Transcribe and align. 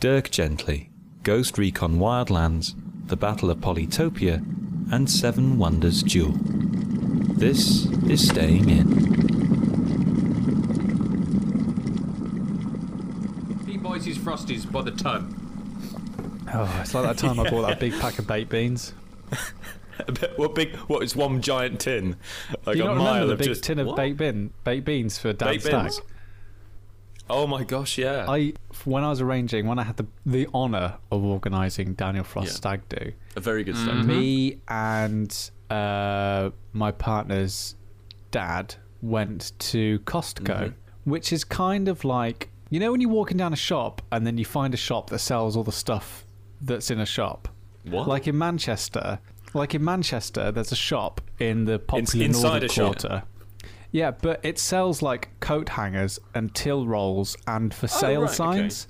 Dirk 0.00 0.30
Gently, 0.30 0.90
Ghost 1.22 1.58
Recon 1.58 1.98
Wildlands, 1.98 2.74
The 3.06 3.16
Battle 3.16 3.50
of 3.50 3.58
Polytopia, 3.58 4.36
and 4.90 5.10
Seven 5.10 5.58
Wonders 5.58 6.02
Duel. 6.02 6.32
This 7.36 7.86
is 8.08 8.26
Staying 8.26 8.70
In. 8.70 8.86
He 13.66 13.76
buys 13.76 14.04
his 14.06 14.16
Frosties 14.18 14.70
by 14.70 14.82
the 14.82 14.90
ton. 14.90 15.36
Oh, 16.52 16.78
it's 16.80 16.94
like 16.94 17.04
that 17.04 17.18
time 17.18 17.38
I 17.38 17.48
bought 17.48 17.68
that 17.68 17.78
big 17.78 17.92
pack 18.00 18.18
of 18.18 18.26
baked 18.26 18.50
beans. 18.50 18.94
what 20.36 20.54
big? 20.54 20.74
What 20.76 21.02
is 21.04 21.14
one 21.14 21.40
giant 21.42 21.78
tin? 21.80 22.16
Like 22.66 22.76
Do 22.76 22.82
you 22.82 22.84
a 22.84 22.88
not 22.88 22.96
mile 22.96 23.06
remember 23.14 23.26
the 23.26 23.32
of 23.34 23.38
big 23.38 23.48
just 23.48 23.62
tin 23.62 23.78
of 23.78 23.86
What? 23.88 23.96
baked 23.96 24.16
bin, 24.16 24.52
baked 24.64 24.84
beans 24.86 25.18
for 25.18 25.32
Dan 25.32 25.50
Baked 25.50 25.62
Stag? 25.64 25.82
beans? 25.84 26.00
Oh 27.30 27.46
my 27.46 27.64
gosh, 27.64 27.96
yeah. 27.98 28.26
I 28.28 28.52
when 28.84 29.04
I 29.04 29.08
was 29.10 29.20
arranging, 29.20 29.66
when 29.66 29.78
I 29.78 29.84
had 29.84 29.96
the 29.96 30.06
the 30.26 30.46
honour 30.54 30.98
of 31.10 31.24
organising 31.24 31.94
Daniel 31.94 32.24
Frost 32.24 32.48
Yeah. 32.48 32.52
Stag 32.54 32.88
Do, 32.88 33.12
A 33.36 33.40
very 33.40 33.64
good 33.64 33.76
start. 33.76 34.04
me 34.04 34.58
and 34.68 35.50
uh, 35.70 36.50
my 36.72 36.92
partner's 36.92 37.76
dad 38.30 38.74
went 39.02 39.52
to 39.58 39.98
Costco, 40.00 40.74
which 41.04 41.32
is 41.32 41.44
kind 41.44 41.88
of 41.88 42.04
like 42.04 42.50
you 42.70 42.78
know 42.80 42.92
when 42.92 43.00
you're 43.00 43.10
walking 43.10 43.36
down 43.36 43.52
a 43.52 43.56
shop 43.56 44.02
and 44.12 44.26
then 44.26 44.38
you 44.38 44.44
find 44.44 44.74
a 44.74 44.76
shop 44.76 45.10
that 45.10 45.18
sells 45.20 45.56
all 45.56 45.64
the 45.64 45.72
stuff 45.72 46.24
that's 46.60 46.90
in 46.90 47.00
a 47.00 47.06
shop. 47.06 47.48
What? 47.84 48.06
Like 48.06 48.28
in 48.28 48.36
Manchester, 48.36 49.18
like 49.54 49.74
in 49.74 49.82
Manchester, 49.84 50.52
there's 50.52 50.72
a 50.72 50.76
shop 50.76 51.20
in 51.38 51.64
the 51.64 51.78
popular 51.78 52.26
inside 52.26 52.62
northern 52.62 52.64
a 52.64 52.72
shop? 52.72 53.26
Quarter. 53.92 53.96
Yeah, 53.98 54.10
but 54.12 54.40
it 54.44 54.58
sells 54.58 55.02
like 55.02 55.28
coat 55.40 55.70
hangers 55.70 56.18
and 56.34 56.54
till 56.54 56.86
rolls 56.86 57.36
and 57.46 57.72
for 57.74 57.86
oh, 57.86 57.88
sale 57.88 58.20
right, 58.22 58.26
okay. 58.28 58.34
signs 58.34 58.88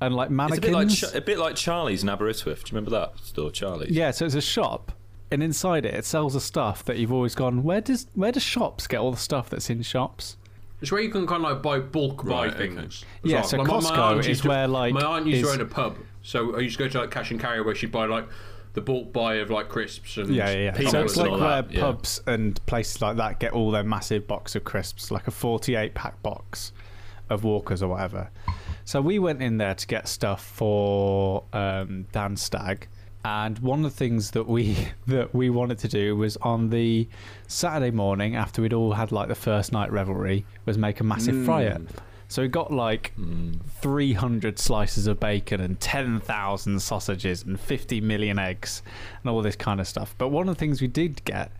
and 0.00 0.14
like 0.14 0.26
it's 0.26 0.30
a 0.30 0.34
mannequins. 0.34 1.00
bit 1.00 1.12
like 1.12 1.14
a 1.14 1.20
bit 1.24 1.38
like 1.38 1.56
Charlie's 1.56 2.02
in 2.02 2.08
Aberystwyth. 2.08 2.64
Do 2.64 2.70
you 2.70 2.76
remember 2.76 2.90
that 2.90 3.18
store, 3.22 3.50
Charlie's? 3.50 3.90
Yeah, 3.90 4.10
so 4.12 4.24
it's 4.24 4.34
a 4.34 4.40
shop, 4.40 4.92
and 5.30 5.42
inside 5.42 5.84
it, 5.84 5.94
it 5.94 6.04
sells 6.06 6.32
the 6.34 6.40
stuff 6.40 6.84
that 6.86 6.96
you've 6.98 7.12
always 7.12 7.34
gone. 7.34 7.62
Where 7.62 7.80
does 7.82 8.06
where 8.14 8.32
do 8.32 8.40
shops 8.40 8.86
get 8.86 8.98
all 9.00 9.10
the 9.10 9.16
stuff 9.18 9.50
that's 9.50 9.68
in 9.68 9.82
shops? 9.82 10.36
It's 10.80 10.90
where 10.90 11.02
you 11.02 11.10
can 11.10 11.26
kind 11.26 11.44
of 11.44 11.50
like 11.52 11.62
buy 11.62 11.78
bulk 11.80 12.24
buy 12.24 12.46
Right, 12.46 12.54
okay. 12.54 12.68
things. 12.74 13.04
as 13.24 13.30
Yeah, 13.30 13.40
well. 13.40 13.44
so 13.48 13.56
Like, 13.58 13.66
my- 13.68 13.80
my 13.90 13.96
aunt 14.00 14.20
is 14.20 14.28
used 14.28 14.42
to- 14.44 14.48
where, 14.48 14.66
like, 14.66 14.94
my 14.94 15.02
aunt 15.02 15.26
used 15.26 15.42
is- 15.42 15.46
to 15.48 15.52
own 15.52 15.60
a 15.60 15.66
pub, 15.66 15.98
so 16.22 16.56
I 16.56 16.60
used 16.60 16.78
to 16.78 16.84
go 16.84 16.88
to 16.88 17.00
like 17.00 17.10
cash 17.10 17.30
and 17.30 17.38
carry 17.38 17.60
where 17.60 17.74
she'd 17.74 17.92
buy 17.92 18.06
like 18.06 18.26
the 18.72 18.80
bulk 18.80 19.12
buy 19.12 19.34
of 19.36 19.50
like 19.50 19.68
crisps 19.68 20.16
and 20.16 20.34
Yeah, 20.34 20.50
yeah, 20.50 20.76
yeah. 20.80 20.90
So 20.90 21.02
it's 21.02 21.16
like 21.16 21.30
where 21.30 21.40
that. 21.40 21.72
yeah. 21.72 21.80
pubs 21.80 22.20
and 22.26 22.64
places 22.66 23.02
like 23.02 23.16
that 23.16 23.40
get 23.40 23.52
all 23.52 23.70
their 23.70 23.82
massive 23.84 24.26
box 24.26 24.54
of 24.54 24.64
crisps, 24.64 25.10
like 25.10 25.26
a 25.26 25.30
forty-eight 25.32 25.94
pack 25.94 26.22
box 26.22 26.72
of 27.28 27.44
Walkers 27.44 27.82
or 27.82 27.88
whatever. 27.88 28.30
So 28.84 29.00
we 29.00 29.18
went 29.18 29.42
in 29.42 29.58
there 29.58 29.74
to 29.74 29.86
get 29.86 30.08
stuff 30.08 30.44
for 30.44 31.44
um, 31.52 32.06
Dan 32.12 32.36
Stag, 32.36 32.88
and 33.24 33.58
one 33.60 33.84
of 33.84 33.90
the 33.90 33.96
things 33.96 34.32
that 34.32 34.48
we 34.48 34.76
that 35.06 35.34
we 35.34 35.50
wanted 35.50 35.78
to 35.80 35.88
do 35.88 36.16
was 36.16 36.36
on 36.38 36.70
the 36.70 37.08
Saturday 37.46 37.90
morning 37.90 38.36
after 38.36 38.62
we'd 38.62 38.72
all 38.72 38.92
had 38.92 39.12
like 39.12 39.28
the 39.28 39.34
first 39.34 39.72
night 39.72 39.90
revelry 39.92 40.44
was 40.64 40.78
make 40.78 41.00
a 41.00 41.04
massive 41.04 41.44
fryer. 41.44 41.80
So 42.30 42.42
we 42.42 42.48
got 42.48 42.72
like 42.72 43.12
300 43.80 44.56
slices 44.56 45.08
of 45.08 45.18
bacon 45.18 45.60
and 45.60 45.80
10,000 45.80 46.80
sausages 46.80 47.42
and 47.42 47.58
50 47.58 48.00
million 48.02 48.38
eggs 48.38 48.84
and 49.20 49.30
all 49.30 49.42
this 49.42 49.56
kind 49.56 49.80
of 49.80 49.88
stuff. 49.88 50.14
But 50.16 50.28
one 50.28 50.48
of 50.48 50.54
the 50.54 50.58
things 50.60 50.80
we 50.80 50.86
did 50.86 51.24
get 51.24 51.50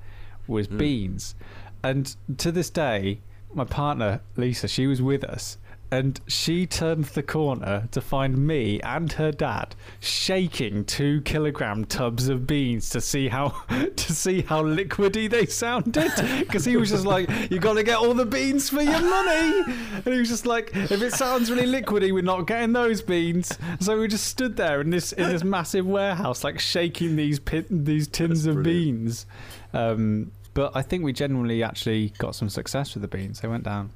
was 0.46 0.68
hmm. 0.68 0.78
beans. 0.78 1.34
And 1.82 2.14
to 2.38 2.52
this 2.52 2.70
day, 2.70 3.18
my 3.52 3.64
partner, 3.64 4.20
Lisa, 4.36 4.68
she 4.68 4.86
was 4.86 5.02
with 5.02 5.24
us. 5.24 5.58
And 5.92 6.20
she 6.28 6.66
turned 6.66 7.06
the 7.06 7.22
corner 7.22 7.88
to 7.90 8.00
find 8.00 8.46
me 8.46 8.80
and 8.82 9.12
her 9.12 9.32
dad 9.32 9.74
shaking 9.98 10.84
two 10.84 11.20
kilogram 11.22 11.84
tubs 11.84 12.28
of 12.28 12.46
beans 12.46 12.90
to 12.90 13.00
see 13.00 13.28
how 13.28 13.48
to 13.96 14.12
see 14.12 14.42
how 14.42 14.62
liquidy 14.62 15.28
they 15.28 15.46
sounded. 15.46 16.12
Because 16.40 16.64
he 16.64 16.76
was 16.76 16.90
just 16.90 17.04
like, 17.04 17.28
"You 17.50 17.58
got 17.58 17.74
to 17.74 17.82
get 17.82 17.98
all 17.98 18.14
the 18.14 18.26
beans 18.26 18.70
for 18.70 18.82
your 18.82 19.00
money," 19.00 19.62
and 19.94 20.06
he 20.06 20.18
was 20.18 20.28
just 20.28 20.46
like, 20.46 20.70
"If 20.74 21.02
it 21.02 21.12
sounds 21.12 21.50
really 21.50 21.66
liquidy, 21.66 22.12
we're 22.12 22.22
not 22.22 22.46
getting 22.46 22.72
those 22.72 23.02
beans." 23.02 23.56
So 23.80 23.98
we 23.98 24.08
just 24.08 24.26
stood 24.26 24.56
there 24.56 24.80
in 24.80 24.90
this 24.90 25.12
in 25.12 25.28
this 25.28 25.44
massive 25.44 25.86
warehouse, 25.86 26.44
like 26.44 26.58
shaking 26.60 27.16
these 27.16 27.38
pit, 27.38 27.66
these 27.70 28.08
tins 28.08 28.46
of 28.46 28.62
beans. 28.62 29.26
Um, 29.72 30.32
but 30.54 30.72
I 30.74 30.82
think 30.82 31.04
we 31.04 31.12
genuinely 31.12 31.62
actually 31.62 32.12
got 32.18 32.34
some 32.34 32.48
success 32.48 32.94
with 32.94 33.02
the 33.02 33.08
beans. 33.08 33.40
They 33.40 33.48
went 33.48 33.64
down. 33.64 33.90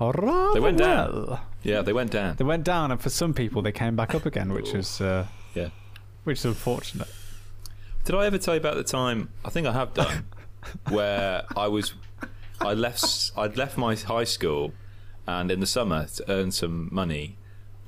Rather 0.00 0.54
They 0.54 0.60
went 0.60 0.78
down. 0.78 1.40
Yeah, 1.62 1.82
they 1.82 1.92
went 1.92 2.10
down. 2.10 2.36
They 2.36 2.44
went 2.44 2.64
down, 2.64 2.90
and 2.90 3.00
for 3.00 3.10
some 3.10 3.34
people, 3.34 3.60
they 3.62 3.72
came 3.72 3.96
back 3.96 4.14
up 4.14 4.24
again, 4.26 4.52
which 4.52 4.72
is 4.74 5.00
uh, 5.00 5.26
Yeah. 5.54 5.68
which 6.24 6.38
is 6.38 6.44
unfortunate. 6.46 7.08
Did 8.04 8.14
I 8.14 8.24
ever 8.26 8.38
tell 8.38 8.54
you 8.54 8.60
about 8.60 8.76
the 8.76 8.82
time? 8.84 9.28
I 9.44 9.50
think 9.50 9.66
I 9.66 9.72
have 9.72 9.92
done, 9.92 10.24
where 10.88 11.44
I 11.54 11.68
was, 11.68 11.92
I 12.60 12.72
left, 12.72 13.32
I'd 13.36 13.56
left 13.58 13.76
my 13.76 13.94
high 13.94 14.24
school, 14.24 14.72
and 15.26 15.50
in 15.50 15.60
the 15.60 15.66
summer 15.66 16.06
to 16.16 16.30
earn 16.30 16.50
some 16.50 16.88
money, 16.90 17.36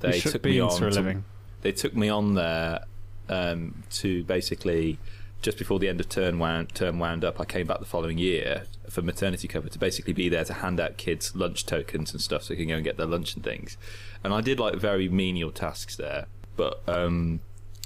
they 0.01 0.19
took 0.19 0.43
me 0.45 0.59
on. 0.59 0.69
to-. 0.79 1.23
They 1.61 1.71
took 1.71 1.95
me 1.95 2.09
on 2.09 2.35
there 2.35 2.81
um, 3.29 3.83
to 3.93 4.23
basically 4.25 4.99
just 5.41 5.57
before 5.57 5.79
the 5.79 5.89
end 5.89 5.99
of 5.99 6.09
term 6.09 6.37
wound, 6.39 6.73
term 6.75 6.99
wound 6.99 7.25
up. 7.25 7.39
I 7.39 7.45
came 7.45 7.65
back 7.67 7.79
the 7.79 7.85
following 7.85 8.17
year 8.17 8.63
for 8.93 9.01
maternity 9.01 9.47
cover 9.47 9.67
to 9.69 9.79
basically 9.79 10.13
be 10.13 10.29
there 10.29 10.45
to 10.45 10.53
hand 10.53 10.79
out 10.79 10.97
kids 10.97 11.35
lunch 11.35 11.65
tokens 11.65 12.11
and 12.11 12.21
stuff 12.21 12.43
so 12.43 12.53
they 12.53 12.59
can 12.59 12.69
go 12.69 12.75
and 12.75 12.83
get 12.83 12.95
their 12.95 13.07
lunch 13.07 13.33
and 13.33 13.43
things. 13.43 13.75
And 14.23 14.33
I 14.33 14.41
did 14.41 14.59
like 14.59 14.75
very 14.75 15.09
menial 15.09 15.51
tasks 15.51 15.95
there, 15.95 16.27
but 16.55 16.81
um, 16.87 17.39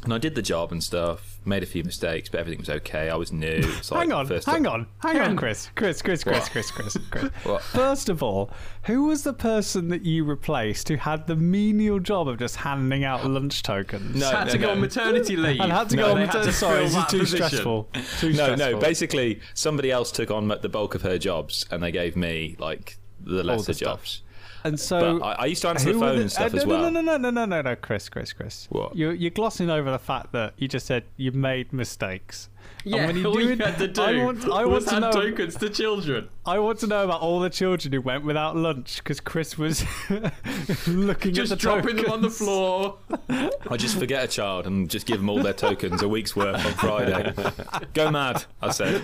and 0.03 0.13
I 0.13 0.17
did 0.19 0.35
the 0.35 0.41
job 0.41 0.71
and 0.71 0.83
stuff. 0.83 1.33
Made 1.45 1.63
a 1.63 1.65
few 1.65 1.83
mistakes, 1.83 2.27
but 2.29 2.39
everything 2.41 2.59
was 2.59 2.69
okay. 2.69 3.09
I 3.09 3.15
was 3.15 3.31
new. 3.31 3.47
It's 3.63 3.89
like 3.89 4.01
hang 4.01 4.11
on, 4.11 4.27
first 4.27 4.45
hang 4.47 4.67
on, 4.67 4.85
hang 4.99 5.17
on, 5.19 5.37
Kris, 5.37 5.69
Kris, 5.75 6.01
Kris, 6.01 6.23
Kris, 6.25 6.41
What? 6.41 6.51
Kris, 6.51 6.71
Kris, 6.71 6.97
Kris. 7.09 7.31
What? 7.43 7.61
First 7.61 8.09
of 8.09 8.21
all, 8.21 8.51
who 8.83 9.05
was 9.05 9.23
the 9.23 9.31
person 9.33 9.87
that 9.87 10.03
you 10.03 10.25
replaced 10.25 10.89
who 10.89 10.97
had 10.97 11.25
the 11.25 11.35
menial 11.37 11.99
job 11.99 12.27
of 12.27 12.37
just 12.37 12.57
handing 12.57 13.05
out 13.05 13.25
lunch 13.25 13.63
tokens? 13.63 14.15
No, 14.17 14.29
had 14.29 14.47
no, 14.47 14.51
to 14.51 14.57
go 14.57 14.65
no. 14.67 14.71
on 14.73 14.81
maternity 14.81 15.37
leave. 15.37 15.61
and 15.61 15.71
had 15.71 15.89
to 15.89 15.95
No, 15.95 16.03
go 16.07 16.11
on 16.15 16.19
maternity. 16.19 16.51
to 16.51 16.57
Sorry, 16.57 16.83
this 16.83 16.95
is 16.95 17.05
too 17.05 17.19
position. 17.19 17.47
stressful. 17.47 17.89
Too 18.19 18.33
No, 18.33 18.33
stressful. 18.55 18.57
no. 18.73 18.77
Basically, 18.79 19.39
somebody 19.53 19.89
else 19.89 20.11
took 20.11 20.29
on 20.31 20.49
the 20.49 20.69
bulk 20.69 20.95
of 20.95 21.01
her 21.03 21.17
jobs, 21.17 21.65
and 21.71 21.81
they 21.81 21.91
gave 21.91 22.17
me 22.17 22.55
like 22.59 22.97
the 23.21 23.43
lesser 23.43 23.73
stuff. 23.73 23.99
jobs. 24.01 24.21
And 24.67 24.79
so 24.79 25.21
I, 25.21 25.31
I 25.33 25.45
used 25.45 25.61
to 25.61 25.69
answer 25.69 25.93
the 25.93 25.99
phone 25.99 26.15
the- 26.15 26.21
and 26.23 26.31
stuff 26.31 26.53
uh, 26.53 26.57
as 26.57 26.65
no, 26.65 26.69
well. 26.69 26.91
No, 26.91 27.01
no, 27.01 27.17
no, 27.17 27.17
no, 27.17 27.29
no, 27.29 27.45
no, 27.45 27.61
no, 27.61 27.75
Kris, 27.75 28.09
Kris, 28.09 28.33
Kris. 28.33 28.67
What? 28.69 28.95
You're, 28.95 29.13
you're 29.13 29.31
glossing 29.31 29.69
over 29.69 29.89
the 29.91 29.99
fact 29.99 30.31
that 30.33 30.53
you 30.57 30.67
just 30.67 30.85
said 30.85 31.05
you 31.15 31.31
made 31.31 31.71
mistakes. 31.71 32.49
Yeah, 32.83 32.97
and 32.97 33.07
when 33.07 33.17
you 33.17 33.25
all 33.27 33.33
do 33.33 33.39
you 33.41 33.55
had 33.55 33.77
to 33.77 33.87
do 33.87 34.01
I 34.01 34.23
want, 34.23 34.43
I 34.45 34.47
want 34.47 34.69
was 34.69 34.85
to 34.85 34.91
hand 34.91 35.01
know. 35.03 35.11
tokens 35.11 35.55
to 35.55 35.69
children. 35.69 36.29
I 36.45 36.59
want 36.59 36.79
to 36.79 36.87
know 36.87 37.03
about 37.03 37.21
all 37.21 37.39
the 37.39 37.49
children 37.49 37.93
who 37.93 38.01
went 38.01 38.23
without 38.23 38.55
lunch 38.55 38.97
because 38.97 39.19
Kris 39.19 39.57
was 39.57 39.85
looking 40.87 41.33
Just 41.33 41.51
at 41.51 41.57
the 41.57 41.61
dropping 41.61 41.97
them 41.97 42.11
on 42.11 42.21
the 42.21 42.29
floor. 42.29 42.97
I 43.29 43.77
just 43.77 43.97
forget 43.97 44.23
a 44.23 44.27
child 44.27 44.67
and 44.67 44.89
just 44.89 45.05
give 45.05 45.17
them 45.17 45.29
all 45.29 45.41
their 45.41 45.53
tokens, 45.53 46.01
a 46.01 46.09
week's 46.09 46.35
worth 46.35 46.65
on 46.65 46.73
Friday. 46.73 47.33
Go 47.93 48.11
mad, 48.11 48.45
I 48.61 48.71
said. 48.71 49.01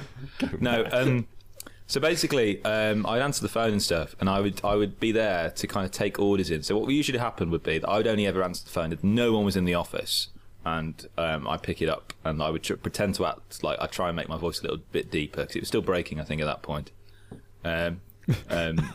No, 0.60 0.86
um, 0.92 1.28
so 1.88 2.00
basically, 2.00 2.64
um, 2.66 3.06
I'd 3.06 3.22
answer 3.22 3.42
the 3.42 3.50
phone 3.50 3.72
and 3.72 3.82
stuff, 3.82 4.16
and 4.20 4.30
I 4.30 4.40
would 4.40 4.62
I 4.64 4.76
would 4.76 5.00
be 5.00 5.12
there 5.12 5.50
to 5.52 5.68
kind 5.68 5.86
of 5.86 5.92
take 5.92 6.20
orders 6.20 6.50
in. 6.50 6.64
So 6.64 6.78
what 6.78 6.90
usually 6.90 7.20
happened 7.20 7.52
would 7.52 7.64
be 7.64 7.78
that 7.80 7.88
I 7.90 7.98
would 7.98 8.08
only 8.08 8.26
ever 8.26 8.44
answer 8.44 8.64
the 8.64 8.70
phone 8.72 8.92
if 8.94 9.04
no 9.04 9.34
one 9.34 9.46
was 9.46 9.56
in 9.56 9.66
the 9.66 9.74
office, 9.76 10.30
and 10.66 11.08
um, 11.18 11.48
I'd 11.48 11.62
pick 11.62 11.82
it 11.82 11.90
up 11.90 12.14
and 12.24 12.42
I 12.42 12.50
would 12.50 12.64
tr- 12.64 12.76
pretend 12.76 13.16
to 13.16 13.26
act 13.26 13.64
like 13.64 13.78
I 13.82 13.88
try 13.88 14.08
and 14.10 14.16
make 14.16 14.30
my 14.30 14.38
voice 14.38 14.60
a 14.60 14.64
little 14.64 14.80
bit 14.92 15.12
deeper 15.12 15.42
because 15.42 15.56
it 15.58 15.60
was 15.62 15.68
still 15.68 15.82
breaking, 15.82 16.20
I 16.20 16.24
think, 16.24 16.42
at 16.42 16.46
that 16.46 16.62
point. 16.62 16.92
Um, 17.66 18.00
um, 18.50 18.78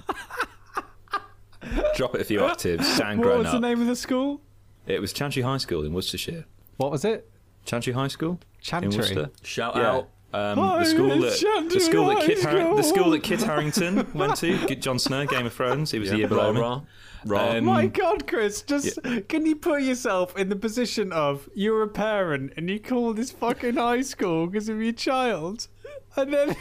drop 1.95 2.15
it 2.15 2.21
a 2.21 2.25
few 2.25 2.43
octaves, 2.45 2.87
sound 2.87 3.19
What 3.19 3.25
grown 3.27 3.39
was 3.41 3.49
up. 3.49 3.61
the 3.61 3.61
name 3.69 3.81
of 3.81 3.87
the 3.87 3.97
school? 3.97 4.41
It 4.87 5.01
was 5.01 5.13
Chantry 5.13 5.43
High 5.43 5.59
School 5.59 5.85
in 5.85 5.93
Worcestershire. 5.93 6.47
What 6.79 6.91
was 6.91 7.05
it? 7.05 7.31
Chantry 7.67 7.93
High 7.93 8.09
School 8.09 8.41
Chantry. 8.63 8.91
in 8.91 8.97
Worcester. 8.97 9.31
Shout 9.43 9.77
Yeah. 9.77 9.93
out. 9.93 10.09
Um, 10.31 10.59
Hi, 10.59 10.81
the 10.81 10.85
school 10.85 11.09
that 11.09 11.69
the 11.71 11.81
school 11.81 12.07
that 12.09 12.21
Kit 12.27 12.43
Har- 12.43 12.77
the 12.77 12.83
school 12.83 13.11
that 13.13 13.23
Kit 13.23 13.41
Harington 13.43 14.07
went 14.15 14.37
to. 14.37 14.59
Kit 14.67 14.83
Jon 14.83 14.99
Snow, 14.99 15.25
Game 15.27 15.47
of 15.47 15.55
Thrones. 15.55 15.91
He 15.91 15.99
was 15.99 16.11
the 16.11 16.19
year 16.19 16.29
rah, 16.29 16.53
below 16.53 16.53
me. 16.53 16.61
rah, 16.61 16.81
rah. 17.25 17.51
Um, 17.57 17.65
My 17.65 17.87
God, 17.87 18.27
Kris, 18.27 18.61
just 18.61 18.99
can 19.29 19.47
you 19.47 19.57
put 19.57 19.81
yourself 19.83 20.37
in 20.37 20.51
the 20.51 20.57
position 20.57 21.13
of 21.13 21.49
you're 21.55 21.83
a 21.83 21.89
parent 21.89 22.53
and 22.59 22.69
you 22.69 22.79
call 22.79 23.15
this 23.15 23.31
fucking 23.31 23.77
high 23.77 24.03
school 24.03 24.47
because 24.47 24.69
of 24.69 24.83
your 24.83 24.93
child, 24.93 25.69
and 26.17 26.33
then. 26.33 26.57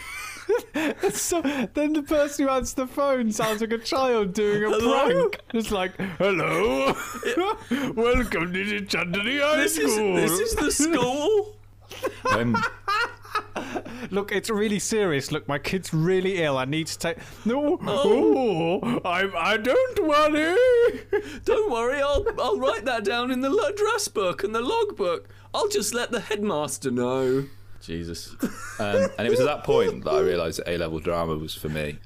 so 1.11 1.41
then 1.73 1.91
the 1.91 2.01
person 2.07 2.45
who 2.45 2.51
answers 2.51 2.73
the 2.75 2.87
phone 2.87 3.29
sounds 3.33 3.59
like 3.59 3.73
a 3.73 3.77
child 3.77 4.31
doing 4.31 4.63
a 4.63 4.69
Hello? 4.69 5.05
prank. 5.27 5.39
It's 5.53 5.71
like, 5.71 5.93
"Hello, 6.17 6.93
welcome 7.97 8.53
to 8.53 8.63
the 8.63 8.85
Chantry 8.85 9.39
High 9.39 9.57
This 9.57 9.77
is 9.77 9.93
School." 9.93 10.15
this 10.15 10.31
is 10.39 10.55
the 10.55 10.71
school. 10.71 11.53
um, 12.31 12.55
look, 14.11 14.31
it's 14.31 14.49
really 14.49 14.79
serious. 14.79 15.31
Look, 15.31 15.47
my 15.47 15.59
kid's 15.59 15.93
really 15.93 16.43
ill. 16.43 16.57
I 16.57 16.65
need 16.65 16.87
to 16.87 16.97
take. 16.97 17.17
No, 17.45 17.77
oh, 17.85 19.01
I, 19.05 19.29
I 19.35 19.57
don't 19.57 20.07
worry. 20.07 20.57
Don't 21.45 21.71
worry, 21.71 22.01
I'll 22.01 22.25
I'll 22.39 22.57
write 22.57 22.85
that 22.85 23.03
down 23.03 23.31
in 23.31 23.41
the 23.41 23.51
address 23.51 24.07
book 24.07 24.43
and 24.43 24.53
the 24.53 24.61
logbook. 24.61 25.27
I'll 25.53 25.69
just 25.69 25.93
let 25.93 26.11
the 26.11 26.19
headmaster 26.19 26.91
know. 26.91 27.45
Jesus. 27.81 28.35
Um, 28.79 29.09
and 29.17 29.25
it 29.25 29.29
was 29.29 29.39
at 29.39 29.45
that 29.45 29.63
point 29.63 30.03
that 30.03 30.13
I 30.13 30.19
realised 30.19 30.59
that 30.59 30.69
A 30.69 30.77
level 30.77 30.99
drama 30.99 31.35
was 31.35 31.55
for 31.55 31.69
me. 31.69 31.97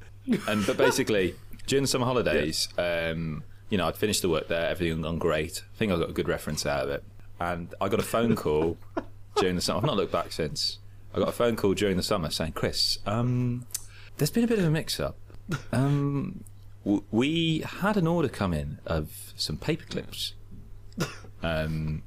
And 0.47 0.65
but 0.65 0.77
basically, 0.77 1.35
during 1.65 1.83
the 1.83 1.87
summer 1.87 2.05
holidays, 2.05 2.69
um, 2.77 3.43
you 3.69 3.77
know, 3.77 3.87
I'd 3.87 3.95
finished 3.95 4.21
the 4.21 4.29
work 4.29 4.47
there, 4.47 4.69
everything 4.69 4.97
had 4.97 5.03
gone 5.03 5.17
great. 5.17 5.63
I 5.73 5.77
think 5.77 5.91
I 5.91 5.97
got 5.97 6.09
a 6.09 6.13
good 6.13 6.27
reference 6.27 6.65
out 6.65 6.83
of 6.83 6.89
it. 6.89 7.03
And 7.39 7.73
I 7.81 7.89
got 7.89 7.99
a 7.99 8.03
phone 8.03 8.35
call 8.35 8.77
during 9.35 9.55
the 9.55 9.61
summer. 9.61 9.79
I've 9.79 9.85
not 9.85 9.97
looked 9.97 10.11
back 10.11 10.31
since. 10.31 10.77
I 11.13 11.19
got 11.19 11.29
a 11.29 11.33
phone 11.33 11.55
call 11.55 11.73
during 11.73 11.97
the 11.97 12.03
summer 12.03 12.29
saying, 12.29 12.53
Kris, 12.53 12.99
um, 13.05 13.65
there's 14.17 14.31
been 14.31 14.43
a 14.43 14.47
bit 14.47 14.59
of 14.59 14.65
a 14.65 14.69
mix 14.69 14.99
up. 14.99 15.17
Um, 15.73 16.43
w- 16.85 17.03
we 17.11 17.59
had 17.59 17.97
an 17.97 18.07
order 18.07 18.29
come 18.29 18.53
in 18.53 18.79
of 18.85 19.33
some 19.35 19.57
paper 19.57 19.85
clips. 19.89 20.33
Um, 21.43 22.03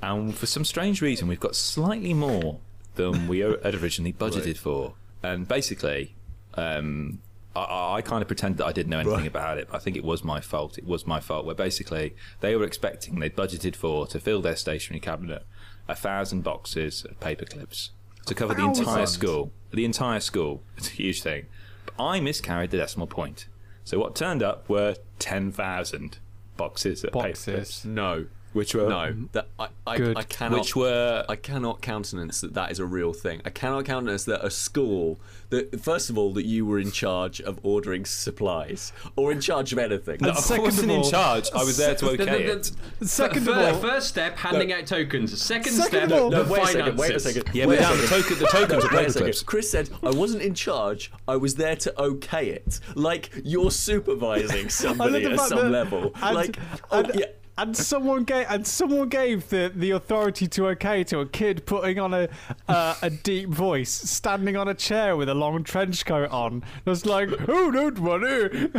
and 0.00 0.34
for 0.34 0.46
some 0.46 0.64
strange 0.64 1.02
reason, 1.02 1.28
we've 1.28 1.40
got 1.40 1.54
slightly 1.56 2.14
more 2.14 2.60
than 2.94 3.28
we 3.28 3.44
o- 3.44 3.58
had 3.62 3.74
originally 3.74 4.12
budgeted 4.12 4.46
Right. 4.46 4.56
for. 4.58 4.94
And 5.22 5.46
basically, 5.46 6.14
um, 6.54 7.20
I, 7.54 7.96
I 7.96 8.02
kind 8.02 8.22
of 8.22 8.28
pretended 8.28 8.58
that 8.58 8.66
I 8.66 8.72
didn't 8.72 8.90
know 8.90 9.00
anything 9.00 9.16
Right. 9.18 9.26
about 9.26 9.58
it. 9.58 9.68
But 9.70 9.76
I 9.76 9.80
think 9.80 9.96
it 9.96 10.04
was 10.04 10.24
my 10.24 10.40
fault. 10.40 10.78
It 10.78 10.86
was 10.86 11.06
my 11.06 11.20
fault. 11.20 11.44
Where 11.44 11.54
basically 11.54 12.14
they 12.40 12.56
were 12.56 12.64
expecting, 12.64 13.18
they 13.18 13.30
budgeted 13.30 13.76
for 13.76 14.06
to 14.06 14.18
fill 14.20 14.40
their 14.40 14.56
stationery 14.56 15.00
cabinet 15.00 15.44
a 15.88 15.94
thousand 15.96 16.42
boxes 16.44 17.04
of 17.04 17.18
paper 17.18 17.44
clips 17.44 17.90
to 18.26 18.34
cover 18.34 18.54
the 18.54 18.64
entire 18.64 19.06
school. 19.06 19.52
The 19.72 19.84
entire 19.84 20.20
school. 20.20 20.62
It's 20.76 20.88
a 20.88 20.92
huge 20.92 21.22
thing. 21.22 21.46
But 21.86 22.02
I 22.02 22.20
miscarried 22.20 22.70
the 22.70 22.76
decimal 22.76 23.06
point. 23.06 23.46
So 23.84 23.98
what 23.98 24.14
turned 24.14 24.42
up 24.42 24.68
were 24.68 24.96
ten 25.18 25.50
thousand 25.52 26.18
boxes 26.56 27.04
of 27.04 27.12
paper 27.12 27.32
clips, 27.36 27.84
No. 27.84 28.26
Which 28.52 28.74
were 28.74 28.88
No. 28.88 29.14
That 29.32 29.48
I, 29.58 29.68
I, 29.86 29.96
Good. 29.96 30.16
I 30.18 30.22
cannot 30.24 30.60
which 30.60 30.76
were 30.76 31.24
I 31.28 31.36
cannot 31.36 31.80
countenance 31.80 32.40
that 32.42 32.54
that 32.54 32.70
is 32.70 32.78
a 32.78 32.84
real 32.86 33.12
thing. 33.12 33.40
I 33.44 33.50
cannot 33.50 33.84
countenance 33.86 34.24
that 34.24 34.44
a 34.44 34.50
school 34.50 35.18
that 35.50 35.80
first 35.82 36.10
of 36.10 36.18
all 36.18 36.32
that 36.34 36.44
you 36.44 36.66
were 36.66 36.78
in 36.78 36.90
charge 36.90 37.40
of 37.40 37.58
ordering 37.62 38.04
supplies 38.04 38.92
or 39.16 39.32
in 39.32 39.40
charge 39.40 39.72
of 39.72 39.78
anything. 39.78 40.18
No, 40.20 40.30
I 40.30 40.34
second 40.34 40.64
wasn't 40.64 40.90
of 40.90 40.96
in 40.98 41.10
charge. 41.10 41.48
I 41.54 41.64
was 41.64 41.76
there 41.76 41.94
to 41.94 42.04
The- 42.10 42.16
the- 42.16 42.22
okay 42.24 42.46
the- 42.46 42.52
it. 42.58 42.72
Second 43.08 43.44
fir- 43.44 43.52
of 43.52 43.74
all- 43.76 43.80
first 43.80 44.08
step, 44.08 44.36
handing 44.38 44.72
out 44.72 44.86
tokens. 44.86 45.40
Second, 45.40 45.72
Second 45.72 45.88
step, 45.88 46.04
of 46.04 46.12
all- 46.24 46.30
no, 46.30 46.42
the 46.42 46.52
wait 46.52 46.62
a 46.62 46.66
second. 46.66 46.98
Wait 46.98 47.14
a 47.16 47.20
second. 47.20 47.44
Yeah, 47.54 47.66
wait 47.66 47.78
but 47.78 47.84
a 47.84 47.88
down 47.88 48.00
the 48.00 48.06
token, 48.06 48.38
the 48.38 48.46
tokens 48.46 48.84
are 48.84 48.88
Wait 48.88 48.94
a 48.94 48.98
paper 48.98 49.10
second. 49.12 49.22
clips. 49.26 49.42
Kris 49.42 49.70
said, 49.70 49.90
I 50.02 50.10
wasn't 50.10 50.42
in 50.42 50.54
charge, 50.54 51.10
I 51.26 51.36
was 51.36 51.54
there 51.54 51.76
to 51.76 52.00
okay 52.00 52.48
it. 52.50 52.80
Like, 52.94 53.30
you're 53.44 53.70
supervising 53.70 54.68
somebody 54.82 55.24
at 55.24 55.38
some 55.40 55.58
that- 55.58 55.70
level. 55.70 56.12
and- 56.22 56.34
like, 56.34 56.58
oh, 56.90 57.00
and- 57.00 57.12
yeah. 57.14 57.26
And 57.58 57.76
someone 57.76 58.24
gave 58.24 58.46
and 58.48 58.66
someone 58.66 59.08
gave 59.08 59.50
the, 59.50 59.70
the 59.74 59.90
authority 59.90 60.46
to 60.48 60.68
okay 60.68 61.04
to 61.04 61.20
a 61.20 61.26
kid 61.26 61.66
putting 61.66 61.98
on 61.98 62.14
a 62.14 62.28
uh, 62.66 62.94
a 63.02 63.10
deep 63.10 63.50
voice, 63.50 63.90
standing 63.90 64.56
on 64.56 64.68
a 64.68 64.74
chair 64.74 65.16
with 65.16 65.28
a 65.28 65.34
long 65.34 65.62
trench 65.62 66.06
coat 66.06 66.30
on. 66.30 66.64
Just 66.86 67.04
like, 67.04 67.28
oh, 67.48 67.70
don't 67.70 67.98
worry, 67.98 68.70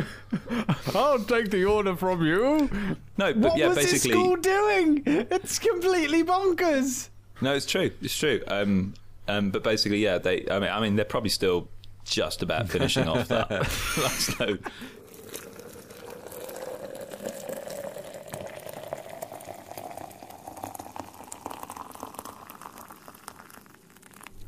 I'll 0.96 1.24
take 1.24 1.52
the 1.52 1.66
order 1.66 1.96
from 1.96 2.26
you. 2.26 2.68
No, 3.18 3.34
but 3.34 3.38
What 3.38 3.58
yeah, 3.58 3.68
was 3.68 3.78
this 3.78 3.92
basically, 3.92 4.12
school 4.20 4.36
doing? 4.38 5.04
It's 5.06 5.60
completely 5.60 6.24
bonkers. 6.24 7.10
no, 7.42 7.54
it's 7.54 7.68
true, 7.68 7.92
it's 8.02 8.18
true. 8.18 8.42
Um, 8.48 8.96
um, 9.28 9.52
but 9.52 9.64
basically, 9.64 10.00
yeah, 10.00 10.18
they. 10.18 10.46
I 10.50 10.60
mean, 10.60 10.70
I 10.70 10.80
mean, 10.82 10.96
they're 10.96 11.06
probably 11.06 11.30
still 11.30 11.70
just 12.06 12.42
about 12.42 12.70
finishing 12.70 13.08
off 13.08 13.28
that 13.30 13.50
last 13.98 14.40
load. 14.40 14.66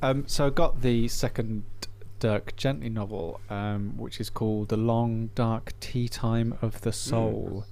Um, 0.02 0.26
so 0.28 0.48
I 0.48 0.50
got 0.50 0.82
the 0.82 1.08
second 1.08 1.64
Dirk 2.20 2.56
Gently 2.56 2.90
novel, 2.90 3.40
um, 3.50 3.98
which 3.98 4.20
is 4.20 4.30
called 4.30 4.70
The 4.70 4.78
Long 4.78 5.30
Dark 5.36 5.74
Tea 5.80 6.08
Time 6.08 6.58
of 6.62 6.82
the 6.82 6.92
Soul, 6.94 7.66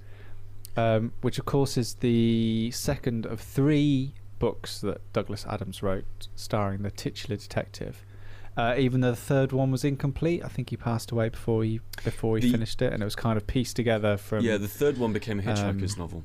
um, 0.76 1.12
which 1.20 1.38
of 1.38 1.44
course 1.44 1.76
is 1.76 1.94
the 1.94 2.70
second 2.72 3.26
of 3.26 3.40
three 3.40 4.14
books 4.38 4.80
that 4.80 5.00
Douglas 5.12 5.46
Adams 5.48 5.82
wrote, 5.82 6.28
starring 6.34 6.82
the 6.82 6.90
titular 6.90 7.36
detective. 7.36 8.04
Uh, 8.56 8.74
even 8.78 9.00
though 9.00 9.10
the 9.10 9.16
third 9.16 9.50
one 9.52 9.72
was 9.72 9.84
incomplete, 9.84 10.44
I 10.44 10.48
think 10.48 10.70
he 10.70 10.76
passed 10.76 11.10
away 11.10 11.28
before 11.28 11.64
he 11.64 11.80
before 12.04 12.36
he 12.38 12.42
The- 12.46 12.52
finished 12.52 12.80
it, 12.82 12.92
and 12.92 13.02
it 13.02 13.04
was 13.04 13.16
kind 13.16 13.36
of 13.36 13.46
pieced 13.48 13.74
together 13.74 14.16
from. 14.16 14.44
Yeah, 14.44 14.58
the 14.58 14.68
third 14.68 14.96
one 14.98 15.12
became 15.12 15.40
a 15.40 15.42
Hitchhiker's 15.42 15.94
Um, 15.94 15.98
novel. 15.98 16.24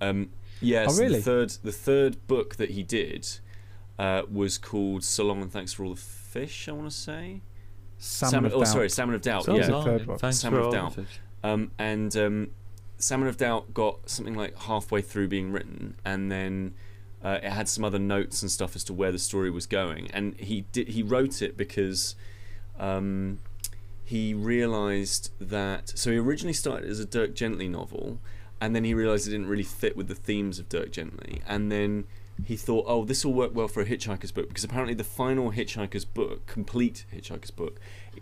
Um, 0.00 0.30
yes, 0.60 0.88
Oh, 0.98 1.00
really? 1.00 1.18
the 1.18 1.22
third 1.22 1.50
the 1.62 1.70
third 1.72 2.26
book 2.26 2.56
that 2.56 2.70
he 2.70 2.82
did 2.82 3.28
uh, 4.02 4.22
was 4.30 4.58
called 4.58 5.04
"So 5.04 5.24
Long 5.24 5.42
and 5.42 5.52
Thanks 5.52 5.72
for 5.72 5.84
All 5.84 5.94
the 5.94 6.00
Fish." 6.00 6.68
I 6.68 6.72
want 6.72 6.90
to 6.90 6.96
say 6.96 7.42
Salmon 7.98 8.46
of 8.46 8.54
oh, 8.54 8.58
Doubt. 8.58 8.68
sorry, 8.68 8.90
Salmon 8.90 9.14
of 9.14 9.22
Doubt. 9.22 9.44
So 9.44 9.54
yeah, 9.54 9.94
it? 9.94 10.18
Thanks 10.18 10.38
Salmon 10.38 10.60
for 10.60 10.60
of 10.60 10.66
all 10.66 10.72
Doubt. 10.72 10.94
fish. 10.94 11.20
um, 11.44 11.70
and 11.78 12.16
um, 12.16 12.50
Salmon 12.98 13.28
of 13.28 13.36
Doubt 13.36 13.72
got 13.72 14.10
something 14.10 14.34
like 14.34 14.58
halfway 14.58 15.02
through 15.02 15.28
being 15.28 15.52
written, 15.52 15.94
and 16.04 16.32
then 16.32 16.74
uh, 17.22 17.38
it 17.40 17.50
had 17.50 17.68
some 17.68 17.84
other 17.84 18.00
notes 18.00 18.42
and 18.42 18.50
stuff 18.50 18.74
as 18.74 18.82
to 18.84 18.92
where 18.92 19.12
the 19.12 19.20
story 19.20 19.50
was 19.50 19.66
going. 19.66 20.10
And 20.12 20.34
he 20.34 20.62
did 20.72 20.88
he 20.88 21.04
wrote 21.04 21.40
it 21.40 21.56
because 21.56 22.16
um, 22.80 23.38
he 24.04 24.34
realised 24.34 25.30
that. 25.40 25.96
So 25.96 26.10
he 26.10 26.18
originally 26.18 26.54
started 26.54 26.90
as 26.90 26.98
a 26.98 27.06
Dirk 27.06 27.36
Gently 27.36 27.68
novel, 27.68 28.18
and 28.60 28.74
then 28.74 28.82
he 28.82 28.94
realised 28.94 29.28
it 29.28 29.30
didn't 29.30 29.46
really 29.46 29.62
fit 29.62 29.96
with 29.96 30.08
the 30.08 30.16
themes 30.16 30.58
of 30.58 30.68
Dirk 30.68 30.90
Gently, 30.90 31.40
and 31.46 31.70
then. 31.70 32.04
He 32.44 32.56
thought, 32.56 32.84
oh, 32.88 33.04
this 33.04 33.24
will 33.24 33.34
work 33.34 33.54
well 33.54 33.68
for 33.68 33.82
a 33.82 33.86
Hitchhiker's 33.86 34.32
book 34.32 34.48
because 34.48 34.64
apparently 34.64 34.94
the 34.94 35.04
final 35.04 35.52
Hitchhiker's 35.52 36.04
book, 36.04 36.46
complete 36.46 37.04
Hitchhiker's 37.14 37.50
book, 37.52 37.78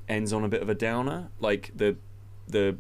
ends 0.08 0.32
on 0.32 0.44
a 0.44 0.48
bit 0.48 0.60
of 0.62 0.68
a 0.68 0.74
downer. 0.74 1.30
Like 1.40 1.70
the 1.74 1.96
the 2.46 2.76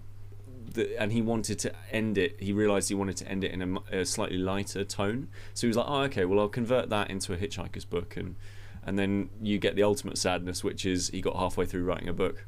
the, 0.72 1.00
and 1.00 1.12
he 1.12 1.22
wanted 1.22 1.58
to 1.60 1.72
end 1.90 2.18
it. 2.18 2.36
He 2.38 2.52
realized 2.52 2.88
he 2.90 2.94
wanted 2.94 3.16
to 3.18 3.28
end 3.28 3.42
it 3.44 3.52
in 3.52 3.62
a 3.92 4.00
a, 4.00 4.04
slightly 4.04 4.36
lighter 4.38 4.84
tone. 4.84 5.28
So 5.54 5.66
he 5.66 5.68
was 5.68 5.76
like, 5.76 5.86
"Oh, 5.88 6.02
okay. 6.02 6.24
Well, 6.24 6.38
I'll 6.40 6.48
convert 6.48 6.90
that 6.90 7.10
into 7.10 7.32
a 7.32 7.36
Hitchhiker's 7.36 7.84
book, 7.84 8.16
and 8.16 8.36
and 8.84 8.98
then 8.98 9.30
you 9.40 9.58
get 9.58 9.76
the 9.76 9.82
ultimate 9.82 10.18
sadness, 10.18 10.62
which 10.62 10.84
is 10.84 11.08
he 11.08 11.20
got 11.20 11.36
halfway 11.36 11.64
through 11.66 11.84
writing 11.84 12.08
a 12.08 12.12
book, 12.12 12.44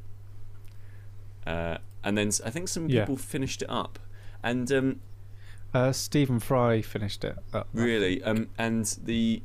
uh, 1.45 1.77
and 2.03 2.17
then 2.17 2.29
I 2.45 2.49
think 2.49 2.67
some 2.67 2.89
Yeah. 2.89 3.01
people 3.01 3.17
finished 3.17 3.61
it 3.61 3.69
up, 3.69 3.99
and 4.43 4.71
um, 4.71 4.99
Uh, 5.73 5.91
Stephen 5.91 6.39
Fry 6.39 6.81
finished 6.81 7.23
it. 7.23 7.37
up. 7.53 7.67
really, 7.73 8.21
um, 8.23 8.49
and 8.57 8.85
the. 9.03 9.41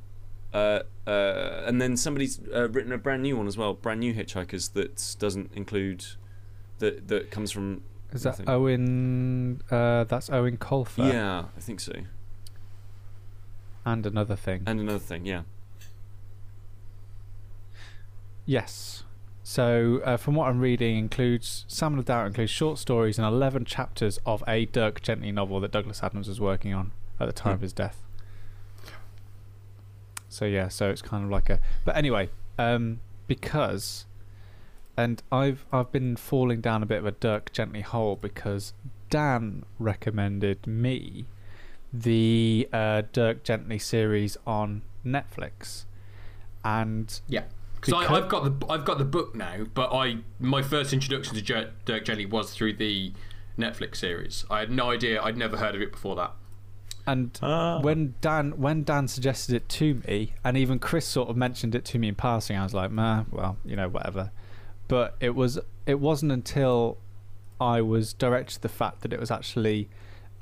Uh, 0.53 0.81
uh, 1.07 1.63
and 1.67 1.81
then 1.81 1.97
somebody's 1.97 2.41
uh, 2.55 2.69
written 2.71 2.91
a 2.93 2.99
brand 2.99 3.23
new 3.23 3.37
one 3.37 3.47
as 3.47 3.57
well, 3.59 3.75
brand 3.75 4.01
new 4.01 4.15
Hitchhikers 4.15 4.73
that 4.73 5.17
doesn't 5.19 5.51
include 5.55 6.05
that 6.79 7.09
that 7.09 7.31
comes 7.31 7.51
from 7.53 7.83
Is 8.13 8.23
that 8.23 8.39
nothing. 8.39 8.47
Eoin? 8.47 9.61
Uh, 9.71 10.05
that's 10.05 10.31
Eoin 10.31 10.57
Colfer. 10.59 11.13
yeah, 11.13 11.45
I 11.57 11.61
think 11.61 11.81
so. 11.81 11.93
And 13.85 14.07
another 14.07 14.37
thing. 14.37 14.63
And 14.67 14.81
another 14.81 14.99
thing, 14.99 15.27
yeah. 15.27 15.43
Yes. 18.47 19.05
So, 19.53 20.03
uh, 20.05 20.19
from 20.19 20.35
what 20.35 20.47
I'm 20.51 20.61
reading, 20.61 20.99
includes 20.99 21.65
Salmon 21.69 21.99
of 21.99 22.05
Doubt 22.05 22.27
includes 22.27 22.51
short 22.51 22.77
stories 22.79 23.17
and 23.19 23.27
11 23.27 23.65
chapters 23.65 24.21
of 24.27 24.45
a 24.47 24.67
Dirk 24.67 25.01
Gently 25.01 25.33
novel 25.33 25.59
that 25.61 25.71
Douglas 25.73 26.03
Adams 26.03 26.29
was 26.29 26.39
working 26.39 26.75
on 26.75 26.93
at 27.19 27.25
the 27.25 27.33
time 27.33 27.53
Hmm. 27.53 27.55
of 27.55 27.61
his 27.63 27.73
death. 27.73 28.03
So 30.29 30.45
yeah, 30.45 30.69
so 30.69 30.91
it's 30.91 31.01
kind 31.01 31.25
of 31.25 31.31
like 31.31 31.49
a. 31.49 31.61
But 31.87 31.97
anyway, 31.97 32.29
um, 32.59 33.01
because, 33.27 34.05
and 34.99 35.23
I've 35.33 35.65
I've 35.73 35.91
been 35.93 36.17
falling 36.17 36.61
down 36.61 36.83
a 36.83 36.87
bit 36.87 36.99
of 36.99 37.07
a 37.07 37.13
Dirk 37.13 37.51
Gently 37.51 37.81
hole 37.81 38.17
because 38.17 38.75
Dan 39.09 39.65
recommended 39.79 40.67
me 40.67 41.25
the 41.91 42.69
uh, 42.71 43.01
Dirk 43.15 43.45
Gently 43.45 43.79
series 43.79 44.37
on 44.47 44.83
Netflix, 45.07 45.87
and 46.63 47.19
Yeah. 47.27 47.45
Because 47.81 47.95
Because- 48.01 48.23
I've 48.23 48.29
got 48.29 48.45
the 48.61 48.67
I've 48.69 48.85
got 48.85 48.99
the 48.99 49.05
book 49.05 49.35
now, 49.35 49.65
but 49.75 49.93
I 49.93 50.19
my 50.41 50.63
first 50.63 50.93
introduction 50.93 51.35
to 51.37 51.43
Jer- 51.43 51.71
Dirk 51.85 52.05
Gently 52.05 52.27
was 52.27 52.53
through 52.53 52.75
the 52.75 53.13
Netflix 53.59 53.97
series. 53.97 54.45
I 54.51 54.61
had 54.61 54.71
no 54.71 54.91
idea. 54.91 55.23
I'd 55.23 55.37
never 55.37 55.57
heard 55.57 55.75
of 55.75 55.81
it 55.83 55.93
before 55.93 56.17
that. 56.17 56.33
And 57.07 57.39
Ah. 57.43 57.81
when 57.81 58.15
Dan 58.21 58.59
when 58.59 58.85
Dan 58.85 59.09
suggested 59.09 59.55
it 59.55 59.69
to 59.71 59.95
me, 60.07 60.35
and 60.45 60.57
even 60.57 60.79
Kris 60.79 61.07
sort 61.07 61.29
of 61.29 61.37
mentioned 61.37 61.75
it 61.75 61.85
to 61.87 61.99
me 61.99 62.09
in 62.09 62.15
passing, 62.15 62.57
I 62.57 62.63
was 62.65 62.75
like, 62.75 62.93
"Nah, 62.93 63.25
well, 63.31 63.57
you 63.65 63.77
know, 63.77 63.89
whatever." 63.89 64.31
But 64.89 65.17
it 65.21 65.35
was 65.35 65.59
it 65.87 66.01
wasn't 66.01 66.33
until 66.33 66.99
I 67.61 67.81
was 67.81 68.13
directed 68.13 68.55
to 68.57 68.63
the 68.63 68.69
fact 68.69 69.01
that 69.03 69.13
it 69.13 69.19
was 69.19 69.31
actually 69.31 69.89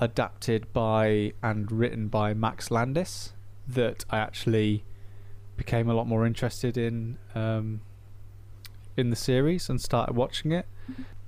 adapted 0.00 0.70
by 0.72 1.32
and 1.42 1.70
written 1.72 2.08
by 2.08 2.34
Max 2.34 2.70
Landis 2.70 3.32
that 3.68 4.04
I 4.10 4.18
actually 4.18 4.84
became 5.56 5.88
a 5.88 5.94
lot 5.94 6.06
more 6.06 6.26
interested 6.26 6.76
in 6.76 7.18
um, 7.34 7.80
in 8.96 9.10
the 9.10 9.16
series 9.16 9.68
and 9.68 9.80
started 9.80 10.14
watching 10.14 10.52
it. 10.52 10.66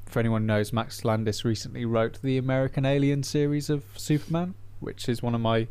For 0.07 0.21
anyone 0.21 0.47
knows, 0.47 0.73
Max 0.73 1.05
Landis 1.05 1.45
recently 1.45 1.85
wrote 1.85 2.23
the 2.23 2.39
American 2.39 2.87
Alien 2.87 3.23
series 3.23 3.69
of 3.69 3.85
Superman, 3.97 4.55
which 4.81 5.09
is 5.09 5.23
one 5.23 5.35
of 5.35 5.41
my 5.41 5.69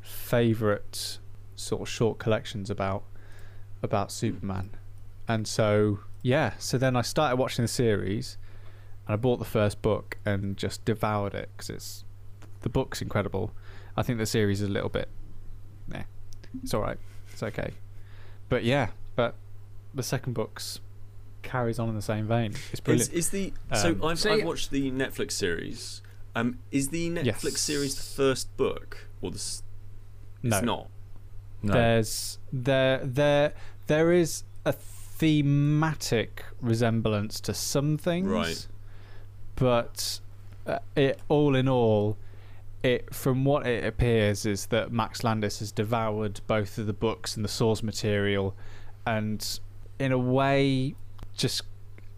favourite 0.00 1.18
sort 1.56 1.82
of 1.82 1.88
short 1.88 2.18
collections 2.18 2.70
about 2.70 3.04
about 3.82 4.10
Superman. 4.10 4.70
And 5.28 5.46
so 5.46 6.00
yeah, 6.22 6.54
so 6.58 6.78
then 6.78 6.96
I 6.96 7.02
started 7.02 7.36
watching 7.36 7.64
the 7.64 7.68
series, 7.68 8.38
and 9.06 9.14
I 9.14 9.16
bought 9.16 9.38
the 9.38 9.44
first 9.44 9.82
book 9.82 10.18
and 10.24 10.56
just 10.56 10.84
devoured 10.84 11.34
it 11.34 11.50
because 11.56 11.70
it's 11.70 12.04
the 12.62 12.68
book's 12.68 13.02
incredible. 13.02 13.52
I 13.96 14.02
think 14.02 14.18
the 14.18 14.26
series 14.26 14.60
is 14.60 14.68
a 14.68 14.72
little 14.72 14.88
bit, 14.88 15.08
nah, 15.86 16.02
it's 16.62 16.74
all 16.74 16.82
right, 16.82 16.98
it's 17.32 17.42
okay, 17.42 17.72
but 18.48 18.64
yeah, 18.64 18.88
but 19.14 19.34
the 19.94 20.02
second 20.02 20.32
book's 20.34 20.80
carries 21.42 21.78
on 21.78 21.88
in 21.88 21.94
the 21.94 22.02
same 22.02 22.26
vein. 22.26 22.54
It's 22.72 22.80
brilliant. 22.80 23.12
is 23.12 23.30
the 23.30 23.52
Um, 23.70 23.78
so 23.78 24.08
I've, 24.08 24.18
So 24.18 24.32
I've 24.32 24.40
you- 24.40 24.44
watched 24.46 24.70
the 24.70 24.90
Netflix 24.90 25.32
series. 25.32 26.02
Um, 26.34 26.58
is 26.70 26.88
the 26.88 27.08
Netflix 27.10 27.24
Yes. 27.44 27.60
series 27.60 27.94
the 27.94 28.02
first 28.02 28.54
book 28.56 29.06
or 29.22 29.30
the? 29.30 29.36
s- 29.36 29.62
no, 30.42 30.56
It's 30.58 30.66
not. 30.66 30.88
No. 31.62 31.72
there's 31.72 32.38
there 32.52 32.98
there 33.04 33.52
there 33.86 34.12
is 34.12 34.44
a 34.64 34.72
thematic 34.72 36.44
resemblance 36.60 37.40
to 37.40 37.54
some 37.54 37.96
things, 37.96 38.26
Right. 38.28 38.66
But 39.56 40.20
uh, 40.66 40.78
it 40.94 41.18
all 41.28 41.54
in 41.54 41.68
all, 41.68 42.18
it 42.82 43.14
from 43.14 43.44
what 43.44 43.66
it 43.66 43.84
appears 43.84 44.46
is 44.46 44.66
that 44.66 44.92
Max 44.92 45.24
Landis 45.24 45.58
has 45.58 45.72
devoured 45.72 46.40
both 46.46 46.78
of 46.78 46.86
the 46.86 46.92
books 46.92 47.36
and 47.36 47.44
the 47.44 47.48
source 47.48 47.82
material, 47.82 48.56
and 49.06 49.60
in 49.98 50.12
a 50.12 50.18
way, 50.18 50.94
just 51.34 51.62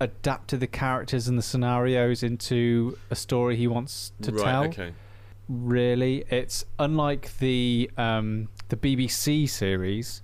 adapted 0.00 0.60
the 0.60 0.66
characters 0.66 1.28
and 1.28 1.38
the 1.38 1.42
scenarios 1.42 2.22
into 2.22 2.96
a 3.10 3.16
story 3.16 3.56
he 3.56 3.66
wants 3.66 4.12
to 4.22 4.32
right. 4.32 4.44
tell 4.44 4.64
Okay. 4.64 4.92
really. 5.48 6.24
It's 6.28 6.64
unlike 6.78 7.36
the 7.38 7.90
um, 7.96 8.48
the 8.68 8.76
BBC 8.76 9.48
series, 9.48 10.22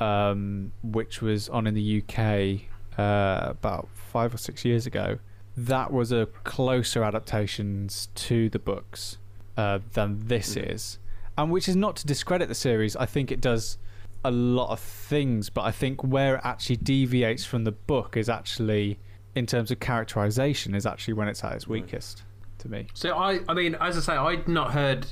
um, 0.00 0.72
which 0.82 1.20
was 1.20 1.48
on 1.48 1.66
in 1.66 1.74
the 1.74 2.02
UK 2.02 2.98
uh, 2.98 3.50
about 3.50 3.88
five 3.92 4.34
or 4.34 4.38
six 4.38 4.64
years 4.64 4.86
ago. 4.86 5.18
That 5.54 5.92
was 5.92 6.12
a 6.12 6.26
closer 6.44 7.04
adaptations 7.04 8.08
to 8.14 8.48
the 8.48 8.58
books 8.58 9.18
uh, 9.56 9.78
than 9.92 10.20
this 10.26 10.54
Mhm. 10.54 10.70
is, 10.74 10.98
and 11.36 11.50
which 11.50 11.68
is 11.68 11.76
not 11.76 11.96
to 11.96 12.06
discredit 12.06 12.48
the 12.48 12.54
series. 12.54 12.96
I 12.96 13.06
think 13.06 13.30
it 13.30 13.40
does 13.40 13.78
a 14.24 14.30
lot 14.30 14.70
of 14.70 14.78
things, 14.80 15.50
but 15.50 15.62
I 15.62 15.70
think 15.72 16.02
where 16.04 16.36
it 16.36 16.40
actually 16.44 16.76
deviates 16.76 17.44
from 17.44 17.64
the 17.64 17.72
book 17.72 18.16
is 18.16 18.28
actually 18.28 18.98
in 19.34 19.46
terms 19.46 19.70
of 19.70 19.80
characterization 19.80 20.74
is 20.74 20.84
actually 20.86 21.14
when 21.14 21.26
it's 21.28 21.42
at 21.42 21.52
its 21.54 21.66
Right. 21.66 21.82
weakest 21.82 22.22
to 22.58 22.68
me. 22.70 22.86
So 22.94 23.16
I, 23.16 23.40
I 23.48 23.54
mean, 23.54 23.74
as 23.80 23.96
I 23.96 24.00
say, 24.00 24.12
I'd 24.14 24.46
not 24.46 24.72
heard, 24.72 25.06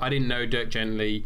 I 0.00 0.08
didn't 0.08 0.28
know 0.28 0.44
Dirk 0.44 0.70
Gently 0.70 1.24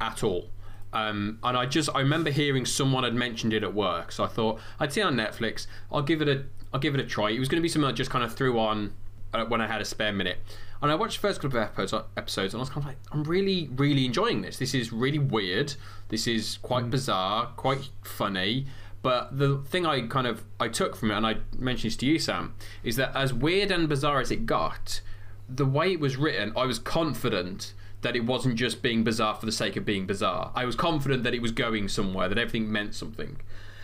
at 0.00 0.24
all. 0.24 0.50
Um, 0.92 1.38
and 1.42 1.56
I 1.56 1.66
just, 1.66 1.88
I 1.94 2.00
remember 2.00 2.30
hearing 2.30 2.66
someone 2.66 3.04
had 3.04 3.14
mentioned 3.14 3.52
it 3.52 3.62
at 3.62 3.72
work, 3.74 4.10
so 4.12 4.24
I 4.24 4.26
thought 4.26 4.60
I'd 4.80 4.92
see 4.92 5.00
it 5.00 5.04
on 5.04 5.14
Netflix. 5.16 5.66
I'll 5.90 6.02
give 6.02 6.20
it 6.20 6.28
a, 6.28 6.44
I'll 6.72 6.80
give 6.80 6.94
it 6.94 7.00
a 7.00 7.04
try. 7.06 7.30
It 7.30 7.38
was 7.38 7.48
going 7.48 7.60
to 7.60 7.62
be 7.62 7.68
something 7.68 7.88
I 7.88 7.92
just 7.92 8.10
kind 8.10 8.24
of 8.24 8.34
threw 8.34 8.58
on 8.58 8.92
uh, 9.32 9.44
when 9.46 9.60
I 9.60 9.66
had 9.66 9.80
a 9.80 9.84
spare 9.84 10.12
minute. 10.12 10.38
And 10.82 10.90
I 10.90 10.96
watched 10.96 11.22
the 11.22 11.28
first 11.28 11.40
couple 11.40 11.60
of 11.60 12.04
episodes, 12.16 12.52
and 12.52 12.60
I 12.60 12.62
was 12.62 12.68
kind 12.68 12.82
of 12.82 12.86
like, 12.86 12.98
I'm 13.12 13.22
really, 13.22 13.70
really 13.76 14.04
enjoying 14.04 14.42
this. 14.42 14.56
This 14.58 14.74
is 14.74 14.92
really 14.92 15.18
weird. 15.18 15.74
This 16.08 16.26
is 16.26 16.58
quite 16.60 16.90
bizarre, 16.90 17.46
quite 17.56 17.88
funny. 18.02 18.66
But 19.00 19.38
the 19.38 19.58
thing 19.58 19.86
I 19.86 20.06
kind 20.06 20.26
of 20.26 20.44
I 20.58 20.68
took 20.68 20.96
from 20.96 21.12
it, 21.12 21.16
and 21.16 21.26
I 21.26 21.36
mentioned 21.56 21.92
this 21.92 21.96
to 21.98 22.06
you, 22.06 22.18
Sam, 22.18 22.54
is 22.82 22.96
that 22.96 23.14
as 23.16 23.32
weird 23.32 23.70
and 23.70 23.88
bizarre 23.88 24.20
as 24.20 24.30
it 24.30 24.44
got, 24.44 25.00
the 25.48 25.66
way 25.66 25.92
it 25.92 26.00
was 26.00 26.16
written, 26.16 26.52
I 26.56 26.66
was 26.66 26.78
confident 26.78 27.74
that 28.00 28.16
it 28.16 28.24
wasn't 28.24 28.56
just 28.56 28.82
being 28.82 29.04
bizarre 29.04 29.34
for 29.34 29.46
the 29.46 29.52
sake 29.52 29.76
of 29.76 29.84
being 29.84 30.06
bizarre. 30.06 30.50
I 30.54 30.64
was 30.64 30.74
confident 30.74 31.22
that 31.22 31.34
it 31.34 31.42
was 31.42 31.52
going 31.52 31.88
somewhere, 31.88 32.28
that 32.28 32.38
everything 32.38 32.70
meant 32.70 32.94
something. 32.96 33.40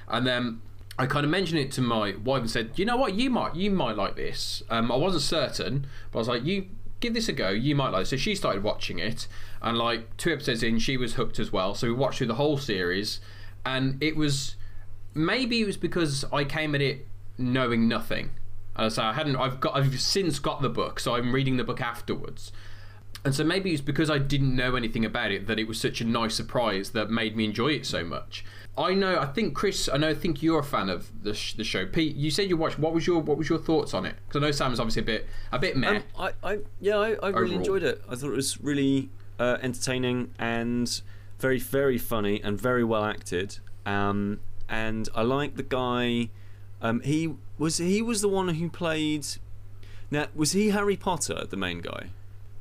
And 0.08 0.26
then 0.26 0.60
I 0.98 1.06
kind 1.06 1.24
of 1.24 1.30
mentioned 1.30 1.60
it 1.60 1.70
to 1.72 1.80
my 1.80 2.16
wife 2.24 2.40
and 2.40 2.50
said, 2.50 2.72
"You 2.76 2.84
know 2.84 2.96
what? 2.96 3.14
You 3.14 3.30
might, 3.30 3.54
you 3.54 3.70
might 3.70 3.96
like 3.96 4.16
this." 4.16 4.64
Um, 4.68 4.90
I 4.90 4.96
wasn't 4.96 5.22
certain, 5.22 5.86
but 6.10 6.18
I 6.18 6.20
was 6.20 6.28
like, 6.28 6.44
"You 6.44 6.66
give 7.00 7.14
this 7.14 7.28
a 7.28 7.32
go. 7.32 7.50
You 7.50 7.74
might 7.74 7.90
like." 7.90 8.02
It. 8.02 8.06
So 8.06 8.16
she 8.16 8.34
started 8.34 8.62
watching 8.62 8.98
it, 8.98 9.26
and 9.62 9.76
like 9.78 10.16
two 10.16 10.32
episodes 10.32 10.62
in, 10.62 10.78
she 10.78 10.96
was 10.96 11.14
hooked 11.14 11.38
as 11.38 11.52
well. 11.52 11.74
So 11.74 11.86
we 11.86 11.92
watched 11.92 12.18
through 12.18 12.28
the 12.28 12.34
whole 12.34 12.58
series, 12.58 13.20
and 13.64 14.02
it 14.02 14.16
was 14.16 14.56
maybe 15.14 15.60
it 15.60 15.66
was 15.66 15.76
because 15.76 16.24
I 16.32 16.44
came 16.44 16.74
at 16.74 16.80
it 16.80 17.06
knowing 17.36 17.88
nothing. 17.88 18.30
So 18.88 19.02
I 19.02 19.12
hadn't. 19.12 19.36
I've 19.36 19.58
got. 19.58 19.76
I've 19.76 20.00
since 20.00 20.38
got 20.38 20.62
the 20.62 20.68
book, 20.68 21.00
so 21.00 21.16
I'm 21.16 21.34
reading 21.34 21.56
the 21.56 21.64
book 21.64 21.80
afterwards. 21.80 22.52
And 23.24 23.34
so 23.34 23.42
maybe 23.42 23.72
it's 23.72 23.80
because 23.82 24.08
I 24.08 24.18
didn't 24.18 24.54
know 24.54 24.76
anything 24.76 25.04
about 25.04 25.32
it 25.32 25.48
that 25.48 25.58
it 25.58 25.66
was 25.66 25.80
such 25.80 26.00
a 26.00 26.04
nice 26.04 26.36
surprise 26.36 26.90
that 26.90 27.10
made 27.10 27.36
me 27.36 27.44
enjoy 27.44 27.72
it 27.72 27.84
so 27.84 28.04
much. 28.04 28.44
I 28.78 28.94
know. 28.94 29.18
I 29.18 29.26
think 29.26 29.54
Kris. 29.54 29.88
I 29.92 29.96
know. 29.96 30.10
I 30.10 30.14
think 30.14 30.42
you're 30.42 30.60
a 30.60 30.64
fan 30.64 30.88
of 30.88 31.10
the, 31.22 31.34
sh- 31.34 31.54
the 31.54 31.64
show. 31.64 31.84
Pete, 31.86 32.14
you 32.16 32.30
said 32.30 32.48
you 32.48 32.56
watched. 32.56 32.78
What 32.78 32.94
was 32.94 33.06
your 33.06 33.20
What 33.20 33.36
was 33.36 33.48
your 33.48 33.58
thoughts 33.58 33.92
on 33.94 34.06
it? 34.06 34.14
Because 34.26 34.42
I 34.42 34.46
know 34.46 34.52
Sam's 34.52 34.80
obviously 34.80 35.02
a 35.02 35.04
bit 35.04 35.26
a 35.52 35.58
bit 35.58 35.76
meh. 35.76 35.96
Um, 35.96 36.02
I, 36.18 36.32
I, 36.42 36.58
yeah, 36.80 36.96
I, 36.96 37.14
I 37.22 37.28
really 37.30 37.56
enjoyed 37.56 37.82
it. 37.82 38.02
I 38.08 38.14
thought 38.14 38.28
it 38.28 38.36
was 38.36 38.60
really 38.60 39.10
uh, 39.38 39.58
entertaining 39.60 40.32
and 40.38 41.00
very, 41.38 41.58
very 41.58 41.98
funny 41.98 42.42
and 42.42 42.60
very 42.60 42.84
well 42.84 43.04
acted. 43.04 43.58
Um, 43.84 44.40
and 44.68 45.08
I 45.14 45.22
like 45.22 45.56
the 45.56 45.62
guy. 45.62 46.30
Um, 46.80 47.00
he 47.00 47.34
was 47.58 47.78
he 47.78 48.02
was 48.02 48.20
the 48.20 48.28
one 48.28 48.48
who 48.48 48.70
played. 48.70 49.26
Now, 50.10 50.26
was 50.34 50.52
he 50.52 50.70
Harry 50.70 50.96
Potter, 50.96 51.44
the 51.48 51.56
main 51.56 51.80
guy? 51.80 52.10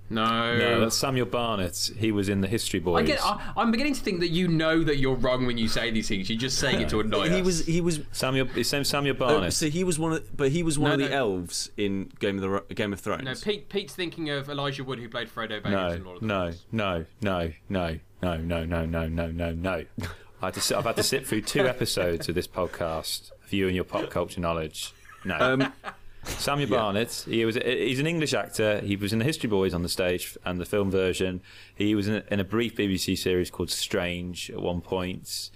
No. 0.09 0.57
No, 0.57 0.79
that's 0.81 0.95
Samuel 0.97 1.25
Barnett. 1.25 1.89
He 1.97 2.11
was 2.11 2.29
in 2.29 2.41
the 2.41 2.47
History 2.47 2.79
Boys. 2.79 3.03
I 3.03 3.05
get. 3.05 3.19
I, 3.23 3.53
I'm 3.57 3.71
beginning 3.71 3.93
to 3.93 4.01
think 4.01 4.19
that 4.21 4.29
you 4.29 4.47
know 4.47 4.83
that 4.83 4.97
you're 4.97 5.15
wrong 5.15 5.45
when 5.45 5.57
you 5.57 5.67
say 5.67 5.91
these 5.91 6.07
things. 6.07 6.29
You're 6.29 6.39
just 6.39 6.57
saying 6.59 6.81
it 6.81 6.89
to 6.89 6.99
annoy 6.99 7.29
he 7.29 7.39
us. 7.41 7.45
was 7.45 7.65
he 7.65 7.81
was. 7.81 7.99
Samuel. 8.11 8.45
His 8.47 8.71
name's 8.71 8.89
Samuel 8.89 9.15
Oh, 9.15 9.19
Barnett. 9.19 9.53
so 9.53 9.69
he 9.69 9.83
was 9.83 9.99
one 9.99 10.13
of, 10.13 10.37
but 10.37 10.51
he 10.51 10.63
was 10.63 10.79
one 10.79 10.89
No, 10.89 10.93
of 10.95 10.99
the 11.01 11.09
no. 11.09 11.15
elves 11.17 11.69
in 11.77 12.11
Game 12.19 12.41
of 12.41 12.67
the 12.67 12.73
Game 12.73 12.93
of 12.93 12.99
Thrones. 12.99 13.23
No, 13.23 13.33
Pete. 13.35 13.69
Pete's 13.69 13.93
thinking 13.93 14.29
of 14.29 14.49
Elijah 14.49 14.83
Wood, 14.83 14.99
who 14.99 15.09
played 15.09 15.27
Frodo 15.29 15.61
Baggins 15.61 15.71
no, 15.71 15.87
in 15.89 16.03
Lord 16.05 16.15
of 16.17 16.21
the 16.21 16.27
no, 16.27 16.43
Rings. 16.45 16.63
no, 16.71 17.05
no, 17.21 17.51
no, 17.69 17.99
no, 18.21 18.37
no, 18.37 18.65
no, 18.65 18.85
no, 18.85 19.07
no, 19.07 19.27
no, 19.31 19.51
no. 19.53 19.83
I 20.41 20.45
had 20.45 20.53
to 20.53 20.61
sit, 20.61 20.77
I've 20.77 20.83
had 20.85 20.95
to 20.97 21.03
sit 21.03 21.25
through 21.25 21.41
two 21.41 21.67
episodes 21.67 22.29
of 22.29 22.35
this 22.35 22.47
podcast 22.47 23.31
for 23.41 23.55
you 23.55 23.65
and 23.67 23.75
your 23.75 23.85
pop 23.85 24.09
culture 24.11 24.39
knowledge. 24.39 24.93
No. 25.25 25.35
Um, 25.39 25.73
Samuel 26.27 26.69
yeah. 26.69 26.77
Barnett. 26.77 27.25
He 27.27 27.45
was. 27.45 27.55
He's 27.55 27.99
an 27.99 28.07
English 28.07 28.33
actor. 28.33 28.79
He 28.81 28.95
was 28.95 29.13
in 29.13 29.19
the 29.19 29.25
History 29.25 29.49
Boys 29.49 29.73
on 29.73 29.81
the 29.83 29.89
stage 29.89 30.37
and 30.45 30.59
the 30.59 30.65
film 30.65 30.91
version. 30.91 31.41
He 31.75 31.95
was 31.95 32.07
in 32.07 32.15
a, 32.15 32.23
in 32.31 32.39
a 32.39 32.43
brief 32.43 32.75
BBC 32.75 33.17
series 33.17 33.49
called 33.49 33.69
Strange 33.71 34.49
at 34.51 34.61
one 34.61 34.81
point. 34.81 34.87
point, 34.87 35.49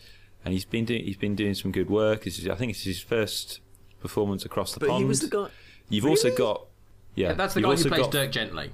and 0.46 0.54
he's 0.54 0.66
been 0.66 0.86
doing. 0.86 1.04
He's 1.04 1.18
been 1.18 1.36
doing 1.36 1.54
some 1.54 1.72
good 1.72 1.90
work. 1.90 2.24
This 2.24 2.40
is, 2.40 2.48
I 2.48 2.56
think 2.56 2.72
it's 2.72 2.84
his 2.84 3.00
first 3.02 3.60
performance 4.00 4.46
across 4.46 4.74
the 4.74 4.80
but 4.80 4.90
pond. 4.90 5.00
he 5.04 5.06
was 5.06 5.20
the 5.22 5.28
guy. 5.30 5.48
You've 5.90 6.06
also 6.06 6.36
got. 6.36 6.68
Yeah, 7.16 7.34
That's 7.34 7.54
the 7.54 7.60
you've 7.60 7.70
guy 7.70 7.76
who 7.76 7.90
plays 7.90 8.02
got- 8.04 8.12
Dirk 8.12 8.32
Gently. 8.32 8.72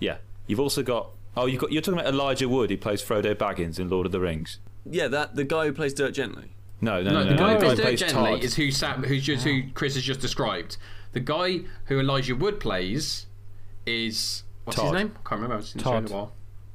Yeah, 0.00 0.16
you've 0.46 0.60
also 0.60 0.82
got. 0.82 1.10
Oh, 1.36 1.46
you've 1.46 1.60
got. 1.60 1.70
You're 1.72 1.82
talking 1.82 2.00
about 2.00 2.12
Elijah 2.12 2.48
Wood. 2.48 2.70
He 2.70 2.76
plays 2.76 3.02
Frodo 3.02 3.34
Baggins 3.34 3.78
in 3.78 3.88
Lord 3.90 4.06
of 4.06 4.12
the 4.12 4.20
Rings. 4.20 4.58
Yeah, 4.90 5.08
that 5.08 5.36
the 5.36 5.44
guy 5.44 5.66
who 5.66 5.72
plays 5.72 5.92
Dirk 5.94 6.14
Gently. 6.14 6.50
No, 6.80 7.02
no, 7.02 7.10
No, 7.12 7.24
no. 7.24 7.30
the 7.30 7.36
guy 7.36 7.46
no, 7.46 7.54
who 7.54 7.64
plays 7.64 7.78
guy 7.78 7.84
Dirk 7.94 7.98
Todd. 8.10 8.24
Gently 8.30 8.44
is 8.44 8.54
who 8.56 8.70
Sam, 8.70 9.02
who's 9.04 9.22
just 9.22 9.44
who 9.44 9.62
Kris 9.74 9.94
has 9.94 10.02
just 10.02 10.20
described. 10.20 10.76
The 11.14 11.20
guy 11.20 11.60
who 11.86 11.98
Elijah 11.98 12.36
Wood 12.36 12.60
plays 12.60 13.26
is 13.86 14.42
what's 14.64 14.76
Todd. 14.76 14.86
his 14.94 15.04
name? 15.04 15.12
I 15.24 15.28
can't 15.28 15.40
remember. 15.40 15.54
I 15.54 15.56
haven't 15.56 15.66
seen 15.66 15.78
the 15.78 15.84
show 15.84 15.96
in 15.96 16.06
a 16.06 16.10
while. 16.12 16.32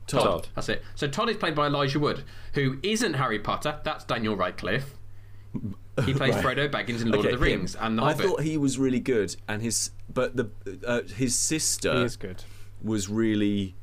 Todd. 0.07 0.23
Todd. 0.23 0.47
That's 0.55 0.69
it. 0.69 0.83
So 0.95 1.07
Todd 1.07 1.29
is 1.29 1.37
played 1.37 1.53
by 1.55 1.67
Elijah 1.67 1.99
Wood, 1.99 2.23
who 2.53 2.79
isn't 2.81 3.13
Harry 3.13 3.37
Potter. 3.39 3.79
That's 3.83 4.03
Daniel 4.05 4.35
Radcliffe. 4.35 4.95
He 6.05 6.13
plays 6.13 6.33
Right. 6.43 6.43
Frodo 6.57 6.69
Baggins 6.71 7.01
in 7.01 7.09
Lord 7.11 7.25
Okay, 7.25 7.33
of 7.35 7.39
the 7.39 7.45
him. 7.45 7.59
Rings 7.59 7.75
and 7.75 7.97
The 7.99 8.03
I 8.03 8.11
Hobbit. 8.13 8.25
thought 8.25 8.41
he 8.41 8.57
was 8.57 8.79
really 8.79 8.99
good, 8.99 9.35
and 9.47 9.61
his 9.61 9.91
but 10.13 10.35
the 10.35 10.49
uh, 10.87 11.01
his 11.15 11.35
sister 11.37 11.93
He 11.93 12.01
is 12.03 12.15
good. 12.15 12.43
was 12.81 13.09
really 13.09 13.75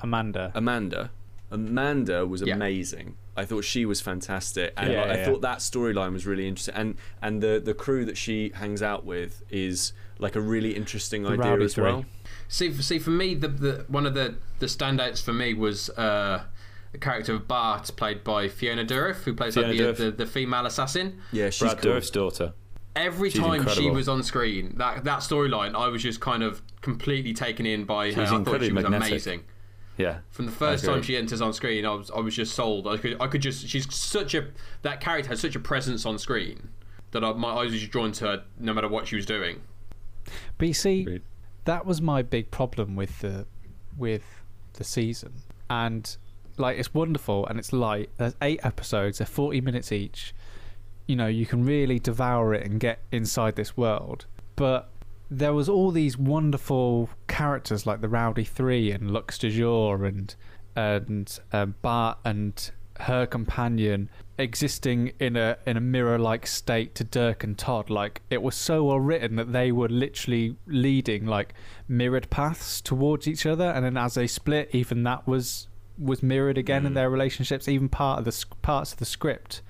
Amanda. 0.00 0.52
Amanda. 0.54 1.10
Amanda 1.50 2.26
was 2.26 2.42
Yeah. 2.42 2.54
amazing. 2.54 3.16
I 3.36 3.44
thought 3.44 3.64
she 3.64 3.84
was 3.84 4.00
fantastic, 4.00 4.72
and 4.76 4.92
Yeah, 4.92 5.02
I, 5.02 5.04
I 5.04 5.14
yeah. 5.16 5.24
thought 5.26 5.40
that 5.42 5.58
storyline 5.58 6.12
was 6.12 6.26
really 6.26 6.46
interesting. 6.48 6.74
And 6.74 6.96
and 7.20 7.42
the 7.42 7.60
the 7.64 7.74
crew 7.74 8.04
that 8.04 8.16
she 8.16 8.50
hangs 8.54 8.82
out 8.82 9.04
with 9.04 9.42
is 9.50 9.92
like 10.18 10.34
a 10.36 10.40
really 10.40 10.74
interesting 10.74 11.22
The 11.24 11.30
idea 11.30 11.60
as 11.60 11.74
Three. 11.74 11.84
well. 11.84 12.04
See, 12.48 12.70
for, 12.70 12.82
see, 12.82 12.98
for 12.98 13.10
me, 13.10 13.34
the, 13.34 13.48
the 13.48 13.84
one 13.88 14.06
of 14.06 14.14
the 14.14 14.36
the 14.60 14.66
standouts 14.66 15.22
for 15.22 15.32
me 15.32 15.52
was 15.54 15.90
uh, 15.90 16.44
the 16.92 16.98
character 16.98 17.34
of 17.34 17.46
Bart, 17.48 17.90
played 17.96 18.24
by 18.24 18.48
Fiona 18.48 18.84
Dourif, 18.84 19.24
who 19.24 19.34
plays 19.34 19.56
like, 19.56 19.66
the, 19.68 19.78
Dourif. 19.78 19.96
the 19.96 20.10
the 20.12 20.26
female 20.26 20.64
assassin. 20.66 21.20
Yeah, 21.32 21.50
she's 21.50 21.60
Brad 21.60 21.82
cool. 21.82 21.92
Dourif's 21.92 22.10
daughter. 22.10 22.52
Every 22.94 23.28
She's 23.28 23.40
time 23.42 23.68
she 23.68 23.90
was 23.90 24.08
on 24.08 24.22
screen, 24.22 24.72
that 24.78 25.04
that 25.04 25.18
storyline, 25.18 25.74
I 25.74 25.88
was 25.88 26.02
just 26.02 26.20
kind 26.20 26.42
of 26.42 26.62
completely 26.80 27.34
taken 27.34 27.66
in 27.66 27.84
by 27.84 28.10
her. 28.12 28.22
I 28.22 28.24
She's 28.24 28.30
thought 28.30 28.38
incredibly 28.38 28.68
she 28.68 28.72
was 28.72 28.82
magnetic. 28.84 29.10
amazing. 29.10 29.44
Yeah. 29.96 30.18
From 30.30 30.46
the 30.46 30.52
first 30.52 30.84
time 30.84 31.02
she 31.02 31.16
enters 31.16 31.40
on 31.40 31.52
screen, 31.52 31.86
I 31.86 31.94
was 31.94 32.10
I 32.10 32.20
was 32.20 32.36
just 32.36 32.54
sold. 32.54 32.86
I 32.86 32.96
could 32.96 33.16
I 33.20 33.26
could 33.28 33.40
just 33.40 33.66
she's 33.66 33.92
such 33.94 34.34
a 34.34 34.48
that 34.82 35.00
character 35.00 35.28
has 35.30 35.40
such 35.40 35.56
a 35.56 35.60
presence 35.60 36.04
on 36.04 36.18
screen 36.18 36.68
that 37.12 37.24
I, 37.24 37.32
my 37.32 37.48
eyes 37.50 37.70
were 37.70 37.78
just 37.78 37.90
drawn 37.92 38.12
to 38.12 38.26
her 38.26 38.44
no 38.58 38.74
matter 38.74 38.88
what 38.88 39.06
she 39.06 39.16
was 39.16 39.24
doing. 39.26 39.62
But 40.58 40.68
you 40.68 40.74
see, 40.74 41.02
Agreed. 41.02 41.22
that 41.64 41.86
was 41.86 42.02
my 42.02 42.22
big 42.22 42.50
problem 42.50 42.96
with 42.96 43.20
the 43.20 43.46
with 43.96 44.24
the 44.74 44.84
season. 44.84 45.32
And 45.70 46.14
like 46.58 46.78
it's 46.78 46.92
wonderful 46.92 47.46
and 47.46 47.58
it's 47.58 47.72
light. 47.72 48.10
There's 48.18 48.34
eight 48.42 48.60
episodes, 48.62 49.18
they're 49.18 49.26
forty 49.26 49.60
minutes 49.60 49.92
each. 49.92 50.34
You 51.06 51.16
know, 51.16 51.28
you 51.28 51.46
can 51.46 51.64
really 51.64 51.98
devour 52.00 52.52
it 52.52 52.66
and 52.66 52.80
get 52.80 52.98
inside 53.12 53.54
this 53.56 53.76
world. 53.76 54.26
But 54.56 54.90
there 55.30 55.52
was 55.52 55.68
all 55.68 55.90
these 55.90 56.16
wonderful 56.16 57.10
characters 57.26 57.86
like 57.86 58.00
the 58.00 58.08
Rowdy 58.08 58.44
Three 58.44 58.90
and 58.92 59.10
Lux 59.10 59.38
de 59.38 59.50
Jour 59.50 60.04
and 60.04 60.34
and 60.74 61.38
um, 61.52 61.74
Bart 61.82 62.18
and 62.24 62.70
her 63.00 63.26
companion 63.26 64.10
existing 64.38 65.12
in 65.18 65.36
a 65.36 65.56
in 65.66 65.76
a 65.76 65.80
mirror 65.80 66.18
like 66.18 66.46
state 66.46 66.94
to 66.94 67.04
Dirk 67.04 67.42
and 67.44 67.58
Todd. 67.58 67.90
Like 67.90 68.22
it 68.30 68.42
was 68.42 68.54
so 68.54 68.84
well 68.84 69.00
written 69.00 69.36
that 69.36 69.52
they 69.52 69.72
were 69.72 69.88
literally 69.88 70.56
leading 70.66 71.26
like 71.26 71.54
mirrored 71.88 72.30
paths 72.30 72.80
towards 72.80 73.26
each 73.26 73.46
other, 73.46 73.70
and 73.70 73.84
then 73.84 73.96
as 73.96 74.14
they 74.14 74.26
split, 74.26 74.70
even 74.72 75.02
that 75.04 75.26
was 75.26 75.68
was 75.98 76.22
mirrored 76.22 76.58
again 76.58 76.84
in 76.84 76.94
their 76.94 77.10
relationships. 77.10 77.68
Even 77.68 77.88
part 77.88 78.18
of 78.18 78.24
the 78.24 78.44
parts 78.62 78.92
of 78.92 78.98
the 78.98 79.04
script 79.04 79.62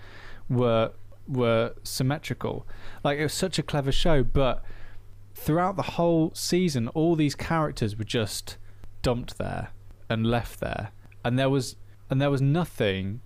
were 0.49 0.93
were 1.27 1.75
symmetrical. 1.83 2.67
Like 3.03 3.19
it 3.19 3.23
was 3.23 3.33
such 3.33 3.59
a 3.59 3.63
clever 3.63 3.93
show, 3.93 4.23
but 4.23 4.65
throughout 5.37 5.76
the 5.76 5.83
whole 5.83 6.33
season, 6.35 6.88
all 6.88 7.14
these 7.14 7.35
characters 7.35 7.97
were 7.97 8.05
just 8.05 8.57
dumped 9.02 9.38
there 9.38 9.69
and 10.09 10.26
left 10.26 10.59
there, 10.61 10.90
and 11.25 11.38
there 11.38 11.50
was 11.50 11.76
and 12.11 12.21
there 12.21 12.31
was 12.31 12.40
nothing 12.40 13.21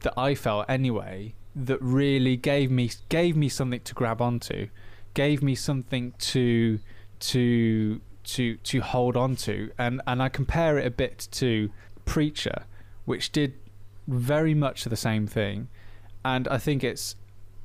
that 0.00 0.14
I 0.16 0.34
felt 0.34 0.66
anyway 0.68 1.34
that 1.54 1.80
really 1.82 2.36
gave 2.36 2.70
me 2.70 2.90
gave 3.08 3.36
me 3.36 3.48
something 3.48 3.80
to 3.80 3.94
grab 3.94 4.22
onto, 4.22 4.68
gave 5.14 5.42
me 5.42 5.54
something 5.54 6.14
to 6.18 6.78
to 7.18 8.00
to 8.24 8.56
to 8.56 8.80
hold 8.80 9.16
on 9.16 9.36
to, 9.36 9.70
and 9.76 10.00
and 10.06 10.22
I 10.22 10.28
compare 10.28 10.78
it 10.78 10.86
a 10.86 10.90
bit 10.90 11.28
to 11.32 11.70
Preacher, 12.04 12.64
which 13.04 13.32
did 13.32 13.54
very 14.06 14.54
much 14.54 14.84
the 14.84 14.96
same 14.96 15.26
thing, 15.26 15.68
and 16.24 16.46
I 16.46 16.58
think 16.58 16.84
it's 16.84 17.16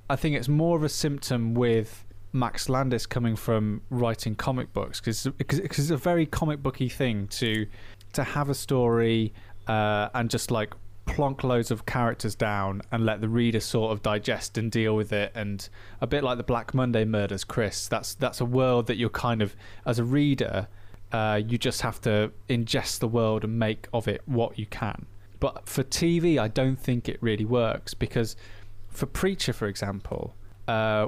I 0.09 0.15
think 0.15 0.35
it's 0.35 0.49
more 0.49 0.75
of 0.75 0.83
a 0.83 0.89
symptom 0.89 1.53
with 1.53 2.03
Max 2.33 2.69
Landis 2.69 3.05
coming 3.05 3.35
from 3.35 3.81
writing 3.89 4.35
comic 4.35 4.71
books 4.73 5.01
because 5.01 5.25
it's 5.25 5.89
a 5.89 5.97
very 5.97 6.25
comic 6.25 6.63
booky 6.63 6.89
thing 6.89 7.27
to 7.27 7.67
to 8.13 8.23
have 8.23 8.49
a 8.49 8.53
story 8.53 9.33
uh, 9.67 10.09
and 10.13 10.29
just 10.29 10.51
like 10.51 10.73
plonk 11.05 11.43
loads 11.43 11.71
of 11.71 11.85
characters 11.85 12.35
down 12.35 12.81
and 12.91 13.05
let 13.05 13.21
the 13.21 13.27
reader 13.27 13.59
sort 13.59 13.91
of 13.91 14.01
digest 14.01 14.57
and 14.57 14.71
deal 14.71 14.95
with 14.95 15.11
it. 15.11 15.31
And 15.35 15.67
a 15.99 16.07
bit 16.07 16.23
like 16.23 16.37
the 16.37 16.43
Black 16.43 16.73
Monday 16.73 17.05
murders 17.05 17.43
Kris 17.43 17.87
that's 17.87 18.15
that's 18.15 18.41
a 18.41 18.45
world 18.45 18.87
that 18.87 18.97
you're 18.97 19.09
kind 19.09 19.41
of 19.41 19.55
as 19.85 19.99
a 19.99 20.03
reader 20.03 20.67
uh, 21.11 21.41
you 21.45 21.57
just 21.57 21.81
have 21.81 21.99
to 21.99 22.31
ingest 22.49 22.99
the 22.99 23.07
world 23.07 23.43
and 23.43 23.59
make 23.59 23.87
of 23.93 24.07
it 24.07 24.21
what 24.25 24.57
you 24.57 24.65
can. 24.67 25.05
But 25.39 25.67
for 25.67 25.83
TV 25.83 26.37
I 26.37 26.47
don't 26.47 26.79
think 26.79 27.09
it 27.09 27.17
really 27.21 27.45
works 27.45 27.93
because 27.93 28.35
for 28.89 29.05
Preacher 29.05 29.53
for 29.53 29.67
example 29.67 30.35
uh, 30.67 31.07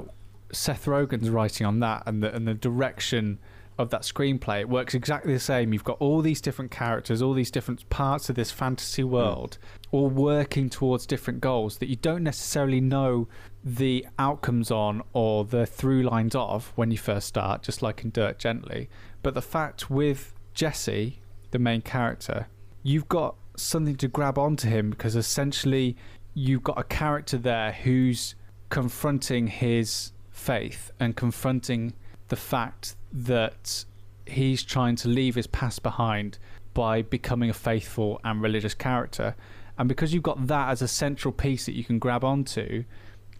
Seth 0.52 0.86
Rogen's 0.86 1.30
writing 1.30 1.66
on 1.66 1.80
that 1.80 2.02
and 2.06 2.22
the 2.22 2.34
and 2.34 2.46
the 2.46 2.54
direction 2.54 3.38
of 3.76 3.90
that 3.90 4.02
screenplay 4.02 4.60
it 4.60 4.68
works 4.68 4.94
exactly 4.94 5.32
the 5.32 5.40
same. 5.40 5.72
You've 5.72 5.84
got 5.84 5.96
all 6.00 6.20
these 6.20 6.40
different 6.40 6.70
characters 6.70 7.22
all 7.22 7.32
these 7.32 7.50
different 7.50 7.88
parts 7.90 8.28
of 8.28 8.36
this 8.36 8.50
fantasy 8.50 9.02
mm. 9.02 9.08
world 9.08 9.58
all 9.90 10.08
working 10.08 10.70
towards 10.70 11.06
different 11.06 11.40
goals 11.40 11.78
that 11.78 11.88
you 11.88 11.96
don't 11.96 12.22
necessarily 12.22 12.80
know 12.80 13.26
the 13.64 14.06
outcomes 14.18 14.70
on 14.70 15.02
or 15.12 15.44
the 15.44 15.66
through 15.66 16.02
lines 16.02 16.34
of 16.34 16.72
when 16.76 16.90
you 16.90 16.98
first 16.98 17.26
start 17.26 17.62
just 17.62 17.82
like 17.82 18.04
in 18.04 18.10
Dirk 18.10 18.38
Gently. 18.38 18.88
But 19.22 19.34
the 19.34 19.42
fact 19.42 19.90
with 19.90 20.34
Jesse 20.52 21.20
the 21.50 21.58
main 21.58 21.82
character 21.82 22.48
you've 22.82 23.08
got 23.08 23.34
something 23.56 23.96
to 23.96 24.08
grab 24.08 24.38
onto 24.38 24.68
him 24.68 24.90
because 24.90 25.16
essentially 25.16 25.96
you've 26.34 26.62
got 26.62 26.78
a 26.78 26.84
character 26.84 27.38
there 27.38 27.72
who's 27.72 28.34
confronting 28.68 29.46
his 29.46 30.12
faith 30.44 30.92
and 31.00 31.16
confronting 31.16 31.94
the 32.28 32.36
fact 32.36 32.96
that 33.12 33.84
he's 34.26 34.62
trying 34.62 34.96
to 34.96 35.08
leave 35.08 35.34
his 35.34 35.46
past 35.46 35.82
behind 35.82 36.38
by 36.74 37.02
becoming 37.02 37.48
a 37.48 37.54
faithful 37.54 38.20
and 38.24 38.42
religious 38.42 38.74
character. 38.74 39.34
And 39.78 39.88
because 39.88 40.12
you've 40.12 40.22
got 40.22 40.46
that 40.46 40.68
as 40.68 40.82
a 40.82 40.88
central 40.88 41.32
piece 41.32 41.66
that 41.66 41.74
you 41.74 41.84
can 41.84 41.98
grab 41.98 42.24
onto 42.24 42.84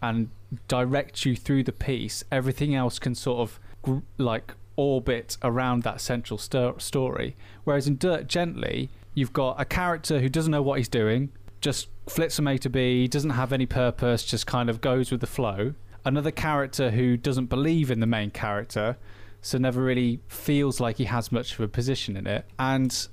and 0.01 0.29
direct 0.67 1.25
you 1.25 1.35
through 1.35 1.63
the 1.63 1.71
piece, 1.71 2.23
everything 2.31 2.73
else 2.75 2.97
can 2.99 3.13
sort 3.15 3.39
of 3.39 3.59
gr- 3.81 3.99
like 4.17 4.53
orbit 4.75 5.37
around 5.43 5.83
that 5.83 6.01
central 6.01 6.37
sto- 6.37 6.77
story. 6.77 7.35
Whereas 7.65 7.87
in 7.87 7.97
Dirk 7.97 8.27
Gently, 8.27 8.89
you've 9.13 9.33
got 9.33 9.59
a 9.59 9.65
character 9.65 10.19
who 10.19 10.29
doesn't 10.29 10.51
know 10.51 10.61
what 10.61 10.79
he's 10.79 10.89
doing, 10.89 11.29
just 11.61 11.87
flits 12.07 12.35
from 12.35 12.47
A 12.47 12.57
to 12.57 12.69
B, 12.69 13.07
doesn't 13.07 13.31
have 13.31 13.53
any 13.53 13.65
purpose, 13.65 14.23
just 14.23 14.45
kind 14.47 14.69
of 14.69 14.81
goes 14.81 15.11
with 15.11 15.21
the 15.21 15.27
flow. 15.27 15.73
Another 16.05 16.31
character 16.31 16.91
who 16.91 17.17
doesn't 17.17 17.47
believe 17.47 17.89
in 17.89 17.99
the 17.99 18.05
main 18.05 18.29
character, 18.29 18.97
so 19.41 19.57
never 19.57 19.81
really 19.81 20.19
feels 20.27 20.79
like 20.79 20.97
he 20.97 21.05
has 21.05 21.31
much 21.31 21.53
of 21.53 21.59
a 21.59 21.67
position 21.67 22.15
in 22.15 22.27
it. 22.27 22.45
And 22.59 23.07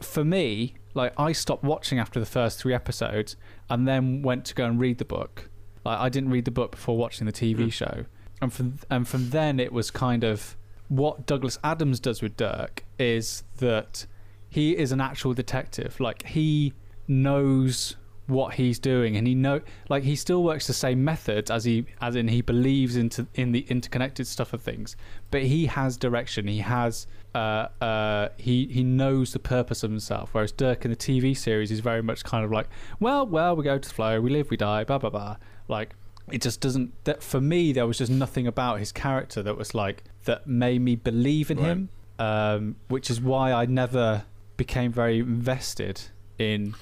for 0.00 0.24
me, 0.24 0.74
like 0.94 1.12
I 1.18 1.32
stopped 1.32 1.64
watching 1.64 1.98
after 1.98 2.20
the 2.20 2.26
first 2.26 2.58
three 2.58 2.74
episodes 2.74 3.36
and 3.68 3.86
then 3.86 4.22
went 4.22 4.44
to 4.46 4.54
go 4.54 4.66
and 4.66 4.80
read 4.80 4.98
the 4.98 5.04
book. 5.04 5.48
Like 5.84 5.98
I 5.98 6.08
didn't 6.08 6.30
read 6.30 6.44
the 6.44 6.50
book 6.50 6.72
before 6.72 6.96
watching 6.96 7.26
the 7.26 7.32
TV 7.32 7.64
hmm. 7.64 7.68
show. 7.68 8.04
And 8.40 8.52
from 8.52 8.78
and 8.90 9.06
from 9.06 9.30
then 9.30 9.60
it 9.60 9.72
was 9.72 9.90
kind 9.90 10.24
of 10.24 10.56
what 10.88 11.26
Douglas 11.26 11.58
Adams 11.64 12.00
does 12.00 12.22
with 12.22 12.36
Dirk 12.36 12.84
is 12.98 13.42
that 13.56 14.06
he 14.48 14.76
is 14.76 14.92
an 14.92 15.00
actual 15.00 15.34
detective. 15.34 15.98
Like 15.98 16.26
he 16.26 16.74
knows 17.08 17.96
what 18.26 18.54
he's 18.54 18.78
doing 18.78 19.16
and 19.18 19.26
he 19.26 19.34
know 19.34 19.60
like 19.90 20.02
he 20.02 20.16
still 20.16 20.42
works 20.42 20.66
the 20.66 20.72
same 20.72 21.04
methods 21.04 21.50
as 21.50 21.64
he 21.64 21.84
as 22.00 22.16
in 22.16 22.28
he 22.28 22.40
believes 22.40 22.96
into 22.96 23.26
in 23.34 23.52
the 23.52 23.66
interconnected 23.68 24.26
stuff 24.26 24.52
of 24.54 24.62
things. 24.62 24.96
But 25.30 25.42
he 25.42 25.66
has 25.66 25.96
direction. 25.96 26.48
He 26.48 26.58
has 26.60 27.06
uh 27.34 27.68
uh 27.82 28.28
he 28.38 28.66
he 28.68 28.82
knows 28.82 29.32
the 29.32 29.38
purpose 29.38 29.82
of 29.82 29.90
himself. 29.90 30.30
Whereas 30.32 30.52
dirk 30.52 30.84
in 30.84 30.90
the 30.90 30.96
tv 30.96 31.36
series 31.36 31.70
is 31.70 31.80
very 31.80 32.02
much 32.02 32.24
kind 32.24 32.44
of 32.44 32.50
like 32.50 32.68
well 32.98 33.26
well 33.26 33.54
we 33.56 33.64
go 33.64 33.76
to 33.78 33.88
the 33.88 33.94
flow 33.94 34.20
we 34.20 34.30
live 34.30 34.48
we 34.50 34.56
die 34.56 34.84
blah 34.84 34.98
blah 34.98 35.10
blah. 35.10 35.36
Like 35.68 35.94
it 36.32 36.40
just 36.40 36.60
doesn't 36.62 36.92
that 37.04 37.22
for 37.22 37.40
me 37.42 37.72
there 37.72 37.86
was 37.86 37.98
just 37.98 38.10
nothing 38.10 38.46
about 38.46 38.78
his 38.78 38.90
character 38.92 39.42
that 39.42 39.58
was 39.58 39.74
like 39.74 40.04
that 40.24 40.46
made 40.46 40.80
me 40.80 40.96
believe 40.96 41.50
in 41.50 41.58
Right. 41.58 41.66
him 41.66 41.88
um 42.18 42.76
which 42.88 43.10
is 43.10 43.20
why 43.20 43.52
i 43.52 43.66
never 43.66 44.24
became 44.56 44.90
very 44.92 45.18
invested 45.18 46.00
in 46.38 46.74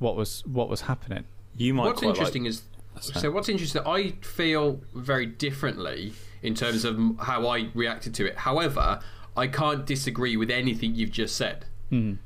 what 0.00 0.16
was 0.16 0.44
what 0.46 0.68
was 0.68 0.80
happening 0.82 1.24
You 1.56 1.72
might 1.74 1.84
What's 1.84 2.02
interesting 2.02 2.42
like, 2.44 2.50
is 2.50 2.62
so 3.00 3.30
what's 3.30 3.48
interesting. 3.48 3.82
I 3.86 4.14
feel 4.20 4.80
very 4.94 5.26
differently 5.26 6.12
in 6.42 6.54
terms 6.54 6.84
of 6.84 6.98
how 7.20 7.46
I 7.46 7.68
reacted 7.74 8.14
to 8.16 8.26
it. 8.26 8.36
However, 8.36 9.00
I 9.36 9.46
can't 9.46 9.86
disagree 9.86 10.36
with 10.36 10.50
anything 10.50 10.94
you've 10.94 11.12
just 11.12 11.36
said. 11.36 11.66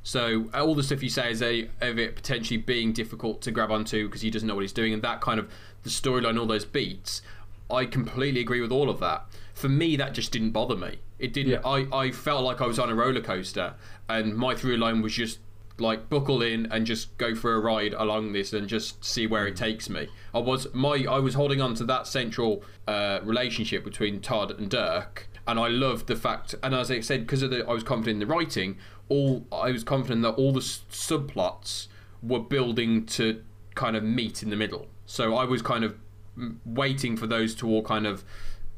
So 0.03 0.45
uh, 0.53 0.63
all 0.63 0.75
the 0.75 0.83
stuff 0.83 1.01
you 1.01 1.09
say 1.09 1.31
is 1.31 1.41
a, 1.41 1.67
of 1.81 1.97
it 1.97 2.15
potentially 2.15 2.57
being 2.57 2.93
difficult 2.93 3.41
to 3.41 3.51
grab 3.51 3.71
onto 3.71 4.07
because 4.07 4.21
he 4.21 4.29
doesn't 4.29 4.47
know 4.47 4.53
what 4.53 4.61
he's 4.61 4.71
doing, 4.71 4.93
and 4.93 5.01
that 5.01 5.21
kind 5.21 5.39
of 5.39 5.49
the 5.81 5.89
storyline, 5.89 6.39
all 6.39 6.45
those 6.45 6.65
beats. 6.65 7.23
I 7.71 7.85
completely 7.85 8.41
agree 8.41 8.61
with 8.61 8.71
all 8.71 8.91
of 8.91 8.99
that. 8.99 9.25
For 9.55 9.67
me, 9.67 9.95
that 9.95 10.13
just 10.13 10.31
didn't 10.31 10.51
bother 10.51 10.75
me. 10.75 10.99
It 11.17 11.33
didn't. 11.33 11.53
Yeah. 11.53 11.61
I, 11.65 11.87
I 11.91 12.11
felt 12.11 12.43
like 12.43 12.61
I 12.61 12.67
was 12.67 12.77
on 12.77 12.89
a 12.91 12.95
roller 12.95 13.21
coaster, 13.21 13.73
and 14.07 14.35
my 14.35 14.53
through 14.53 14.77
line 14.77 15.01
was 15.01 15.13
just 15.13 15.39
like 15.77 16.09
buckle 16.09 16.41
in 16.41 16.65
and 16.71 16.85
just 16.85 17.17
go 17.17 17.35
for 17.35 17.53
a 17.53 17.59
ride 17.59 17.93
along 17.93 18.31
this 18.31 18.53
and 18.53 18.67
just 18.67 19.03
see 19.03 19.27
where 19.27 19.45
it 19.45 19.55
takes 19.55 19.89
me. 19.89 20.07
I 20.33 20.39
was 20.39 20.67
my 20.73 21.05
I 21.09 21.19
was 21.19 21.33
holding 21.33 21.61
on 21.61 21.75
to 21.75 21.83
that 21.85 22.07
central 22.07 22.63
uh, 22.87 23.19
relationship 23.23 23.83
between 23.83 24.21
Todd 24.21 24.57
and 24.57 24.69
Dirk, 24.69 25.27
and 25.47 25.59
I 25.59 25.67
loved 25.67 26.07
the 26.07 26.15
fact. 26.15 26.55
And 26.63 26.73
as 26.73 26.89
I 26.89 27.01
said, 27.01 27.21
because 27.21 27.41
of 27.41 27.51
the 27.51 27.65
I 27.67 27.73
was 27.73 27.83
confident 27.83 28.21
in 28.21 28.27
the 28.27 28.33
writing, 28.33 28.77
all 29.09 29.45
I 29.51 29.71
was 29.71 29.83
confident 29.83 30.21
that 30.23 30.31
all 30.31 30.51
the 30.51 30.61
s- 30.61 30.83
subplots 30.89 31.87
were 32.23 32.39
building 32.39 33.05
to 33.05 33.43
kind 33.75 33.95
of 33.95 34.03
meet 34.03 34.41
in 34.41 34.49
the 34.49 34.55
middle. 34.55 34.87
So 35.05 35.35
I 35.35 35.43
was 35.43 35.61
kind 35.61 35.83
of 35.83 35.97
mm, 36.37 36.55
waiting 36.65 37.17
for 37.17 37.27
those 37.27 37.53
to 37.55 37.67
all 37.67 37.83
kind 37.83 38.07
of 38.07 38.23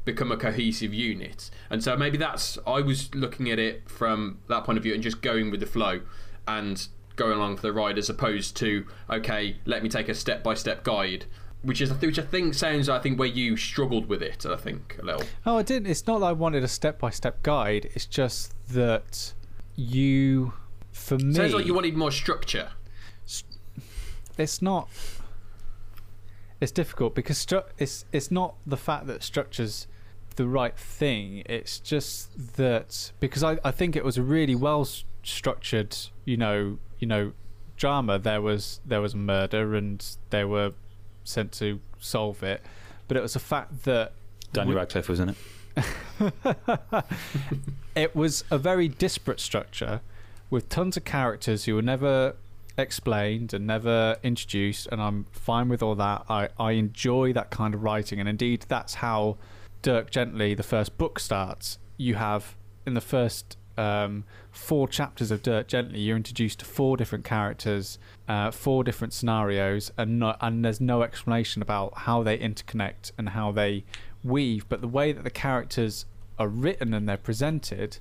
become 0.04 0.32
a 0.32 0.36
cohesive 0.36 0.92
unit. 0.92 1.50
And 1.70 1.84
so 1.84 1.96
maybe 1.96 2.18
that's 2.18 2.58
I 2.66 2.80
was 2.80 3.14
looking 3.14 3.50
at 3.50 3.58
it 3.58 3.88
from 3.88 4.38
that 4.48 4.64
point 4.64 4.78
of 4.78 4.82
view 4.82 4.94
and 4.94 5.02
just 5.02 5.22
going 5.22 5.50
with 5.50 5.60
the 5.60 5.66
flow 5.66 6.00
and 6.48 6.88
going 7.16 7.36
along 7.36 7.56
for 7.56 7.62
the 7.62 7.72
ride 7.72 7.98
as 7.98 8.08
opposed 8.08 8.56
to 8.56 8.86
okay, 9.10 9.56
let 9.66 9.82
me 9.82 9.88
take 9.88 10.08
a 10.08 10.14
step 10.14 10.42
by 10.42 10.54
step 10.54 10.82
guide. 10.82 11.26
Which 11.62 11.80
is 11.80 11.92
which 11.92 12.18
I 12.18 12.22
think 12.22 12.54
sounds 12.54 12.88
I 12.88 13.00
think 13.00 13.18
where 13.18 13.28
you 13.28 13.56
struggled 13.56 14.08
with 14.08 14.22
it, 14.22 14.46
I 14.46 14.56
think, 14.56 14.96
a 15.00 15.04
little. 15.04 15.24
Oh, 15.44 15.58
I 15.58 15.62
didn't. 15.62 15.90
It's 15.90 16.06
not 16.06 16.20
that 16.20 16.26
I 16.26 16.32
wanted 16.32 16.62
a 16.62 16.68
step 16.68 17.00
by 17.00 17.10
step 17.10 17.42
guide. 17.42 17.90
It's 17.94 18.06
just 18.06 18.54
that 18.68 19.34
you 19.74 20.52
for 20.92 21.18
me, 21.18 21.34
Sounds 21.34 21.54
like 21.54 21.66
you 21.66 21.74
wanted 21.74 21.96
more 21.96 22.12
structure. 22.12 22.70
it's 24.36 24.62
not. 24.62 24.88
It's 26.60 26.72
difficult 26.72 27.14
because 27.14 27.44
stru- 27.44 27.66
it's 27.78 28.04
it's 28.12 28.30
not 28.30 28.54
the 28.66 28.76
fact 28.76 29.06
that 29.08 29.22
structure's 29.22 29.86
the 30.36 30.46
right 30.46 30.76
thing. 30.76 31.42
It's 31.46 31.78
just 31.80 32.56
that 32.56 33.12
because 33.20 33.42
I, 33.42 33.58
I 33.64 33.70
think 33.72 33.96
it 33.96 34.04
was 34.04 34.16
a 34.16 34.22
really 34.22 34.54
well 34.54 34.84
structured, 35.28 35.96
you 36.24 36.36
know, 36.36 36.78
you 36.98 37.06
know, 37.06 37.32
drama. 37.76 38.18
There 38.18 38.42
was 38.42 38.80
there 38.84 39.00
was 39.00 39.14
a 39.14 39.18
murder 39.18 39.74
and 39.74 40.04
they 40.30 40.44
were 40.44 40.72
sent 41.24 41.52
to 41.52 41.80
solve 41.98 42.42
it, 42.42 42.62
but 43.06 43.16
it 43.16 43.20
was 43.20 43.34
the 43.34 43.40
fact 43.40 43.84
that 43.84 44.12
Daniel 44.52 44.76
Radcliffe 44.76 45.08
was 45.08 45.20
in 45.20 45.30
it. 45.30 45.36
it 47.94 48.16
was 48.16 48.44
a 48.50 48.58
very 48.58 48.88
disparate 48.88 49.40
structure 49.40 50.00
with 50.50 50.68
tons 50.68 50.96
of 50.96 51.04
characters 51.04 51.64
who 51.64 51.74
were 51.74 51.82
never 51.82 52.34
explained 52.76 53.52
and 53.52 53.66
never 53.66 54.16
introduced 54.22 54.88
and 54.90 55.00
I'm 55.00 55.26
fine 55.32 55.68
with 55.68 55.82
all 55.82 55.94
that. 55.96 56.24
I, 56.28 56.48
I 56.58 56.72
enjoy 56.72 57.32
that 57.34 57.50
kind 57.50 57.74
of 57.74 57.82
writing 57.82 58.18
and 58.18 58.28
indeed 58.28 58.64
that's 58.68 58.94
how 58.94 59.36
Dirk 59.82 60.10
Gently, 60.10 60.54
the 60.54 60.62
first 60.62 60.98
book 60.98 61.18
starts. 61.18 61.78
You 61.96 62.14
have 62.14 62.56
in 62.86 62.94
the 62.94 63.00
first 63.00 63.56
um, 63.78 64.24
four 64.50 64.88
chapters 64.88 65.30
of 65.30 65.42
Dirk 65.42 65.68
Gently, 65.68 66.00
you're 66.00 66.16
introduced 66.16 66.58
to 66.58 66.64
four 66.64 66.96
different 66.96 67.24
characters, 67.24 67.98
uh, 68.28 68.50
four 68.50 68.82
different 68.84 69.12
scenarios, 69.12 69.92
and 69.96 70.22
and 70.40 70.64
there's 70.64 70.80
no 70.80 71.02
explanation 71.02 71.62
about 71.62 71.98
how 71.98 72.22
they 72.22 72.36
interconnect 72.36 73.12
and 73.16 73.30
how 73.30 73.52
they 73.52 73.84
weave. 74.24 74.68
But 74.68 74.80
the 74.80 74.88
way 74.88 75.12
that 75.12 75.24
the 75.24 75.30
characters 75.30 76.06
are 76.38 76.48
written 76.48 76.92
and 76.92 77.08
they're 77.08 77.16
presented, 77.16 77.98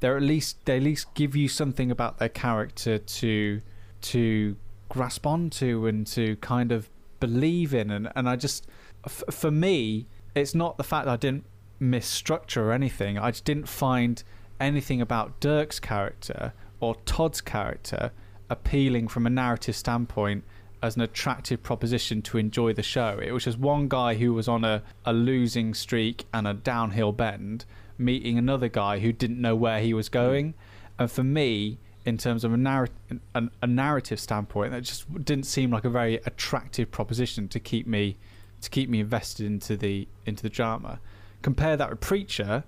they're 0.00 0.16
at 0.16 0.22
least 0.22 0.64
they 0.64 0.78
at 0.78 0.82
least 0.82 1.12
give 1.14 1.36
you 1.36 1.48
something 1.48 1.90
about 1.90 2.18
their 2.18 2.28
character 2.28 2.98
to 2.98 3.60
to 4.00 4.56
grasp 4.88 5.26
onto 5.26 5.86
and 5.86 6.06
to 6.06 6.36
kind 6.36 6.72
of 6.72 6.88
believe 7.20 7.74
in. 7.74 7.90
And 7.90 8.10
and 8.16 8.28
I 8.28 8.36
just 8.36 8.66
f- 9.04 9.24
for 9.30 9.50
me, 9.50 10.06
it's 10.34 10.54
not 10.54 10.78
the 10.78 10.84
fact 10.84 11.04
that 11.04 11.12
I 11.12 11.16
didn't 11.16 11.44
miss 11.80 12.06
structure 12.06 12.70
or 12.70 12.72
anything. 12.72 13.18
I 13.18 13.30
just 13.30 13.44
didn't 13.44 13.68
find 13.68 14.22
anything 14.60 15.00
about 15.00 15.40
Dirk's 15.40 15.80
character 15.80 16.52
or 16.80 16.96
Todd's 17.04 17.40
character 17.40 18.12
appealing 18.50 19.08
from 19.08 19.26
a 19.26 19.30
narrative 19.30 19.76
standpoint 19.76 20.44
as 20.82 20.96
an 20.96 21.02
attractive 21.02 21.62
proposition 21.62 22.22
to 22.22 22.38
enjoy 22.38 22.72
the 22.72 22.82
show. 22.82 23.18
It 23.22 23.32
was 23.32 23.44
just 23.44 23.58
one 23.58 23.88
guy 23.88 24.14
who 24.14 24.32
was 24.32 24.48
on 24.48 24.64
a, 24.64 24.82
a 25.04 25.12
losing 25.12 25.74
streak 25.74 26.26
and 26.32 26.46
a 26.46 26.54
downhill 26.54 27.12
bend 27.12 27.64
meeting 27.98 28.38
another 28.38 28.68
guy 28.68 29.00
who 29.00 29.12
didn't 29.12 29.40
know 29.40 29.56
where 29.56 29.80
he 29.80 29.92
was 29.92 30.08
going. 30.08 30.54
And 30.98 31.10
for 31.10 31.24
me, 31.24 31.78
in 32.04 32.16
terms 32.16 32.44
of 32.44 32.52
a, 32.52 32.56
narr- 32.56 32.88
a, 33.34 33.42
a 33.60 33.66
narrative 33.66 34.20
standpoint, 34.20 34.72
that 34.72 34.82
just 34.82 35.12
didn't 35.24 35.46
seem 35.46 35.70
like 35.70 35.84
a 35.84 35.90
very 35.90 36.16
attractive 36.26 36.90
proposition 36.90 37.48
to 37.48 37.60
keep 37.60 37.86
me 37.86 38.16
to 38.60 38.70
keep 38.70 38.90
me 38.90 38.98
invested 38.98 39.46
into 39.46 39.76
the 39.76 40.08
into 40.26 40.42
the 40.42 40.48
drama. 40.48 41.00
Compare 41.42 41.76
that 41.76 41.90
with 41.90 42.00
Preacher, 42.00 42.64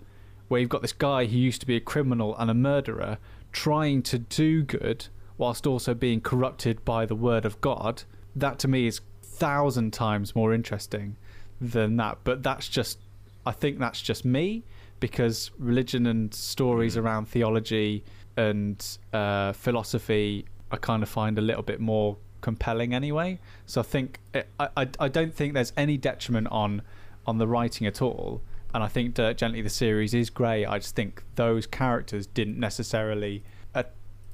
where 0.50 0.60
you've 0.60 0.68
got 0.68 0.82
this 0.82 0.92
guy 0.92 1.26
who 1.26 1.38
used 1.38 1.60
to 1.60 1.66
be 1.66 1.76
a 1.76 1.80
criminal 1.80 2.36
and 2.36 2.50
a 2.50 2.54
murderer 2.54 3.18
trying 3.52 4.02
to 4.02 4.18
do 4.18 4.64
good 4.64 5.06
whilst 5.38 5.64
also 5.64 5.94
being 5.94 6.20
corrupted 6.20 6.84
by 6.84 7.06
the 7.06 7.14
word 7.14 7.44
of 7.44 7.60
God. 7.60 8.02
That 8.34 8.58
to 8.58 8.68
me 8.68 8.88
is 8.88 9.00
thousand 9.22 9.92
times 9.92 10.34
more 10.34 10.52
interesting 10.52 11.16
than 11.60 11.96
that. 11.98 12.18
But 12.24 12.42
that's 12.42 12.68
just, 12.68 12.98
I 13.46 13.52
think 13.52 13.78
that's 13.78 14.02
just 14.02 14.24
me 14.24 14.64
because 14.98 15.52
religion 15.56 16.04
and 16.06 16.34
stories 16.34 16.96
around 16.96 17.26
theology 17.26 18.02
and 18.36 18.84
uh, 19.12 19.52
philosophy 19.52 20.46
I 20.72 20.78
kind 20.78 21.04
of 21.04 21.08
find 21.08 21.38
a 21.38 21.42
little 21.42 21.62
bit 21.62 21.78
more 21.78 22.16
compelling 22.40 22.92
anyway. 22.92 23.38
So 23.66 23.80
I 23.80 23.84
think 23.84 24.18
I, 24.34 24.68
I, 24.76 24.88
I 24.98 25.08
don't 25.08 25.32
think 25.32 25.54
there's 25.54 25.72
any 25.76 25.96
detriment 25.96 26.48
on 26.50 26.82
on 27.24 27.38
the 27.38 27.46
writing 27.46 27.86
at 27.86 28.02
all. 28.02 28.42
And 28.74 28.82
I 28.84 28.88
think 28.88 29.14
Dirk 29.14 29.36
Gently 29.36 29.62
the 29.62 29.70
series 29.70 30.14
is 30.14 30.30
great. 30.30 30.64
I 30.66 30.78
just 30.78 30.94
think 30.94 31.22
those 31.34 31.66
characters 31.66 32.26
didn't 32.26 32.58
necessarily 32.58 33.42
a- 33.74 33.84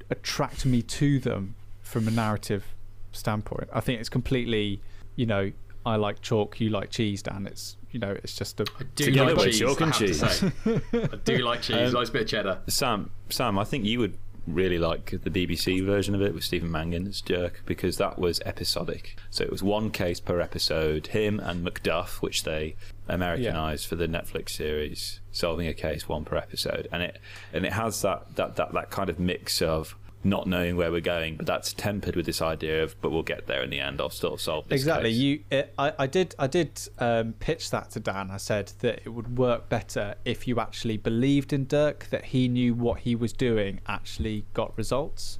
attract 0.09 0.65
me 0.65 0.81
to 0.83 1.19
them 1.19 1.55
from 1.81 2.07
a 2.07 2.11
narrative 2.11 2.63
standpoint. 3.11 3.69
I 3.73 3.79
think 3.81 3.99
it's 3.99 4.09
completely, 4.09 4.81
you 5.15 5.25
know, 5.25 5.51
I 5.85 5.95
like 5.95 6.21
chalk, 6.21 6.59
you 6.59 6.69
like 6.69 6.89
cheese, 6.91 7.21
Dan. 7.21 7.47
It's 7.47 7.77
you 7.91 7.99
know, 7.99 8.11
it's 8.11 8.35
just 8.35 8.59
a 8.59 8.65
I 8.79 8.83
do 8.95 9.05
Together 9.05 9.33
like 9.35 9.45
cheese. 9.45 9.59
chalk 9.59 9.81
I 9.81 9.85
and 9.85 9.93
have 9.93 9.99
to 10.01 10.07
cheese. 10.07 10.19
say. 10.19 10.81
I 11.13 11.15
do 11.23 11.37
like 11.39 11.61
cheese. 11.61 11.87
Um, 11.87 11.93
nice 11.93 12.09
bit 12.09 12.23
of 12.23 12.27
cheddar. 12.27 12.59
Sam, 12.67 13.11
Sam, 13.29 13.57
I 13.57 13.63
think 13.63 13.85
you 13.85 13.99
would 13.99 14.17
really 14.45 14.77
like 14.77 15.11
the 15.11 15.29
BBC 15.29 15.83
version 15.85 16.13
of 16.13 16.21
it 16.21 16.33
with 16.33 16.43
Stephen 16.43 16.69
Mangan 16.71 17.07
as 17.07 17.21
Dirk 17.21 17.63
because 17.65 17.97
that 17.97 18.19
was 18.19 18.41
episodic. 18.45 19.17
So 19.29 19.43
it 19.45 19.49
was 19.51 19.63
one 19.63 19.89
case 19.89 20.19
per 20.19 20.39
episode. 20.41 21.07
Him 21.07 21.39
and 21.39 21.65
Macduff, 21.65 22.21
which 22.21 22.43
they 22.43 22.75
Americanized 23.07 23.87
for 23.87 23.95
the 23.95 24.07
Netflix 24.07 24.49
series, 24.49 25.19
solving 25.31 25.67
a 25.67 25.73
case 25.73 26.07
one 26.07 26.25
per 26.25 26.35
episode, 26.35 26.87
and 26.91 27.03
it 27.03 27.19
and 27.53 27.65
it 27.65 27.73
has 27.73 28.01
that 28.01 28.35
that 28.35 28.55
that, 28.55 28.73
that 28.73 28.89
kind 28.89 29.09
of 29.09 29.19
mix 29.19 29.61
of 29.61 29.95
not 30.23 30.47
knowing 30.47 30.75
where 30.75 30.91
we're 30.91 30.99
going, 30.99 31.37
but 31.37 31.45
that's 31.45 31.73
tempered 31.73 32.15
with 32.15 32.25
this 32.25 32.41
idea 32.41 32.83
of, 32.83 32.99
but 33.01 33.11
we'll 33.11 33.23
get 33.23 33.47
there 33.47 33.63
in 33.63 33.69
the 33.69 33.79
end. 33.79 34.01
I'll 34.01 34.09
still 34.09 34.37
solve 34.37 34.67
this. 34.67 34.81
exactly 34.81 35.11
case. 35.11 35.19
you 35.19 35.43
it, 35.51 35.73
I, 35.77 35.93
I 35.99 36.07
did 36.07 36.35
i 36.39 36.47
did 36.47 36.79
um, 36.99 37.33
pitch 37.33 37.69
that 37.71 37.91
to 37.91 37.99
dan 37.99 38.31
i 38.31 38.37
said 38.37 38.73
that 38.79 39.01
it 39.05 39.09
would 39.09 39.37
work 39.37 39.69
better 39.69 40.15
if 40.25 40.47
you 40.47 40.59
actually 40.59 40.97
believed 40.97 41.53
in 41.53 41.65
dirk 41.65 42.07
that 42.09 42.25
he 42.25 42.47
knew 42.47 42.73
what 42.73 42.99
he 42.99 43.15
was 43.15 43.31
doing 43.31 43.79
actually 43.87 44.45
got 44.53 44.77
results 44.77 45.39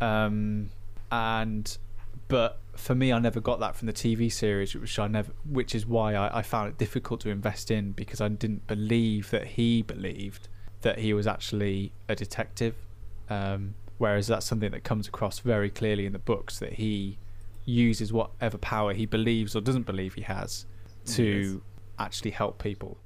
um, 0.00 0.70
and 1.10 1.78
but 2.28 2.60
for 2.76 2.94
me 2.94 3.12
i 3.12 3.18
never 3.18 3.40
got 3.40 3.58
that 3.58 3.74
from 3.74 3.86
the 3.86 3.92
tv 3.92 4.30
series 4.30 4.74
which 4.74 4.98
i 4.98 5.06
never 5.06 5.32
which 5.44 5.74
is 5.74 5.84
why 5.86 6.14
I, 6.14 6.38
I 6.38 6.42
found 6.42 6.68
it 6.68 6.78
difficult 6.78 7.20
to 7.22 7.30
invest 7.30 7.70
in 7.70 7.92
because 7.92 8.20
i 8.20 8.28
didn't 8.28 8.66
believe 8.66 9.30
that 9.30 9.46
he 9.46 9.82
believed 9.82 10.48
that 10.82 10.98
he 10.98 11.12
was 11.12 11.26
actually 11.26 11.92
a 12.08 12.14
detective 12.14 12.74
um, 13.30 13.74
whereas 13.98 14.28
that's 14.28 14.46
something 14.46 14.70
that 14.70 14.84
comes 14.84 15.08
across 15.08 15.40
very 15.40 15.70
clearly 15.70 16.06
in 16.06 16.12
the 16.12 16.18
books 16.18 16.58
that 16.60 16.74
he 16.74 17.18
uses 17.64 18.12
whatever 18.12 18.56
power 18.56 18.94
he 18.94 19.04
believes 19.04 19.54
or 19.56 19.60
doesn't 19.60 19.84
believe 19.84 20.14
he 20.14 20.22
has 20.22 20.64
to 21.04 21.62
actually 21.98 22.30
help 22.30 22.62
people. 22.62 22.98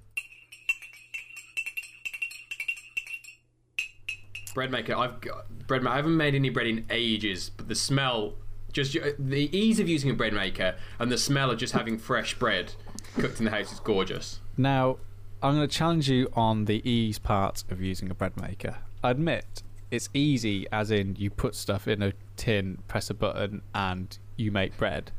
bread 4.54 4.70
maker. 4.70 4.94
I've 4.94 5.20
got 5.20 5.46
bread. 5.66 5.86
I 5.86 5.96
haven't 5.96 6.16
made 6.16 6.34
any 6.34 6.50
bread 6.50 6.66
in 6.66 6.84
ages, 6.90 7.50
but 7.50 7.68
the 7.68 7.74
smell, 7.74 8.34
just 8.72 8.96
uh, 8.96 9.10
the 9.18 9.54
ease 9.56 9.78
of 9.78 9.88
using 9.88 10.10
a 10.10 10.14
bread 10.14 10.32
maker 10.32 10.74
and 10.98 11.10
the 11.10 11.18
smell 11.18 11.50
of 11.50 11.58
just 11.58 11.72
having 11.72 11.98
fresh 11.98 12.38
bread 12.38 12.72
cooked 13.14 13.38
in 13.38 13.44
the 13.44 13.50
house 13.50 13.72
is 13.72 13.80
gorgeous. 13.80 14.40
Now, 14.56 14.98
I'm 15.42 15.54
going 15.56 15.68
to 15.68 15.74
challenge 15.74 16.08
you 16.08 16.28
on 16.34 16.66
the 16.66 16.88
ease 16.88 17.18
part 17.18 17.64
of 17.70 17.80
using 17.80 18.10
a 18.10 18.14
bread 18.14 18.40
maker. 18.40 18.78
I 19.02 19.10
admit 19.10 19.62
it's 19.90 20.08
easy, 20.14 20.66
as 20.72 20.90
in 20.90 21.16
you 21.16 21.30
put 21.30 21.54
stuff 21.54 21.86
in 21.86 22.02
a 22.02 22.12
tin, 22.36 22.78
press 22.88 23.10
a 23.10 23.14
button, 23.14 23.62
and 23.74 24.16
you 24.36 24.50
make 24.50 24.76
bread. 24.76 25.10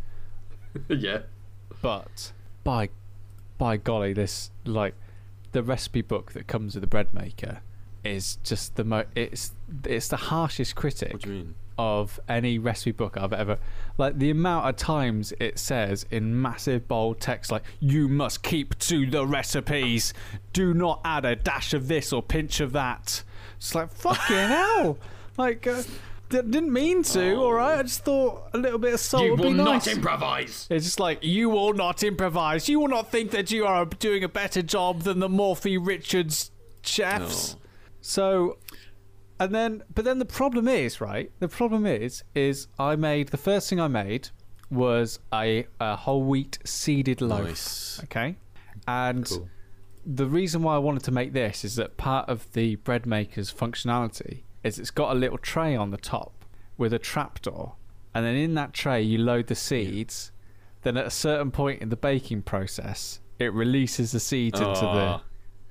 yeah. 0.87 1.19
But 1.81 2.31
by 2.63 2.89
by 3.57 3.77
golly, 3.77 4.13
this 4.13 4.49
like 4.65 4.95
the 5.51 5.61
recipe 5.61 6.01
book 6.01 6.31
that 6.31 6.47
comes 6.47 6.73
with 6.75 6.81
the 6.81 6.87
bread 6.87 7.13
maker 7.13 7.61
is 8.03 8.37
just 8.43 8.75
the 8.75 8.83
mo. 8.83 9.03
It's 9.15 9.51
it's 9.85 10.07
the 10.07 10.17
harshest 10.17 10.75
critic 10.75 11.13
What 11.13 11.21
do 11.21 11.29
you 11.29 11.35
mean? 11.35 11.55
Of 11.77 12.19
any 12.29 12.57
recipe 12.59 12.91
book 12.91 13.17
I've 13.17 13.33
ever 13.33 13.57
like 13.97 14.17
the 14.19 14.29
amount 14.29 14.67
of 14.67 14.75
times 14.75 15.33
it 15.39 15.57
says 15.59 16.05
in 16.11 16.41
massive 16.41 16.87
bold 16.87 17.19
text 17.19 17.51
like 17.51 17.63
you 17.79 18.07
must 18.07 18.43
keep 18.43 18.77
to 18.79 19.05
the 19.09 19.25
recipes. 19.25 20.13
Do 20.51 20.73
not 20.73 21.01
add 21.05 21.25
a 21.25 21.35
dash 21.35 21.73
of 21.73 21.87
this 21.87 22.11
or 22.13 22.21
pinch 22.23 22.59
of 22.59 22.71
that. 22.73 23.23
It's 23.57 23.75
like 23.75 23.91
fucking 23.91 24.35
hell. 24.47 24.97
Like 25.37 25.65
uh, 25.67 25.81
d- 26.29 26.41
didn't 26.41 26.71
mean 26.73 27.03
to 27.03 27.35
all 27.35 27.53
right? 27.53 27.79
I 27.79 27.83
just 27.83 28.03
thought 28.03 28.49
a 28.53 28.57
little 28.57 28.79
bit 28.79 28.93
of 28.93 28.99
salt 28.99 29.23
you 29.23 29.31
would 29.31 29.39
will 29.39 29.51
be 29.51 29.53
not 29.57 29.87
improvise. 29.87 30.67
it's 30.69 30.85
just 30.85 30.99
like 30.99 31.23
you 31.23 31.49
will 31.49 31.73
not 31.73 32.03
improvise. 32.03 32.67
You 32.69 32.79
will 32.79 32.87
not 32.87 33.11
think 33.11 33.31
that 33.31 33.51
you 33.51 33.65
are 33.65 33.85
doing 33.85 34.23
a 34.23 34.29
better 34.29 34.61
job 34.61 35.01
than 35.03 35.19
the 35.19 35.29
Morphy 35.29 35.77
Richards 35.77 36.51
chefs. 36.83 37.53
No. 37.53 37.59
so 38.01 38.57
and 39.43 39.53
then 39.53 39.83
but 39.93 40.05
then 40.05 40.19
the 40.19 40.25
problem 40.25 40.67
is 40.67 41.01
right 41.01 41.31
the 41.39 41.47
problem 41.47 41.85
is 41.85 42.23
is 42.35 42.67
i 42.79 42.95
made 42.95 43.27
the 43.29 43.37
first 43.37 43.69
thing 43.69 43.79
i 43.79 43.87
made 43.87 44.29
was 44.69 45.19
a, 45.33 45.65
a 45.79 45.95
whole 45.95 46.23
wheat 46.23 46.57
seeded 46.63 47.19
loaf 47.21 47.43
Nice. 47.47 47.99
okay 48.05 48.35
and 48.87 49.25
Cool. 49.27 49.49
the 50.05 50.25
reason 50.25 50.63
why 50.63 50.75
i 50.75 50.77
wanted 50.79 51.03
to 51.03 51.11
make 51.11 51.33
this 51.33 51.63
is 51.63 51.75
that 51.75 51.97
part 51.97 52.27
of 52.29 52.51
the 52.53 52.75
bread 52.77 53.05
maker's 53.05 53.53
functionality 53.53 54.41
is 54.63 54.79
it's 54.79 54.91
got 54.91 55.11
a 55.11 55.19
little 55.19 55.37
tray 55.37 55.75
on 55.75 55.91
the 55.91 55.97
top 55.97 56.45
with 56.77 56.93
a 56.93 56.99
trapdoor 56.99 57.73
and 58.15 58.25
then 58.25 58.35
in 58.35 58.53
that 58.55 58.73
tray 58.73 59.01
you 59.01 59.17
load 59.17 59.47
the 59.47 59.55
seeds 59.55 60.31
then 60.83 60.97
at 60.97 61.05
a 61.05 61.11
certain 61.11 61.51
point 61.51 61.81
in 61.81 61.89
the 61.89 61.95
baking 61.95 62.41
process 62.41 63.19
it 63.39 63.51
releases 63.53 64.11
the 64.11 64.19
seeds 64.19 64.59
into 64.59 64.81
the 64.81 64.85
Ah. 64.87 65.21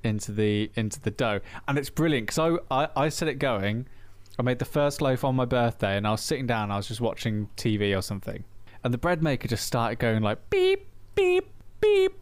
Into 0.03 0.31
the 0.31 0.69
into 0.75 0.99
the 0.99 1.11
dough 1.11 1.39
and 1.67 1.77
it's 1.77 1.89
brilliant 1.89 2.27
because 2.27 2.59
I, 2.69 2.83
I 2.83 2.89
i 3.05 3.09
set 3.09 3.27
it 3.27 3.35
going 3.35 3.87
I 4.37 4.41
made 4.41 4.59
the 4.59 4.65
first 4.65 5.01
loaf 5.01 5.23
on 5.23 5.35
my 5.35 5.45
birthday, 5.45 5.95
and 5.95 6.07
I 6.07 6.11
was 6.11 6.21
sitting 6.21 6.47
down. 6.47 6.71
I 6.71 6.77
was 6.77 6.87
just 6.87 7.01
watching 7.01 7.49
TV 7.55 7.95
or 7.97 8.01
something, 8.01 8.43
and 8.83 8.93
the 8.93 8.97
bread 8.97 9.21
maker 9.21 9.47
just 9.47 9.65
started 9.65 9.99
going 9.99 10.23
like 10.23 10.49
beep, 10.49 10.87
beep, 11.13 11.49
beep, 11.79 12.13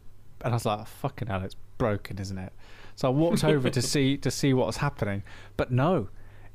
and 0.41 0.53
I 0.53 0.55
was 0.55 0.65
like, 0.65 0.79
oh, 0.79 0.85
"Fucking 0.85 1.29
hell, 1.29 1.41
it's 1.41 1.55
broken, 1.77 2.19
isn't 2.19 2.37
it?" 2.37 2.51
So 2.95 3.07
I 3.07 3.11
walked 3.11 3.43
over 3.43 3.69
to 3.69 3.81
see 3.93 4.17
to 4.17 4.29
see 4.29 4.53
what 4.53 4.67
was 4.67 4.77
happening, 4.77 5.23
but 5.55 5.71
no, 5.71 6.09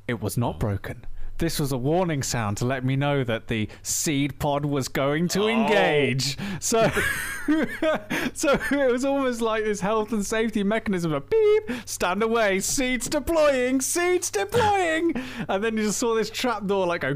it 0.07 0.21
was 0.21 0.37
not 0.37 0.55
oh. 0.55 0.59
broken. 0.59 1.05
This 1.37 1.59
was 1.59 1.71
a 1.71 1.77
warning 1.77 2.23
sound 2.23 2.57
to 2.57 2.65
let 2.65 2.83
me 2.83 2.95
know 2.95 3.23
that 3.23 3.47
the 3.47 3.69
seed 3.83 4.39
pod 4.39 4.65
was 4.65 4.87
going 4.87 5.27
to 5.29 5.47
engage. 5.47 6.37
So, 6.59 6.89
so 8.33 8.59
it 8.71 8.91
was 8.91 9.05
almost 9.05 9.41
like 9.41 9.63
this 9.63 9.79
health 9.79 10.11
and 10.11 10.25
safety 10.25 10.63
mechanism 10.63 11.13
of 11.13 11.29
beep, 11.29 11.71
stand 11.85 12.23
away, 12.23 12.59
seeds 12.59 13.07
deploying, 13.07 13.81
seeds 13.81 14.29
deploying, 14.29 15.13
and 15.47 15.63
then 15.63 15.77
you 15.77 15.83
just 15.83 15.99
saw 15.99 16.15
this 16.15 16.29
trap 16.29 16.65
door 16.65 16.87
like 16.87 17.01
go, 17.01 17.15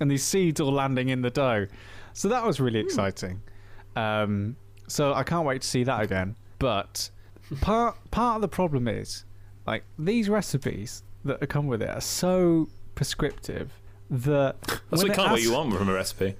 and 0.00 0.10
these 0.10 0.24
seeds 0.24 0.60
all 0.60 0.72
landing 0.72 1.08
in 1.08 1.22
the 1.22 1.30
dough. 1.30 1.66
So 2.12 2.28
that 2.28 2.44
was 2.44 2.60
really 2.60 2.80
exciting. 2.80 3.40
Um, 3.96 4.56
so 4.88 5.14
I 5.14 5.22
can't 5.22 5.46
wait 5.46 5.62
to 5.62 5.68
see 5.68 5.84
that 5.84 6.02
again. 6.02 6.36
But 6.58 7.10
part 7.60 7.96
part 8.10 8.36
of 8.36 8.42
the 8.42 8.48
problem 8.48 8.86
is 8.88 9.24
like 9.66 9.84
these 9.98 10.28
recipes 10.28 11.04
that 11.24 11.46
come 11.48 11.66
with 11.66 11.82
it 11.82 11.88
are 11.88 12.00
so 12.00 12.68
prescriptive 13.00 13.72
that 14.10 14.60
That's 14.90 15.02
what 15.04 15.14
kind 15.14 15.26
of 15.26 15.30
what 15.30 15.40
you 15.42 15.52
want 15.52 15.72
from 15.74 15.88
a 15.88 15.94
recipe. 15.94 16.34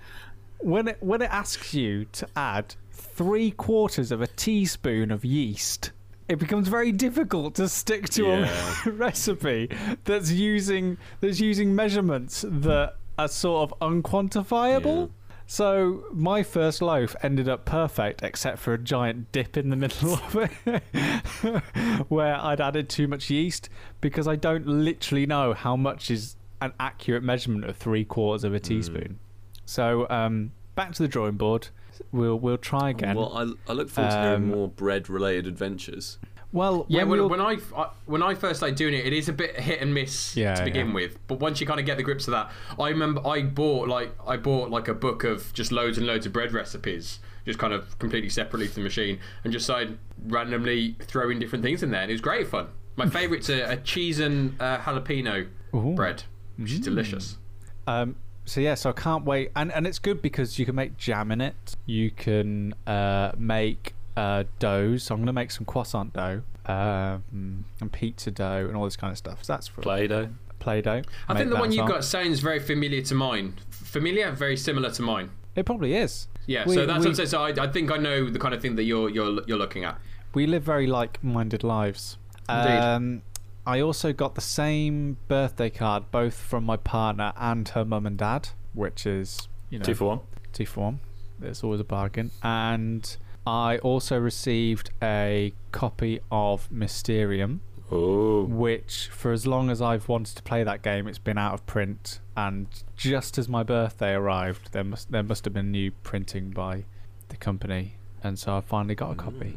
when 0.59 0.88
it 0.88 0.99
when 1.01 1.23
it 1.23 1.31
asks 1.31 1.73
you 1.73 2.05
to 2.12 2.29
add 2.37 2.75
three 2.92 3.51
quarters 3.53 4.12
of 4.12 4.20
a 4.20 4.27
teaspoon 4.27 5.11
of 5.11 5.25
yeast, 5.25 5.92
it 6.29 6.38
becomes 6.38 6.68
very 6.68 6.92
difficult 6.92 7.55
to 7.55 7.66
stick 7.66 8.11
to 8.11 8.25
Yeah. 8.27 8.75
a 8.85 8.90
recipe 9.07 9.70
that's 10.05 10.31
using 10.31 10.99
that's 11.23 11.40
using 11.40 11.75
measurements 11.75 12.44
that 12.46 12.96
are 13.18 13.29
sort 13.29 13.70
of 13.70 13.79
unquantifiable. 13.81 15.07
Yeah. 15.07 15.12
So 15.46 16.05
my 16.12 16.42
first 16.42 16.83
loaf 16.83 17.16
ended 17.23 17.49
up 17.49 17.64
perfect, 17.64 18.23
except 18.23 18.59
for 18.59 18.75
a 18.75 18.79
giant 18.79 19.33
dip 19.33 19.57
in 19.57 19.70
the 19.70 19.77
middle 19.77 20.12
of 20.27 20.37
it, 20.37 22.03
where 22.09 22.37
I'd 22.37 22.61
added 22.61 22.88
too 22.90 23.09
much 23.09 23.31
yeast 23.31 23.68
because 24.03 24.29
I 24.29 24.37
don't 24.37 24.66
literally 24.66 25.25
know 25.27 25.55
how 25.55 25.75
much 25.75 26.11
is 26.11 26.37
an 26.61 26.73
accurate 26.81 27.23
measurement 27.23 27.64
of 27.64 27.77
three 27.77 28.05
quarters 28.05 28.44
of 28.44 28.55
a 28.55 28.61
teaspoon. 28.61 29.18
So 29.64 30.07
um, 30.11 30.53
back 30.75 30.92
to 30.94 31.03
the 31.03 31.09
drawing 31.09 31.37
board. 31.37 31.68
We'll 32.12 32.38
we'll 32.38 32.57
try 32.59 32.90
again. 32.90 33.16
Well, 33.16 33.37
I, 33.37 33.70
I 33.70 33.75
look 33.75 33.90
forward 33.90 34.11
to 34.11 34.20
hearing 34.20 34.35
Um, 34.44 34.49
more 34.49 34.68
bread-related 34.68 35.46
adventures. 35.46 36.18
Well, 36.53 36.87
Yeah, 36.88 37.05
when 37.05 37.20
when, 37.20 37.29
when 37.29 37.40
I 37.40 37.59
I- 37.77 37.90
when 38.07 38.23
I 38.23 38.35
first 38.35 38.59
started 38.61 38.77
doing 38.77 38.94
it, 38.94 39.07
it 39.07 39.12
is 39.12 39.29
a 39.29 39.33
bit 39.33 39.61
hit 39.61 39.81
and 39.81 39.92
miss 39.94 40.35
Yeah, 40.37 40.55
to 40.55 40.64
begin 40.64 40.88
yeah. 40.88 40.94
with. 40.94 41.18
But 41.29 41.40
once 41.40 41.61
you 41.61 41.66
kind 41.66 41.79
of 41.79 41.85
get 41.87 41.96
the 41.99 42.03
grips 42.03 42.27
of 42.27 42.33
that, 42.33 42.51
I 42.79 42.88
remember 42.88 43.25
I 43.27 43.42
bought 43.42 43.88
like 43.88 44.12
I 44.27 44.37
bought 44.38 44.70
like 44.70 44.88
a 44.88 44.94
book 44.94 45.25
of 45.25 45.53
just 45.53 45.70
loads 45.73 45.99
and 45.99 46.07
loads 46.07 46.25
of 46.27 46.33
bread 46.33 46.53
recipes, 46.53 47.20
just 47.44 47.59
kind 47.59 47.73
of 47.75 47.96
completely 47.99 48.31
separately 48.31 48.66
from 48.66 48.83
the 48.83 48.87
machine, 48.88 49.18
and 49.44 49.53
just 49.53 49.66
started 49.66 49.99
randomly 50.27 50.96
throwing 51.03 51.38
different 51.38 51.62
things 51.62 51.83
in 51.83 51.90
there, 51.90 52.01
and 52.03 52.11
it 52.11 52.14
was 52.14 52.20
great 52.23 52.49
fun. 52.49 52.66
My 52.96 53.07
favourite's 53.18 53.49
a, 53.51 53.73
a 53.73 53.77
cheese 53.77 54.18
and 54.18 54.61
uh, 54.61 54.79
jalapeno 54.79 55.46
Ooh. 55.75 55.94
bread, 55.94 56.25
which 56.61 56.73
is 56.73 56.81
delicious. 56.81 57.38
Um, 57.87 58.16
so 58.44 58.61
yeah, 58.61 58.75
so 58.75 58.90
I 58.90 58.92
can't 58.92 59.25
wait, 59.25 59.51
and 59.57 59.73
and 59.73 59.87
it's 59.87 59.99
good 59.99 60.20
because 60.23 60.59
you 60.59 60.66
can 60.66 60.75
make 60.75 60.96
jam 60.96 61.31
in 61.31 61.40
it. 61.40 61.77
You 61.87 62.11
can 62.11 62.75
uh, 62.87 63.33
make 63.38 63.94
uh, 64.16 64.44
doughs. 64.59 65.05
So 65.05 65.14
I'm 65.14 65.20
gonna 65.20 65.33
make 65.33 65.51
some 65.51 65.64
croissant 65.64 66.12
dough, 66.12 66.42
um, 66.66 67.64
and 67.81 67.92
pizza 67.92 68.31
dough, 68.31 68.66
and 68.66 68.77
all 68.77 68.85
this 68.85 68.96
kind 68.96 69.11
of 69.11 69.18
stuff. 69.18 69.44
So 69.44 69.53
that's 69.53 69.68
for 69.68 69.83
Play-Doh. 69.83 70.29
Play-Doh. 70.59 71.03
I 71.29 71.35
think 71.37 71.51
the 71.51 71.57
one 71.57 71.73
you 71.73 71.79
well. 71.79 71.88
got 71.88 72.05
sounds 72.05 72.40
very 72.40 72.59
familiar 72.61 73.03
to 73.03 73.14
mine. 73.14 73.55
Familiar, 73.70 74.31
very 74.31 74.57
similar 74.57 74.90
to 74.90 75.03
mine. 75.03 75.31
It 75.57 75.64
probably 75.64 75.94
is. 75.94 76.29
Yeah, 76.46 76.66
We- 76.66 76.75
so 76.75 76.87
that's 76.87 76.99
we, 77.01 77.07
what 77.07 77.09
I'm 77.09 77.14
saying. 77.14 77.29
So 77.29 77.42
I, 77.42 77.64
I 77.66 77.68
think 77.73 77.90
I 77.90 77.96
know 77.96 78.29
the 78.29 78.38
kind 78.38 78.55
of 78.55 78.61
thing 78.61 78.77
that 78.77 78.85
you're 78.85 79.09
you're 79.09 79.42
you're 79.46 79.59
looking 79.59 79.85
at. 79.85 79.99
we 80.35 80.46
live 80.46 80.62
very 80.62 80.87
like-minded 80.87 81.64
lives. 81.64 82.18
Indeed. 82.49 82.79
Um, 82.79 83.23
I 83.66 83.81
also 83.81 84.12
got 84.12 84.35
the 84.35 84.40
same 84.40 85.16
birthday 85.29 85.70
card, 85.70 86.11
both 86.11 86.35
from 86.35 86.64
my 86.64 86.77
partner 86.77 87.33
and 87.37 87.68
her 87.70 87.85
mum 87.85 88.07
and 88.07 88.16
dad, 88.16 88.49
which 88.75 89.07
is 89.07 89.49
you 89.68 89.79
know 89.79 89.85
Two 89.85 89.94
for 89.94 90.05
one. 90.07 90.20
two 90.53 90.66
for 90.66 90.81
one. 90.85 91.01
It's 91.42 91.62
always 91.64 91.81
a 91.81 91.85
bargain. 91.85 92.31
And 92.42 93.16
I 93.46 93.79
also 93.79 94.18
received 94.18 94.90
a 95.03 95.53
copy 95.73 96.20
of 96.31 96.70
Mysterium, 96.70 97.61
Oh. 97.92 98.44
which 98.44 99.09
for 99.12 99.33
as 99.33 99.46
long 99.46 99.68
as 99.70 99.81
I've 99.83 100.09
wanted 100.09 100.37
to 100.37 100.42
play 100.42 100.62
that 100.64 100.83
game, 100.83 101.07
it's 101.09 101.18
been 101.18 101.38
out 101.38 101.55
of 101.55 101.66
print. 101.66 102.20
And 102.37 102.66
just 102.96 103.37
as 103.38 103.49
my 103.49 103.62
birthday 103.62 104.12
arrived, 104.12 104.73
there 104.73 104.85
must 104.85 105.11
there 105.11 105.23
must 105.23 105.44
have 105.44 105.55
been 105.55 105.70
new 105.70 105.90
printing 106.03 106.51
by 106.51 106.85
the 107.29 107.37
company, 107.37 107.94
and 108.23 108.38
so 108.38 108.57
I 108.57 108.61
finally 108.61 108.94
got 108.94 109.12
a 109.12 109.14
copy. 109.14 109.55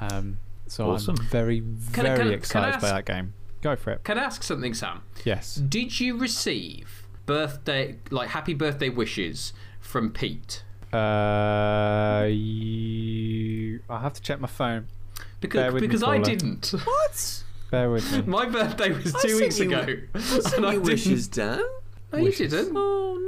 Um, 0.00 0.38
so 0.66 0.90
Awesome. 0.90 1.16
I'm 1.18 1.26
very 1.26 1.60
very 1.60 2.16
can 2.18 2.26
can 2.28 2.32
excited 2.32 2.80
by 2.80 2.88
ask- 2.88 2.94
that 2.94 3.04
game. 3.06 3.34
Go 3.62 3.76
for 3.76 3.92
it. 3.92 4.04
Can 4.04 4.18
I 4.18 4.24
ask 4.24 4.42
something, 4.42 4.74
Sam? 4.74 5.02
Yes. 5.24 5.54
Did 5.54 5.98
you 6.00 6.18
receive 6.18 7.06
birthday 7.26 7.96
like 8.10 8.28
happy 8.30 8.54
birthday 8.54 8.88
wishes 8.90 9.52
from 9.80 10.10
Pete? 10.10 10.64
Uh, 10.92 12.26
you... 12.28 13.80
I 13.88 14.00
have 14.00 14.12
to 14.14 14.20
check 14.20 14.40
my 14.40 14.48
phone. 14.48 14.88
Bear 15.16 15.24
Because 15.40 15.74
me, 15.74 15.80
because 15.80 16.02
I 16.02 16.18
didn't. 16.18 16.74
What? 16.84 17.42
Bear 17.70 17.90
with 17.90 18.12
me. 18.12 18.22
My 18.30 18.44
birthday 18.46 18.90
was 18.90 19.12
two 19.14 19.28
sent 19.28 19.40
weeks 19.40 19.58
you- 19.58 19.66
ago. 19.72 19.96
I 20.14 20.18
sent 20.20 20.54
and 20.56 20.66
I 20.66 20.72
you 20.72 20.78
didn't- 20.80 20.86
wishes, 20.92 21.28
Dan. 21.28 21.62
No, 22.12 22.18
you 22.18 22.24
Wishes. 22.26 22.52
didn't. 22.52 22.76
Oh 22.76 23.18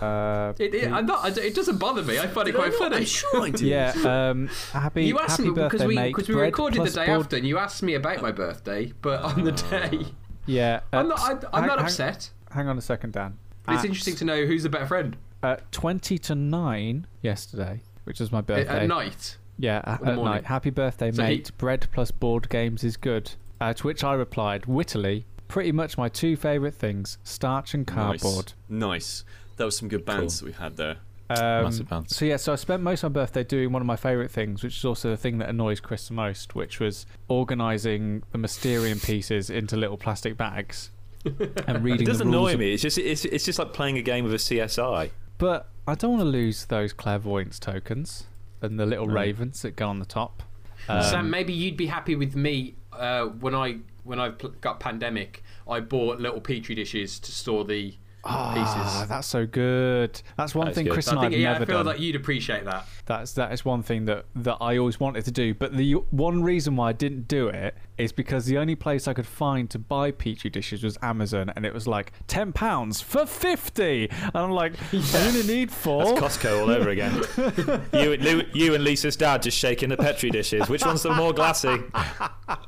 no. 0.00 0.06
Uh, 0.06 0.52
It, 0.58 0.74
it, 0.74 0.92
I'm 0.92 1.06
not, 1.06 1.36
it 1.36 1.54
doesn't 1.54 1.78
bother 1.78 2.02
me. 2.02 2.18
I 2.18 2.26
find 2.28 2.48
it 2.48 2.52
Did 2.52 2.60
I 2.60 2.68
quite 2.68 2.70
not? 2.72 2.78
funny. 2.78 2.96
I'm 2.96 3.04
sure 3.04 3.42
I 3.42 3.50
did. 3.50 3.60
Yeah, 3.60 3.92
um, 4.30 4.48
happy, 4.72 5.04
You 5.04 5.18
asked 5.18 5.38
happy 5.38 5.44
me 5.44 5.54
because 5.54 5.70
birthday, 5.72 5.86
we 5.86 5.94
mate. 5.96 6.08
because 6.14 6.28
we 6.28 6.34
recorded 6.34 6.84
the 6.84 6.90
day 6.90 7.06
board- 7.06 7.20
after, 7.20 7.36
and 7.36 7.46
you 7.46 7.58
asked 7.58 7.82
me 7.82 7.94
about 7.94 8.22
my 8.22 8.30
birthday, 8.32 8.92
but 9.02 9.22
on 9.22 9.44
the 9.44 9.52
day, 9.52 10.06
Yeah, 10.46 10.80
I'm 10.92 11.06
uh, 11.06 11.08
not. 11.08 11.20
I, 11.20 11.30
I'm 11.32 11.38
hang- 11.62 11.66
not 11.66 11.78
hang- 11.78 11.86
upset. 11.86 12.30
Hang 12.50 12.68
on 12.68 12.78
a 12.78 12.80
second, 12.82 13.12
Dan. 13.12 13.36
But 13.64 13.76
it's 13.76 13.84
interesting 13.84 14.16
to 14.16 14.24
know 14.24 14.46
who's 14.46 14.62
the 14.64 14.68
better 14.70 14.86
friend 14.86 15.16
At 15.42 15.70
twenty 15.72 16.18
to 16.18 16.34
nine 16.34 17.06
yesterday, 17.22 17.82
which 18.04 18.20
was 18.20 18.32
my 18.32 18.40
birthday. 18.40 18.82
at 18.82 18.86
night. 18.88 19.36
Yeah, 19.58 19.82
at, 19.84 20.02
at 20.06 20.16
night. 20.16 20.44
Happy 20.46 20.70
birthday, 20.70 21.12
So 21.12 21.22
he- 21.24 21.28
mate. 21.36 21.50
Bread 21.58 21.86
plus 21.92 22.10
board 22.10 22.48
games 22.48 22.82
is 22.84 22.96
good. 22.96 23.32
Uh, 23.60 23.74
to 23.74 23.86
which 23.86 24.02
I 24.02 24.14
replied 24.14 24.64
wittily, 24.66 25.24
pretty 25.50 25.72
much 25.72 25.98
my 25.98 26.08
two 26.08 26.36
favourite 26.36 26.74
things: 26.74 27.18
starch 27.24 27.74
and 27.74 27.86
cardboard. 27.86 28.52
Nice. 28.68 29.24
nice. 29.24 29.24
That 29.56 29.64
was 29.66 29.76
some 29.76 29.88
good 29.88 30.04
bands 30.06 30.40
Cool. 30.40 30.48
that 30.50 30.56
we 30.58 30.62
had 30.64 30.76
there. 30.76 30.96
Um, 31.28 31.64
Massive 31.64 31.88
bounce. 31.88 32.16
So 32.16 32.24
yeah, 32.24 32.36
so 32.38 32.52
I 32.52 32.56
spent 32.56 32.82
most 32.82 33.04
of 33.04 33.12
my 33.12 33.20
birthday 33.20 33.44
doing 33.44 33.70
one 33.70 33.82
of 33.82 33.86
my 33.86 33.94
favourite 33.96 34.30
things, 34.32 34.64
which 34.64 34.76
is 34.78 34.84
also 34.84 35.10
the 35.10 35.16
thing 35.16 35.38
that 35.38 35.48
annoys 35.48 35.78
Kris 35.78 36.08
the 36.08 36.14
most, 36.14 36.54
which 36.56 36.80
was 36.80 37.06
organising 37.28 38.22
the 38.32 38.38
Mysterium 38.38 38.98
pieces 38.98 39.48
into 39.50 39.76
little 39.76 39.96
plastic 39.96 40.36
bags 40.36 40.90
and 41.24 41.84
reading 41.84 42.02
It 42.02 42.06
does 42.10 42.20
annoy 42.20 42.54
of- 42.54 42.58
me. 42.58 42.72
It's 42.72 42.82
just 42.82 42.98
it's, 42.98 43.24
it's 43.24 43.44
just 43.44 43.58
like 43.58 43.72
playing 43.72 43.96
a 43.98 44.02
game 44.02 44.24
of 44.26 44.32
a 44.32 44.36
CSI. 44.38 45.10
But 45.38 45.68
I 45.86 45.94
don't 45.94 46.10
want 46.12 46.22
to 46.22 46.28
lose 46.28 46.64
those 46.66 46.92
clairvoyance 46.92 47.58
tokens 47.58 48.24
and 48.62 48.78
the 48.78 48.86
little 48.86 49.06
No. 49.06 49.14
ravens 49.14 49.62
that 49.62 49.76
go 49.76 49.88
on 49.88 49.98
the 50.00 50.04
top. 50.06 50.42
Um, 50.88 51.02
Sam, 51.02 51.30
maybe 51.30 51.52
you'd 51.52 51.76
be 51.76 51.86
happy 51.86 52.16
with 52.16 52.34
me 52.34 52.74
uh, 53.00 53.26
when 53.26 53.54
I 53.54 53.78
when 54.04 54.20
I 54.20 54.30
got 54.60 54.78
pandemic. 54.80 55.42
I 55.68 55.80
bought 55.80 56.20
little 56.20 56.40
petri 56.40 56.74
dishes 56.74 57.18
to 57.20 57.32
store 57.32 57.64
the 57.64 57.94
ah, 58.24 58.52
pieces. 58.54 59.08
that's 59.08 59.26
so 59.26 59.46
good. 59.46 60.20
That's 60.36 60.54
one 60.54 60.66
That 60.66 60.70
is 60.72 60.76
thing. 60.76 60.86
Kris 60.88 61.08
I 61.08 61.12
and 61.12 61.18
I 61.18 61.22
think 61.24 61.32
have 61.34 61.40
yeah, 61.40 61.50
I 61.50 61.52
never 61.54 61.66
feel 61.66 61.78
done. 61.78 61.86
like 61.86 62.00
you'd 62.00 62.16
appreciate 62.16 62.64
that. 62.64 62.86
That's 63.06 63.32
that 63.34 63.52
is 63.52 63.64
one 63.64 63.82
thing 63.82 64.04
that 64.06 64.26
that 64.36 64.58
I 64.60 64.76
always 64.78 65.00
wanted 65.00 65.24
to 65.24 65.30
do. 65.30 65.54
But 65.54 65.76
the 65.76 65.94
one 66.10 66.42
reason 66.42 66.76
why 66.76 66.90
I 66.90 66.92
didn't 66.92 67.28
do 67.28 67.48
it 67.48 67.74
is 67.98 68.12
because 68.12 68.46
the 68.46 68.56
only 68.56 68.74
place 68.74 69.06
I 69.06 69.12
could 69.12 69.26
find 69.26 69.68
to 69.70 69.78
buy 69.78 70.10
petri 70.10 70.48
dishes 70.50 70.82
was 70.82 70.96
Amazon, 71.02 71.52
and 71.54 71.66
it 71.66 71.74
was 71.74 71.86
like 71.86 72.12
ten 72.26 72.52
pounds 72.52 73.00
for 73.00 73.26
fifty. 73.26 74.08
And 74.10 74.36
I'm 74.36 74.50
like, 74.52 74.72
I'm 74.92 75.02
gonna 75.12 75.42
need 75.44 75.70
four. 75.70 76.04
That's 76.14 76.36
Costco 76.38 76.62
all 76.62 76.70
over 76.70 76.88
again. 76.90 77.14
you, 77.92 78.12
and 78.12 78.22
Lou, 78.22 78.42
you 78.54 78.74
and 78.74 78.84
Lisa's 78.84 79.16
dad 79.16 79.42
just 79.42 79.58
shaking 79.58 79.88
the 79.88 79.96
petri 79.96 80.30
dishes. 80.30 80.68
Which 80.68 80.84
one's 80.84 81.02
the 81.02 81.14
more 81.14 81.32
glassy? 81.32 81.78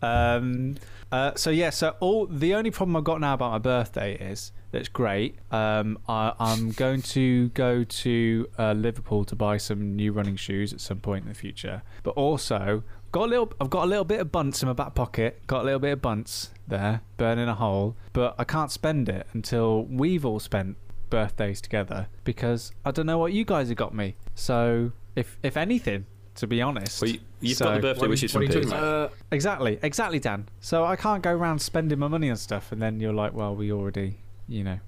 Um, 0.00 0.76
uh, 1.12 1.32
so 1.36 1.50
yeah, 1.50 1.70
so 1.70 1.94
all 2.00 2.26
the 2.26 2.54
only 2.54 2.70
problem 2.70 2.96
I've 2.96 3.04
got 3.04 3.20
now 3.20 3.34
about 3.34 3.52
my 3.52 3.58
birthday 3.58 4.14
is 4.16 4.50
that's 4.70 4.88
great. 4.88 5.36
Um, 5.50 5.98
I, 6.08 6.32
I'm 6.40 6.70
going 6.70 7.02
to 7.02 7.50
go 7.50 7.84
to 7.84 8.48
uh, 8.58 8.72
Liverpool 8.72 9.24
to 9.26 9.36
buy 9.36 9.58
some 9.58 9.94
new 9.94 10.12
running 10.12 10.36
shoes 10.36 10.72
at 10.72 10.80
some 10.80 11.00
point 11.00 11.24
in 11.24 11.28
the 11.28 11.34
future. 11.34 11.82
But 12.02 12.12
also 12.12 12.82
got 13.12 13.26
a 13.26 13.30
little, 13.30 13.52
I've 13.60 13.68
got 13.68 13.84
a 13.84 13.86
little 13.86 14.04
bit 14.04 14.20
of 14.20 14.32
bunts 14.32 14.62
in 14.62 14.68
my 14.68 14.72
back 14.72 14.94
pocket. 14.94 15.46
Got 15.46 15.60
a 15.60 15.64
little 15.64 15.78
bit 15.78 15.92
of 15.92 16.00
bunts 16.00 16.50
there, 16.66 17.02
burning 17.18 17.48
a 17.48 17.54
hole. 17.54 17.94
But 18.14 18.34
I 18.38 18.44
can't 18.44 18.70
spend 18.70 19.10
it 19.10 19.26
until 19.34 19.84
we've 19.84 20.24
all 20.24 20.40
spent 20.40 20.78
birthdays 21.10 21.60
together 21.60 22.08
because 22.24 22.72
I 22.86 22.90
don't 22.90 23.04
know 23.04 23.18
what 23.18 23.34
you 23.34 23.44
guys 23.44 23.68
have 23.68 23.76
got 23.76 23.94
me. 23.94 24.16
So 24.34 24.92
if 25.14 25.38
if 25.42 25.58
anything, 25.58 26.06
to 26.36 26.46
be 26.46 26.62
honest. 26.62 27.00
Well, 27.02 27.10
you, 27.10 27.20
you've 27.40 27.56
So- 27.58 27.64
got 27.66 27.74
the 27.76 27.80
birthday 27.80 28.06
wishes 28.06 28.34
what 28.34 28.44
from 28.46 28.50
are 28.56 28.60
Piers. 28.60 28.72
Uh, 28.72 29.08
exactly, 29.30 29.78
exactly, 29.82 30.18
Dan. 30.18 30.48
So 30.60 30.84
I 30.84 30.96
can't 30.96 31.22
go 31.22 31.32
around 31.32 31.60
spending 31.60 31.98
my 31.98 32.08
money 32.08 32.30
on 32.30 32.36
stuff, 32.36 32.72
and 32.72 32.80
then 32.80 33.00
you're 33.00 33.12
like, 33.12 33.34
well, 33.34 33.54
we 33.54 33.70
already, 33.72 34.16
you 34.48 34.64
know, 34.64 34.78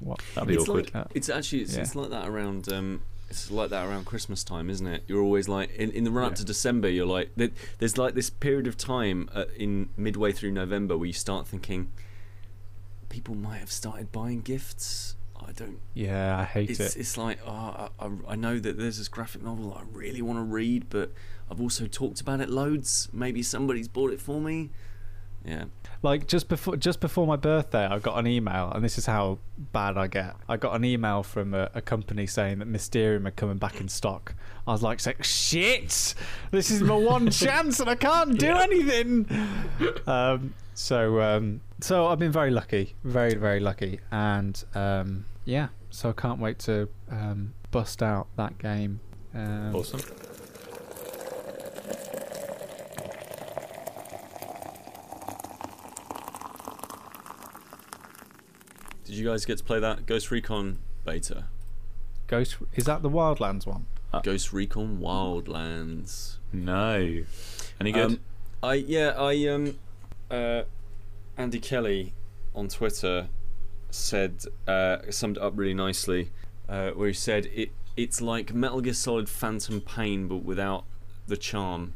what? 0.00 0.20
That'd 0.34 0.48
be 0.48 0.54
it's 0.54 0.68
awkward. 0.68 0.94
like 0.94 1.06
it's 1.14 1.28
actually 1.28 1.62
it's, 1.62 1.74
Yeah. 1.74 1.82
it's 1.82 1.94
like 1.94 2.10
that 2.10 2.28
around 2.28 2.70
um, 2.72 3.02
it's 3.30 3.50
like 3.50 3.70
that 3.70 3.86
around 3.86 4.04
Christmas 4.06 4.44
time, 4.44 4.68
isn't 4.70 4.86
it? 4.86 5.02
You're 5.06 5.22
always 5.22 5.48
like 5.48 5.74
in, 5.76 5.90
in 5.92 6.04
the 6.04 6.10
run 6.10 6.26
up 6.26 6.32
Yeah. 6.32 6.36
to 6.36 6.44
December. 6.44 6.88
You're 6.88 7.06
like 7.06 7.30
there's 7.78 7.96
like 7.98 8.14
this 8.14 8.28
period 8.30 8.66
of 8.66 8.76
time 8.76 9.28
uh, 9.34 9.44
in 9.56 9.88
midway 9.96 10.32
through 10.32 10.52
November 10.52 10.96
where 10.96 11.06
you 11.06 11.12
start 11.12 11.46
thinking 11.46 11.88
people 13.08 13.34
might 13.34 13.58
have 13.58 13.70
started 13.72 14.10
buying 14.12 14.40
gifts. 14.40 15.16
Don't. 15.56 15.78
Yeah, 15.94 16.38
I 16.38 16.44
hate 16.44 16.70
It's 16.70 16.80
it. 16.80 16.96
it's 16.96 17.16
like 17.16 17.38
oh, 17.46 17.88
I, 18.00 18.10
I 18.28 18.36
know 18.36 18.58
that 18.58 18.76
there's 18.78 18.98
this 18.98 19.08
graphic 19.08 19.42
novel 19.42 19.72
I 19.74 19.82
really 19.92 20.22
want 20.22 20.38
to 20.38 20.42
read, 20.42 20.86
but 20.90 21.12
I've 21.50 21.60
also 21.60 21.86
talked 21.86 22.20
about 22.20 22.40
it 22.40 22.50
loads. 22.50 23.08
Maybe 23.12 23.42
somebody's 23.42 23.88
bought 23.88 24.12
it 24.12 24.20
for 24.20 24.40
me. 24.40 24.70
Yeah. 25.44 25.64
Like 26.02 26.26
just 26.26 26.48
before 26.48 26.76
just 26.76 27.00
before 27.00 27.26
my 27.26 27.36
birthday, 27.36 27.84
I 27.84 27.98
got 27.98 28.18
an 28.18 28.26
email, 28.26 28.70
and 28.74 28.82
this 28.84 28.96
is 28.98 29.06
how 29.06 29.38
bad 29.72 29.96
I 29.96 30.06
get. 30.06 30.36
I 30.48 30.56
got 30.56 30.74
an 30.74 30.84
email 30.84 31.22
from 31.22 31.54
a, 31.54 31.70
a 31.74 31.80
company 31.82 32.26
saying 32.26 32.58
that 32.60 32.66
Mysterium 32.66 33.26
are 33.26 33.30
coming 33.30 33.58
back 33.58 33.80
in 33.80 33.88
stock. 33.88 34.34
I 34.66 34.72
was 34.72 34.82
like, 34.82 35.00
"Shit! 35.22 36.14
This 36.50 36.70
is 36.70 36.82
my 36.82 36.96
one 36.96 37.30
chance, 37.42 37.78
and 37.80 37.88
I 37.90 37.94
can't 37.94 38.38
do 38.38 38.50
anything." 38.50 39.26
Um, 40.06 40.54
so 40.72 41.20
um, 41.20 41.60
so 41.80 42.06
I've 42.06 42.18
been 42.18 42.32
very 42.32 42.50
lucky, 42.50 42.94
very 43.04 43.34
very 43.34 43.60
lucky, 43.60 44.00
and 44.10 44.62
um, 44.74 45.26
yeah. 45.44 45.68
So 45.90 46.10
I 46.10 46.12
can't 46.12 46.40
wait 46.40 46.58
to 46.60 46.88
um, 47.10 47.54
bust 47.70 48.02
out 48.02 48.26
that 48.36 48.58
game. 48.58 49.00
Um, 49.34 49.74
Awesome. 49.74 50.00
Did 59.04 59.16
you 59.16 59.24
guys 59.26 59.44
get 59.44 59.58
to 59.58 59.64
play 59.64 59.80
that 59.80 60.06
Ghost 60.06 60.30
Recon 60.30 60.78
beta? 61.04 61.44
Ghost 62.26 62.56
is 62.74 62.84
that 62.84 63.02
the 63.02 63.10
Wildlands 63.10 63.66
one? 63.66 63.86
Ghost 64.22 64.52
Recon 64.52 64.98
Wildlands. 64.98 66.38
No. 66.52 67.22
Any 67.80 67.92
good? 67.92 68.04
Um, 68.06 68.20
I 68.62 68.74
yeah 68.74 69.10
I 69.10 69.46
um 69.48 69.76
uh 70.30 70.62
Andy 71.36 71.60
Kelly 71.60 72.14
on 72.54 72.68
Twitter 72.68 73.28
said 73.94 74.44
uh, 74.66 74.98
summed 75.10 75.36
it 75.36 75.42
up 75.42 75.52
really 75.56 75.74
nicely 75.74 76.30
uh, 76.68 76.90
where 76.90 77.08
he 77.08 77.14
said 77.14 77.46
it 77.54 77.70
it's 77.96 78.20
like 78.20 78.52
Metal 78.52 78.80
Gear 78.80 78.92
Solid 78.92 79.28
Phantom 79.28 79.80
Pain 79.80 80.26
but 80.28 80.38
without 80.38 80.84
the 81.26 81.36
charm 81.36 81.94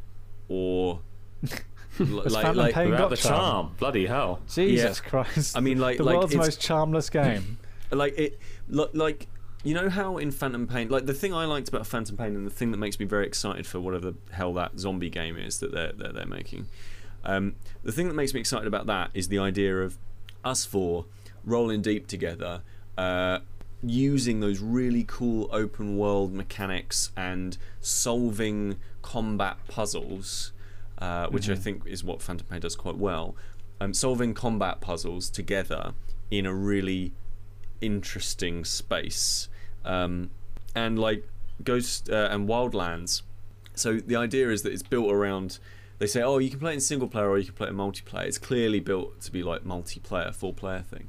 or 0.48 1.00
like, 1.98 2.54
like 2.54 2.74
Pain 2.74 2.90
Without 2.90 2.98
got 2.98 3.10
the 3.10 3.16
charm? 3.16 3.40
charm. 3.40 3.74
Bloody 3.78 4.06
hell. 4.06 4.40
Jesus 4.48 5.00
Christ! 5.00 5.56
I 5.56 5.60
mean 5.60 5.78
like 5.78 5.98
the 5.98 6.04
like 6.04 6.16
world's 6.16 6.34
most 6.34 6.60
charmless 6.60 7.10
game. 7.10 7.58
like 7.90 8.18
it 8.18 8.38
like 8.68 9.26
you 9.64 9.74
know 9.74 9.88
how 9.88 10.18
in 10.18 10.30
Phantom 10.30 10.66
Pain 10.66 10.88
like 10.88 11.06
the 11.06 11.14
thing 11.14 11.34
I 11.34 11.44
liked 11.44 11.68
about 11.68 11.86
Phantom 11.86 12.16
Pain 12.16 12.36
and 12.36 12.46
the 12.46 12.50
thing 12.50 12.70
that 12.70 12.78
makes 12.78 12.98
me 13.00 13.06
very 13.06 13.26
excited 13.26 13.66
for 13.66 13.80
whatever 13.80 14.12
the 14.12 14.16
hell 14.32 14.54
that 14.54 14.78
zombie 14.78 15.10
game 15.10 15.36
is 15.36 15.58
that 15.60 15.72
they're 15.72 15.92
they're, 15.92 16.12
they're 16.12 16.26
making 16.26 16.68
um, 17.24 17.56
the 17.82 17.92
thing 17.92 18.08
that 18.08 18.14
makes 18.14 18.32
me 18.32 18.40
excited 18.40 18.66
about 18.66 18.86
that 18.86 19.10
is 19.12 19.28
the 19.28 19.38
idea 19.38 19.78
of 19.78 19.98
us 20.44 20.64
four 20.64 21.04
rolling 21.48 21.82
deep 21.82 22.06
together 22.06 22.62
uh, 22.96 23.38
using 23.82 24.40
those 24.40 24.60
really 24.60 25.04
cool 25.06 25.48
open 25.52 25.96
world 25.96 26.32
mechanics 26.32 27.10
and 27.16 27.56
solving 27.80 28.76
combat 29.02 29.56
puzzles 29.68 30.52
uh, 30.98 31.28
which 31.28 31.48
I 31.48 31.54
think 31.54 31.86
is 31.86 32.02
what 32.02 32.20
Phantom 32.20 32.46
Pain 32.48 32.60
does 32.60 32.74
quite 32.76 32.96
well 32.96 33.36
um, 33.80 33.94
solving 33.94 34.34
combat 34.34 34.80
puzzles 34.80 35.30
together 35.30 35.92
in 36.30 36.46
a 36.46 36.54
really 36.54 37.12
interesting 37.80 38.64
space. 38.64 39.48
Um, 39.84 40.30
and 40.74 40.98
like 40.98 41.26
ghost 41.64 42.10
uh, 42.10 42.28
and 42.30 42.48
wildlands. 42.48 43.22
So 43.74 43.98
the 43.98 44.16
idea 44.16 44.50
is 44.50 44.62
that 44.62 44.72
it's 44.72 44.82
built 44.82 45.10
around 45.10 45.58
they 45.98 46.06
say 46.06 46.22
oh 46.22 46.38
you 46.38 46.50
can 46.50 46.60
play 46.60 46.72
it 46.72 46.74
in 46.74 46.80
single 46.80 47.08
player 47.08 47.28
or 47.28 47.38
you 47.38 47.46
can 47.46 47.54
play 47.54 47.66
it 47.66 47.70
in 47.70 47.76
multiplayer. 47.76 48.24
It's 48.24 48.38
clearly 48.38 48.80
built 48.80 49.20
to 49.22 49.32
be 49.32 49.42
like 49.42 49.64
multiplayer 49.64 50.34
four 50.34 50.52
player 50.52 50.80
thing 50.80 51.08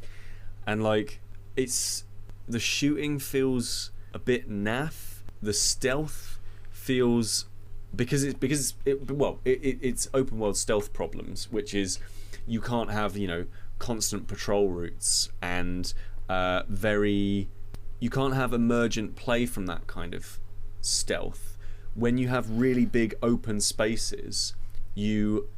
and 0.69 0.83
like 0.83 1.19
it's 1.55 2.03
the 2.47 2.59
shooting 2.59 3.17
feels 3.17 3.89
a 4.13 4.19
bit 4.19 4.47
naff. 4.47 5.23
The 5.41 5.51
stealth 5.51 6.39
feels 6.69 7.47
because 7.95 8.23
it's 8.23 8.37
because 8.37 8.75
it, 8.85 9.09
well 9.09 9.39
it, 9.45 9.59
it, 9.63 9.79
it's 9.81 10.07
open 10.13 10.37
world 10.37 10.57
stealth 10.57 10.93
problems 10.93 11.51
which 11.51 11.73
is 11.73 11.97
you 12.45 12.61
can't 12.61 12.91
have 12.91 13.17
you 13.17 13.27
know 13.27 13.45
constant 13.79 14.27
patrol 14.27 14.69
routes 14.69 15.29
and 15.41 15.91
uh, 16.29 16.61
very 16.67 17.49
you 17.99 18.11
can't 18.11 18.35
have 18.35 18.53
emergent 18.53 19.15
play 19.15 19.47
from 19.47 19.65
that 19.65 19.87
kind 19.87 20.13
of 20.13 20.39
stealth. 20.81 21.57
When 21.95 22.19
you 22.19 22.27
have 22.27 22.47
really 22.47 22.85
big 22.85 23.15
open 23.23 23.59
spaces 23.59 24.53
you 24.93 25.49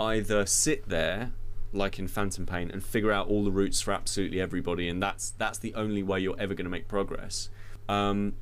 either 0.00 0.46
sit 0.46 0.88
there 0.88 1.32
like 1.76 1.98
in 1.98 2.08
Phantom 2.08 2.46
Pain 2.46 2.70
and 2.70 2.82
figure 2.82 3.12
out 3.12 3.28
all 3.28 3.44
the 3.44 3.50
routes 3.50 3.80
for 3.80 3.92
absolutely 3.92 4.40
everybody 4.40 4.88
and 4.88 5.02
that's 5.02 5.30
that's 5.38 5.58
the 5.58 5.74
only 5.74 6.02
way 6.02 6.20
you're 6.20 6.38
ever 6.38 6.54
going 6.54 6.64
to 6.64 6.70
make 6.70 6.88
progress. 6.88 7.48
Um, 7.88 8.34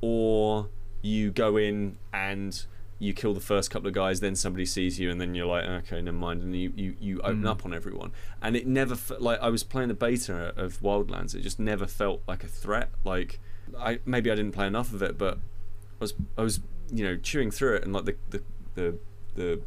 or 0.00 0.68
you 1.00 1.30
go 1.30 1.56
in 1.56 1.96
and 2.12 2.64
you 2.98 3.12
kill 3.12 3.34
the 3.34 3.40
first 3.40 3.68
couple 3.70 3.88
of 3.88 3.94
guys 3.94 4.20
then 4.20 4.36
somebody 4.36 4.64
sees 4.64 5.00
you 5.00 5.10
and 5.10 5.20
then 5.20 5.34
you're 5.34 5.46
like 5.46 5.64
okay 5.64 6.00
never 6.00 6.16
mind 6.16 6.40
and 6.40 6.54
you, 6.54 6.72
you, 6.76 6.94
you 7.00 7.20
open 7.22 7.46
up 7.46 7.64
on 7.64 7.74
everyone. 7.74 8.12
And 8.40 8.56
it 8.56 8.66
never 8.66 8.94
fe- 8.94 9.16
like 9.18 9.40
I 9.40 9.48
was 9.48 9.64
playing 9.64 9.88
the 9.88 9.94
beta 9.94 10.52
of 10.56 10.80
Wildlands 10.80 11.34
it 11.34 11.40
just 11.40 11.58
never 11.58 11.86
felt 11.86 12.22
like 12.28 12.44
a 12.44 12.48
threat. 12.48 12.90
Like 13.04 13.40
I 13.78 13.98
maybe 14.04 14.30
I 14.30 14.34
didn't 14.34 14.52
play 14.52 14.66
enough 14.66 14.92
of 14.92 15.02
it 15.02 15.18
but 15.18 15.34
I 15.34 16.00
was 16.00 16.14
I 16.38 16.42
was 16.42 16.60
you 16.92 17.04
know 17.04 17.16
chewing 17.16 17.50
through 17.50 17.76
it 17.76 17.84
and 17.84 17.92
like 17.92 18.04
the 18.04 18.16
the 18.30 18.42
the, 18.74 18.98
the 19.34 19.60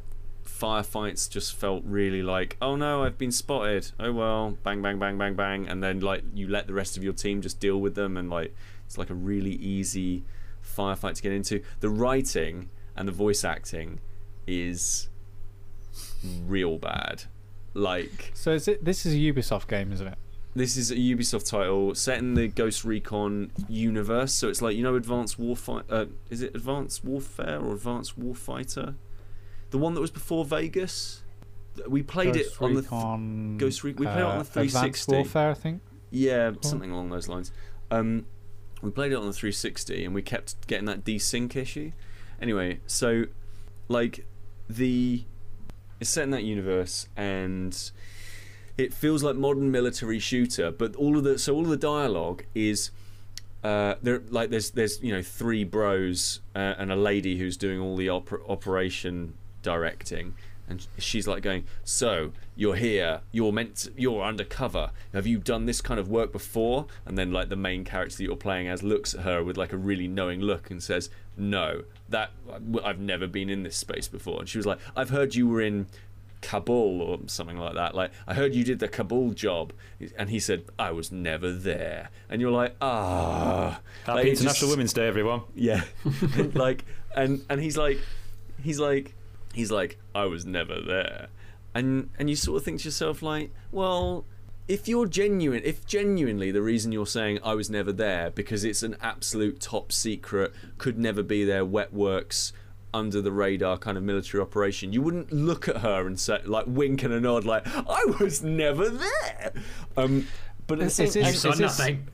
firefights 0.46 1.30
just 1.30 1.56
felt 1.56 1.84
really 1.86 2.22
like 2.22 2.56
oh 2.62 2.76
no 2.76 3.04
I've 3.04 3.18
been 3.18 3.32
spotted 3.32 3.92
oh 4.00 4.12
well 4.12 4.58
bang 4.64 4.82
bang 4.82 5.00
bang 5.00 5.18
bang 5.18 5.34
bang 5.34 5.68
and 5.68 5.84
then 5.84 6.00
like 6.00 6.24
you 6.34 6.48
let 6.48 6.68
the 6.68 6.74
rest 6.74 6.96
of 6.98 7.04
your 7.04 7.14
team 7.14 7.42
just 7.42 7.60
deal 7.60 7.82
with 7.82 7.96
them 7.96 8.16
and 8.16 8.30
like 8.30 8.56
it's 8.86 8.98
like 8.98 9.10
a 9.10 9.16
really 9.16 9.54
easy 9.56 10.24
firefight 10.64 11.16
to 11.16 11.22
get 11.22 11.32
into 11.32 11.62
the 11.80 11.90
writing 11.90 12.70
and 12.96 13.08
the 13.08 13.12
voice 13.12 13.44
acting 13.44 14.00
is 14.48 15.10
real 16.48 16.78
bad 16.78 17.24
like 17.76 18.32
So 18.34 18.52
is 18.52 18.68
it? 18.68 18.84
This 18.84 19.06
is 19.06 19.14
a 19.14 19.18
Ubisoft 19.18 19.68
game, 19.68 19.92
isn't 19.92 20.08
it? 20.08 20.18
this 20.56 20.78
is 20.78 20.90
a 20.90 20.96
Ubisoft 20.96 21.50
title 21.50 21.94
set 21.94 22.18
in 22.20 22.34
the 22.34 22.48
Ghost 22.48 22.86
Recon 22.86 23.52
universe. 23.68 24.32
So 24.34 24.48
it's 24.48 24.62
like 24.62 24.76
you 24.76 24.84
know, 24.84 24.96
Advanced 24.96 25.40
Warfighter. 25.40 25.84
Uh, 25.90 26.06
is 26.30 26.42
it 26.42 26.56
Advanced 26.56 27.04
Warfare 27.04 27.60
or 27.60 27.74
Advanced 27.74 28.20
Warfighter? 28.20 28.96
The 29.72 29.78
one 29.78 29.94
that 29.96 30.02
was 30.02 30.12
before 30.12 30.46
Vegas. 30.46 31.22
We 31.88 32.04
played 32.04 32.34
Ghost 32.36 32.56
it 32.56 32.62
on 32.62 32.74
the 32.74 32.82
th- 32.82 32.92
Recon, 32.92 33.58
Ghost 33.58 33.84
Re- 33.84 33.92
we 33.94 34.06
played 34.06 34.18
it 34.20 34.24
on 34.24 34.30
the 34.32 34.38
uh, 34.38 34.42
Advanced 34.42 34.54
360. 34.74 35.12
Warfare, 35.14 35.50
I 35.52 35.54
think. 35.54 35.82
yeah, 36.10 36.52
something 36.62 36.90
along 36.92 37.10
those 37.10 37.28
lines. 37.28 37.52
Um, 37.92 38.26
we 38.82 38.92
played 38.92 39.12
it 39.12 39.16
on 39.16 39.26
the 39.26 39.34
360 39.34 40.06
and 40.06 40.16
we 40.16 40.22
kept 40.22 40.68
getting 40.68 40.86
that 40.86 41.04
desync 41.04 41.54
issue. 41.56 41.92
Anyway, 42.42 42.80
so 42.88 43.26
like 43.90 44.26
the 44.70 45.24
it's 46.00 46.10
set 46.10 46.24
in 46.24 46.30
that 46.32 46.44
universe 46.44 47.08
and 47.18 47.92
it 48.78 48.94
feels 48.94 49.24
like 49.24 49.36
modern 49.36 49.72
military 49.72 50.20
shooter, 50.20 50.72
but 50.72 50.96
all 50.96 51.18
of 51.18 51.24
the 51.26 51.38
so 51.40 51.54
all 51.56 51.64
of 51.64 51.70
the 51.70 51.78
dialogue 51.78 52.44
is 52.54 52.92
uh, 53.64 53.96
there 54.02 54.22
like 54.30 54.50
there's 54.50 54.72
there's 54.72 55.02
you 55.02 55.12
know 55.14 55.22
three 55.22 55.64
bros 55.64 56.40
uh, 56.56 56.76
and 56.78 56.92
a 56.92 56.96
lady 56.96 57.38
who's 57.38 57.58
doing 57.58 57.80
all 57.80 57.96
the 57.98 58.08
oper- 58.08 58.48
operation 58.50 59.34
directing 59.66 60.34
and 60.68 60.88
she's 60.98 61.28
like 61.28 61.44
going 61.44 61.64
so 61.84 62.32
you're 62.56 62.76
here 62.76 63.22
you're 63.32 63.52
meant 63.52 63.76
to, 63.76 63.92
you're 63.98 64.24
undercover 64.24 64.90
have 65.14 65.28
you 65.28 65.38
done 65.38 65.66
this 65.66 65.80
kind 65.82 66.00
of 66.00 66.08
work 66.10 66.32
before 66.32 66.86
and 67.06 67.18
then 67.18 67.32
like 67.32 67.50
the 67.50 67.56
main 67.56 67.84
character 67.84 68.18
that 68.18 68.24
you're 68.24 68.36
playing 68.36 68.68
as 68.68 68.82
looks 68.82 69.14
at 69.14 69.22
her 69.22 69.44
with 69.44 69.58
like 69.58 69.72
a 69.74 69.78
really 69.78 70.08
knowing 70.08 70.40
look 70.42 70.72
and 70.72 70.82
says 70.82 71.10
no 71.38 71.84
that 72.10 72.32
I've 72.84 73.00
never 73.00 73.28
been 73.28 73.50
in 73.50 73.62
this 73.64 73.76
space 73.78 74.08
before 74.08 74.40
and 74.40 74.50
she 74.50 74.58
was 74.58 74.66
like 74.66 74.80
I've 74.96 75.10
heard 75.10 75.36
you 75.36 75.48
were 75.48 75.62
in 75.62 75.86
Kabul 76.42 77.02
or 77.02 77.20
something 77.26 77.58
like 77.58 77.74
that. 77.74 77.96
Like, 77.96 78.12
I 78.28 78.36
heard 78.36 78.54
you 78.54 78.64
did 78.64 78.78
the 78.78 78.88
Kabul 78.88 79.32
job, 79.32 79.74
and 80.16 80.30
he 80.30 80.40
said 80.40 80.66
I 80.78 80.92
was 80.92 81.12
never 81.12 81.52
there. 81.52 82.10
And 82.30 82.40
you're 82.40 82.52
like, 82.52 82.76
ah, 82.82 83.80
Happy 84.06 84.18
Like, 84.18 84.28
International 84.28 84.54
just- 84.54 84.70
Women's 84.70 84.94
Day, 84.94 85.08
everyone. 85.08 85.42
yeah, 85.56 85.82
like, 86.54 86.86
and 87.16 87.44
and 87.50 87.60
he's 87.60 87.78
like, 87.78 87.98
he's 88.62 88.80
like, 88.80 89.16
he's 89.56 89.72
like, 89.72 89.98
I 90.14 90.26
was 90.26 90.46
never 90.46 90.80
there, 90.82 91.28
and 91.74 92.10
and 92.20 92.30
you 92.30 92.36
sort 92.36 92.58
of 92.58 92.64
think 92.66 92.82
to 92.82 92.86
yourself 92.86 93.22
like, 93.22 93.52
well. 93.72 94.26
If 94.68 94.88
you're 94.88 95.06
genuine, 95.06 95.62
if 95.64 95.86
genuinely 95.86 96.50
the 96.50 96.64
reason 96.64 96.92
you're 96.92 97.06
saying 97.06 97.38
I 97.44 97.54
was 97.54 97.70
never 97.70 97.92
there 97.94 98.32
because 98.32 98.64
it's 98.64 98.82
an 98.82 98.96
absolute 99.00 99.60
top 99.60 99.92
secret, 99.92 100.54
could 100.80 100.98
never 100.98 101.22
be 101.22 101.46
there, 101.46 101.64
wet 101.64 101.94
works, 101.94 102.52
under 102.92 103.22
the 103.22 103.32
radar 103.32 103.78
kind 103.78 103.96
of 103.96 104.04
military 104.04 104.42
operation. 104.42 104.92
You 104.92 105.04
wouldn't 105.04 105.32
look 105.32 105.68
at 105.70 105.82
her 105.82 106.08
and 106.08 106.20
say 106.20 106.40
like 106.46 106.66
wink 106.66 107.04
and 107.04 107.14
a 107.14 107.20
nod 107.22 107.46
like 107.46 107.62
I 107.68 108.06
was 108.20 108.42
never 108.42 108.90
there. 108.90 109.54
Um, 109.96 110.26
but 110.66 110.80
at 110.80 110.90
the 110.90 111.04
Is 111.04 111.14
this- 111.14 111.16
You 111.16 111.22
is 111.22 111.40
saw 111.42 111.50
this- 111.52 111.60
nothing. 111.60 112.08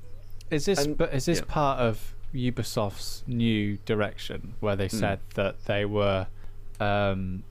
Is 0.49 0.65
this 0.65 0.83
And- 0.83 0.97
but 0.97 1.13
is 1.13 1.23
this 1.23 1.37
yeah. 1.39 1.45
part 1.47 1.79
of 1.79 2.13
Ubisoft's 2.35 3.23
new 3.27 3.77
direction 3.85 4.55
where 4.59 4.75
Hmm. 4.75 4.79
they 4.79 4.89
said 4.89 5.19
that 5.35 5.63
they 5.67 5.85
were 5.85 6.27
um, 6.81 7.43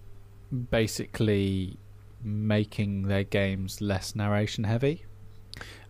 basically 0.70 1.76
making 2.22 3.02
their 3.02 3.24
games 3.24 3.80
less 3.80 4.14
narration 4.14 4.64
heavy 4.64 5.04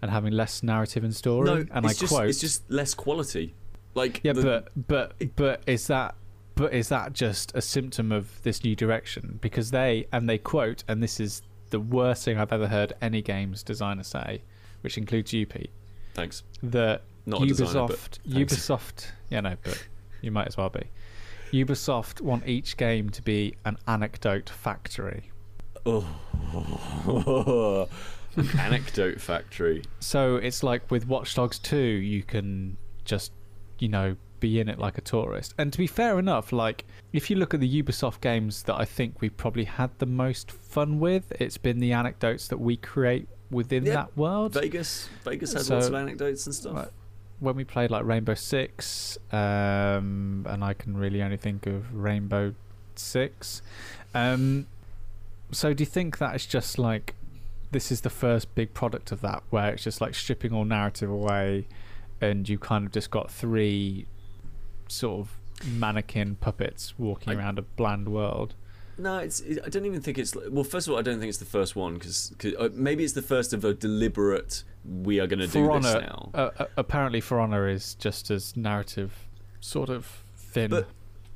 and 0.03 0.11
having 0.11 0.33
less 0.33 0.63
narrative 0.63 1.05
and 1.05 1.15
story? 1.15 1.47
no, 1.47 1.55
and 1.73 1.85
it's 1.87 1.97
I 1.99 2.01
just 2.01 2.13
quote, 2.13 2.29
it's 2.29 2.41
just 2.41 2.71
less 2.71 2.95
quality. 2.95 3.55
Like 3.95 4.21
yeah, 4.23 4.33
the- 4.35 4.43
but 4.43 4.69
but 4.89 5.37
but 5.37 5.63
is 5.67 5.87
that 5.89 6.15
but 6.55 6.73
is 6.73 6.89
that 6.91 7.13
just 7.13 7.53
a 7.57 7.63
symptom 7.63 8.13
of 8.13 8.43
this 8.43 8.63
new 8.63 8.77
direction? 8.77 9.39
Because 9.41 9.71
they 9.71 10.07
and 10.13 10.29
they 10.29 10.39
quote, 10.39 10.85
and 10.89 11.03
this 11.03 11.19
is 11.21 11.43
the 11.71 11.81
worst 11.81 12.25
thing 12.25 12.39
I've 12.39 12.53
ever 12.53 12.69
heard 12.69 12.93
any 13.01 13.23
games 13.23 13.63
designer 13.63 14.03
say, 14.03 14.43
which 14.83 14.99
includes 14.99 15.33
you, 15.33 15.47
Pete. 15.47 15.71
thanks. 16.15 16.43
that 16.63 17.03
Not 17.27 17.43
a 17.43 17.47
designer, 17.47 17.87
but 17.89 18.19
Ubisoft. 18.29 18.47
Ubisoft, 18.47 19.07
yeah, 19.31 19.41
no, 19.41 19.57
but 19.63 19.87
you 20.21 20.31
might 20.31 20.49
as 20.49 20.57
well 20.57 20.69
be. 20.69 20.83
Ubisoft 21.53 22.21
want 22.21 22.47
each 22.47 22.77
game 22.77 23.11
to 23.11 23.23
be 23.23 23.55
an 23.65 23.77
anecdote 23.87 24.49
factory. 24.49 25.31
Oh, 25.87 26.07
anecdote 28.59 29.21
factory. 29.21 29.83
So 30.01 30.37
it's 30.37 30.63
like 30.63 30.91
with 30.91 31.07
Watch 31.07 31.35
Dogs 31.35 31.59
2, 31.59 31.77
you 31.77 32.23
can 32.23 32.77
just, 33.05 33.33
you 33.79 33.89
know, 33.89 34.17
be 34.41 34.61
in 34.61 34.69
it 34.69 34.79
like 34.79 34.97
a 34.97 35.01
tourist. 35.03 35.55
And 35.59 35.73
to 35.73 35.79
be 35.79 35.87
fair 35.87 36.19
enough, 36.19 36.53
like 36.53 36.85
if 37.13 37.29
you 37.31 37.37
look 37.37 37.53
at 37.55 37.61
the 37.61 37.83
Ubisoft 37.83 38.21
games 38.21 38.63
that 38.65 38.75
I 38.77 38.85
think 38.85 39.21
we've 39.21 39.37
probably 39.37 39.65
had 39.65 39.91
the 39.99 40.07
most 40.07 40.51
fun 40.51 40.99
with, 41.01 41.33
it's 41.41 41.59
been 41.59 41.79
the 41.81 41.93
anecdotes 41.93 42.49
that 42.49 42.59
we 42.59 42.77
create 42.77 43.29
within 43.51 43.85
Yeah, 43.85 43.95
that 43.95 44.17
world. 44.17 44.55
Vegas, 44.55 45.09
Vegas 45.25 45.53
has 45.55 45.67
So- 45.67 45.75
lots 45.75 45.89
of 45.89 45.95
anecdotes 45.95 46.47
and 46.47 46.55
stuff. 46.55 46.89
When 47.41 47.57
we 47.57 47.65
played 47.65 47.91
like 47.91 48.05
Rainbow 48.05 48.35
Six, 48.35 49.19
um, 49.33 50.47
and 50.49 50.63
I 50.63 50.75
can 50.75 50.97
really 50.97 51.23
only 51.23 51.39
think 51.39 51.67
of 51.67 51.95
Rainbow 51.95 52.55
Six. 52.97 53.63
Um, 54.15 54.67
so 55.51 55.73
do 55.73 55.83
you 55.83 55.87
think 55.87 56.19
that 56.19 56.35
it's 56.35 56.47
just 56.47 56.79
like 56.79 57.15
this 57.73 57.91
is 57.91 58.03
the 58.03 58.11
first 58.11 58.55
big 58.55 58.75
product 58.75 59.11
of 59.11 59.21
that, 59.23 59.43
where 59.51 59.73
it's 59.73 59.85
just 59.85 60.01
like 60.01 60.15
stripping 60.15 60.53
all 60.53 60.65
narrative 60.65 61.11
away, 61.11 61.67
and 62.21 62.49
you 62.49 62.59
kind 62.59 62.87
of 62.87 62.93
just 62.93 63.11
got 63.11 63.31
three 63.31 64.07
sort 64.89 65.21
of 65.21 65.37
mannequin 65.67 66.37
puppets 66.37 66.99
walking 66.99 67.33
I- 67.33 67.37
around 67.37 67.59
a 67.59 67.63
bland 67.63 68.09
world? 68.09 68.55
No, 68.99 69.17
it's. 69.19 69.41
It, 69.41 69.61
I 69.65 69.71
don't 69.71 69.87
even 69.87 70.03
think 70.03 70.19
it's. 70.19 70.35
Well, 70.51 70.65
first 70.65 70.87
of 70.87 70.93
all, 70.93 70.99
I 70.99 71.03
don't 71.03 71.19
think 71.21 71.31
it's 71.31 71.39
the 71.39 71.47
first 71.47 71.75
one 71.75 71.95
because 71.95 72.35
uh, 72.59 72.69
maybe 72.75 73.03
it's 73.03 73.15
the 73.15 73.23
first 73.23 73.55
of 73.55 73.65
a 73.65 73.73
deliberate. 73.73 74.63
We 74.85 75.21
are 75.21 75.27
going 75.27 75.41
to 75.41 75.47
do 75.47 75.67
For 75.67 75.81
this 75.81 75.95
Honor, 75.95 76.01
now. 76.01 76.31
uh, 76.35 76.51
uh, 76.59 76.67
apparently, 76.77 77.21
For 77.21 77.39
Honor 77.39 77.69
is 77.69 77.95
just 77.95 78.31
as 78.31 78.57
narrative, 78.57 79.13
sort 79.61 79.91
of 79.91 80.07
thin. 80.37 80.71
But 80.71 80.89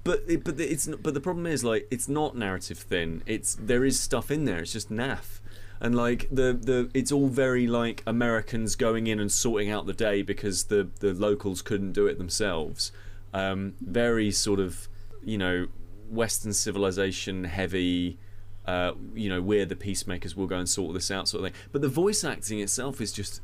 but 0.03 0.23
it, 0.29 0.45
but 0.45 0.57
the- 0.57 0.71
it's 0.71 0.87
but 0.87 1.15
the 1.15 1.21
problem 1.21 1.47
is 1.47 1.63
like 1.65 1.87
it's 1.91 2.09
not 2.09 2.37
narrative 2.37 2.79
thin. 2.79 3.23
It's 3.27 3.55
there 3.61 3.85
is 3.85 3.99
stuff 4.01 4.31
in 4.31 4.45
there. 4.45 4.61
It's 4.61 4.73
just 4.73 4.91
naff. 4.91 5.41
And 5.81 5.95
like 5.95 6.29
the, 6.31 6.53
the 6.55 6.91
it's 6.95 7.13
all 7.13 7.29
very 7.29 7.67
like 7.67 8.03
Americans 8.07 8.77
going 8.77 9.07
in 9.07 9.21
and 9.21 9.31
sorting 9.31 9.71
out 9.71 9.87
the 9.87 9.93
day 9.93 10.23
because 10.23 10.65
the, 10.65 10.89
the 11.01 11.13
locals 11.13 11.61
couldn't 11.61 11.93
do 11.93 12.07
it 12.07 12.17
themselves. 12.17 12.93
Um, 13.35 13.75
very 13.81 14.31
sort 14.31 14.61
of 14.61 14.89
you 15.23 15.37
know 15.37 15.67
Western 16.09 16.53
civilization 16.55 17.45
heavy. 17.45 18.19
Uh, 18.67 18.93
you 19.15 19.29
know 19.29 19.43
we're 19.43 19.67
the 19.67 19.77
peacemakers. 19.77 20.35
We'll 20.35 20.47
go 20.47 20.57
and 20.59 20.69
sort 20.69 20.95
this 20.95 21.11
out, 21.11 21.29
sort 21.29 21.45
of 21.45 21.53
thing. 21.53 21.61
But 21.73 21.83
the 21.83 21.89
voice 21.89 22.25
acting 22.25 22.61
itself 22.61 23.01
is 23.01 23.13
just 23.13 23.41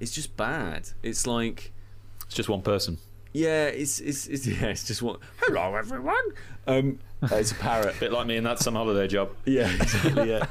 it's 0.00 0.10
just 0.12 0.36
bad. 0.36 0.90
It's 1.02 1.26
like 1.26 1.72
It's 2.26 2.34
just 2.34 2.48
one 2.48 2.62
person. 2.62 2.98
yeah, 3.32 3.66
it's 3.66 4.00
it's, 4.00 4.26
it's 4.26 4.46
yeah, 4.48 4.66
it's 4.66 4.84
just 4.84 5.02
what. 5.02 5.20
Hello, 5.38 5.74
everyone. 5.76 6.14
Um, 6.66 6.98
uh, 7.22 7.36
it's 7.36 7.52
a 7.52 7.54
parrot. 7.54 7.96
a 7.96 8.00
bit 8.00 8.12
like 8.12 8.26
me 8.26 8.36
in 8.36 8.44
that 8.44 8.58
some 8.58 8.74
holiday 8.74 9.06
job. 9.06 9.30
Yeah, 9.44 9.70
exactly. 9.80 10.30
Yeah, 10.30 10.46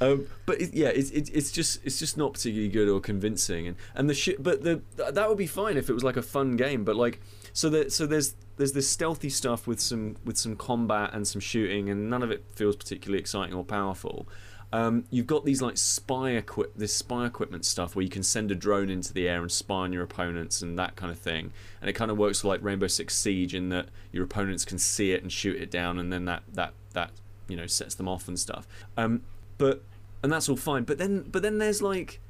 um, 0.00 0.26
but 0.46 0.60
it, 0.60 0.74
yeah, 0.74 0.88
it's 0.88 1.10
it, 1.10 1.30
it's 1.32 1.52
just 1.52 1.80
it's 1.84 1.98
just 1.98 2.16
not 2.16 2.32
particularly 2.32 2.68
good 2.68 2.88
or 2.88 3.00
convincing, 3.00 3.68
and 3.68 3.76
and 3.94 4.10
the 4.10 4.14
shit. 4.14 4.42
But 4.42 4.62
the 4.64 4.82
that 4.96 5.28
would 5.28 5.38
be 5.38 5.46
fine 5.46 5.76
if 5.76 5.88
it 5.88 5.92
was 5.92 6.02
like 6.02 6.16
a 6.16 6.22
fun 6.22 6.56
game. 6.56 6.82
But 6.84 6.96
like, 6.96 7.20
so 7.52 7.70
that 7.70 7.92
so 7.92 8.06
there's 8.06 8.34
there's 8.56 8.72
this 8.72 8.88
stealthy 8.88 9.30
stuff 9.30 9.66
with 9.66 9.80
some 9.80 10.16
with 10.24 10.36
some 10.36 10.56
combat 10.56 11.10
and 11.12 11.26
some 11.26 11.40
shooting, 11.40 11.88
and 11.88 12.10
none 12.10 12.22
of 12.22 12.30
it 12.30 12.44
feels 12.54 12.76
particularly 12.76 13.20
exciting 13.20 13.54
or 13.54 13.64
powerful. 13.64 14.28
Um, 14.72 15.04
you've 15.10 15.26
got 15.26 15.44
these 15.44 15.60
like 15.60 15.76
spy 15.76 16.30
equip 16.30 16.74
this 16.74 16.94
spy 16.94 17.26
equipment 17.26 17.66
stuff 17.66 17.94
where 17.94 18.02
you 18.02 18.08
can 18.08 18.22
send 18.22 18.50
a 18.50 18.54
drone 18.54 18.88
into 18.88 19.12
the 19.12 19.28
air 19.28 19.42
and 19.42 19.52
spy 19.52 19.74
on 19.74 19.92
your 19.92 20.02
opponents 20.02 20.62
and 20.62 20.78
that 20.78 20.96
kind 20.96 21.12
of 21.12 21.18
thing. 21.18 21.52
And 21.80 21.90
it 21.90 21.92
kind 21.92 22.10
of 22.10 22.16
works 22.16 22.42
like 22.42 22.62
Rainbow 22.62 22.86
Six 22.86 23.14
Siege 23.14 23.54
in 23.54 23.68
that 23.68 23.88
your 24.12 24.24
opponents 24.24 24.64
can 24.64 24.78
see 24.78 25.12
it 25.12 25.22
and 25.22 25.30
shoot 25.30 25.60
it 25.60 25.70
down, 25.70 25.98
and 25.98 26.12
then 26.12 26.24
that 26.24 26.42
that 26.52 26.72
that 26.94 27.10
you 27.48 27.56
know 27.56 27.66
sets 27.66 27.94
them 27.94 28.08
off 28.08 28.28
and 28.28 28.38
stuff. 28.38 28.66
Um, 28.96 29.22
but 29.58 29.82
and 30.22 30.32
that's 30.32 30.48
all 30.48 30.56
fine. 30.56 30.84
But 30.84 30.98
then 30.98 31.26
but 31.30 31.42
then 31.42 31.58
there's 31.58 31.82
like 31.82 32.20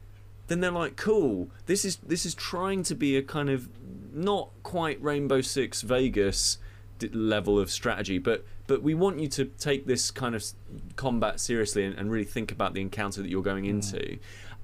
then 0.49 0.61
they're 0.61 0.71
like 0.71 0.97
cool. 0.97 1.49
This 1.67 1.85
is 1.85 1.97
this 1.99 2.27
is 2.27 2.35
trying 2.35 2.83
to 2.85 2.95
be 2.95 3.17
a 3.17 3.23
kind 3.23 3.51
of 3.51 3.69
not 4.13 4.51
quite 4.63 5.03
Rainbow 5.03 5.41
Six 5.41 5.83
Vegas 5.83 6.59
level 7.13 7.59
of 7.59 7.71
strategy, 7.71 8.19
but 8.19 8.45
but 8.67 8.83
we 8.83 8.95
want 8.95 9.19
you 9.19 9.29
to 9.29 9.45
take 9.45 9.87
this 9.87 10.11
kind 10.11 10.35
of 10.35 10.45
combat 10.97 11.41
seriously 11.41 11.85
and, 11.85 11.95
and 11.99 12.11
really 12.11 12.25
think 12.25 12.53
about 12.53 12.75
the 12.75 12.81
encounter 12.81 13.21
that 13.21 13.29
you're 13.29 13.43
going 13.43 13.65
into. 13.65 14.19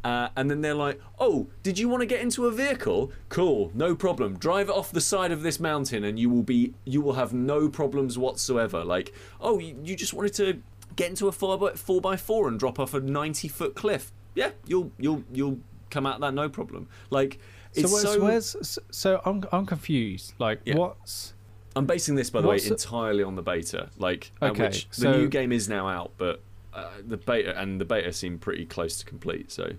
Uh, 0.05 0.29
and 0.37 0.49
then 0.49 0.61
they're 0.61 0.75
like, 0.75 1.01
"Oh, 1.19 1.49
did 1.63 1.79
you 1.79 1.89
want 1.89 2.03
to 2.03 2.07
get 2.07 2.21
into 2.21 2.47
a 2.47 2.53
vehicle? 2.53 3.13
Cool, 3.29 3.73
no 3.75 3.97
problem. 3.97 4.39
Drive 4.39 4.69
it 4.69 4.75
off 4.75 4.93
the 4.93 5.01
side 5.01 5.33
of 5.33 5.43
this 5.43 5.59
mountain, 5.59 6.05
and 6.05 6.19
you 6.19 6.31
will 6.31 6.45
be 6.45 6.75
you 6.85 7.01
will 7.01 7.15
have 7.15 7.33
no 7.33 7.69
problems 7.69 8.17
whatsoever. 8.17 8.85
Like, 8.85 9.13
oh, 9.41 9.59
you, 9.59 9.77
you 9.83 9.97
just 9.97 10.15
wanted 10.15 10.35
to 10.35 10.63
get 10.95 11.11
into 11.11 11.27
a 11.27 11.33
four 11.33 11.59
by 11.59 11.73
four 11.73 12.01
by 12.01 12.17
four 12.17 12.47
and 12.49 12.59
drop 12.59 12.79
off 12.79 12.95
a 12.95 13.01
ninety 13.01 13.49
foot 13.49 13.75
cliff. 13.75 14.13
Yeah, 14.37 14.51
you'll 14.67 14.93
you'll 14.99 15.25
you'll 15.33 15.59
come 15.91 16.07
out 16.07 16.17
of 16.17 16.21
that 16.21 16.35
no 16.35 16.49
problem. 16.49 16.89
Like, 17.11 17.41
it's 17.75 17.91
so, 18.03 18.21
where's, 18.21 18.47
so. 18.51 18.59
where's 18.59 18.79
so 18.91 19.21
I'm 19.25 19.45
I'm 19.53 19.67
confused. 19.67 20.35
Like 20.39 20.61
Yeah. 20.65 20.77
what's 20.77 21.35
I'm 21.77 21.87
basing 21.87 22.15
this, 22.17 22.31
by 22.31 22.41
the 22.41 22.49
way, 22.49 22.59
entirely 22.65 23.23
on 23.23 23.37
the 23.37 23.43
beta. 23.43 23.91
Like, 23.99 24.33
Okay, 24.43 24.65
which 24.65 24.89
the 24.91 24.95
so- 24.97 25.13
new 25.13 25.29
game 25.29 25.53
is 25.53 25.69
now 25.69 25.87
out, 25.87 26.13
but 26.19 26.41
uh, 26.75 26.89
the 27.07 27.17
beta 27.17 27.59
and 27.61 27.81
the 27.81 27.85
beta 27.85 28.13
seem 28.13 28.39
pretty 28.39 28.65
close 28.67 28.99
to 28.99 29.05
complete. 29.05 29.53
So 29.53 29.73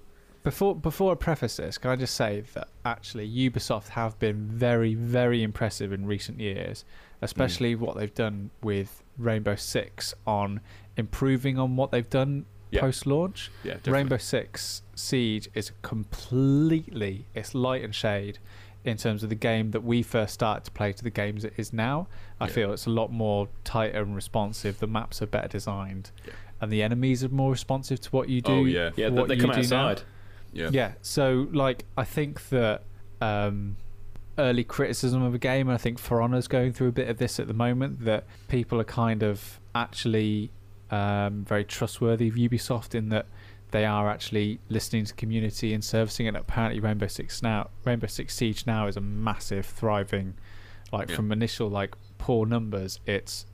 before 0.44 0.76
before 0.76 1.12
I 1.12 1.16
preface 1.16 1.58
this, 1.58 1.78
can 1.78 1.92
I 1.92 1.96
just 1.98 2.16
say 2.16 2.44
that 2.54 2.70
actually 2.86 3.30
Ubisoft 3.30 3.90
have 3.90 4.18
been 4.20 4.48
very 4.48 4.94
very 4.94 5.44
impressive 5.44 5.92
in 5.92 6.06
recent 6.06 6.40
years, 6.40 6.86
especially 7.22 7.76
Mm. 7.76 7.80
what 7.80 7.98
they've 7.98 8.14
done 8.14 8.50
with 8.64 9.04
Rainbow 9.18 9.56
Six 9.56 10.14
on 10.26 10.62
improving 10.96 11.58
on 11.60 11.76
what 11.76 11.92
they've 11.92 12.10
done 12.10 12.46
Yeah. 12.72 12.82
post 12.82 13.06
launch. 13.08 13.50
yeah, 13.64 13.74
definitely. 13.74 13.94
Rainbow 13.94 14.18
Six 14.18 14.84
Siege 14.96 15.50
is 15.54 15.72
completely 15.82 17.26
it's 17.34 17.56
light 17.56 17.84
and 17.84 17.94
shade 17.96 18.38
in 18.86 18.96
terms 18.98 19.24
of 19.24 19.30
the 19.30 19.36
game 19.36 19.72
that 19.72 19.84
we 19.84 20.02
first 20.02 20.34
started 20.34 20.64
to 20.66 20.72
play 20.72 20.94
to 20.94 21.04
the 21.04 21.10
games 21.10 21.44
it 21.44 21.54
is 21.58 21.74
now. 21.74 22.08
I 22.40 22.46
Yeah. 22.48 22.54
feel 22.54 22.74
it's 22.74 22.86
a 22.86 22.90
lot 22.90 23.12
more 23.12 23.50
tighter 23.66 24.02
and 24.02 24.16
responsive. 24.16 24.80
The 24.80 24.88
maps 24.88 25.22
are 25.22 25.26
better 25.26 25.48
designed, 25.50 26.12
Yeah. 26.26 26.34
and 26.62 26.72
the 26.72 26.82
enemies 26.82 27.24
are 27.24 27.30
more 27.30 27.52
responsive 27.52 28.00
to 28.02 28.10
what 28.12 28.30
you 28.30 28.42
do. 28.42 28.52
Oh, 28.52 28.66
yeah. 28.66 28.92
Yeah, 28.96 29.10
what 29.10 29.28
they 29.28 29.36
you 29.36 29.42
come 29.42 29.52
outside. 29.52 30.04
yeah. 30.54 30.70
Yeah. 30.72 30.92
So 31.02 31.48
like 31.52 31.86
I 31.98 32.04
think 32.06 32.50
that 32.50 32.84
um 33.22 33.76
early 34.38 34.64
criticism 34.64 35.22
of 35.22 35.34
a 35.34 35.38
game 35.38 35.68
and 35.68 35.76
I 35.76 35.78
think 35.78 36.00
For 36.00 36.22
Honor's 36.22 36.48
going 36.48 36.72
through 36.72 36.88
a 36.88 36.94
bit 36.94 37.10
of 37.10 37.18
this 37.18 37.40
at 37.42 37.48
the 37.48 37.54
moment 37.54 38.06
that 38.06 38.24
people 38.48 38.80
are 38.80 38.86
kind 38.86 39.22
of 39.24 39.60
actually 39.76 40.52
um 40.92 41.44
very 41.46 41.64
trustworthy 41.64 42.28
of 42.28 42.36
Ubisoft 42.36 42.96
in 42.96 43.10
that 43.10 43.28
they 43.72 43.86
are 43.86 44.10
actually 44.10 44.60
listening 44.70 45.06
to 45.06 45.14
community 45.14 45.74
and 45.74 45.84
servicing 45.84 46.26
it. 46.26 46.36
Apparently 46.36 46.80
Rainbow 46.80 47.08
Six 47.08 47.42
now 47.44 47.70
Rainbow 47.86 48.08
Six 48.08 48.34
Siege 48.36 48.66
now 48.66 48.88
is 48.88 48.98
a 48.98 49.02
massive 49.02 49.66
thriving 49.66 50.34
like 50.92 51.10
Yeah. 51.10 51.16
from 51.18 51.32
initial 51.32 51.70
like 51.70 51.94
poor 52.18 52.46
numbers 52.48 53.00
it's 53.06 53.46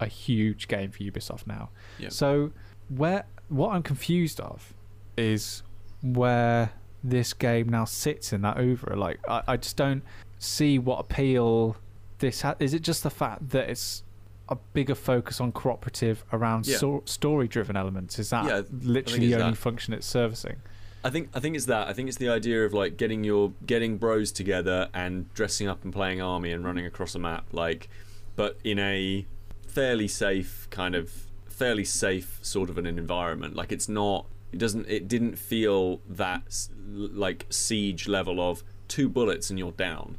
a 0.00 0.06
huge 0.06 0.66
game 0.68 0.90
for 0.90 0.98
Ubisoft 1.00 1.46
now. 1.46 1.68
Yeah. 1.98 2.08
So 2.08 2.52
where 2.88 3.24
what 3.48 3.72
I'm 3.74 3.82
confused 3.82 4.40
of 4.40 4.72
is 5.18 5.62
where 6.02 6.72
this 7.04 7.32
game 7.34 7.68
now 7.68 7.84
sits 7.84 8.32
in 8.32 8.40
that 8.42 8.56
over. 8.56 8.94
Like 8.96 9.20
I, 9.28 9.42
I 9.48 9.56
just 9.58 9.76
don't 9.76 10.02
see 10.38 10.78
what 10.78 11.00
appeal 11.00 11.76
this 12.18 12.40
ha- 12.42 12.54
is. 12.58 12.72
It 12.72 12.80
just 12.82 13.02
the 13.02 13.10
fact 13.10 13.50
that 13.50 13.68
it's 13.68 14.02
a 14.50 14.56
bigger 14.72 14.94
focus 14.94 15.40
on 15.40 15.52
cooperative 15.52 16.24
around 16.32 16.66
Yeah. 16.66 16.76
so- 16.78 17.02
story-driven 17.06 17.76
elements. 17.76 18.18
Is 18.18 18.30
that 18.30 18.44
Yeah, 18.46 18.62
literally 18.82 19.28
the 19.28 19.34
only 19.36 19.50
that. 19.52 19.56
function 19.56 19.94
it's 19.94 20.06
servicing? 20.06 20.56
I 21.02 21.08
think 21.08 21.30
I 21.32 21.40
think 21.40 21.56
it's 21.56 21.64
that. 21.66 21.88
I 21.88 21.92
think 21.94 22.08
it's 22.08 22.18
the 22.18 22.28
idea 22.28 22.64
of 22.66 22.74
like 22.74 22.96
getting 22.98 23.24
your 23.24 23.52
getting 23.64 23.96
bros 23.96 24.30
together 24.32 24.88
and 24.92 25.32
dressing 25.32 25.66
up 25.68 25.82
and 25.84 25.92
playing 25.92 26.20
army 26.20 26.52
and 26.52 26.62
running 26.64 26.84
across 26.84 27.14
a 27.14 27.18
map, 27.18 27.46
like, 27.52 27.88
but 28.36 28.58
in 28.64 28.78
a 28.78 29.24
fairly 29.66 30.08
safe 30.08 30.66
kind 30.70 30.94
of 30.94 31.26
fairly 31.48 31.84
safe 31.84 32.38
sort 32.42 32.68
of 32.68 32.76
an 32.76 32.86
environment. 32.86 33.54
Like 33.56 33.72
it's 33.72 33.88
not. 33.88 34.26
It 34.52 34.58
doesn't. 34.58 34.88
It 34.88 35.06
didn't 35.08 35.36
feel 35.38 36.00
that 36.08 36.68
like 36.86 37.46
siege 37.50 38.08
level 38.08 38.40
of 38.40 38.62
two 38.88 39.08
bullets 39.08 39.48
and 39.48 39.58
you're 39.58 39.70
down, 39.72 40.18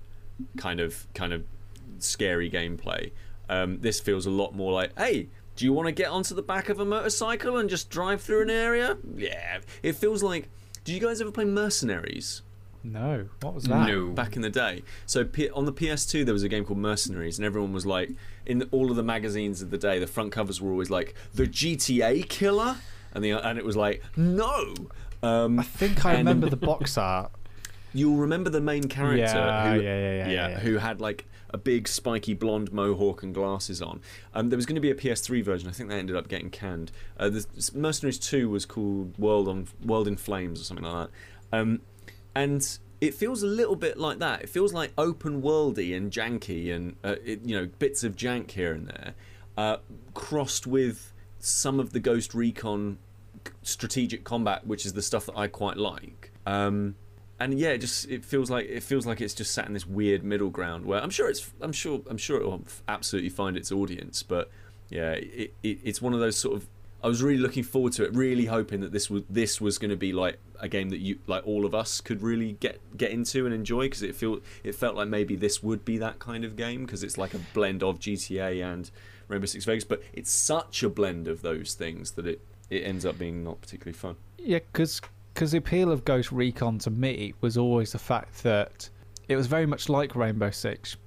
kind 0.58 0.80
of 0.80 1.06
kind 1.14 1.34
of 1.34 1.44
scary 2.00 2.50
gameplay. 2.50 3.12
Um, 3.52 3.80
this 3.82 4.00
feels 4.00 4.26
a 4.26 4.30
lot 4.32 4.56
more 4.56 4.72
like, 4.72 4.98
hey, 4.98 5.28
do 5.58 5.66
you 5.66 5.74
want 5.74 5.88
to 5.88 5.92
get 5.92 6.10
onto 6.10 6.34
the 6.34 6.42
back 6.42 6.70
of 6.70 6.80
a 6.80 6.86
motorcycle 6.86 7.58
and 7.58 7.70
just 7.70 7.90
drive 7.90 8.22
through 8.22 8.44
an 8.44 8.50
area? 8.50 8.98
Yeah. 9.16 9.60
It 9.84 9.96
feels 9.96 10.24
like. 10.24 10.48
Do 10.84 10.94
you 10.94 11.00
guys 11.00 11.22
ever 11.22 11.32
play 11.32 11.46
Mercenaries? 11.46 12.42
No, 12.84 13.28
what 13.42 13.54
was 13.54 13.66
that? 13.66 13.88
No. 13.88 14.08
back 14.08 14.36
in 14.36 14.42
the 14.42 14.50
day. 14.50 14.82
So 15.06 15.24
P- 15.24 15.52
on 15.52 15.66
the 15.66 15.74
PS2, 15.74 16.26
there 16.26 16.34
was 16.34 16.42
a 16.42 16.50
game 16.50 16.66
called 16.66 16.80
Mercenaries, 16.80 17.38
and 17.38 17.46
everyone 17.46 17.74
was 17.74 17.86
like, 17.86 18.10
in 18.48 18.64
all 18.72 18.90
of 18.90 18.96
the 18.96 19.04
magazines 19.04 19.62
of 19.62 19.70
the 19.70 19.78
day, 19.78 20.00
the 20.00 20.08
front 20.08 20.32
covers 20.32 20.60
were 20.60 20.72
always 20.72 20.90
like 20.90 21.14
the 21.36 21.44
GTA 21.46 22.28
killer, 22.28 22.78
and 23.14 23.24
the 23.24 23.32
and 23.34 23.60
it 23.60 23.66
was 23.66 23.76
like 23.78 24.02
no. 24.18 24.74
Um, 25.22 25.60
I 25.60 25.64
think 25.64 26.04
I 26.06 26.12
and 26.14 26.20
remember 26.20 26.50
the 26.50 26.56
box 26.58 26.98
art. 26.98 27.32
You'll 27.94 28.18
remember 28.18 28.50
the 28.50 28.62
main 28.62 28.86
character, 28.86 29.18
Yeah, 29.18 29.74
who, 29.74 29.82
yeah, 29.82 30.00
yeah, 30.00 30.00
yeah, 30.00 30.28
yeah, 30.30 30.50
yeah. 30.50 30.60
who 30.60 30.78
had 30.78 31.00
like 31.02 31.26
a 31.54 31.58
big 31.58 31.88
spiky 31.88 32.34
blonde 32.34 32.72
mohawk 32.72 33.24
and 33.24 33.34
glasses 33.34 33.82
on. 33.82 34.02
Um, 34.34 34.50
there 34.50 34.58
was 34.58 34.66
going 34.66 34.76
to 34.76 34.82
be 34.82 34.92
a 34.92 34.96
PS3 34.96 35.44
version. 35.44 35.70
I 35.70 35.72
think 35.72 35.90
they 35.90 36.00
ended 36.00 36.16
up 36.16 36.28
getting 36.28 36.50
canned. 36.50 36.92
Uh, 37.18 37.30
Mercenaries 37.74 38.20
2 38.20 38.50
was 38.50 38.66
called 38.66 39.18
World 39.18 39.48
on 39.48 39.68
World 39.84 40.08
in 40.08 40.18
Flames 40.18 40.62
or 40.62 40.64
something 40.64 40.86
like 40.86 41.10
that. 41.52 41.58
Um, 41.58 41.82
and 42.36 42.78
it 43.02 43.16
feels 43.16 43.42
a 43.42 43.48
little 43.48 43.76
bit 43.76 43.98
like 43.98 44.20
that. 44.20 44.44
It 44.44 44.50
feels 44.50 44.74
like 44.74 44.94
open 44.98 45.42
worldy 45.42 45.96
and 45.98 46.12
janky, 46.12 46.74
and 46.74 46.96
uh, 47.04 47.16
it, 47.26 47.42
you 47.44 47.60
know 47.60 47.70
bits 47.80 48.04
of 48.04 48.16
jank 48.16 48.52
here 48.52 48.74
and 48.74 48.88
there, 48.88 49.14
uh, 49.58 49.78
crossed 50.14 50.68
with 50.68 51.12
some 51.40 51.80
of 51.80 51.94
the 51.94 52.00
Ghost 52.00 52.34
Recon 52.34 53.00
strategic 53.64 54.24
combat, 54.24 54.68
which 54.68 54.86
is 54.86 54.94
the 54.94 55.02
stuff 55.02 55.26
that 55.26 55.36
I 55.36 55.48
quite 55.48 55.78
like. 55.78 56.32
Um, 56.46 56.96
and 57.44 57.60
yeah, 57.60 57.70
it 57.70 57.80
just 57.80 58.08
it 58.10 58.24
feels 58.24 58.50
like 58.52 58.68
it 58.68 58.84
feels 58.84 59.06
like 59.06 59.20
it's 59.20 59.34
just 59.34 59.52
sat 59.52 59.68
in 59.68 59.74
this 59.74 59.88
weird 59.88 60.24
middle 60.24 60.50
ground 60.50 60.86
where 60.86 61.02
I'm 61.02 61.10
sure 61.10 61.30
it's 61.30 61.52
I'm 61.60 61.72
sure 61.72 62.02
I'm 62.10 62.18
sure 62.18 62.40
it 62.40 62.46
will 62.46 62.64
absolutely 62.88 63.30
find 63.30 63.58
its 63.58 63.72
audience, 63.72 64.22
but 64.24 64.50
yeah, 64.90 65.14
it, 65.14 65.54
it, 65.64 65.80
it's 65.84 66.02
one 66.02 66.14
of 66.14 66.20
those 66.20 66.38
sort 66.38 66.56
of 66.56 66.68
I 67.04 67.08
was 67.08 67.24
really 67.24 67.40
looking 67.40 67.64
forward 67.64 67.94
to 67.94 68.04
it, 68.04 68.14
really 68.14 68.46
hoping 68.46 68.82
that 68.82 68.92
this 68.92 69.10
was 69.10 69.24
this 69.30 69.60
was 69.60 69.80
going 69.80 69.90
to 69.90 69.98
be 69.98 70.14
like 70.14 70.38
a 70.60 70.68
game 70.68 70.90
that 70.90 71.00
you 71.00 71.18
like 71.26 71.46
all 71.48 71.66
of 71.66 71.74
us 71.74 72.00
could 72.00 72.22
really 72.22 72.54
get 72.54 72.80
get 72.96 73.10
into 73.10 73.46
and 73.46 73.56
enjoy 73.56 73.86
because 73.86 74.04
it 74.04 74.16
feel 74.16 74.40
it 74.64 74.76
felt 74.76 74.96
like 74.96 75.08
maybe 75.08 75.36
this 75.36 75.64
would 75.64 75.84
be 75.84 75.98
that 75.98 76.20
kind 76.20 76.46
of 76.46 76.56
game 76.56 76.86
because 76.86 77.02
it's 77.02 77.18
like 77.18 77.34
a 77.34 77.40
blend 77.56 77.82
of 77.82 78.00
GTA 78.00 78.64
and 78.64 78.92
Rainbow 79.28 79.48
Six 79.48 79.66
Vegas, 79.66 79.84
but 79.84 80.04
it's 80.14 80.32
such 80.32 80.84
a 80.84 80.90
blend 80.90 81.28
of 81.28 81.42
those 81.42 81.74
things 81.74 82.12
that 82.12 82.28
it 82.28 82.42
it 82.70 82.84
ends 82.84 83.04
up 83.04 83.18
being 83.18 83.44
not 83.44 83.62
particularly 83.62 83.98
fun. 83.98 84.16
Yeah, 84.38 84.60
because 84.72 85.02
the 85.36 85.58
appeal 85.58 85.92
of 85.92 86.06
Ghost 86.06 86.32
Recon 86.32 86.78
to 86.80 86.90
me 86.90 87.34
was 87.42 87.58
always 87.58 87.92
the 87.94 88.00
fact 88.00 88.44
that 88.44 88.90
it 89.28 89.36
was 89.36 89.48
very 89.48 89.66
much 89.66 89.90
like 89.90 90.16
Rainbow 90.16 90.52
Six, 90.52 90.98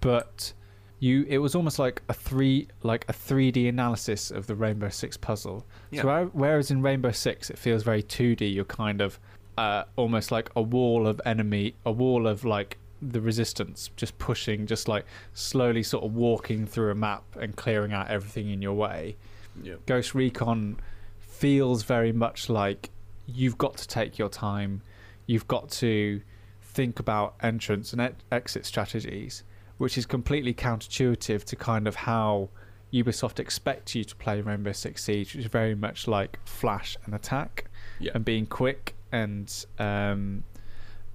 but 0.00 0.52
you 0.98 1.24
it 1.28 1.38
was 1.38 1.54
almost 1.54 1.78
like 1.78 2.02
a 2.08 2.12
three 2.14 2.68
like 2.82 3.04
a 3.08 3.12
3D 3.12 3.68
analysis 3.68 4.30
of 4.30 4.46
the 4.46 4.54
Rainbow 4.54 4.90
Six 4.90 5.16
puzzle. 5.16 5.66
Yeah. 5.90 6.02
So 6.02 6.08
where- 6.08 6.24
whereas 6.26 6.70
in 6.70 6.82
Rainbow 6.82 7.10
Six 7.10 7.50
it 7.50 7.58
feels 7.58 7.82
very 7.82 8.02
2D, 8.02 8.52
you're 8.54 8.64
kind 8.64 9.00
of 9.00 9.18
uh, 9.58 9.84
almost 9.96 10.30
like 10.30 10.50
a 10.56 10.62
wall 10.62 11.06
of 11.06 11.20
enemy, 11.26 11.74
a 11.84 11.92
wall 11.92 12.26
of 12.26 12.44
like 12.44 12.78
the 13.02 13.20
resistance 13.20 13.90
just 13.96 14.18
pushing, 14.18 14.66
just 14.66 14.88
like 14.88 15.04
slowly 15.32 15.82
sort 15.82 16.04
of 16.04 16.14
walking 16.14 16.66
through 16.66 16.90
a 16.90 16.94
map 16.94 17.24
and 17.40 17.56
clearing 17.56 17.92
out 17.92 18.08
everything 18.08 18.50
in 18.50 18.60
your 18.62 18.74
way. 18.74 19.16
Yeah. 19.62 19.74
Ghost 19.86 20.14
Recon 20.14 20.76
feels 21.18 21.82
very 21.82 22.12
much 22.12 22.48
like 22.50 22.90
you've 23.34 23.58
got 23.58 23.76
to 23.78 23.88
take 23.88 24.18
your 24.18 24.28
time. 24.28 24.82
You've 25.26 25.48
got 25.48 25.70
to 25.72 26.20
think 26.62 26.98
about 27.00 27.34
entrance 27.42 27.92
and 27.92 28.00
e- 28.02 28.14
exit 28.32 28.64
strategies, 28.66 29.42
which 29.78 29.96
is 29.98 30.06
completely 30.06 30.54
counterintuitive 30.54 31.44
to 31.44 31.56
kind 31.56 31.86
of 31.88 31.94
how 31.94 32.48
Ubisoft 32.92 33.38
expect 33.38 33.94
you 33.94 34.02
to 34.04 34.16
play 34.16 34.40
Rainbow 34.40 34.72
Six 34.72 35.04
Siege, 35.04 35.34
which 35.34 35.44
is 35.44 35.50
very 35.50 35.74
much 35.74 36.08
like 36.08 36.38
flash 36.44 36.96
and 37.04 37.14
attack 37.14 37.70
Yeah. 38.00 38.12
and 38.14 38.24
being 38.24 38.46
quick 38.46 38.94
and 39.12 39.52
um, 39.78 40.44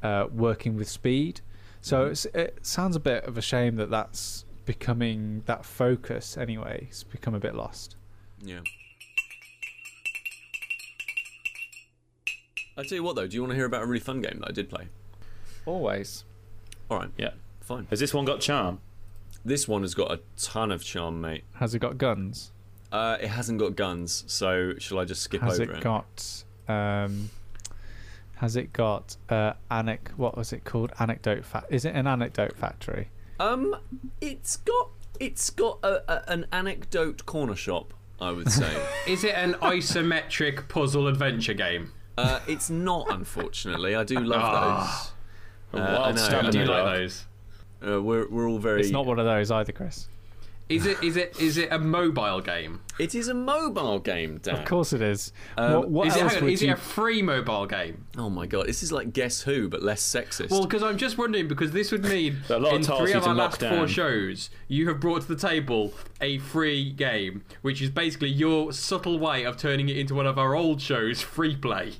uh, 0.01 0.27
working 0.33 0.75
with 0.75 0.87
speed. 0.89 1.41
So 1.81 2.05
it's, 2.07 2.25
it 2.25 2.59
sounds 2.65 2.95
a 2.95 2.99
bit 2.99 3.25
of 3.25 3.37
a 3.37 3.41
shame 3.41 3.75
that 3.75 3.89
that's 3.89 4.45
becoming 4.65 5.43
that 5.45 5.65
focus 5.65 6.37
anyway. 6.37 6.87
It's 6.89 7.03
become 7.03 7.35
a 7.35 7.39
bit 7.39 7.55
lost. 7.55 7.95
Yeah. 8.41 8.61
I 12.77 12.83
tell 12.83 12.95
you 12.97 13.03
what 13.03 13.15
though, 13.15 13.27
do 13.27 13.35
you 13.35 13.41
want 13.41 13.51
to 13.51 13.55
hear 13.55 13.65
about 13.65 13.83
a 13.83 13.85
really 13.85 13.99
fun 13.99 14.21
game 14.21 14.39
that 14.39 14.49
I 14.49 14.51
did 14.51 14.69
play? 14.69 14.87
Always. 15.65 16.23
All 16.89 16.99
right, 16.99 17.09
Yeah. 17.17 17.31
fine. 17.61 17.87
Has 17.89 17.99
this 17.99 18.13
one 18.13 18.25
got 18.25 18.39
charm? 18.41 18.79
This 19.43 19.67
one 19.67 19.81
has 19.83 19.93
got 19.93 20.11
a 20.11 20.19
ton 20.37 20.71
of 20.71 20.83
charm, 20.83 21.21
mate. 21.21 21.43
Has 21.55 21.73
it 21.75 21.79
got 21.79 21.97
guns? 21.97 22.51
Uh, 22.91 23.17
it 23.21 23.27
hasn't 23.27 23.59
got 23.59 23.75
guns, 23.75 24.23
so 24.27 24.73
shall 24.77 24.99
I 24.99 25.05
just 25.05 25.21
skip 25.21 25.41
Has 25.41 25.59
over 25.59 25.63
it 25.63 25.75
Has 25.75 25.77
it? 25.77 25.83
got? 25.83 26.43
Um, 26.67 27.29
has 28.35 28.55
it 28.55 28.73
got? 28.73 29.17
Uh, 29.29 29.53
anec- 29.71 30.09
What 30.17 30.37
was 30.37 30.51
it 30.53 30.63
called? 30.65 30.91
Anecdote. 30.99 31.45
Fa- 31.45 31.65
is 31.69 31.85
it 31.85 31.95
an 31.95 32.07
anecdote 32.07 32.55
factory? 32.57 33.09
Um, 33.39 33.75
it's 34.21 34.57
got 34.57 34.89
it's 35.19 35.49
got 35.49 35.79
a, 35.83 36.11
a, 36.11 36.29
an 36.31 36.45
anecdote 36.51 37.25
corner 37.25 37.55
shop, 37.55 37.93
I 38.19 38.31
would 38.31 38.51
say. 38.51 38.69
Is 39.07 39.23
it 39.23 39.33
an 39.35 39.53
isometric 39.55 40.67
puzzle 40.67 41.07
adventure 41.07 41.53
game? 41.53 41.91
Uh, 42.17 42.39
it's 42.47 42.69
not, 42.69 43.07
unfortunately. 43.09 43.95
I 43.95 44.03
do 44.03 44.19
love 44.19 44.41
Ah. 44.43 45.11
those. 45.71 45.81
A 45.81 45.83
Uh, 45.83 46.03
I 46.03 46.11
know, 46.11 46.39
I 46.47 46.49
Do 46.51 46.65
like 46.65 46.85
those? 46.97 47.25
Uh, 47.85 48.01
we're 48.01 48.27
we're 48.29 48.47
all 48.49 48.59
very. 48.59 48.81
It's 48.81 48.91
not 48.91 49.05
one 49.05 49.19
of 49.19 49.25
those 49.25 49.51
either, 49.51 49.71
Chris. 49.73 50.07
Is 50.67 50.87
it 50.87 51.03
is 51.03 51.15
it 51.15 51.39
is 51.39 51.57
it 51.57 51.71
a 51.71 51.77
mobile 51.77 52.41
game? 52.41 52.79
It 52.97 53.13
is 53.13 53.27
a 53.27 53.35
mobile 53.35 53.99
game, 53.99 54.39
Dan. 54.41 54.55
Of 54.55 54.65
course 54.65 54.93
it 54.93 55.01
is. 55.01 55.31
Um, 55.57 55.73
what 55.73 55.89
what 55.89 56.07
Is 56.07 56.15
it, 56.15 56.21
else 56.23 56.31
hang 56.33 56.39
on, 56.39 56.45
would 56.45 56.53
is 56.53 56.61
you? 56.63 56.69
it 56.69 56.71
a 56.71 56.75
free 56.77 57.21
mobile 57.21 57.67
game? 57.67 58.05
Oh 58.17 58.31
my 58.31 58.47
god, 58.47 58.65
this 58.65 58.81
is 58.81 58.91
like 58.91 59.13
Guess 59.13 59.41
Who, 59.41 59.69
but 59.69 59.83
less 59.83 60.01
sexist. 60.01 60.49
Well, 60.49 60.63
because 60.63 60.81
I'm 60.81 60.97
just 60.97 61.19
wondering 61.19 61.47
because 61.47 61.71
this 61.71 61.91
would 61.91 62.03
mean 62.03 62.37
A 62.49 62.57
lot 62.57 62.69
of 62.71 62.75
in 62.77 62.81
tasks 62.81 62.99
three 62.99 63.13
of 63.13 63.27
our 63.27 63.35
last 63.35 63.59
down. 63.59 63.77
four 63.77 63.87
shows, 63.87 64.49
you 64.67 64.87
have 64.87 64.99
brought 64.99 65.21
to 65.21 65.27
the 65.27 65.35
table 65.47 65.93
a 66.19 66.39
free 66.39 66.89
game, 66.91 67.43
which 67.61 67.79
is 67.79 67.91
basically 67.91 68.29
your 68.29 68.71
subtle 68.73 69.19
way 69.19 69.45
of 69.45 69.57
turning 69.57 69.87
it 69.89 69.97
into 69.97 70.15
one 70.15 70.25
of 70.25 70.39
our 70.39 70.55
old 70.55 70.81
shows, 70.81 71.21
free 71.21 71.55
play. 71.55 71.91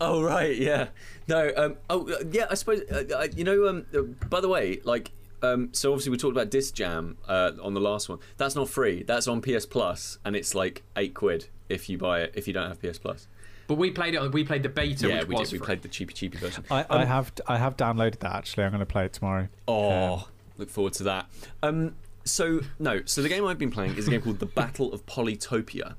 Oh 0.00 0.22
right, 0.22 0.56
yeah. 0.56 0.88
No, 1.28 1.52
um, 1.56 1.76
oh 1.90 2.08
uh, 2.08 2.24
yeah. 2.30 2.46
I 2.50 2.54
suppose 2.54 2.80
uh, 2.90 3.04
uh, 3.14 3.28
you 3.34 3.44
know. 3.44 3.68
Um, 3.68 3.86
uh, 3.94 4.02
by 4.28 4.40
the 4.40 4.48
way, 4.48 4.80
like, 4.84 5.10
um, 5.42 5.70
so 5.72 5.92
obviously 5.92 6.10
we 6.10 6.16
talked 6.16 6.32
about 6.32 6.50
Disc 6.50 6.74
Jam 6.74 7.18
uh, 7.28 7.52
on 7.62 7.74
the 7.74 7.80
last 7.80 8.08
one. 8.08 8.18
That's 8.36 8.54
not 8.54 8.68
free. 8.68 9.02
That's 9.02 9.28
on 9.28 9.40
PS 9.40 9.66
Plus, 9.66 10.18
and 10.24 10.34
it's 10.36 10.54
like 10.54 10.82
eight 10.96 11.14
quid 11.14 11.48
if 11.68 11.88
you 11.88 11.98
buy 11.98 12.22
it 12.22 12.32
if 12.34 12.46
you 12.46 12.54
don't 12.54 12.68
have 12.68 12.80
PS 12.80 12.98
Plus. 12.98 13.26
But 13.66 13.76
we 13.76 13.90
played 13.90 14.14
it. 14.14 14.32
We 14.32 14.44
played 14.44 14.62
the 14.62 14.68
beta, 14.68 15.08
yeah, 15.08 15.20
which 15.20 15.28
we 15.28 15.34
was 15.36 15.50
did. 15.50 15.60
We 15.60 15.66
played 15.66 15.82
the 15.82 15.88
cheapy 15.88 16.12
cheapy 16.12 16.38
version. 16.38 16.64
I, 16.70 16.84
I 16.90 17.04
have 17.04 17.32
I 17.46 17.58
have 17.58 17.76
downloaded 17.76 18.18
that 18.20 18.34
actually. 18.34 18.64
I'm 18.64 18.70
going 18.70 18.80
to 18.80 18.86
play 18.86 19.06
it 19.06 19.12
tomorrow. 19.12 19.48
Oh, 19.68 20.28
look 20.58 20.70
forward 20.70 20.92
to 20.94 21.04
that. 21.04 21.26
Um, 21.62 21.94
so 22.24 22.60
no, 22.78 23.02
so 23.04 23.22
the 23.22 23.28
game 23.28 23.46
I've 23.46 23.58
been 23.58 23.70
playing 23.70 23.96
is 23.96 24.08
a 24.08 24.10
game 24.10 24.22
called 24.22 24.38
The 24.38 24.46
Battle 24.46 24.92
of 24.92 25.04
Polytopia, 25.06 25.94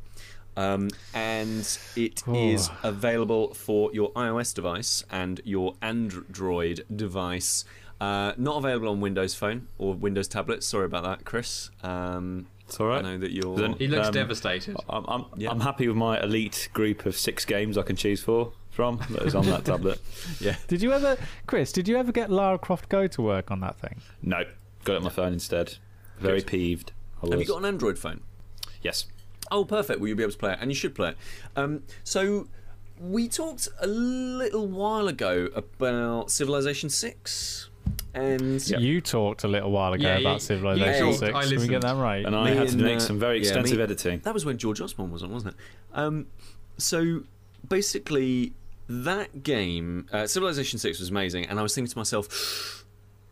um, 0.58 0.90
and 1.14 1.60
it 1.96 2.24
is 2.28 2.70
Oh. 2.70 2.78
available 2.90 3.54
for 3.54 3.92
your 3.94 4.12
iOS 4.14 4.54
device 4.54 5.04
and 5.12 5.42
your 5.44 5.76
Android 5.82 6.86
device. 6.94 7.66
Uh, 8.02 8.34
not 8.38 8.58
available 8.58 8.90
on 8.90 9.00
Windows 9.02 9.36
Phone 9.36 9.68
or 9.78 9.94
Windows 9.94 10.28
tablet. 10.28 10.64
Sorry 10.64 10.86
about 10.86 11.04
that, 11.04 11.26
Chris. 11.26 11.70
Um, 11.84 12.48
It's 12.68 12.80
all 12.80 12.88
right. 12.88 13.00
I 13.00 13.02
know 13.14 13.18
that 13.20 13.32
you're. 13.32 13.56
Then- 13.56 13.74
He 13.74 13.88
looks 13.88 14.08
Um, 14.08 14.14
devastated. 14.14 14.76
I'm, 14.90 15.06
I'm, 15.08 15.26
Yeah. 15.38 15.52
I'm 15.52 15.60
happy 15.62 15.88
with 15.88 15.96
my 15.98 16.20
elite 16.22 16.68
group 16.74 17.06
of 17.06 17.16
six 17.16 17.46
games 17.46 17.78
I 17.78 17.84
can 17.84 17.96
choose 17.96 18.22
for 18.24 18.54
from 18.72 19.00
that 19.12 19.22
is 19.22 19.36
on 19.36 19.46
that 19.46 19.64
tablet. 19.72 20.00
Yeah. 20.42 20.56
Did 20.68 20.82
you 20.82 20.92
ever, 20.92 21.16
Chris? 21.48 21.72
Did 21.72 21.88
you 21.88 21.96
ever 21.98 22.12
get 22.12 22.30
Lara 22.32 22.58
Croft 22.58 22.90
Go 22.90 23.08
to 23.08 23.22
work 23.22 23.52
on 23.52 23.60
that 23.62 23.78
thing? 23.80 24.02
No, 24.22 24.44
got 24.84 24.94
it 24.94 24.98
on 24.98 25.04
my 25.04 25.10
phone 25.10 25.32
instead. 25.34 25.76
Very 26.20 26.40
Good. 26.40 26.48
peeved. 26.48 26.92
Have 27.22 27.40
you 27.40 27.46
got 27.46 27.58
an 27.60 27.66
Android 27.66 27.98
phone? 28.00 28.22
Yes. 28.82 29.06
Oh, 29.52 29.64
perfect. 29.66 30.00
Well, 30.00 30.08
you'll 30.08 30.18
be 30.18 30.24
able 30.24 30.34
to 30.34 30.38
play 30.38 30.54
it, 30.54 30.60
and 30.62 30.72
you 30.72 30.76
should 30.76 30.96
play 30.96 31.10
it. 31.10 31.18
Um, 31.56 31.84
so, 32.04 32.48
we 33.00 33.28
talked 33.28 33.68
a 33.80 33.88
little 33.88 34.68
while 34.68 35.08
ago 35.08 35.50
about 35.54 36.32
Civilization 36.32 36.90
Six, 36.90 37.70
and 38.14 38.66
Yep. 38.68 38.80
You 38.80 39.02
talked 39.02 39.44
a 39.44 39.48
little 39.48 39.72
while 39.72 39.94
ago 39.94 40.08
Yeah, 40.08 40.18
about 40.20 40.34
you- 40.36 40.40
Civilization 40.40 41.08
you 41.08 41.14
Six. 41.14 41.36
I 41.36 41.44
Can 41.46 41.60
we 41.60 41.68
get 41.68 41.82
that 41.82 41.96
right? 41.98 42.26
And 42.26 42.36
I 42.36 42.52
Me 42.52 42.56
had 42.58 42.70
to 42.70 42.78
make 42.78 42.98
uh, 42.98 43.00
some 43.00 43.20
very 43.20 43.36
yeah, 43.38 43.42
extensive 43.42 43.78
me- 43.78 43.84
editing. 43.84 44.20
that 44.24 44.34
was 44.34 44.46
when 44.46 44.58
George 44.58 44.82
Osborne 44.82 45.12
was 45.12 45.24
on, 45.24 45.32
wasn't 45.32 45.54
it? 45.56 45.60
Um, 45.94 46.28
so, 46.78 47.24
basically, 47.68 48.54
that 48.88 49.44
game, 49.44 50.08
uh, 50.12 50.26
Civilization 50.28 50.80
Six, 50.80 51.00
was 51.00 51.10
amazing, 51.10 51.46
and 51.46 51.60
I 51.60 51.64
was 51.64 51.76
thinking 51.76 51.92
to 51.92 51.98
myself, 51.98 52.86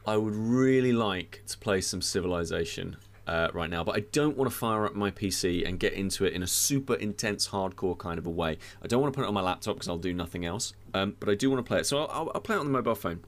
I 0.05 0.17
would 0.17 0.35
really 0.35 0.91
like 0.93 1.41
to 1.47 1.57
play 1.57 1.79
some 1.81 2.01
Civilization. 2.01 2.97
Uh, 3.27 3.49
right 3.53 3.69
now, 3.69 3.83
but 3.83 3.95
I 3.95 4.01
don't 4.11 4.37
want 4.37 4.51
to 4.51 4.55
fire 4.55 4.85
up 4.85 4.95
my 4.95 5.11
PC 5.11 5.67
and 5.67 5.79
get 5.79 5.93
into 5.93 6.25
it 6.25 6.33
in 6.33 6.43
a 6.43 6.47
super 6.47 6.95
intense, 6.95 7.47
hardcore 7.49 7.97
kind 7.97 8.19
of 8.19 8.25
a 8.25 8.29
way. 8.29 8.57
I 8.81 8.87
don't 8.87 9.01
want 9.01 9.13
to 9.13 9.17
put 9.17 9.25
it 9.25 9.27
on 9.27 9.33
my 9.33 9.41
laptop 9.41 9.75
because 9.75 9.87
I'll 9.87 9.97
do 9.97 10.13
nothing 10.13 10.45
else. 10.45 10.73
Um, 10.93 11.15
but 11.19 11.29
I 11.29 11.35
do 11.35 11.49
want 11.49 11.63
to 11.63 11.67
play 11.67 11.79
it, 11.79 11.85
so 11.85 12.05
I'll, 12.05 12.31
I'll, 12.33 12.41
play 12.41 12.55
it 12.55 12.59
on 12.59 12.65
the 12.65 12.71
mobile 12.71 12.95
phone. 12.95 13.23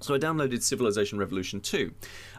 So 0.00 0.14
I 0.14 0.18
downloaded 0.18 0.62
Civilization 0.62 1.18
Revolution 1.18 1.60
2, 1.60 1.92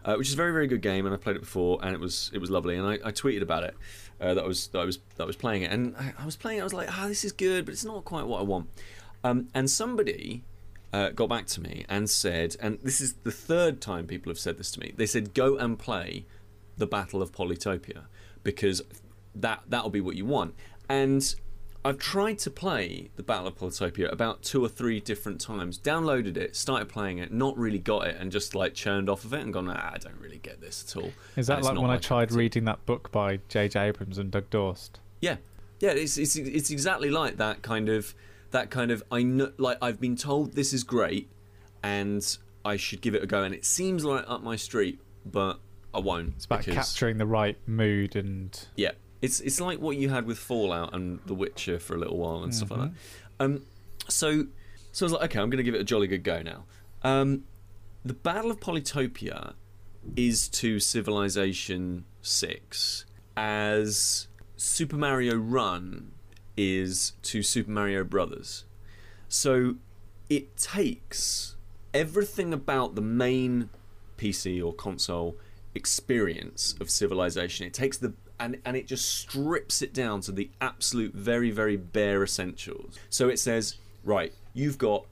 uh, 0.05 0.15
which 0.15 0.27
is 0.27 0.33
a 0.33 0.37
very 0.37 0.51
very 0.51 0.67
good 0.67 0.81
game, 0.81 1.05
and 1.05 1.13
I 1.13 1.17
played 1.17 1.35
it 1.35 1.41
before, 1.41 1.79
and 1.83 1.93
it 1.93 1.99
was 1.99 2.31
it 2.33 2.39
was 2.39 2.49
lovely. 2.49 2.75
And 2.75 2.87
I, 2.87 2.93
I 2.93 3.11
tweeted 3.11 3.43
about 3.43 3.63
it 3.63 3.75
uh, 4.19 4.33
that 4.33 4.43
I 4.43 4.47
was 4.47 4.67
that 4.69 4.79
I 4.79 4.85
was 4.85 4.97
that 5.17 5.23
I 5.23 5.27
was 5.27 5.35
playing 5.35 5.63
it, 5.63 5.71
and 5.71 5.95
I, 5.95 6.13
I 6.17 6.25
was 6.25 6.35
playing. 6.35 6.57
it, 6.57 6.61
I 6.61 6.63
was 6.63 6.73
like, 6.73 6.89
ah, 6.91 7.07
this 7.07 7.23
is 7.23 7.31
good, 7.31 7.65
but 7.65 7.73
it's 7.73 7.85
not 7.85 8.03
quite 8.03 8.25
what 8.25 8.39
I 8.39 8.43
want. 8.43 8.69
Um, 9.23 9.49
and 9.53 9.69
somebody 9.69 10.43
uh, 10.93 11.09
got 11.09 11.29
back 11.29 11.47
to 11.47 11.61
me 11.61 11.85
and 11.87 12.09
said, 12.09 12.55
and 12.59 12.79
this 12.83 12.99
is 12.99 13.13
the 13.23 13.31
third 13.31 13.81
time 13.81 14.07
people 14.07 14.29
have 14.29 14.39
said 14.39 14.57
this 14.57 14.71
to 14.71 14.79
me. 14.79 14.93
They 14.95 15.05
said, 15.05 15.33
go 15.33 15.57
and 15.57 15.77
play 15.77 16.25
the 16.81 16.87
Battle 16.87 17.21
of 17.21 17.31
Polytopia 17.31 18.05
because 18.43 18.81
that 19.35 19.61
that'll 19.69 19.91
be 19.91 20.01
what 20.01 20.15
you 20.15 20.25
want. 20.25 20.55
And 20.89 21.33
I've 21.85 21.99
tried 21.99 22.39
to 22.39 22.49
play 22.49 23.11
the 23.15 23.23
Battle 23.23 23.47
of 23.47 23.55
Polytopia 23.55 24.11
about 24.11 24.41
two 24.41 24.65
or 24.65 24.67
three 24.67 24.99
different 24.99 25.39
times. 25.39 25.77
Downloaded 25.77 26.37
it, 26.37 26.55
started 26.55 26.89
playing 26.89 27.19
it, 27.19 27.31
not 27.31 27.55
really 27.55 27.77
got 27.77 28.07
it, 28.07 28.17
and 28.19 28.31
just 28.31 28.55
like 28.55 28.73
churned 28.73 29.09
off 29.09 29.23
of 29.23 29.33
it 29.33 29.41
and 29.41 29.53
gone, 29.53 29.69
ah, 29.69 29.91
I 29.93 29.97
don't 29.99 30.19
really 30.19 30.39
get 30.39 30.59
this 30.59 30.83
at 30.83 31.01
all. 31.01 31.11
Is 31.37 31.47
that 31.47 31.61
like 31.61 31.79
when 31.79 31.91
I 31.91 31.97
tried 31.97 32.31
reading 32.31 32.65
that 32.65 32.83
book 32.87 33.11
by 33.11 33.39
J.J. 33.47 33.79
Abrams 33.79 34.17
and 34.17 34.31
Doug 34.31 34.49
Dorst? 34.49 34.91
Yeah, 35.21 35.37
yeah, 35.79 35.91
it's 35.91 36.17
it's 36.17 36.35
it's 36.35 36.71
exactly 36.71 37.11
like 37.11 37.37
that 37.37 37.61
kind 37.61 37.89
of 37.89 38.15
that 38.49 38.71
kind 38.71 38.89
of 38.89 39.03
I 39.11 39.21
know 39.21 39.51
like 39.57 39.77
I've 39.83 40.01
been 40.01 40.15
told 40.15 40.53
this 40.53 40.73
is 40.73 40.83
great, 40.83 41.29
and 41.83 42.25
I 42.65 42.75
should 42.75 43.01
give 43.01 43.13
it 43.13 43.23
a 43.23 43.27
go, 43.27 43.43
and 43.43 43.53
it 43.53 43.65
seems 43.65 44.03
like 44.03 44.25
up 44.27 44.41
my 44.41 44.55
street, 44.55 44.99
but 45.23 45.59
I 45.93 45.99
won't. 45.99 46.33
It's 46.35 46.45
about 46.45 46.59
because, 46.59 46.75
capturing 46.75 47.17
the 47.17 47.25
right 47.25 47.57
mood 47.67 48.15
and 48.15 48.67
Yeah, 48.75 48.91
it's 49.21 49.39
it's 49.39 49.59
like 49.59 49.79
what 49.79 49.97
you 49.97 50.09
had 50.09 50.25
with 50.25 50.37
Fallout 50.37 50.93
and 50.93 51.19
The 51.25 51.33
Witcher 51.33 51.79
for 51.79 51.95
a 51.95 51.97
little 51.99 52.17
while 52.17 52.43
and 52.43 52.53
stuff 52.53 52.71
like 52.71 52.79
that. 52.79 52.91
Um, 53.39 53.65
so 54.07 54.45
so 54.91 55.05
I 55.05 55.07
was 55.07 55.13
like, 55.13 55.23
okay, 55.31 55.39
I'm 55.39 55.49
going 55.49 55.57
to 55.57 55.63
give 55.63 55.75
it 55.75 55.81
a 55.81 55.85
jolly 55.85 56.07
good 56.07 56.23
go 56.23 56.41
now. 56.41 56.65
Um, 57.03 57.43
the 58.03 58.13
Battle 58.13 58.51
of 58.51 58.59
Polytopia 58.59 59.53
is 60.15 60.47
to 60.49 60.79
Civilization 60.79 62.05
Six 62.21 63.05
as 63.37 64.27
Super 64.57 64.97
Mario 64.97 65.35
Run 65.35 66.11
is 66.57 67.13
to 67.23 67.41
Super 67.41 67.71
Mario 67.71 68.03
Brothers. 68.03 68.65
So 69.27 69.75
it 70.29 70.57
takes 70.57 71.55
everything 71.93 72.53
about 72.53 72.95
the 72.95 73.01
main 73.01 73.69
PC 74.17 74.63
or 74.63 74.73
console 74.73 75.37
experience 75.75 76.75
of 76.79 76.89
civilization. 76.89 77.65
It 77.65 77.73
takes 77.73 77.97
the 77.97 78.13
and 78.39 78.57
and 78.65 78.75
it 78.75 78.87
just 78.87 79.19
strips 79.19 79.81
it 79.81 79.93
down 79.93 80.21
to 80.21 80.31
the 80.31 80.49
absolute 80.59 81.13
very 81.13 81.51
very 81.51 81.77
bare 81.77 82.23
essentials. 82.23 82.97
So 83.09 83.29
it 83.29 83.39
says, 83.39 83.75
right, 84.03 84.33
you've 84.53 84.77
got 84.77 85.05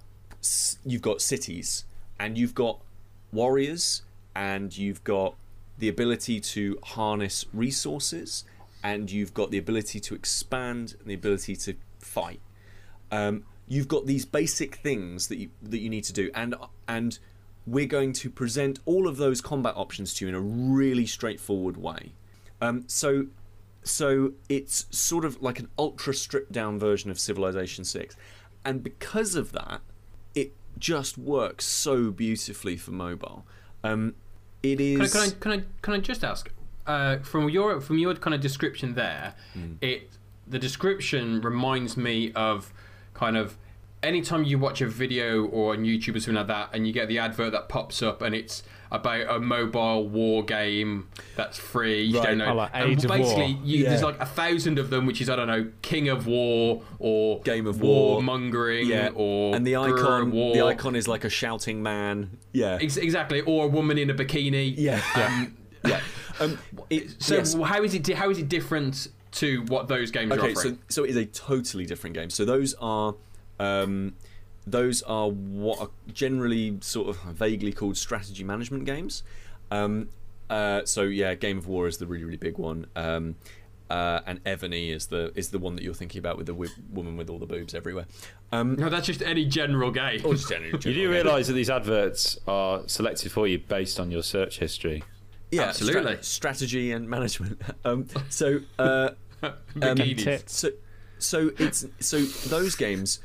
you've 0.85 1.01
got 1.01 1.21
cities 1.21 1.85
and 2.19 2.37
you've 2.37 2.55
got 2.55 2.79
warriors 3.31 4.03
and 4.35 4.75
you've 4.75 5.03
got 5.03 5.35
the 5.77 5.89
ability 5.89 6.39
to 6.39 6.77
harness 6.83 7.45
resources 7.53 8.43
and 8.83 9.11
you've 9.11 9.33
got 9.33 9.51
the 9.51 9.57
ability 9.57 9.99
to 9.99 10.15
expand 10.15 10.95
and 10.99 11.09
the 11.09 11.13
ability 11.13 11.55
to 11.55 11.75
fight 11.99 12.39
um, 13.11 13.43
you've 13.67 13.87
got 13.87 14.05
these 14.05 14.25
basic 14.25 14.75
things 14.75 15.27
that 15.27 15.37
you 15.37 15.49
that 15.61 15.79
you 15.79 15.89
need 15.89 16.03
to 16.05 16.13
do, 16.13 16.29
and 16.33 16.55
and 16.87 17.19
we're 17.69 17.85
going 17.85 18.13
to 18.13 18.29
present 18.29 18.79
all 18.85 19.07
of 19.07 19.17
those 19.17 19.41
combat 19.41 19.73
options 19.75 20.13
to 20.15 20.25
you 20.25 20.29
in 20.29 20.35
a 20.35 20.39
really 20.39 21.05
straightforward 21.05 21.77
way. 21.77 22.13
Um, 22.61 22.83
so 22.87 23.27
so 23.83 24.33
it's 24.49 24.85
sort 24.91 25.23
of 25.23 25.41
like 25.41 25.59
an 25.59 25.69
ultra 25.77 26.13
stripped 26.13 26.51
down 26.51 26.79
version 26.79 27.09
of 27.09 27.19
Civilization 27.19 27.83
Six, 27.85 28.15
and 28.65 28.83
because 28.83 29.35
of 29.35 29.51
that, 29.53 29.81
it 30.35 30.53
just 30.77 31.17
works 31.17 31.65
so 31.65 32.11
beautifully 32.11 32.75
for 32.75 32.91
mobile. 32.91 33.45
Um, 33.83 34.15
it 34.61 34.77
Can 34.77 35.01
I, 35.01 35.07
can 35.07 35.21
I 35.21 35.29
can 35.29 35.51
I 35.51 35.63
can 35.81 35.93
I 35.93 35.99
just 35.99 36.23
ask 36.23 36.51
uh, 36.87 37.19
from 37.19 37.49
your 37.49 37.79
from 37.79 37.97
your 37.97 38.13
kind 38.15 38.33
of 38.33 38.41
description 38.41 38.95
there? 38.95 39.35
Hmm. 39.53 39.73
It 39.81 40.09
the 40.47 40.59
description 40.59 41.41
reminds 41.41 41.95
me 41.95 42.31
of 42.33 42.73
kind 43.13 43.37
of 43.37 43.57
anytime 44.03 44.43
you 44.43 44.57
watch 44.59 44.81
a 44.81 44.87
video 44.87 45.45
or 45.45 45.73
on 45.73 45.79
YouTube 45.83 46.15
or 46.15 46.19
something 46.19 46.35
like 46.35 46.47
that, 46.47 46.69
and 46.73 46.87
you 46.87 46.93
get 46.93 47.07
the 47.07 47.19
advert 47.19 47.51
that 47.51 47.69
pops 47.69 48.01
up, 48.01 48.21
and 48.21 48.33
it's 48.35 48.63
about 48.91 49.29
a 49.35 49.39
mobile 49.39 50.07
war 50.09 50.43
game 50.43 51.07
that's 51.35 51.59
free. 51.59 52.01
You 52.03 52.17
Right. 52.17 52.27
don't 52.29 52.37
know. 52.39 52.45
Oh, 52.47 52.55
like 52.55 52.71
and 52.73 52.89
Age 52.91 53.03
of 53.05 53.11
basically, 53.11 53.53
War. 53.53 53.61
You, 53.63 53.83
there's 53.85 54.01
like 54.01 54.19
a 54.19 54.25
thousand 54.25 54.79
of 54.79 54.89
them, 54.89 55.05
which 55.05 55.21
is 55.21 55.29
I 55.29 55.35
don't 55.35 55.47
know, 55.47 55.67
King 55.83 56.09
of 56.09 56.25
War 56.25 56.81
or 56.97 57.39
Game 57.41 57.67
of 57.67 57.81
War. 57.81 58.21
mongering 58.23 58.87
yeah, 58.87 59.09
or 59.13 59.55
and 59.55 59.65
the 59.67 59.75
icon, 59.75 60.31
War. 60.31 60.53
the 60.55 60.61
icon 60.65 60.95
is 60.95 61.07
like 61.07 61.23
a 61.23 61.29
shouting 61.29 61.83
man. 61.83 62.37
Yeah, 62.51 62.79
Ex- 62.81 62.97
exactly, 62.97 63.41
or 63.41 63.65
a 63.65 63.67
woman 63.67 63.97
in 63.99 64.09
a 64.09 64.13
bikini. 64.15 64.73
yeah, 64.77 65.01
Um, 65.15 65.57
yeah. 65.85 65.99
Um, 66.41 66.57
it, 66.89 67.21
So 67.21 67.35
yes. 67.35 67.53
how 67.53 67.83
is 67.83 67.93
it? 67.93 68.01
di- 68.03 68.13
How 68.13 68.29
is 68.29 68.37
it 68.39 68.47
different 68.47 69.09
to 69.33 69.61
what 69.67 69.89
those 69.89 70.09
games 70.09 70.31
are 70.31 70.39
Okay, 70.39 70.53
offering? 70.53 70.75
so 70.75 70.79
so 70.87 71.03
it 71.03 71.09
is 71.09 71.17
a 71.17 71.25
totally 71.25 71.85
different 71.85 72.15
game. 72.15 72.29
So 72.29 72.45
those 72.45 72.73
are 72.79 73.13
um, 73.59 74.13
those 74.67 75.01
are 75.03 75.29
what 75.29 75.79
are 75.79 75.89
generally 76.13 76.77
sort 76.81 77.09
of 77.09 77.17
vaguely 77.35 77.71
called 77.71 77.97
strategy 77.97 78.43
management 78.43 78.85
games. 78.85 79.23
Um, 79.71 80.09
uh, 80.49 80.85
so 80.85 81.03
yeah, 81.03 81.35
Game 81.35 81.57
of 81.57 81.67
War 81.67 81.87
is 81.87 81.97
the 81.97 82.05
really 82.07 82.23
really 82.23 82.37
big 82.37 82.57
one. 82.57 82.87
Um, 82.95 83.35
uh, 83.89 84.21
and 84.27 84.43
Evony 84.43 84.91
is 84.91 85.07
the 85.07 85.31
is 85.35 85.49
the 85.49 85.57
one 85.57 85.75
that 85.75 85.83
you're 85.83 85.95
thinking 85.95 86.19
about 86.19 86.37
with 86.37 86.45
the 86.45 86.53
w- 86.53 86.69
woman 86.93 87.17
with 87.17 87.27
all 87.29 87.39
the 87.39 87.47
boobs 87.47 87.73
everywhere. 87.73 88.05
Um, 88.51 88.75
no, 88.75 88.87
that's 88.89 89.07
just 89.07 89.23
any 89.23 89.45
general 89.45 89.89
game. 89.91 90.21
or 90.23 90.35
just 90.35 90.47
generally- 90.49 90.71
You 90.73 90.77
do 90.79 90.93
game. 90.93 91.09
realise 91.09 91.47
that 91.47 91.53
these 91.53 91.69
adverts 91.71 92.37
are 92.47 92.83
selected 92.87 93.31
for 93.31 93.47
you 93.47 93.57
based 93.59 93.99
on 93.99 94.11
your 94.11 94.21
search 94.21 94.59
history. 94.59 95.03
yeah, 95.51 95.63
Absolutely. 95.63 96.13
stra- 96.17 96.23
strategy 96.23 96.91
and 96.91 97.09
management. 97.09 97.59
Um, 97.85 98.05
so 98.29 98.59
uh, 98.77 99.09
Bikinis. 99.75 100.47
So, 100.49 100.69
so 101.17 101.51
it's 101.57 101.85
so 101.99 102.21
those 102.49 102.75
games. 102.75 103.19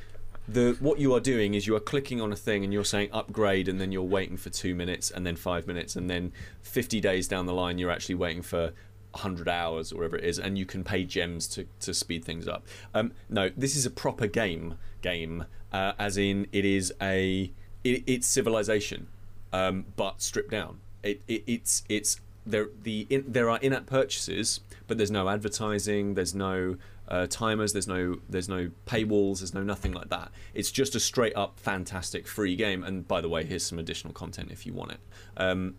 The 0.47 0.76
what 0.80 0.99
you 0.99 1.14
are 1.14 1.20
doing 1.20 1.55
is 1.55 1.66
you 1.66 1.74
are 1.74 1.80
clicking 1.80 2.20
on 2.20 2.32
a 2.32 2.36
thing 2.36 2.64
and 2.64 2.72
you're 2.72 2.84
saying 2.84 3.09
upgrade, 3.12 3.68
and 3.68 3.80
then 3.80 3.92
you're 3.92 4.03
waiting 4.03 4.36
for 4.36 4.51
two 4.51 4.74
minutes, 4.74 5.11
and 5.11 5.26
then 5.26 5.36
five 5.36 5.66
minutes, 5.66 5.97
and 5.97 6.11
then 6.11 6.32
fifty 6.62 7.01
days 7.01 7.26
down 7.28 7.47
the 7.47 7.55
line, 7.55 7.78
you're 7.78 7.90
actually 7.90 8.16
waiting 8.16 8.42
for 8.42 8.72
hundred 9.14 9.49
hours 9.49 9.92
or 9.92 9.97
whatever 9.97 10.16
it 10.16 10.24
is, 10.24 10.38
and 10.38 10.59
you 10.59 10.66
can 10.66 10.82
pay 10.82 11.05
gems 11.05 11.47
to, 11.47 11.64
to 11.78 11.95
speed 11.95 12.24
things 12.24 12.49
up. 12.49 12.66
Um, 12.92 13.12
no, 13.28 13.49
this 13.57 13.76
is 13.76 13.86
a 13.86 13.90
proper 13.90 14.26
game. 14.26 14.74
Game, 15.03 15.45
uh, 15.72 15.92
as 15.99 16.16
in 16.16 16.47
it 16.51 16.64
is 16.64 16.92
a 17.01 17.51
it, 17.82 18.03
it's 18.07 18.26
civilization, 18.26 19.07
um, 19.53 19.84
but 19.97 20.22
stripped 20.22 20.51
down. 20.51 20.80
It, 21.03 21.20
it 21.28 21.45
it's 21.47 21.84
it's 21.88 22.20
there 22.47 22.68
the 22.82 23.07
in, 23.11 23.24
there 23.28 23.51
are 23.51 23.59
in-app 23.61 23.86
purchases, 23.86 24.61
but 24.86 24.97
there's 24.97 25.11
no 25.11 25.28
advertising. 25.28 26.14
There's 26.14 26.34
no 26.34 26.76
uh, 27.09 27.27
timers. 27.29 27.73
There's 27.73 27.89
no 27.89 28.17
there's 28.29 28.49
no 28.49 28.71
paywalls. 28.87 29.39
There's 29.41 29.55
no 29.55 29.63
nothing 29.63 29.93
like 29.93 30.09
that. 30.11 30.31
It's 30.55 30.71
just 30.71 30.95
a 30.95 31.01
straight 31.01 31.37
up 31.37 31.59
fantastic 31.59 32.27
free 32.27 32.57
game. 32.57 32.85
And 32.85 33.07
by 33.07 33.21
the 33.21 33.29
way, 33.29 33.45
here's 33.45 33.65
some 33.65 33.79
additional 33.79 34.13
content 34.13 34.51
if 34.51 34.67
you 34.67 34.73
want 34.73 34.93
it. 34.93 35.01
Um, 35.37 35.77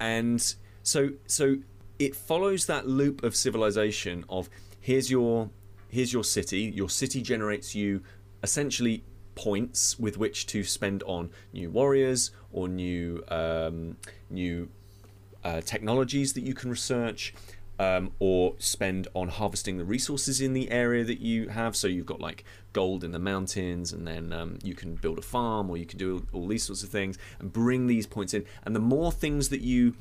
and 0.00 0.54
so 0.82 1.10
so 1.26 1.56
it 1.98 2.16
follows 2.16 2.66
that 2.66 2.86
loop 2.86 3.22
of 3.22 3.36
civilization 3.36 4.24
of 4.28 4.48
here's 4.80 5.10
your 5.10 5.50
here's 5.88 6.12
your 6.12 6.24
city. 6.24 6.60
Your 6.74 6.90
city 6.90 7.22
generates 7.22 7.74
you 7.74 8.02
essentially 8.42 9.04
points 9.34 9.98
with 9.98 10.16
which 10.16 10.46
to 10.46 10.62
spend 10.62 11.02
on 11.04 11.30
new 11.52 11.70
warriors 11.70 12.30
or 12.52 12.68
new 12.68 13.22
um, 13.28 13.96
new 14.30 14.68
uh, 15.44 15.60
technologies 15.60 16.32
that 16.32 16.42
you 16.42 16.54
can 16.54 16.70
research 16.70 17.34
um, 17.78 18.12
or 18.18 18.54
spend 18.58 19.08
on 19.14 19.28
harvesting 19.28 19.78
the 19.78 19.84
resources 19.84 20.40
in 20.40 20.52
the 20.52 20.70
area 20.70 21.04
that 21.04 21.20
you 21.20 21.48
have. 21.48 21.74
So 21.74 21.88
you've 21.88 22.06
got 22.06 22.20
like 22.20 22.44
gold 22.72 23.04
in 23.04 23.12
the 23.12 23.18
mountains, 23.18 23.92
and 23.92 24.06
then 24.06 24.32
um, 24.32 24.58
you 24.62 24.74
can 24.74 24.94
build 24.94 25.18
a 25.18 25.22
farm 25.22 25.70
or 25.70 25.76
you 25.76 25.86
can 25.86 25.98
do 25.98 26.26
all 26.32 26.46
these 26.46 26.64
sorts 26.64 26.82
of 26.82 26.88
things 26.88 27.18
and 27.38 27.52
bring 27.52 27.86
these 27.86 28.06
points 28.06 28.34
in. 28.34 28.44
And 28.64 28.74
the 28.74 28.80
more 28.80 29.12
things 29.12 29.48
that 29.48 29.60
you 29.60 29.94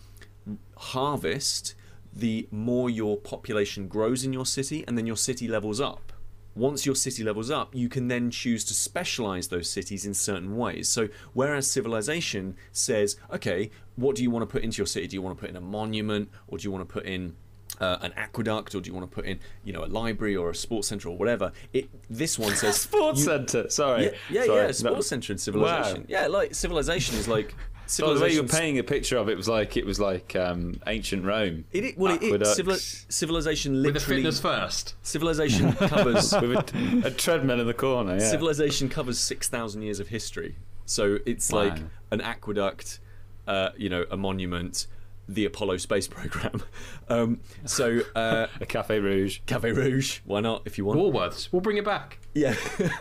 harvest, 0.78 1.76
the 2.12 2.48
more 2.52 2.90
your 2.90 3.18
population 3.18 3.88
grows 3.88 4.24
in 4.24 4.34
your 4.34 4.46
city, 4.46 4.84
and 4.88 4.98
then 4.98 5.08
your 5.08 5.18
city 5.18 5.48
levels 5.48 5.82
up. 5.82 6.12
Once 6.56 6.86
your 6.86 6.94
city 6.94 7.24
levels 7.24 7.50
up, 7.50 7.74
you 7.74 7.90
can 7.90 8.08
then 8.08 8.30
choose 8.30 8.64
to 8.64 8.76
specialize 8.76 9.48
those 9.48 9.68
cities 9.68 10.06
in 10.06 10.14
certain 10.14 10.56
ways. 10.56 10.88
So, 10.88 11.10
whereas 11.34 11.72
civilization 11.72 12.56
says, 12.72 13.16
okay, 13.32 13.72
what 13.96 14.16
do 14.16 14.22
you 14.22 14.30
want 14.30 14.44
to 14.48 14.52
put 14.52 14.64
into 14.64 14.78
your 14.78 14.86
city? 14.86 15.08
Do 15.08 15.16
you 15.16 15.22
want 15.24 15.36
to 15.36 15.42
put 15.42 15.50
in 15.50 15.56
a 15.56 15.62
monument, 15.62 16.30
or 16.48 16.60
do 16.60 16.64
you 16.64 16.72
want 16.72 16.88
to 16.88 16.94
put 16.94 17.06
in 17.06 17.36
uh, 17.80 17.98
an 18.02 18.14
aqueduct, 18.16 18.76
or 18.76 18.82
do 18.82 18.88
you 18.90 18.94
want 18.96 19.10
to 19.10 19.14
put 19.14 19.26
in, 19.26 19.40
you 19.64 19.74
know, 19.74 19.84
a 19.84 19.88
library 19.88 20.36
or 20.36 20.50
a 20.50 20.56
sports 20.56 20.88
center 20.88 21.10
or 21.10 21.18
whatever? 21.18 21.52
It 21.74 21.90
this 22.10 22.38
one 22.40 22.56
says 22.56 22.80
Sports 22.82 23.20
you- 23.20 23.26
centre. 23.26 23.70
Sorry. 23.70 24.04
yeah, 24.06 24.10
yeah, 24.30 24.46
Sorry. 24.46 24.58
yeah. 24.62 24.68
That- 24.68 24.76
Sports 24.76 25.08
center 25.08 25.34
in 25.34 25.40
civilization. 25.40 26.02
Wow. 26.02 26.06
Yeah, 26.08 26.28
like 26.28 26.54
civilization 26.56 27.18
is 27.18 27.28
like 27.28 27.56
So 27.86 28.14
the 28.14 28.22
way 28.22 28.32
you're 28.34 28.46
painting 28.48 28.80
a 28.80 28.84
picture 28.84 29.18
of 29.18 29.28
it 29.28 29.36
was 29.36 29.50
like 29.50 29.76
it 29.76 29.86
was 29.86 30.00
like 30.00 30.38
um, 30.38 30.80
ancient 30.88 31.26
Rome. 31.26 31.66
It, 31.74 31.84
it, 31.84 31.98
well, 31.98 32.14
it, 32.14 32.24
it, 32.24 32.28
Aqueducts. 32.28 32.56
civili- 32.56 32.80
civilization 33.10 33.74
With 33.74 33.84
the 33.84 33.92
literally 33.92 34.16
fitness 34.22 34.40
first. 34.40 34.96
civilization 35.04 35.74
covers 35.74 36.32
with 36.34 36.74
a, 36.74 37.02
a 37.08 37.12
treadmill 37.12 37.60
in 37.60 37.68
the 37.68 37.74
corner. 37.74 38.14
Yeah. 38.18 38.30
civilization 38.30 38.88
covers 38.88 39.20
six 39.20 39.50
thousand 39.50 39.82
years 39.82 40.00
of 40.00 40.08
history. 40.08 40.56
So 40.86 41.18
it's 41.26 41.52
Wow. 41.52 41.60
like 41.66 41.80
an 42.12 42.22
aqueduct, 42.22 43.00
uh, 43.48 43.70
you 43.78 43.90
know, 43.90 44.06
a 44.10 44.16
monument, 44.18 44.88
the 45.28 45.46
Apollo 45.46 45.78
space 45.78 46.08
program. 46.08 46.62
Um, 47.10 47.42
so 47.66 48.00
uh, 48.16 48.48
a 48.62 48.66
Cafe 48.66 48.98
Rouge. 48.98 49.42
Cafe 49.46 49.72
Rouge, 49.72 50.22
why 50.24 50.40
not? 50.40 50.62
If 50.64 50.78
you 50.78 50.86
want, 50.86 51.00
Woolworths. 51.00 51.50
We'll 51.52 51.62
bring 51.62 51.76
it 51.76 51.84
back. 51.84 52.18
Yeah. 52.34 52.56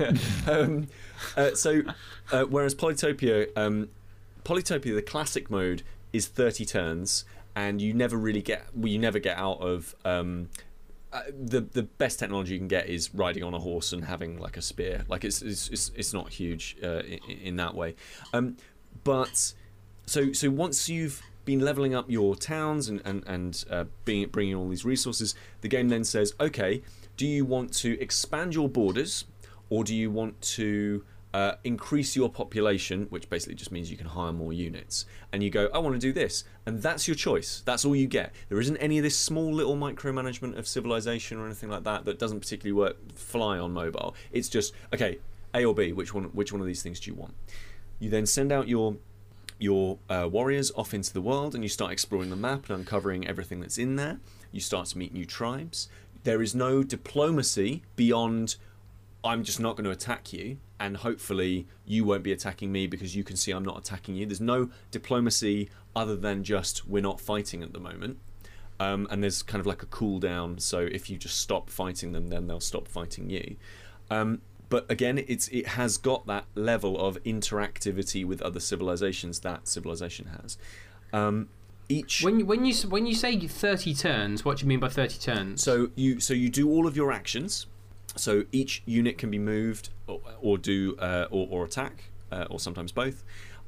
um, 0.47 0.89
uh, 1.37 1.55
so, 1.55 1.83
uh, 2.33 2.43
whereas 2.43 2.75
Polytopia, 2.75 3.47
um, 3.57 3.91
Polytopia, 4.45 4.95
the 4.95 5.03
classic 5.03 5.51
mode 5.51 5.85
is 6.13 6.27
thirty 6.27 6.65
turns, 6.65 7.25
and 7.55 7.81
you 7.81 7.95
never 7.95 8.17
really 8.17 8.43
get, 8.43 8.67
well, 8.75 8.89
you 8.89 8.99
never 8.99 9.21
get 9.21 9.39
out 9.39 9.61
of. 9.61 9.95
Um, 10.05 10.49
uh, 11.13 11.23
the 11.29 11.61
the 11.61 11.83
best 11.85 12.19
technology 12.19 12.55
you 12.55 12.59
can 12.59 12.69
get 12.69 12.89
is 12.89 13.15
riding 13.15 13.45
on 13.45 13.55
a 13.55 13.59
horse 13.59 13.93
and 13.93 14.05
having 14.05 14.39
like 14.39 14.57
a 14.57 14.63
spear. 14.63 15.05
Like 15.09 15.25
it's 15.25 15.43
it's 15.43 15.69
it's, 15.69 15.93
it's 15.95 16.13
not 16.13 16.31
huge 16.31 16.77
uh, 16.83 17.03
in, 17.03 17.19
in 17.43 17.57
that 17.57 17.75
way, 17.75 17.95
um, 18.33 18.57
but 19.05 19.55
so 20.07 20.33
so 20.33 20.51
once 20.51 20.89
you've 20.89 21.23
been 21.45 21.61
leveling 21.61 21.95
up 21.95 22.11
your 22.11 22.37
towns 22.37 22.89
and 22.89 23.01
and 23.05 23.25
and 23.27 23.65
uh, 23.71 23.85
being, 24.05 24.29
bringing 24.29 24.55
all 24.55 24.69
these 24.69 24.85
resources, 24.85 25.35
the 25.61 25.69
game 25.69 25.89
then 25.89 26.05
says, 26.05 26.35
okay, 26.41 26.83
do 27.17 27.27
you 27.27 27.45
want 27.45 27.73
to 27.75 28.01
expand 28.01 28.55
your 28.55 28.69
borders, 28.69 29.25
or 29.71 29.85
do 29.85 29.95
you 29.95 30.11
want 30.11 30.41
to 30.43 31.05
uh, 31.35 31.55
increase 31.65 32.15
your 32.15 32.29
population, 32.29 33.07
which 33.11 33.29
basically 33.31 33.55
just 33.55 33.73
means 33.73 33.91
you 33.91 33.97
can 33.97 34.07
hire 34.07 34.33
more 34.33 34.53
units, 34.53 35.07
and 35.33 35.43
you 35.43 35.51
go, 35.51 35.69
I 35.73 35.79
want 35.79 35.95
to 35.95 35.99
do 35.99 36.13
this, 36.13 36.45
and 36.67 36.83
that's 36.83 37.09
your 37.09 37.15
choice. 37.15 37.63
That's 37.65 37.85
all 37.85 37.97
you 37.97 38.07
get. 38.07 38.35
There 38.49 38.61
isn't 38.61 38.77
any 38.77 38.99
of 38.99 39.03
this 39.03 39.17
small 39.17 39.53
little 39.53 39.77
micromanagement 39.77 40.59
of 40.59 40.67
civilization 40.67 41.39
or 41.39 41.47
anything 41.47 41.71
like 41.71 41.85
that 41.85 42.05
that 42.05 42.19
doesn't 42.19 42.41
particularly 42.41 42.73
work 42.73 42.97
fly 43.15 43.59
on 43.59 43.73
mobile. 43.73 44.15
It's 44.31 44.49
just 44.49 44.75
okay, 44.93 45.19
A 45.55 45.65
or 45.65 45.75
B. 45.75 45.93
Which 45.93 46.13
one? 46.13 46.25
Which 46.25 46.53
one 46.53 46.61
of 46.61 46.67
these 46.67 46.83
things 46.83 47.01
do 47.01 47.11
you 47.11 47.15
want? 47.15 47.35
You 47.99 48.11
then 48.11 48.27
send 48.27 48.53
out 48.53 48.69
your 48.69 48.97
your 49.63 49.99
uh, 50.11 50.29
warriors 50.31 50.73
off 50.77 50.93
into 50.93 51.13
the 51.13 51.21
world 51.21 51.55
and 51.55 51.63
you 51.63 51.69
start 51.69 51.93
exploring 51.93 52.31
the 52.31 52.37
map 52.37 52.69
and 52.69 52.81
uncovering 52.81 53.27
everything 53.27 53.61
that's 53.61 53.79
in 53.79 53.97
there. 53.97 54.19
You 54.51 54.61
start 54.61 54.89
to 54.89 54.99
meet 54.99 55.15
new 55.15 55.25
tribes. 55.25 55.89
There 56.25 56.43
is 56.43 56.55
no 56.55 56.83
diplomacy 56.83 57.83
beyond 57.97 58.57
I'm 59.25 59.45
just 59.45 59.61
not 59.61 59.77
going 59.77 59.85
to 59.85 59.91
attack 59.91 60.33
you 60.33 60.59
and 60.81 60.97
hopefully 60.97 61.69
you 61.87 62.05
won't 62.05 62.25
be 62.25 62.33
attacking 62.33 62.73
me 62.73 62.89
because 62.89 63.15
you 63.15 63.23
can 63.23 63.37
see 63.37 63.53
I'm 63.53 63.65
not 63.65 63.79
attacking 63.79 64.17
you. 64.17 64.27
There's 64.27 64.41
no 64.41 64.69
diplomacy 64.91 65.71
other 65.95 66.17
than 66.17 66.43
just 66.43 66.89
we're 66.89 67.03
not 67.03 67.21
fighting 67.21 67.63
at 67.63 67.73
the 67.73 67.79
moment. 67.79 68.19
Um, 68.81 69.07
and 69.11 69.23
there's 69.23 69.45
kind 69.45 69.61
of 69.61 69.67
like 69.67 69.85
a 69.85 69.87
cooldown, 69.87 70.61
so 70.61 70.81
if 70.81 71.09
you 71.09 71.17
just 71.17 71.39
stop 71.39 71.71
fighting 71.71 72.11
them, 72.11 72.29
then 72.29 72.49
they'll 72.49 72.59
stop 72.59 72.89
fighting 72.89 73.31
you. 73.31 73.57
Um, 74.11 74.41
but 74.73 74.91
again, 74.91 75.23
it's 75.29 75.49
it 75.49 75.67
has 75.67 75.99
got 75.99 76.27
that 76.29 76.47
level 76.55 76.99
of 76.99 77.23
interactivity 77.25 78.25
with 78.25 78.41
other 78.41 78.59
civilizations 78.59 79.41
that 79.41 79.69
civilization 79.69 80.31
has. 80.41 80.57
Um, 81.13 81.51
each 81.91 82.23
When 82.23 82.39
you, 82.39 82.47
when 82.47 82.65
you 82.65 82.75
when 82.89 83.07
you 83.07 83.15
say 83.15 83.39
thirty 83.39 83.93
turns, 83.93 84.47
what 84.47 84.57
do 84.57 84.63
you 84.63 84.69
mean 84.69 84.81
by 84.81 84.89
thirty 84.89 85.19
turns? 85.19 85.63
so 85.63 85.91
you 85.95 86.21
so 86.21 86.33
you 86.33 86.49
do 86.49 86.71
all 86.71 86.87
of 86.87 86.97
your 86.97 87.13
actions. 87.13 87.67
So 88.17 88.45
each 88.51 88.83
unit 88.87 89.19
can 89.19 89.31
be 89.31 89.39
moved 89.39 89.91
or, 90.07 90.23
or 90.41 90.57
do 90.57 90.97
uh, 90.99 91.27
or, 91.31 91.47
or 91.51 91.65
attack 91.67 92.05
uh, 92.31 92.47
or 92.49 92.59
sometimes 92.59 92.93
both. 92.93 93.25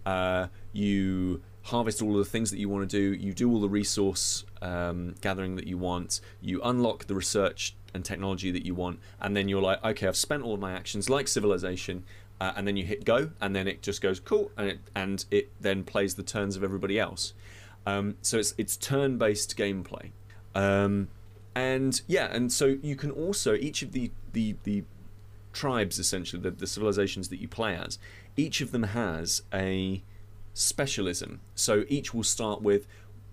Uh, 0.07 0.47
you 0.73 1.43
harvest 1.65 2.03
all 2.03 2.13
of 2.13 2.19
the 2.19 2.31
things 2.31 2.51
that 2.51 2.59
you 2.59 2.69
want 2.69 2.89
to 2.89 2.97
do. 2.97 3.19
You 3.19 3.33
do 3.33 3.51
all 3.51 3.61
the 3.61 3.69
resource 3.69 4.45
um, 4.63 5.15
gathering 5.21 5.57
that 5.57 5.67
you 5.67 5.79
want. 5.79 6.21
You 6.41 6.61
unlock 6.63 7.07
the 7.07 7.15
research 7.15 7.75
and 7.93 8.05
technology 8.05 8.51
that 8.51 8.65
you 8.65 8.75
want, 8.75 9.01
and 9.21 9.37
then 9.37 9.49
you're 9.49 9.63
like, 9.63 9.83
okay, 9.85 10.07
I've 10.07 10.17
spent 10.17 10.43
all 10.43 10.55
of 10.55 10.61
my 10.61 10.73
actions, 10.73 11.11
like 11.11 11.29
civilization. 11.29 12.05
Uh, 12.41 12.53
and 12.57 12.67
then 12.67 12.77
you 12.77 12.85
hit 12.85 13.05
go, 13.05 13.31
and 13.41 13.55
then 13.55 13.69
it 13.69 13.81
just 13.81 14.03
goes 14.03 14.19
cool, 14.19 14.51
and 14.57 14.69
it 14.69 14.79
and 14.95 15.25
it 15.31 15.51
then 15.61 15.85
plays 15.85 16.17
the 16.17 16.23
turns 16.23 16.57
of 16.57 16.65
everybody 16.65 16.99
else. 16.99 17.33
Um, 17.87 18.17
so 18.23 18.39
it's 18.39 18.55
it's 18.59 18.77
turn-based 18.77 19.57
gameplay. 19.57 20.11
Um, 20.55 21.09
and 21.55 22.01
yeah, 22.09 22.27
and 22.35 22.53
so 22.53 22.77
you 22.83 22.97
can 22.97 23.13
also 23.13 23.55
each 23.55 23.83
of 23.83 23.93
the 23.93 24.11
the 24.33 24.57
the 24.65 24.83
tribes 25.53 26.01
essentially 26.01 26.43
the, 26.43 26.51
the 26.51 26.67
civilizations 26.67 27.29
that 27.29 27.41
you 27.41 27.47
play 27.47 27.77
as, 27.77 27.99
each 28.37 28.61
of 28.61 28.73
them 28.73 28.83
has 28.83 29.43
a 29.53 30.03
specialism. 30.55 31.41
So 31.55 31.85
each 31.89 32.15
will 32.15 32.23
start 32.23 32.63
with 32.63 32.87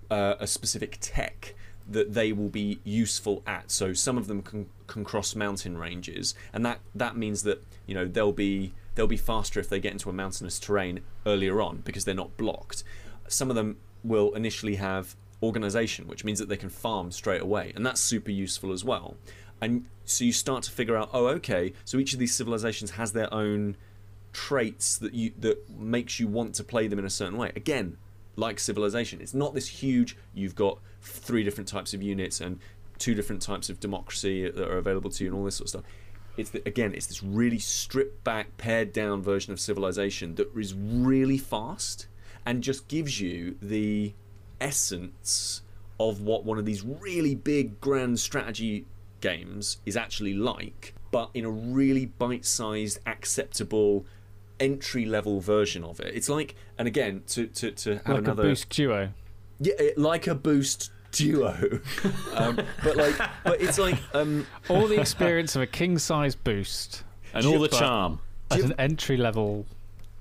uh, 0.09 0.36
a 0.39 0.47
specific 0.47 0.97
tech 0.99 1.55
that 1.88 2.13
they 2.13 2.32
will 2.32 2.49
be 2.49 2.80
useful 2.84 3.41
at. 3.47 3.72
So 3.72 3.93
some 3.93 4.17
of 4.17 4.28
them 4.28 4.41
can, 4.41 4.67
can 4.88 5.03
cross 5.03 5.36
mountain 5.36 5.78
ranges, 5.78 6.36
and 6.53 6.65
that 6.65 6.80
that 6.93 7.15
means 7.15 7.43
that 7.43 7.63
you 7.86 7.95
know 7.95 8.05
they'll 8.05 8.32
be 8.32 8.74
they'll 8.95 9.07
be 9.07 9.17
faster 9.17 9.59
if 9.59 9.69
they 9.69 9.80
get 9.80 9.93
into 9.93 10.09
a 10.09 10.13
mountainous 10.13 10.59
terrain 10.59 11.01
earlier 11.26 11.61
on 11.61 11.78
because 11.78 12.05
they're 12.05 12.13
not 12.13 12.36
blocked. 12.38 12.84
Some 13.28 13.49
of 13.49 13.55
them 13.55 13.78
will 14.03 14.34
initially 14.36 14.76
have 14.76 15.15
organization, 15.41 16.07
which 16.07 16.24
means 16.24 16.39
that 16.39 16.49
they 16.49 16.57
can 16.57 16.69
farm 16.69 17.11
straight 17.11 17.41
away, 17.41 17.72
and 17.76 17.86
that's 17.86 18.01
super 18.01 18.32
useful 18.32 18.72
as 18.72 18.84
well. 18.84 19.15
And 19.61 19.86
so 20.05 20.26
you 20.26 20.34
start 20.34 20.63
to 20.63 20.72
figure 20.72 20.97
out, 20.97 21.09
oh, 21.13 21.28
okay, 21.28 21.74
so 21.86 21.99
each 21.99 22.13
of 22.13 22.19
these 22.19 22.34
civilizations 22.34 22.91
has 22.91 23.13
their 23.13 23.32
own 23.34 23.78
traits 24.34 24.97
that 24.97 25.13
you 25.13 25.32
that 25.39 25.69
makes 25.69 26.19
you 26.19 26.27
want 26.27 26.55
to 26.55 26.63
play 26.63 26.88
them 26.88 26.99
in 26.99 27.05
a 27.05 27.09
certain 27.09 27.38
way. 27.38 27.51
Again, 27.55 27.97
like 28.36 28.59
civilization, 28.59 29.21
it's 29.21 29.34
not 29.34 29.53
this 29.53 29.67
huge. 29.67 30.17
You've 30.34 30.55
got 30.55 30.79
three 31.01 31.43
different 31.43 31.67
types 31.67 31.93
of 31.93 32.01
units 32.01 32.39
and 32.41 32.59
two 32.97 33.15
different 33.15 33.41
types 33.41 33.69
of 33.69 33.79
democracy 33.79 34.49
that 34.49 34.67
are 34.67 34.77
available 34.77 35.09
to 35.09 35.23
you, 35.23 35.29
and 35.29 35.38
all 35.38 35.45
this 35.45 35.55
sort 35.55 35.65
of 35.65 35.69
stuff. 35.69 35.84
It's 36.38 36.51
the, 36.51 36.61
again, 36.65 36.93
it's 36.93 37.07
this 37.07 37.21
really 37.21 37.59
stripped 37.59 38.23
back, 38.23 38.57
pared 38.57 38.93
down 38.93 39.21
version 39.21 39.51
of 39.51 39.59
civilization 39.59 40.36
that 40.36 40.55
is 40.55 40.73
really 40.73 41.38
fast 41.38 42.07
and 42.45 42.63
just 42.63 42.88
gives 42.88 43.19
you 43.19 43.57
the 43.61 44.13
essence 44.61 45.61
of 45.99 46.21
what 46.21 46.45
one 46.45 46.57
of 46.57 46.65
these 46.65 46.84
really 46.84 47.36
big 47.36 47.82
grand 47.82 48.19
strategy 48.19 48.86
games 49.19 49.77
is 49.86 49.97
actually 49.97 50.34
like, 50.34 50.95
but 51.11 51.29
in 51.34 51.43
a 51.43 51.49
really 51.49 52.05
bite-sized, 52.05 52.99
acceptable 53.05 54.05
entry 54.62 55.05
level 55.05 55.39
version 55.41 55.84
of 55.84 55.99
it. 55.99 56.14
It's 56.16 56.30
like, 56.30 56.55
and 56.78 56.88
again, 56.88 57.24
to 57.30 57.47
to, 57.47 57.72
to 57.72 57.95
have 57.97 58.07
like 58.07 58.18
another 58.20 58.43
a 58.43 58.45
boost 58.45 58.70
duo. 58.70 59.09
yeah, 59.59 59.74
it- 59.80 59.97
like 59.97 60.28
a 60.28 60.36
boost 60.36 60.91
duo, 61.12 61.82
um, 62.36 62.57
but 62.84 62.95
like, 62.95 63.16
but 63.43 63.62
it's 63.62 63.78
like, 63.78 63.97
um, 64.14 64.47
All 64.70 64.88
the 64.88 64.99
experience 64.99 65.55
of 65.57 65.62
a 65.62 65.68
king 65.68 65.97
size 65.97 66.36
boost 66.36 67.03
And 67.34 67.45
all 67.45 67.59
the 67.59 67.68
charm. 67.68 68.20
at 68.49 68.59
you- 68.59 68.64
an 68.66 68.74
entry 68.80 69.18
level. 69.18 69.66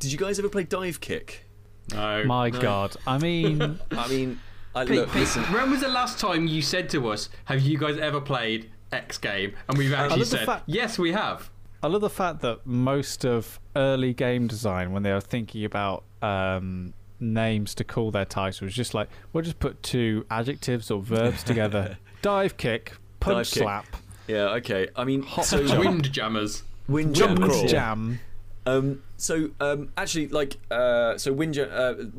did 0.01 0.11
you 0.11 0.18
guys 0.18 0.38
ever 0.41 0.49
play 0.49 0.64
Dive 0.64 1.01
Kick? 1.01 1.45
no. 1.93 2.24
My 2.24 2.51
no. 2.51 2.61
God, 2.61 2.97
I 3.07 3.18
mean, 3.18 3.78
I 3.93 4.09
mean, 4.09 4.41
I 4.74 4.84
Pete, 4.84 4.97
look, 4.97 5.09
Pete, 5.11 5.20
listen, 5.20 5.43
when 5.53 5.70
was 5.70 5.80
the 5.80 5.88
last 5.88 6.18
time 6.18 6.47
you 6.47 6.62
said 6.62 6.88
to 6.91 7.09
us, 7.09 7.28
"Have 7.47 7.61
you 7.62 7.78
guys 7.78 7.97
ever 7.99 8.20
played 8.20 8.70
X 8.93 9.18
game?" 9.18 9.55
And 9.68 9.76
we've 9.78 9.93
actually 9.93 10.24
said, 10.24 10.47
fact- 10.47 10.64
"Yes, 10.66 10.99
we 10.99 11.12
have." 11.12 11.51
I 11.82 11.86
love 11.86 12.00
the 12.02 12.10
fact 12.10 12.40
that 12.42 12.66
most 12.66 13.24
of 13.24 13.58
early 13.74 14.12
game 14.12 14.46
design, 14.46 14.92
when 14.92 15.02
they 15.02 15.12
were 15.12 15.20
thinking 15.20 15.64
about 15.64 16.04
um, 16.22 16.92
names 17.18 17.74
to 17.76 17.84
call 17.84 18.10
their 18.10 18.24
titles, 18.26 18.72
just 18.74 18.92
like 18.94 19.08
we'll 19.32 19.42
just 19.44 19.58
put 19.58 19.82
two 19.82 20.26
adjectives 20.30 20.90
or 20.90 21.00
verbs 21.00 21.42
together: 21.42 21.96
dive 22.22 22.56
kick, 22.56 22.92
punch 23.20 23.36
Dive 23.50 23.54
kick. 23.54 23.62
slap, 23.62 23.86
yeah, 24.28 24.48
okay. 24.56 24.88
I 24.94 25.04
mean, 25.04 25.22
hot 25.22 25.46
so 25.46 25.62
Wind 25.78 26.12
jammers. 26.12 26.62
wind 26.88 27.14
Jump 27.14 27.38
jammers, 27.38 27.56
crawl. 27.56 27.66
jam. 27.68 28.20
Um, 28.66 29.02
so 29.16 29.48
um, 29.58 29.90
actually, 29.96 30.28
like, 30.28 30.58
uh, 30.70 31.16
so 31.16 31.34
Winja, 31.34 31.66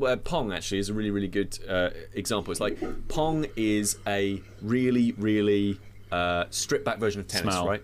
uh, 0.01 0.05
uh, 0.05 0.16
Pong 0.18 0.51
actually 0.51 0.80
is 0.80 0.89
a 0.89 0.93
really, 0.93 1.12
really 1.12 1.28
good 1.28 1.57
uh, 1.70 1.91
example. 2.14 2.51
It's 2.51 2.59
like 2.59 2.80
Pong 3.09 3.45
is 3.55 3.97
a 4.07 4.41
really, 4.62 5.12
really 5.14 5.80
uh, 6.12 6.45
stripped 6.49 6.84
back 6.84 6.97
version 6.97 7.22
of 7.22 7.28
tennis, 7.28 7.53
Smell. 7.53 7.68
right? 7.68 7.84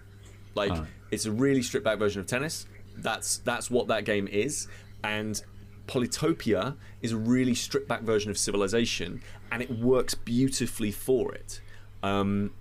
Like, 0.56 0.72
Oh. 0.72 0.88
It's 1.12 1.26
a 1.26 1.32
really 1.32 1.62
stripped 1.62 1.86
back 1.86 2.00
version 2.00 2.20
of 2.20 2.28
tennis. 2.28 2.66
That's 2.98 3.38
that's 3.40 3.70
what 3.70 3.88
that 3.88 4.06
game 4.06 4.28
is, 4.28 4.68
and 5.04 5.42
Polytopia 5.88 6.76
is 7.02 7.12
a 7.12 7.18
really 7.18 7.56
stripped 7.56 7.88
back 7.88 8.02
version 8.02 8.32
of 8.32 8.38
Civilization, 8.38 9.22
and 9.52 9.62
it 9.62 9.72
works 9.72 10.16
beautifully 10.16 10.92
for 10.92 11.34
it. 11.34 11.62
Um, 12.04 12.52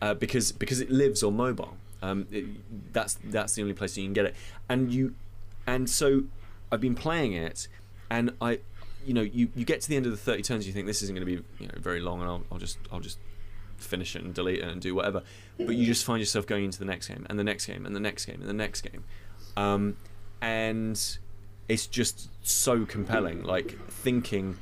uh, 0.00 0.14
because 0.14 0.52
because 0.52 0.80
it 0.80 0.90
lives 0.90 1.22
on 1.22 1.36
mobile. 1.36 1.76
Um, 2.02 2.26
it, 2.30 2.46
that's 2.92 3.18
that's 3.24 3.54
the 3.54 3.62
only 3.62 3.74
place 3.74 3.96
you 3.96 4.04
can 4.04 4.12
get 4.12 4.24
it. 4.24 4.34
And 4.68 4.92
you, 4.92 5.14
and 5.66 5.88
so 5.88 6.24
I've 6.72 6.80
been 6.80 6.94
playing 6.94 7.34
it, 7.34 7.68
and 8.10 8.32
I, 8.40 8.60
you 9.04 9.12
know, 9.12 9.22
you, 9.22 9.50
you 9.54 9.64
get 9.64 9.82
to 9.82 9.88
the 9.88 9.96
end 9.96 10.06
of 10.06 10.12
the 10.12 10.18
thirty 10.18 10.42
turns, 10.42 10.66
you 10.66 10.72
think 10.72 10.86
this 10.86 11.02
isn't 11.02 11.14
going 11.14 11.26
to 11.26 11.36
be 11.36 11.44
you 11.58 11.68
know 11.68 11.74
very 11.78 12.00
long, 12.00 12.20
and 12.20 12.30
I'll, 12.30 12.42
I'll 12.50 12.58
just 12.58 12.78
I'll 12.90 13.00
just 13.00 13.18
finish 13.82 14.16
it 14.16 14.22
and 14.22 14.34
delete 14.34 14.58
it 14.60 14.64
and 14.64 14.80
do 14.80 14.94
whatever. 14.94 15.22
But 15.58 15.76
you 15.76 15.86
just 15.86 16.04
find 16.04 16.20
yourself 16.20 16.46
going 16.46 16.64
into 16.64 16.78
the 16.78 16.84
next 16.84 17.08
game 17.08 17.26
and 17.28 17.38
the 17.38 17.44
next 17.44 17.66
game 17.66 17.86
and 17.86 17.94
the 17.94 18.00
next 18.00 18.24
game 18.24 18.40
and 18.40 18.48
the 18.48 18.54
next 18.54 18.80
game, 18.82 19.04
um, 19.56 19.96
and 20.40 21.18
it's 21.68 21.86
just 21.86 22.28
so 22.46 22.84
compelling. 22.84 23.42
Like 23.42 23.78
thinking, 23.88 24.56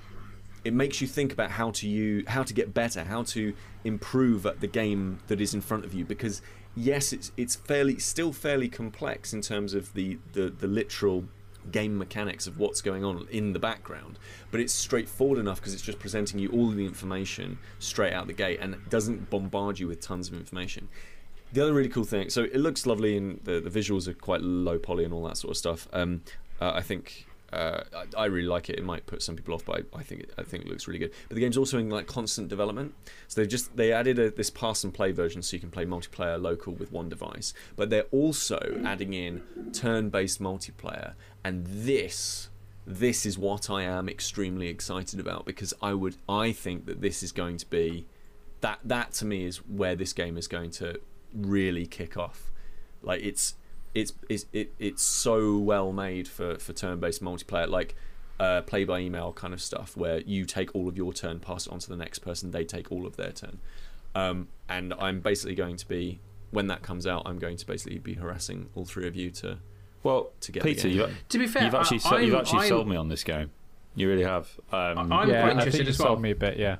it 0.65 0.73
makes 0.73 1.01
you 1.01 1.07
think 1.07 1.33
about 1.33 1.53
how 1.53 1.71
to 1.73 1.89
you 1.89 2.25
how 2.27 2.43
to 2.43 2.53
get 2.53 2.75
better, 2.75 3.05
how 3.05 3.23
to 3.25 3.55
improve 3.85 4.45
at 4.47 4.61
the 4.61 4.67
game 4.67 5.21
that 5.29 5.41
is 5.41 5.55
in 5.55 5.61
front 5.61 5.85
of 5.85 5.95
you. 5.95 6.05
Because 6.05 6.43
yes, 6.75 7.13
it's 7.13 7.33
it's 7.37 7.57
fairly 7.57 7.99
still 7.99 8.33
fairly 8.33 8.69
complex 8.69 9.33
in 9.33 9.41
terms 9.41 9.75
of 9.75 9.95
the 9.95 10.19
the, 10.33 10.51
the 10.51 10.67
literal 10.67 11.25
game 11.71 11.97
mechanics 11.97 12.47
of 12.47 12.59
what's 12.59 12.81
going 12.81 13.05
on 13.05 13.27
in 13.31 13.53
the 13.53 13.59
background 13.59 14.19
but 14.51 14.61
it's 14.61 14.73
straightforward 14.73 15.39
enough 15.39 15.61
because 15.61 15.75
it's 15.75 15.83
just 15.83 15.99
presenting 15.99 16.39
you 16.39 16.49
all 16.51 16.69
the 16.69 16.85
information 16.85 17.59
straight 17.79 18.13
out 18.13 18.27
the 18.27 18.33
gate 18.33 18.59
and 18.61 18.77
doesn't 18.89 19.31
bombard 19.31 19.79
you 19.79 19.87
with 19.87 20.01
tons 20.01 20.29
of 20.29 20.35
information. 20.35 20.89
The 21.53 21.63
other 21.63 21.73
really 21.73 21.89
cool 21.89 22.05
thing 22.05 22.31
so 22.31 22.45
it 22.45 22.57
looks 22.57 22.87
lovely 22.87 23.17
and 23.17 23.41
the, 23.45 23.61
the 23.61 23.71
visuals 23.71 24.09
are 24.09 24.15
quite 24.15 24.43
low 24.43 24.79
poly 24.79 25.05
and 25.05 25.15
all 25.15 25.25
that 25.25 25.37
sort 25.37 25.51
of 25.53 25.57
stuff. 25.57 25.89
Um, 25.93 26.23
uh, 26.61 26.73
i 26.75 26.81
think 26.81 27.27
uh, 27.53 27.83
I, 27.95 28.23
I 28.23 28.25
really 28.27 28.49
like 28.49 28.69
it. 28.69 28.79
It 28.79 28.85
might 28.85 29.07
put 29.07 29.23
some 29.23 29.37
people 29.37 29.55
off, 29.55 29.65
but 29.65 29.85
I, 29.95 29.99
I 29.99 30.03
think 30.03 30.23
it, 30.23 30.31
I 30.37 30.43
think 30.43 30.65
it 30.65 30.69
looks 30.69 30.87
really 30.87 30.99
good. 30.99 31.13
But 31.29 31.35
the 31.37 31.41
game's 31.41 31.57
also 31.57 31.79
in 31.79 31.89
like 31.89 32.07
constant 32.07 32.49
development. 32.49 32.95
So 33.29 33.41
they 33.41 33.47
just 33.47 33.77
they 33.77 33.93
added 33.93 34.19
a, 34.19 34.31
this 34.31 34.51
pass 34.51 34.85
and 34.85 34.93
play 34.93 35.13
version, 35.13 35.43
so 35.43 35.57
you 35.57 35.61
can 35.61 35.71
play 35.71 35.87
multiplayer 35.87 36.41
local 36.41 36.75
with 36.75 36.93
one 36.93 37.09
device. 37.09 37.55
But 37.77 37.91
they're 37.91 38.03
also 38.11 38.81
adding 38.85 39.15
in 39.15 39.43
turn-based 39.73 40.41
multiplayer, 40.41 41.15
and 41.45 41.67
this 41.67 42.51
this 42.87 43.27
is 43.27 43.37
what 43.37 43.69
I 43.69 43.83
am 43.83 44.09
extremely 44.09 44.69
excited 44.69 45.21
about 45.21 45.45
because 45.45 45.75
I 45.83 45.93
would 45.93 46.17
I 46.29 46.53
think 46.53 46.87
that 46.87 47.03
this 47.03 47.23
is 47.23 47.33
going 47.33 47.59
to 47.59 47.67
be 47.67 48.07
that 48.61 48.81
that 48.85 49.13
to 49.15 49.25
me 49.25 49.45
is 49.45 49.59
where 49.59 49.95
this 49.95 50.13
game 50.13 50.37
is 50.37 50.49
going 50.49 50.71
to 50.73 51.01
really 51.35 51.87
kick 51.87 52.17
off. 52.17 52.51
Like 53.03 53.23
it's 53.23 53.55
it's 54.01 54.13
it's 54.29 54.45
it, 54.53 54.73
it's 54.79 55.03
so 55.03 55.59
well 55.59 55.93
made 55.93 56.27
for 56.29 56.57
for 56.59 56.73
turn-based 56.73 57.23
multiplayer 57.23 57.69
like 57.69 57.95
uh, 58.41 58.61
play 58.63 58.85
by 58.85 59.01
email 59.01 59.33
kind 59.33 59.53
of 59.53 59.61
stuff 59.61 59.97
where 59.97 60.21
you 60.21 60.45
take 60.45 60.73
all 60.75 60.87
of 60.89 60.97
your 60.97 61.13
turn 61.13 61.41
pass 61.41 61.67
it 61.67 61.73
on 61.73 61.79
to 61.81 61.89
the 61.89 61.97
next 61.97 62.21
person 62.21 62.51
they 62.53 62.65
take 62.65 62.93
all 62.93 63.05
of 63.07 63.17
their 63.17 63.33
turn 63.33 63.59
um, 64.15 64.47
and 64.69 64.95
i'm 65.01 65.19
basically 65.21 65.55
going 65.57 65.77
to 65.77 65.87
be 65.89 66.21
when 66.53 66.67
that 66.69 66.81
comes 66.83 67.05
out 67.07 67.23
i'm 67.27 67.39
going 67.39 67.57
to 67.57 67.67
basically 67.67 67.99
be 67.99 68.15
harassing 68.15 68.69
all 68.77 68.85
three 68.85 69.07
of 69.09 69.17
you 69.17 69.31
to 69.31 69.59
Well, 70.05 70.31
To 70.43 70.53
get 70.53 70.63
Peter, 70.63 70.87
you, 70.89 71.09
To 71.31 71.39
be 71.39 71.47
fair, 71.49 71.65
you've 71.65 71.75
actually 71.75 71.99
I, 72.05 72.11
so- 72.11 72.17
you've 72.19 72.35
actually 72.43 72.61
I'm- 72.61 72.69
sold 72.69 72.87
me 72.89 72.97
on 72.97 73.09
this 73.09 73.25
game. 73.25 73.51
You 73.97 74.09
really 74.09 74.23
have. 74.37 74.47
Um, 74.71 75.11
I'm 75.13 75.29
yeah, 75.29 75.43
quite 75.43 75.57
I 75.57 75.65
think 75.65 75.75
interested 75.75 75.87
you 75.87 75.91
as 75.91 75.99
well. 75.99 76.09
sold 76.11 76.21
me 76.23 76.31
a 76.31 76.37
bit. 76.37 76.57
Yeah. 76.57 76.77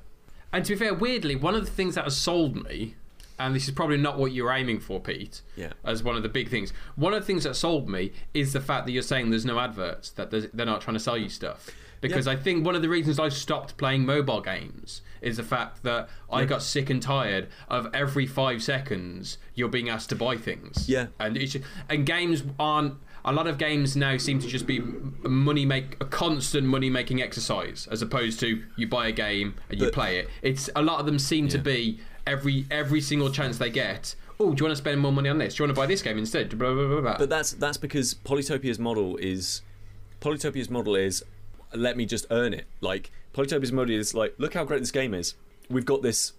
And 0.53 0.63
to 0.65 0.71
be 0.73 0.79
fair, 0.79 0.93
weirdly, 0.93 1.35
one 1.35 1.53
of 1.53 1.65
the 1.65 1.71
things 1.71 1.95
that 1.95 2.05
has 2.05 2.15
sold 2.15 2.55
me, 2.63 2.95
and 3.39 3.55
this 3.55 3.65
is 3.67 3.71
probably 3.73 3.97
not 3.97 4.17
what 4.19 4.31
you're 4.33 4.51
aiming 4.51 4.79
for, 4.79 4.99
Pete, 4.99 5.41
Yeah. 5.55 5.73
as 5.83 6.03
one 6.03 6.15
of 6.15 6.23
the 6.23 6.29
big 6.29 6.49
things. 6.49 6.73
One 6.95 7.13
of 7.13 7.21
the 7.21 7.25
things 7.25 7.43
that 7.45 7.55
sold 7.55 7.89
me 7.89 8.11
is 8.33 8.53
the 8.53 8.61
fact 8.61 8.85
that 8.85 8.91
you're 8.91 9.01
saying 9.01 9.29
there's 9.29 9.45
no 9.45 9.59
adverts, 9.59 10.09
that 10.11 10.29
they're 10.31 10.65
not 10.65 10.81
trying 10.81 10.95
to 10.95 10.99
sell 10.99 11.17
you 11.17 11.29
stuff. 11.29 11.69
Because 12.01 12.27
I 12.27 12.37
think 12.37 12.65
one 12.65 12.75
of 12.75 12.81
the 12.81 12.87
reasons 12.87 13.19
I 13.19 13.27
stopped 13.27 13.75
playing 13.75 14.05
mobile 14.05 14.39
games 14.39 15.01
is 15.21 15.35
the 15.35 15.43
fact 15.43 15.83
that 15.83 16.07
I 16.31 16.45
got 16.45 16.63
sick 16.63 16.89
and 16.89 17.01
tired 17.01 17.49
of 17.67 17.89
every 17.93 18.25
five 18.25 18.63
seconds 18.63 19.37
you're 19.53 19.67
being 19.67 19.89
asked 19.89 20.09
to 20.09 20.15
buy 20.15 20.37
things. 20.37 20.87
Yeah. 20.87 21.07
and 21.19 21.35
it's, 21.35 21.57
and 21.89 22.05
games 22.05 22.43
aren't. 22.59 22.93
A 23.25 23.33
lot 23.33 23.47
of 23.47 23.57
games 23.57 23.97
now 23.97 24.15
seem 24.15 24.39
to 24.39 24.47
just 24.47 24.65
be 24.65 24.77
a 25.25 25.27
money 25.29 25.65
make 25.65 25.97
a 25.99 26.05
constant 26.05 26.65
money 26.65 26.89
making 26.89 27.21
exercise, 27.21 27.85
as 27.91 28.01
opposed 28.01 28.39
to 28.39 28.63
you 28.77 28.87
buy 28.87 29.07
a 29.07 29.11
game 29.11 29.55
and 29.69 29.77
you 29.77 29.87
But- 29.87 29.93
play 29.93 30.19
it. 30.19 30.29
It's 30.41 30.69
a 30.73 30.81
lot 30.81 31.01
of 31.01 31.05
them 31.05 31.19
seem 31.19 31.49
to 31.49 31.57
be 31.57 31.99
every 32.29 32.65
every 32.71 33.01
single 33.01 33.31
chance 33.31 33.57
they 33.57 33.69
get. 33.69 34.15
Oh, 34.39 34.53
do 34.53 34.61
you 34.61 34.65
want 34.65 34.71
to 34.71 34.75
spend 34.77 35.01
more 35.01 35.11
money 35.11 35.27
on 35.27 35.37
this? 35.37 35.55
Do 35.55 35.63
you 35.63 35.67
want 35.67 35.75
to 35.75 35.81
buy 35.81 35.85
this 35.85 36.01
game 36.01 36.17
instead? 36.17 36.57
Blah, 36.57 36.73
blah, 36.73 36.87
blah, 36.87 37.01
blah. 37.01 37.17
But 37.17 37.29
that's 37.29 37.51
that's 37.53 37.77
because 37.77 38.13
Polytopia's 38.13 38.79
model 38.79 39.17
is 39.17 39.61
Polytopia's 40.21 40.69
model 40.69 40.95
is 40.95 41.23
let 41.73 41.97
me 41.97 42.05
just 42.05 42.25
earn 42.31 42.53
it. 42.53 42.65
Like 42.79 43.11
Polytopia's 43.33 43.73
model 43.73 43.95
is 43.95 44.13
like 44.13 44.35
look 44.37 44.53
how 44.53 44.63
great 44.63 44.79
this 44.79 44.91
game 44.91 45.13
is. 45.13 45.35
We've 45.69 45.85
got 45.85 46.01
this 46.01 46.33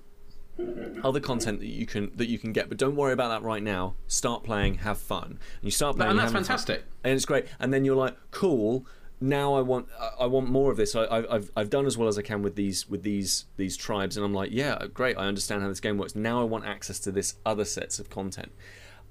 other 1.02 1.20
content 1.20 1.60
that 1.60 1.66
you 1.66 1.86
can 1.86 2.10
that 2.16 2.28
you 2.28 2.38
can 2.38 2.52
get, 2.52 2.68
but 2.68 2.78
don't 2.78 2.96
worry 2.96 3.12
about 3.12 3.28
that 3.28 3.46
right 3.46 3.62
now. 3.62 3.94
Start 4.06 4.44
playing, 4.44 4.76
have 4.76 4.98
fun. 4.98 5.24
And 5.26 5.38
you 5.62 5.70
start 5.70 5.96
playing, 5.96 6.10
and 6.10 6.18
that's 6.18 6.32
having 6.32 6.44
fun, 6.44 6.58
fantastic. 6.58 6.84
and 7.04 7.14
it's 7.14 7.24
great. 7.24 7.46
And 7.58 7.72
then 7.72 7.84
you're 7.84 7.96
like, 7.96 8.16
cool. 8.30 8.86
Now 9.20 9.54
I 9.54 9.60
want 9.60 9.86
I- 10.18 10.26
want 10.26 10.48
more 10.48 10.70
of 10.70 10.76
this. 10.78 10.96
I, 10.96 11.02
I- 11.04 11.34
I've 11.36 11.50
I've 11.56 11.68
done 11.70 11.86
as 11.86 11.98
well 11.98 12.08
as 12.08 12.16
I 12.18 12.22
can 12.22 12.42
with 12.42 12.54
these 12.56 12.88
with 12.88 13.02
these 13.02 13.44
these 13.56 13.76
tribes, 13.76 14.16
and 14.16 14.24
I'm 14.24 14.32
like, 14.32 14.50
yeah, 14.52 14.78
great. 14.94 15.16
I 15.18 15.26
understand 15.26 15.62
how 15.62 15.68
this 15.68 15.80
game 15.80 15.98
works. 15.98 16.14
Now 16.14 16.40
I 16.40 16.44
want 16.44 16.64
access 16.64 16.98
to 17.00 17.12
this 17.12 17.34
other 17.44 17.64
sets 17.66 17.98
of 17.98 18.08
content. 18.08 18.50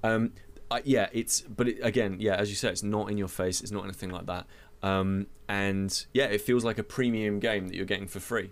Um, 0.02 0.32
I, 0.70 0.82
yeah, 0.84 1.08
it's 1.12 1.42
but 1.42 1.68
it, 1.68 1.78
again, 1.82 2.16
yeah, 2.20 2.34
as 2.36 2.50
you 2.50 2.56
said, 2.56 2.72
it's 2.72 2.82
not 2.82 3.10
in 3.10 3.18
your 3.18 3.28
face. 3.28 3.60
It's 3.60 3.70
not 3.72 3.84
anything 3.84 4.10
like 4.10 4.26
that. 4.26 4.46
Um, 4.82 5.26
and 5.48 6.06
yeah, 6.12 6.24
it 6.24 6.40
feels 6.40 6.64
like 6.64 6.78
a 6.78 6.82
premium 6.84 7.38
game 7.38 7.68
that 7.68 7.74
you're 7.76 7.84
getting 7.86 8.08
for 8.08 8.18
free. 8.20 8.50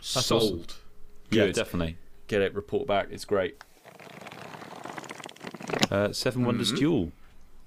Sold. 0.00 0.76
yeah, 1.30 1.46
definitely. 1.48 1.96
Get 2.28 2.42
it, 2.42 2.54
report 2.54 2.86
back. 2.86 3.08
It's 3.10 3.24
great. 3.24 3.56
Uh, 5.90 6.12
Seven 6.12 6.44
Wonders 6.44 6.72
Mm-hmm. 6.72 6.80
Duel. 6.80 7.12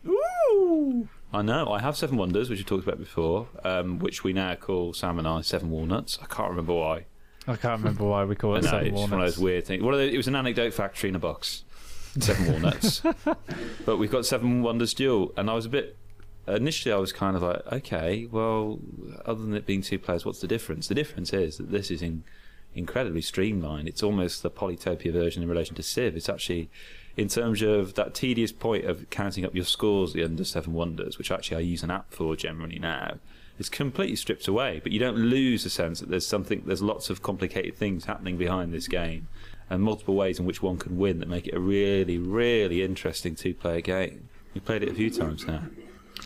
Ooh. 0.08 1.10
I 1.34 1.42
know. 1.42 1.72
I 1.72 1.80
have 1.80 1.98
Seven 1.98 2.18
Wonders, 2.18 2.50
which 2.50 2.60
we 2.60 2.64
talked 2.64 2.84
about 2.84 3.00
before, 3.00 3.48
um, 3.64 4.00
which 4.00 4.24
we 4.24 4.34
now 4.34 4.54
call 4.56 4.94
Sam 4.94 5.18
and 5.18 5.28
I 5.28 5.42
Seven 5.42 5.72
Walnuts. 5.72 6.20
I 6.22 6.26
can't 6.26 6.50
remember 6.50 6.74
why. 6.74 7.06
I 7.48 7.56
can't 7.56 7.82
remember 7.82 8.06
why 8.06 8.24
we 8.24 8.36
call 8.36 8.56
it 8.56 8.64
know, 8.64 8.70
seven 8.70 8.88
it's 8.88 8.96
one 8.96 9.14
of 9.14 9.20
those 9.20 9.38
weird 9.38 9.66
things. 9.66 9.84
Those, 9.84 10.14
it 10.14 10.18
was 10.18 10.28
an 10.28 10.36
anecdote 10.36 10.74
factory 10.74 11.10
in 11.10 11.16
a 11.16 11.20
box. 11.20 11.64
Seven 12.20 12.52
walnuts. 12.52 13.02
but 13.86 13.98
we've 13.98 14.12
got 14.12 14.26
Seven 14.26 14.62
Wonders 14.62 14.94
Duel, 14.94 15.34
and 15.36 15.50
I 15.50 15.54
was 15.54 15.66
a 15.66 15.70
bit. 15.70 15.98
Initially, 16.48 16.94
I 16.94 16.98
was 16.98 17.14
kind 17.14 17.36
of 17.36 17.42
like, 17.42 17.62
okay, 17.72 18.28
well, 18.30 18.80
other 19.26 19.42
than 19.42 19.56
it 19.56 19.66
being 19.66 19.82
two 19.82 19.98
players, 19.98 20.26
what's 20.26 20.42
the 20.42 20.48
difference? 20.48 20.88
The 20.88 20.96
difference 20.96 21.34
is 21.34 21.58
that 21.58 21.72
this 21.72 21.90
is 21.90 22.02
in, 22.02 22.24
incredibly 22.76 23.22
streamlined. 23.22 23.88
It's 23.88 24.04
almost 24.04 24.44
the 24.44 24.52
Polytopia 24.52 25.12
version 25.12 25.42
in 25.42 25.50
relation 25.50 25.76
to 25.76 25.84
Civ. 25.84 26.16
It's 26.18 26.28
actually, 26.30 26.70
in 27.16 27.28
terms 27.28 27.62
of 27.62 27.94
that 27.94 28.14
tedious 28.14 28.52
point 28.52 28.86
of 28.86 29.10
counting 29.10 29.46
up 29.46 29.54
your 29.54 29.66
scores, 29.66 30.14
the 30.14 30.24
under 30.24 30.44
Seven 30.44 30.74
Wonders, 30.74 31.18
which 31.18 31.32
actually 31.32 31.58
I 31.58 31.62
use 31.62 31.84
an 31.84 31.92
app 31.92 32.12
for 32.12 32.36
generally 32.36 32.80
now, 32.80 33.20
it's 33.60 33.70
completely 33.70 34.16
stripped 34.16 34.48
away. 34.48 34.80
But 34.82 34.92
you 34.92 35.00
don't 35.00 35.18
lose 35.18 35.64
the 35.64 35.70
sense 35.70 36.00
that 36.00 36.10
there's 36.10 36.26
something, 36.26 36.64
there's 36.66 36.82
lots 36.82 37.10
of 37.12 37.22
complicated 37.22 37.76
things 37.76 38.06
happening 38.06 38.38
behind 38.38 38.74
this 38.74 38.88
game, 38.88 39.28
and 39.70 39.84
multiple 39.84 40.16
ways 40.16 40.40
in 40.40 40.46
which 40.46 40.64
one 40.64 40.78
can 40.78 40.98
win 40.98 41.20
that 41.20 41.30
make 41.30 41.48
it 41.48 41.54
a 41.54 41.60
really, 41.60 42.18
really 42.18 42.82
interesting 42.84 43.36
two-player 43.36 43.82
game. 43.82 44.30
We've 44.54 44.66
played 44.66 44.84
it 44.84 44.90
a 44.90 44.94
few 44.94 45.10
times 45.10 45.46
now. 45.48 45.64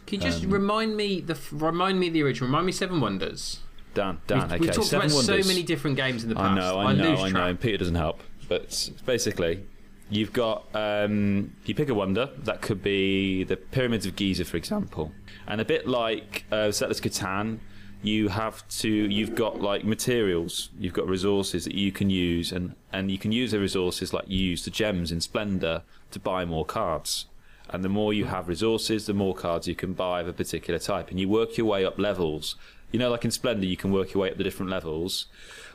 Can 0.05 0.21
you 0.21 0.27
just 0.27 0.43
Um, 0.45 0.51
remind 0.51 0.95
me 0.95 1.21
the 1.21 1.37
remind 1.51 1.99
me 1.99 2.09
the 2.09 2.23
original? 2.23 2.47
Remind 2.47 2.65
me 2.65 2.71
Seven 2.71 2.99
Wonders. 3.01 3.59
Dan, 3.93 4.19
Dan, 4.27 4.37
we've, 4.39 4.45
okay. 4.51 4.57
we've 4.59 4.71
talked 4.73 4.87
Seven 4.87 5.07
about 5.07 5.15
Wonders. 5.15 5.45
so 5.45 5.47
many 5.49 5.63
different 5.63 5.97
games 5.97 6.23
in 6.23 6.29
the 6.29 6.35
past. 6.35 6.51
I 6.51 6.55
know, 6.55 6.77
I 6.79 6.93
know, 6.93 7.15
I 7.15 7.23
know. 7.25 7.29
track. 7.31 7.49
And 7.49 7.59
Peter 7.59 7.77
doesn't 7.77 7.95
help. 7.95 8.21
But 8.47 8.89
basically, 9.05 9.63
you've 10.09 10.33
got 10.33 10.65
um, 10.73 11.53
you 11.65 11.75
pick 11.75 11.89
a 11.89 11.93
wonder 11.93 12.29
that 12.43 12.61
could 12.61 12.81
be 12.81 13.43
the 13.43 13.57
pyramids 13.57 14.05
of 14.05 14.15
Giza, 14.15 14.45
for 14.45 14.57
example, 14.57 15.11
and 15.47 15.61
a 15.61 15.65
bit 15.65 15.87
like 15.87 16.45
uh, 16.51 16.71
Settlers 16.71 17.01
Catan. 17.01 17.59
You 18.03 18.27
have 18.29 18.67
to. 18.79 18.89
You've 18.89 19.35
got 19.35 19.59
like 19.59 19.83
materials. 19.83 20.69
You've 20.79 20.93
got 20.93 21.07
resources 21.07 21.65
that 21.65 21.75
you 21.75 21.91
can 21.91 22.09
use, 22.09 22.51
and 22.51 22.75
and 22.93 23.09
you 23.11 23.17
can 23.17 23.31
use 23.31 23.51
the 23.51 23.59
resources 23.59 24.13
like 24.13 24.25
you 24.27 24.37
use 24.37 24.63
the 24.63 24.71
gems 24.71 25.11
in 25.11 25.21
Splendor 25.21 25.83
to 26.11 26.19
buy 26.19 26.45
more 26.45 26.65
cards. 26.65 27.25
And 27.69 27.83
the 27.83 27.89
more 27.89 28.13
you 28.13 28.25
have 28.25 28.47
resources, 28.47 29.07
the 29.07 29.13
more 29.13 29.35
cards 29.35 29.67
you 29.67 29.75
can 29.75 29.91
buy 29.93 30.21
of 30.21 30.27
a 30.27 30.33
particular 30.33 30.79
type, 30.79 31.09
and 31.09 31.19
you 31.19 31.27
work 31.27 31.57
your 31.57 31.67
way 31.67 31.83
up 31.83 31.99
levels. 31.99 32.55
You 32.91 32.99
know, 32.99 33.09
like 33.09 33.25
in 33.25 33.31
Splendor, 33.31 33.65
you 33.65 33.75
can 33.75 33.91
work 33.91 34.13
your 34.13 34.21
way 34.21 34.31
up 34.31 34.37
the 34.37 34.43
different 34.43 34.71
levels. 34.71 35.25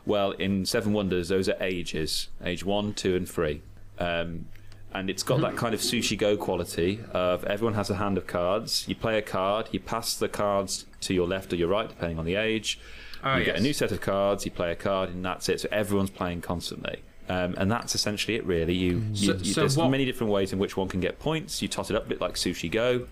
Well, 0.07 0.31
in 0.33 0.65
Seven 0.65 0.95
Wonders, 0.95 1.29
those 1.29 1.49
are 1.49 1.57
ages 1.61 2.29
age 2.43 2.65
one, 2.65 2.95
two, 2.95 3.15
and 3.15 3.29
three. 3.29 3.63
Um, 4.03 4.47
and 4.95 5.09
it's 5.09 5.23
got 5.23 5.41
that 5.41 5.57
kind 5.57 5.73
of 5.75 5.81
sushi 5.81 6.19
go 6.19 6.37
quality 6.37 7.01
of 7.13 7.45
everyone 7.45 7.75
has 7.75 7.89
a 7.89 7.95
hand 7.95 8.19
of 8.19 8.27
cards. 8.27 8.85
You 8.87 8.95
play 8.95 9.17
a 9.17 9.23
card, 9.23 9.69
you 9.73 9.81
pass 9.81 10.15
the 10.15 10.29
cards 10.29 10.85
to 11.03 11.15
your 11.15 11.27
left 11.27 11.53
or 11.53 11.57
your 11.57 11.69
right, 11.69 11.89
depending 11.89 12.19
on 12.19 12.27
the 12.27 12.35
age. 12.35 12.79
Oh, 13.25 13.37
you 13.37 13.45
get 13.45 13.57
a 13.57 13.61
new 13.63 13.73
set 13.73 13.91
of 13.93 14.01
cards, 14.03 14.45
you 14.45 14.51
play 14.51 14.71
a 14.71 14.77
card, 14.77 15.09
and 15.09 15.25
that's 15.25 15.49
it. 15.49 15.61
So 15.61 15.69
everyone's 15.73 16.11
playing 16.11 16.43
constantly. 16.43 17.03
Um, 17.29 17.55
and 17.57 17.71
that's 17.71 17.95
essentially 17.95 18.35
it, 18.37 18.45
really. 18.45 18.75
You, 18.75 19.03
you, 19.15 19.27
So- 19.33 19.39
you- 19.39 19.53
so 19.55 19.61
there's 19.61 19.77
what- 19.79 19.89
many 19.91 20.05
different 20.05 20.31
ways 20.33 20.53
in 20.53 20.59
which 20.59 20.77
one 20.77 20.89
can 20.89 21.01
get 21.01 21.19
points. 21.19 21.63
You 21.63 21.69
tot 21.69 21.89
it 21.89 21.97
up 21.97 22.05
a 22.05 22.09
bit 22.09 22.21
like 22.21 22.35
Sushi 22.35 22.71
Go. 22.71 23.07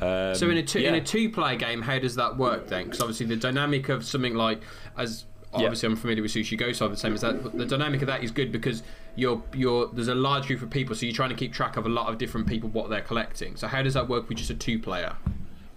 Um, 0.00 0.34
So 0.34 0.50
in 0.50 0.58
a 0.58 0.62
two, 0.62 0.80
in 0.80 0.94
yeah. 0.94 1.00
a 1.00 1.04
two 1.04 1.30
player 1.30 1.56
game, 1.56 1.80
how 1.82 1.98
does 1.98 2.16
that 2.16 2.36
work 2.36 2.66
then? 2.68 2.84
Because 2.84 3.00
obviously 3.00 3.26
the 3.26 3.36
dynamic 3.36 3.88
of 3.88 4.04
something 4.04 4.34
like 4.34 4.60
as 4.98 5.24
obviously 5.54 5.86
I'm 5.86 5.96
familiar 5.96 6.22
with 6.22 6.32
Sushi 6.32 6.58
Go, 6.58 6.72
so 6.72 6.84
I'm 6.86 6.90
the 6.92 6.96
same 6.98 7.14
as 7.14 7.20
that. 7.22 7.42
but 7.42 7.56
The 7.56 7.66
dynamic 7.66 8.02
of 8.02 8.08
that 8.08 8.24
is 8.24 8.30
good 8.30 8.52
because 8.52 8.82
you're 9.16 9.42
you're 9.54 9.88
there's 9.88 10.08
a 10.08 10.14
large 10.14 10.46
group 10.46 10.62
of 10.62 10.70
people, 10.70 10.94
so 10.94 11.06
you're 11.06 11.14
trying 11.14 11.30
to 11.30 11.36
keep 11.36 11.52
track 11.52 11.76
of 11.76 11.86
a 11.86 11.88
lot 11.88 12.08
of 12.08 12.18
different 12.18 12.46
people 12.46 12.68
what 12.70 12.90
they're 12.90 13.00
collecting. 13.00 13.56
So 13.56 13.68
how 13.68 13.82
does 13.82 13.94
that 13.94 14.08
work 14.08 14.28
with 14.28 14.38
just 14.38 14.50
a 14.50 14.54
two 14.54 14.78
player? 14.78 15.16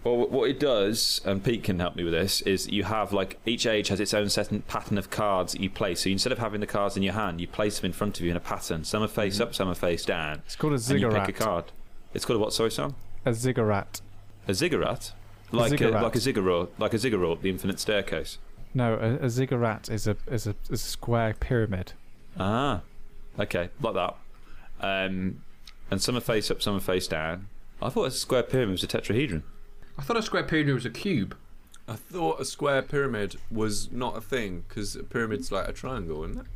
Well, 0.04 0.28
what 0.28 0.50
it 0.52 0.60
does, 0.60 1.20
and 1.26 1.44
Pete 1.44 1.64
can 1.64 1.80
help 1.80 1.96
me 1.96 2.04
with 2.04 2.14
this, 2.14 2.42
is 2.42 2.68
you 2.68 2.84
have 2.84 3.12
like 3.12 3.40
each 3.44 3.66
age 3.66 3.88
has 3.88 4.00
its 4.00 4.14
own 4.14 4.30
certain 4.30 4.62
pattern 4.62 5.00
of 5.00 5.10
cards 5.10 5.54
that 5.54 5.62
you 5.62 5.70
play. 5.70 5.96
So 5.96 6.12
instead 6.12 6.32
of 6.32 6.38
having 6.38 6.62
the 6.62 6.68
cards 6.68 6.96
in 6.96 7.02
your 7.02 7.14
hand, 7.14 7.42
you 7.42 7.48
place 7.48 7.80
them 7.80 7.88
in 7.88 7.94
front 7.94 8.20
of 8.20 8.26
you 8.26 8.30
in 8.30 8.38
a 8.38 8.42
pattern. 8.42 8.84
Some 8.84 9.02
are 9.02 9.08
face 9.08 9.40
up, 9.40 9.56
some 9.56 9.68
are 9.68 9.76
face 9.76 10.06
down. 10.06 10.44
It's 10.46 10.56
called 10.56 10.74
a 10.74 10.92
And 10.92 11.00
you 11.00 11.10
pick 11.10 11.30
a 11.30 11.34
card. 11.34 11.66
It's 12.14 12.24
called 12.24 12.38
a 12.38 12.40
what? 12.40 12.54
Sorry, 12.54 12.70
Sam. 12.70 12.96
A 13.26 13.34
ziggurat. 13.34 14.02
A 14.48 14.54
ziggurat. 14.54 15.12
like 15.52 15.68
a, 15.68 15.70
ziggurat. 15.70 16.04
like 16.04 16.16
a 16.16 16.20
ziggurat, 16.20 16.70
like 16.80 16.94
a 16.94 17.00
ziggurat, 17.00 17.42
the 17.42 17.50
infinite 17.50 17.80
staircase. 17.80 18.38
No, 18.76 18.94
a, 18.96 19.26
a 19.26 19.30
ziggurat 19.30 19.90
is 19.90 20.06
a 20.06 20.18
is 20.28 20.46
a 20.46 20.56
is 20.70 20.84
a 20.84 20.90
square 20.90 21.34
pyramid. 21.34 21.94
Ah, 22.38 22.82
okay, 23.40 23.70
like 23.82 23.94
that. 23.94 24.16
Um, 24.82 25.42
and 25.92 26.02
some 26.02 26.18
are 26.18 26.22
face 26.22 26.50
up, 26.52 26.62
some 26.62 26.76
are 26.76 26.80
face 26.80 27.08
down. 27.08 27.48
I 27.82 27.90
thought 27.90 28.06
a 28.06 28.12
square 28.12 28.44
pyramid 28.44 28.72
was 28.74 28.84
a 28.84 28.88
tetrahedron. 28.88 29.44
I 29.98 30.02
thought 30.02 30.18
a 30.18 30.22
square 30.22 30.44
pyramid 30.44 30.76
was 30.76 30.86
a 30.86 30.90
cube. 30.90 31.36
I 31.88 31.96
thought 31.96 32.42
a 32.42 32.46
square 32.46 32.82
pyramid 32.82 33.36
was 33.52 33.92
not 33.92 34.18
a 34.18 34.22
thing 34.22 34.64
because 34.68 34.96
a 34.96 35.04
pyramid's 35.04 35.52
like 35.52 35.68
a 35.68 35.74
triangle, 35.74 36.24
isn't 36.24 36.42
it? 36.42 36.48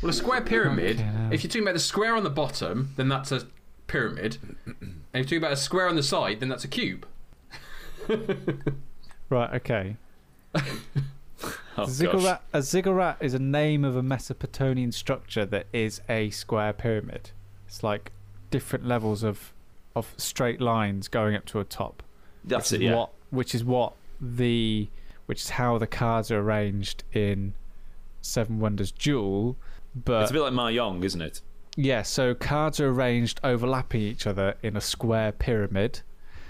Well, 0.00 0.10
a 0.10 0.12
square 0.12 0.40
pyramid, 0.40 0.96
Okay, 1.00 1.34
if 1.34 1.42
you're 1.44 1.48
talking 1.50 1.62
about 1.62 1.74
the 1.74 1.80
square 1.80 2.14
on 2.16 2.24
the 2.24 2.30
bottom, 2.30 2.92
then 2.96 3.08
that's 3.08 3.30
a 3.30 3.46
pyramid. 3.86 4.38
and 4.66 4.76
if 5.12 5.18
you're 5.18 5.24
talking 5.24 5.38
about 5.38 5.52
a 5.52 5.56
square 5.56 5.88
on 5.88 5.96
the 5.96 6.02
side, 6.02 6.40
then 6.40 6.48
that's 6.48 6.64
a 6.64 6.68
cube. 6.68 7.06
Right. 9.30 9.54
Okay. 9.54 9.96
Oh, 11.76 11.86
ziggurat. 11.86 12.22
gosh. 12.22 12.40
A 12.52 12.62
ziggurat 12.62 13.16
is 13.20 13.34
a 13.34 13.38
name 13.38 13.84
of 13.84 13.96
a 13.96 14.02
Mesopotamian 14.02 14.92
structure 14.92 15.44
that 15.46 15.66
is 15.72 16.00
a 16.08 16.30
square 16.30 16.72
pyramid. 16.72 17.30
It's 17.66 17.82
like 17.82 18.12
different 18.50 18.86
levels 18.86 19.22
of 19.22 19.52
of 19.96 20.12
straight 20.16 20.60
lines 20.60 21.08
going 21.08 21.34
up 21.36 21.44
to 21.46 21.60
a 21.60 21.64
top. 21.64 22.02
That's 22.44 22.72
it. 22.72 22.80
Yeah. 22.80 22.94
What, 22.96 23.10
which 23.30 23.54
is 23.54 23.64
what 23.64 23.94
the 24.20 24.88
which 25.26 25.42
is 25.42 25.50
how 25.50 25.78
the 25.78 25.86
cards 25.86 26.30
are 26.30 26.38
arranged 26.40 27.02
in 27.12 27.54
Seven 28.22 28.58
Wonders 28.60 28.92
Duel. 28.92 29.56
But 29.94 30.22
It's 30.22 30.30
a 30.30 30.34
bit 30.34 30.40
like 30.42 30.52
Mahjong, 30.52 31.02
isn't 31.04 31.20
it? 31.22 31.40
yeah, 31.76 32.02
so 32.02 32.34
cards 32.34 32.78
are 32.78 32.88
arranged 32.90 33.40
overlapping 33.42 34.00
each 34.00 34.26
other 34.28 34.54
in 34.62 34.76
a 34.76 34.80
square 34.80 35.32
pyramid. 35.32 36.02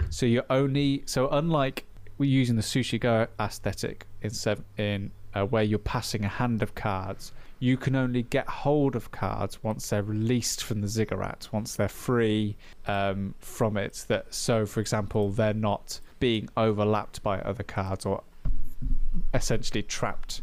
So 0.09 0.25
you're 0.27 0.45
only 0.49 1.03
so 1.05 1.29
unlike 1.29 1.85
we're 2.17 2.29
using 2.29 2.55
the 2.57 2.61
sushi 2.61 2.99
go 2.99 3.27
aesthetic 3.39 4.05
in 4.25 4.31
seven 4.31 4.65
in 4.77 5.11
uh, 5.33 5.45
where 5.45 5.63
you're 5.63 5.79
passing 5.79 6.25
a 6.25 6.29
hand 6.29 6.61
of 6.61 6.75
cards. 6.75 7.31
You 7.59 7.77
can 7.77 7.95
only 7.95 8.23
get 8.23 8.47
hold 8.47 8.95
of 8.95 9.11
cards 9.11 9.63
once 9.63 9.89
they're 9.89 10.03
released 10.03 10.63
from 10.63 10.81
the 10.81 10.87
ziggurat, 10.87 11.47
once 11.51 11.75
they're 11.75 11.87
free 11.87 12.57
um, 12.87 13.33
from 13.39 13.77
it. 13.77 14.05
That 14.07 14.33
so, 14.33 14.65
for 14.65 14.79
example, 14.79 15.29
they're 15.29 15.53
not 15.53 15.99
being 16.19 16.49
overlapped 16.57 17.23
by 17.23 17.39
other 17.39 17.63
cards 17.63 18.05
or 18.05 18.23
essentially 19.33 19.83
trapped 19.83 20.41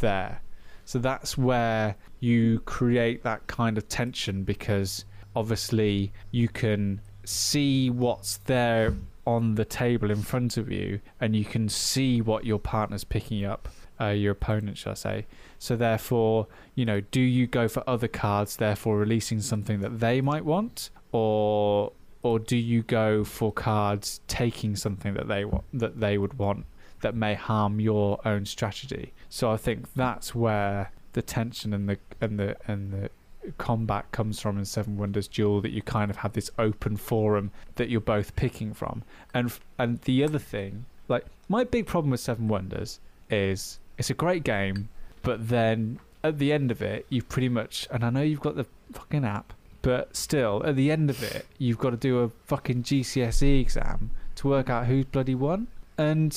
there. 0.00 0.40
So 0.84 0.98
that's 0.98 1.38
where 1.38 1.96
you 2.20 2.60
create 2.60 3.22
that 3.22 3.46
kind 3.46 3.78
of 3.78 3.88
tension 3.88 4.42
because 4.42 5.04
obviously 5.34 6.12
you 6.30 6.48
can 6.48 7.00
see 7.24 7.88
what's 7.88 8.38
there 8.38 8.94
on 9.26 9.54
the 9.54 9.64
table 9.64 10.10
in 10.10 10.22
front 10.22 10.56
of 10.56 10.70
you 10.70 11.00
and 11.20 11.36
you 11.36 11.44
can 11.44 11.68
see 11.68 12.20
what 12.20 12.44
your 12.44 12.58
partner's 12.58 13.04
picking 13.04 13.44
up, 13.44 13.68
uh, 14.00 14.08
your 14.08 14.32
opponent, 14.32 14.78
shall 14.78 14.92
I 14.92 14.94
say. 14.94 15.26
So 15.58 15.76
therefore, 15.76 16.48
you 16.74 16.84
know, 16.84 17.00
do 17.00 17.20
you 17.20 17.46
go 17.46 17.68
for 17.68 17.84
other 17.86 18.08
cards, 18.08 18.56
therefore 18.56 18.98
releasing 18.98 19.40
something 19.40 19.80
that 19.80 20.00
they 20.00 20.20
might 20.20 20.44
want, 20.44 20.90
or 21.12 21.92
or 22.24 22.38
do 22.38 22.56
you 22.56 22.82
go 22.82 23.24
for 23.24 23.52
cards 23.52 24.20
taking 24.28 24.76
something 24.76 25.14
that 25.14 25.26
they 25.26 25.44
want 25.44 25.64
that 25.72 25.98
they 26.00 26.18
would 26.18 26.38
want 26.38 26.66
that 27.02 27.14
may 27.14 27.34
harm 27.34 27.80
your 27.80 28.20
own 28.24 28.46
strategy. 28.46 29.12
So 29.28 29.50
I 29.50 29.56
think 29.56 29.92
that's 29.94 30.34
where 30.34 30.92
the 31.12 31.22
tension 31.22 31.74
and 31.74 31.88
the 31.88 31.98
and 32.20 32.38
the 32.38 32.56
and 32.66 32.92
the 32.92 33.10
combat 33.58 34.10
comes 34.12 34.40
from 34.40 34.58
in 34.58 34.64
Seven 34.64 34.96
Wonders 34.96 35.28
Duel 35.28 35.60
that 35.60 35.72
you 35.72 35.82
kind 35.82 36.10
of 36.10 36.18
have 36.18 36.32
this 36.32 36.50
open 36.58 36.96
forum 36.96 37.50
that 37.76 37.88
you're 37.88 38.00
both 38.00 38.34
picking 38.36 38.72
from. 38.74 39.02
And 39.34 39.52
and 39.78 40.00
the 40.02 40.24
other 40.24 40.38
thing, 40.38 40.86
like 41.08 41.26
my 41.48 41.64
big 41.64 41.86
problem 41.86 42.10
with 42.10 42.20
Seven 42.20 42.48
Wonders 42.48 43.00
is 43.30 43.78
it's 43.98 44.10
a 44.10 44.14
great 44.14 44.44
game, 44.44 44.88
but 45.22 45.48
then 45.48 45.98
at 46.24 46.38
the 46.38 46.52
end 46.52 46.70
of 46.70 46.82
it, 46.82 47.06
you've 47.08 47.28
pretty 47.28 47.48
much 47.48 47.86
and 47.90 48.04
I 48.04 48.10
know 48.10 48.22
you've 48.22 48.40
got 48.40 48.56
the 48.56 48.66
fucking 48.92 49.24
app, 49.24 49.52
but 49.82 50.16
still 50.16 50.62
at 50.64 50.76
the 50.76 50.90
end 50.90 51.10
of 51.10 51.22
it, 51.22 51.46
you've 51.58 51.78
got 51.78 51.90
to 51.90 51.96
do 51.96 52.20
a 52.20 52.28
fucking 52.46 52.84
GCSE 52.84 53.60
exam 53.60 54.10
to 54.36 54.48
work 54.48 54.70
out 54.70 54.86
who's 54.86 55.04
bloody 55.06 55.34
won. 55.34 55.68
And 55.98 56.36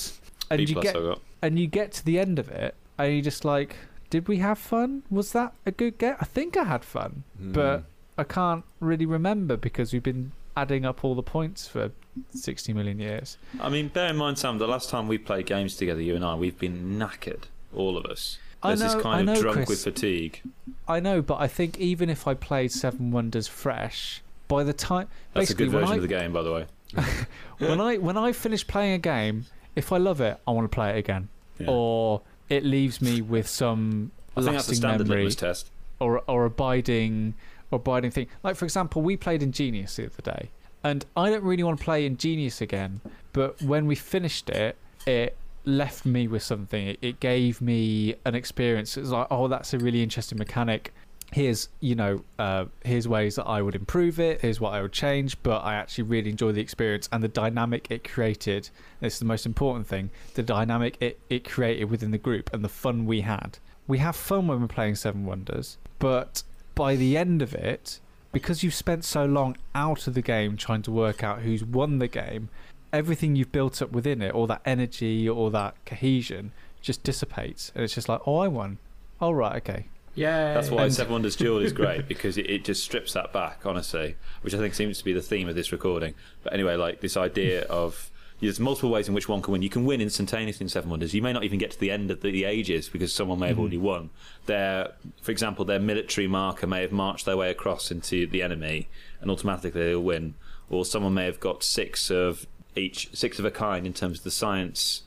and 0.49 0.57
B 0.57 0.65
you 0.65 0.81
get 0.81 0.95
and 1.41 1.59
you 1.59 1.67
get 1.67 1.91
to 1.93 2.05
the 2.05 2.19
end 2.19 2.39
of 2.39 2.49
it 2.49 2.75
and 2.97 3.13
you're 3.13 3.21
just 3.21 3.45
like 3.45 3.75
did 4.09 4.27
we 4.27 4.37
have 4.37 4.57
fun 4.57 5.03
was 5.09 5.31
that 5.33 5.53
a 5.65 5.71
good 5.71 5.97
get 5.97 6.17
i 6.21 6.25
think 6.25 6.55
i 6.57 6.63
had 6.63 6.83
fun 6.83 7.23
hmm. 7.37 7.51
but 7.51 7.83
i 8.17 8.23
can't 8.23 8.63
really 8.79 9.05
remember 9.05 9.57
because 9.57 9.91
we've 9.93 10.03
been 10.03 10.31
adding 10.57 10.85
up 10.85 11.03
all 11.03 11.15
the 11.15 11.23
points 11.23 11.67
for 11.67 11.91
60 12.31 12.71
million 12.73 12.97
years 12.99 13.37
I 13.59 13.67
mean, 13.69 13.89
bear 13.89 14.09
in 14.09 14.15
mind, 14.15 14.37
Sam, 14.39 14.57
the 14.57 14.67
last 14.67 14.89
time 14.89 15.07
we 15.09 15.17
played 15.17 15.47
games 15.47 15.75
together, 15.75 16.01
you 16.01 16.15
and 16.15 16.23
I, 16.23 16.35
we've 16.35 16.57
been 16.57 16.97
knackered, 16.97 17.43
all 17.75 17.97
of 17.97 18.05
us. 18.05 18.37
I 18.63 18.69
There's 18.69 18.79
know- 18.79 18.85
this 18.87 18.95
I 18.95 19.01
kind 19.01 19.29
of 19.29 19.35
know, 19.35 19.41
drunk 19.41 19.57
Kris. 19.57 19.69
with 19.69 19.83
fatigue. 19.83 20.41
i 20.87 20.99
know 21.01 21.21
but 21.21 21.41
i 21.41 21.47
think 21.47 21.77
even 21.77 22.09
if 22.09 22.25
i 22.27 22.33
played 22.33 22.71
seven 22.71 23.11
wonders 23.11 23.47
fresh 23.47 24.21
by 24.47 24.63
the 24.63 24.71
time 24.73 25.07
That's 25.33 25.49
a 25.49 25.55
good 25.55 25.71
version 25.71 25.93
I, 25.93 25.95
of 25.95 26.01
the 26.03 26.07
game, 26.07 26.31
by 26.31 26.41
the 26.43 26.53
way. 26.53 26.65
when 27.57 27.81
i 27.81 27.97
when 27.97 28.15
i 28.17 28.31
finish 28.31 28.65
playing 28.65 28.93
a 28.93 28.97
game 28.97 29.45
if 29.75 29.91
i 29.91 29.97
love 29.97 30.21
it 30.21 30.39
i 30.47 30.51
want 30.51 30.63
to 30.71 30.73
play 30.73 30.91
it 30.91 30.97
again 30.97 31.27
Yeah. 31.59 31.67
or 31.69 32.21
it 32.49 32.63
leaves 32.63 33.01
me 33.01 33.21
with 33.21 33.47
some 33.47 34.11
I 34.35 34.41
think 34.41 34.55
that's 34.55 34.67
the 34.67 34.87
lasting 34.87 35.07
memory 35.07 35.31
test. 35.31 35.71
or 35.99 36.21
or 36.27 36.45
abiding 36.45 37.33
or 37.71 37.77
abiding 37.77 38.11
thing. 38.11 38.27
Like 38.43 38.55
for 38.55 38.65
example, 38.65 39.01
we 39.01 39.17
played 39.17 39.41
Ingenious 39.41 39.95
the 39.95 40.05
other 40.05 40.21
day, 40.21 40.49
and 40.83 41.05
I 41.15 41.29
don't 41.29 41.43
really 41.43 41.63
want 41.63 41.79
to 41.79 41.83
play 41.83 42.05
Ingenious 42.05 42.61
again. 42.61 43.01
But 43.33 43.61
when 43.61 43.85
we 43.85 43.95
finished 43.95 44.49
it, 44.49 44.77
it 45.05 45.35
left 45.65 46.05
me 46.05 46.27
with 46.27 46.43
something. 46.43 46.87
It, 46.87 46.99
it 47.01 47.19
gave 47.19 47.61
me 47.61 48.15
an 48.25 48.35
experience. 48.35 48.95
It 48.97 49.01
was 49.01 49.11
like, 49.11 49.27
oh, 49.31 49.47
that's 49.47 49.73
a 49.73 49.77
really 49.79 50.03
interesting 50.03 50.37
mechanic. 50.37 50.93
Here's 51.31 51.69
you 51.79 51.95
know, 51.95 52.23
uh, 52.39 52.65
here's 52.83 53.07
ways 53.07 53.35
that 53.35 53.45
I 53.45 53.61
would 53.61 53.75
improve 53.75 54.19
it. 54.19 54.41
Here's 54.41 54.59
what 54.59 54.73
I 54.73 54.81
would 54.81 54.93
change. 54.93 55.41
But 55.43 55.59
I 55.59 55.75
actually 55.75 56.05
really 56.05 56.29
enjoy 56.29 56.51
the 56.51 56.61
experience 56.61 57.09
and 57.11 57.23
the 57.23 57.27
dynamic 57.27 57.87
it 57.89 58.07
created. 58.07 58.69
This 59.01 59.13
is 59.13 59.19
the 59.19 59.25
most 59.25 59.45
important 59.45 59.87
thing: 59.87 60.11
the 60.35 60.43
dynamic 60.43 60.97
it 61.01 61.19
it 61.29 61.43
created 61.43 61.85
within 61.85 62.11
the 62.11 62.17
group 62.17 62.53
and 62.53 62.63
the 62.63 62.69
fun 62.69 63.05
we 63.05 63.21
had 63.21 63.59
we 63.87 63.99
have 63.99 64.15
fun 64.15 64.47
when 64.47 64.61
we're 64.61 64.67
playing 64.67 64.95
Seven 64.95 65.25
Wonders, 65.25 65.77
but 65.99 66.43
by 66.73 66.95
the 66.95 67.17
end 67.17 67.41
of 67.41 67.53
it, 67.53 67.99
because 68.31 68.63
you've 68.63 68.73
spent 68.73 69.05
so 69.05 69.25
long 69.25 69.55
out 69.73 70.07
of 70.07 70.13
the 70.13 70.21
game 70.21 70.57
trying 70.57 70.81
to 70.83 70.91
work 70.91 71.23
out 71.23 71.41
who's 71.41 71.63
won 71.63 71.99
the 71.99 72.07
game, 72.07 72.49
everything 72.91 73.35
you've 73.35 73.51
built 73.51 73.81
up 73.81 73.91
within 73.91 74.21
it, 74.21 74.33
all 74.33 74.47
that 74.47 74.61
energy, 74.65 75.29
all 75.29 75.49
that 75.51 75.75
cohesion, 75.85 76.51
just 76.81 77.03
dissipates, 77.03 77.71
and 77.75 77.83
it's 77.83 77.95
just 77.95 78.09
like, 78.09 78.21
oh, 78.25 78.37
I 78.37 78.47
won. 78.47 78.79
Oh 79.21 79.31
right, 79.31 79.55
okay. 79.57 79.87
Yeah. 80.15 80.53
That's 80.53 80.69
why 80.69 80.87
Seven 80.89 81.13
Wonders 81.13 81.35
Duel 81.35 81.59
is 81.59 81.73
great 81.81 82.07
because 82.07 82.37
it, 82.37 82.49
it 82.49 82.65
just 82.65 82.83
strips 82.83 83.13
that 83.13 83.31
back, 83.33 83.65
honestly, 83.65 84.15
which 84.41 84.53
I 84.53 84.57
think 84.57 84.73
seems 84.73 84.97
to 84.97 85.05
be 85.05 85.13
the 85.13 85.21
theme 85.21 85.47
of 85.47 85.55
this 85.55 85.71
recording. 85.71 86.15
But 86.43 86.53
anyway, 86.53 86.75
like 86.75 87.01
this 87.01 87.17
idea 87.17 87.63
of 87.63 88.11
there's 88.41 88.59
multiple 88.59 88.89
ways 88.89 89.07
in 89.07 89.13
which 89.13 89.29
one 89.29 89.41
can 89.41 89.53
win. 89.53 89.61
You 89.61 89.69
can 89.69 89.85
win 89.85 90.01
instantaneously 90.01 90.65
in 90.65 90.69
Seven 90.69 90.89
Wonders. 90.89 91.13
You 91.13 91.21
may 91.21 91.31
not 91.31 91.43
even 91.43 91.57
get 91.57 91.71
to 91.71 91.79
the 91.79 91.91
end 91.91 92.11
of 92.11 92.21
the, 92.21 92.31
the 92.31 92.43
ages 92.43 92.89
because 92.89 93.13
someone 93.13 93.39
may 93.39 93.47
have 93.47 93.59
already 93.59 93.77
mm-hmm. 93.77 93.85
won. 93.85 94.09
Their, 94.45 94.91
for 95.21 95.31
example, 95.31 95.63
their 95.63 95.79
military 95.79 96.27
marker 96.27 96.67
may 96.67 96.81
have 96.81 96.91
marched 96.91 97.25
their 97.25 97.37
way 97.37 97.49
across 97.49 97.91
into 97.91 98.27
the 98.27 98.41
enemy 98.41 98.89
and 99.21 99.31
automatically 99.31 99.81
they'll 99.81 100.01
win. 100.01 100.35
Or 100.69 100.83
someone 100.83 101.13
may 101.13 101.25
have 101.25 101.39
got 101.39 101.63
six 101.63 102.09
of 102.09 102.45
each, 102.75 103.09
six 103.15 103.39
of 103.39 103.45
a 103.45 103.51
kind 103.51 103.85
in 103.85 103.93
terms 103.93 104.19
of 104.19 104.23
the 104.23 104.31
science 104.31 105.03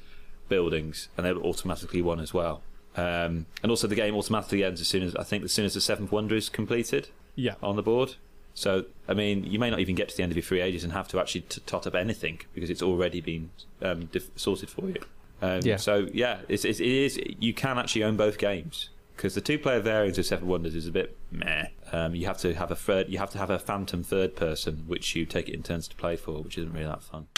buildings, 0.49 1.09
and 1.17 1.27
they'll 1.27 1.43
automatically 1.43 2.01
won 2.01 2.21
as 2.21 2.33
well. 2.33 2.63
Um, 2.97 3.47
and 3.63 3.71
also, 3.71 3.87
the 3.87 3.95
game 3.95 4.15
automatically 4.15 4.65
ends 4.65 4.81
as 4.81 4.89
soon 4.89 5.03
as 5.03 5.15
I 5.17 5.23
think 5.23 5.45
as 5.45 5.53
soon 5.53 5.65
as 5.65 5.75
the 5.75 5.81
seventh 5.81 6.11
wonder 6.11 6.35
is 6.35 6.49
completed 6.49 7.09
Yeah. 7.37 7.55
on 7.63 7.77
the 7.77 7.83
board. 7.83 8.15
So, 8.55 8.87
I 9.07 9.15
mean, 9.15 9.45
you 9.45 9.59
may 9.61 9.71
not 9.71 9.79
even 9.79 9.95
get 9.95 10.09
to 10.09 10.17
the 10.17 10.25
end 10.25 10.33
of 10.33 10.37
your 10.37 10.43
free 10.43 10.61
ages 10.61 10.83
and 10.83 10.93
have 10.93 11.07
to 11.09 11.21
actually 11.21 11.43
t- 11.43 11.61
tot 11.65 11.87
up 11.87 11.95
anything 11.95 12.41
because 12.55 12.71
it's 12.71 12.83
already 12.83 13.21
been 13.21 13.51
um, 13.83 14.07
dif- 14.07 14.31
sorted 14.35 14.69
for 14.69 14.89
you. 14.89 14.97
Um, 15.41 15.61
Yeah. 15.63 15.77
So, 15.77 16.09
yeah, 16.13 16.41
it's, 16.49 16.65
it's, 16.65 16.81
it 16.81 16.89
is. 16.89 17.21
You 17.39 17.55
can 17.55 17.79
actually 17.79 18.03
own 18.03 18.17
both 18.17 18.37
games 18.37 18.89
because 19.15 19.37
the 19.37 19.41
two-player 19.41 19.79
variant 19.79 20.19
of 20.19 20.27
Seven 20.27 20.49
Wonders 20.49 20.75
is 20.75 20.89
a 20.89 20.91
bit 20.91 21.17
meh. 21.31 21.67
Um, 21.93 22.17
you 22.17 22.27
have 22.27 22.39
to 22.39 22.53
have 22.55 22.73
a 22.73 22.77
third. 22.77 23.09
You 23.09 23.19
have 23.19 23.31
to 23.31 23.39
have 23.39 23.51
a 23.51 23.61
phantom 23.61 24.03
third 24.03 24.35
person, 24.35 24.83
which 24.89 25.15
you 25.15 25.25
take 25.25 25.49
it 25.49 25.55
in 25.55 25.63
turns 25.63 25.87
to 25.89 25.95
play 25.95 26.17
for, 26.17 26.43
which 26.43 26.59
isn't 26.59 26.73
really 26.73 26.87
that 26.87 27.05
fun. 27.05 27.29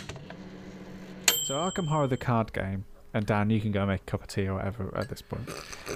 So 1.46 1.54
Arkham 1.56 1.88
Horror, 1.88 2.06
the 2.06 2.16
card 2.16 2.52
game, 2.54 2.84
and 3.12 3.26
Dan, 3.26 3.50
you 3.50 3.60
can 3.60 3.72
go 3.72 3.84
make 3.86 4.02
a 4.02 4.04
cup 4.04 4.22
of 4.22 4.28
tea 4.28 4.46
or 4.46 4.54
whatever 4.54 4.96
at 4.96 5.08
this 5.08 5.22
point. 5.22 5.48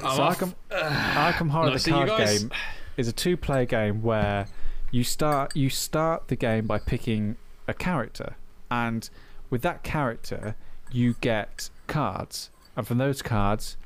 I'm 0.03 0.17
so 0.17 0.23
off. 0.23 0.39
Arkham, 0.39 0.55
Arkham 0.71 1.51
Horror, 1.51 1.71
Nice 1.71 1.85
the 1.85 1.91
to 1.91 1.97
see 1.97 2.01
you 2.01 2.07
card 2.07 2.27
game, 2.27 2.51
is 2.97 3.09
a 3.09 3.13
two-player 3.13 3.67
game 3.67 4.03
where 4.03 4.47
you 4.91 5.05
start 5.05 5.55
you 5.57 5.71
start 5.71 6.29
the 6.29 6.37
game 6.37 6.67
by 6.67 6.79
picking 6.79 7.37
a 7.67 7.75
character, 7.75 8.37
and 8.71 9.09
with 9.51 9.63
that 9.63 9.83
character, 9.83 10.55
you 10.91 11.15
get 11.21 11.71
cards, 11.87 12.51
and 12.77 12.87
from 12.87 12.99
those 12.99 13.23
cards, 13.23 13.77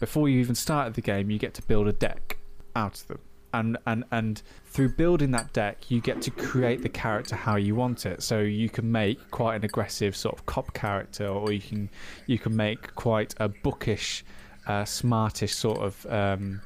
before 0.00 0.28
you 0.28 0.40
even 0.40 0.54
started 0.54 0.94
the 0.94 1.00
game, 1.00 1.30
you 1.30 1.38
get 1.38 1.54
to 1.54 1.62
build 1.62 1.88
a 1.88 1.92
deck 1.92 2.38
out 2.74 3.00
of 3.00 3.06
them. 3.08 3.18
And 3.52 3.76
and 3.86 4.04
and 4.10 4.42
through 4.66 4.90
building 4.90 5.30
that 5.32 5.52
deck, 5.52 5.90
you 5.90 6.00
get 6.00 6.22
to 6.22 6.30
create 6.30 6.82
the 6.82 6.88
character 6.88 7.36
how 7.36 7.56
you 7.56 7.74
want 7.74 8.06
it. 8.06 8.22
So 8.22 8.40
you 8.40 8.68
can 8.68 8.90
make 8.90 9.30
quite 9.30 9.56
an 9.56 9.64
aggressive 9.64 10.16
sort 10.16 10.38
of 10.38 10.46
cop 10.46 10.72
character, 10.74 11.26
or 11.26 11.52
you 11.52 11.60
can 11.60 11.90
you 12.26 12.38
can 12.38 12.56
make 12.56 12.94
quite 12.94 13.34
a 13.38 13.48
bookish, 13.48 14.24
uh, 14.66 14.84
smartish 14.84 15.54
sort 15.54 15.78
of. 15.78 16.06
Um, 16.06 16.60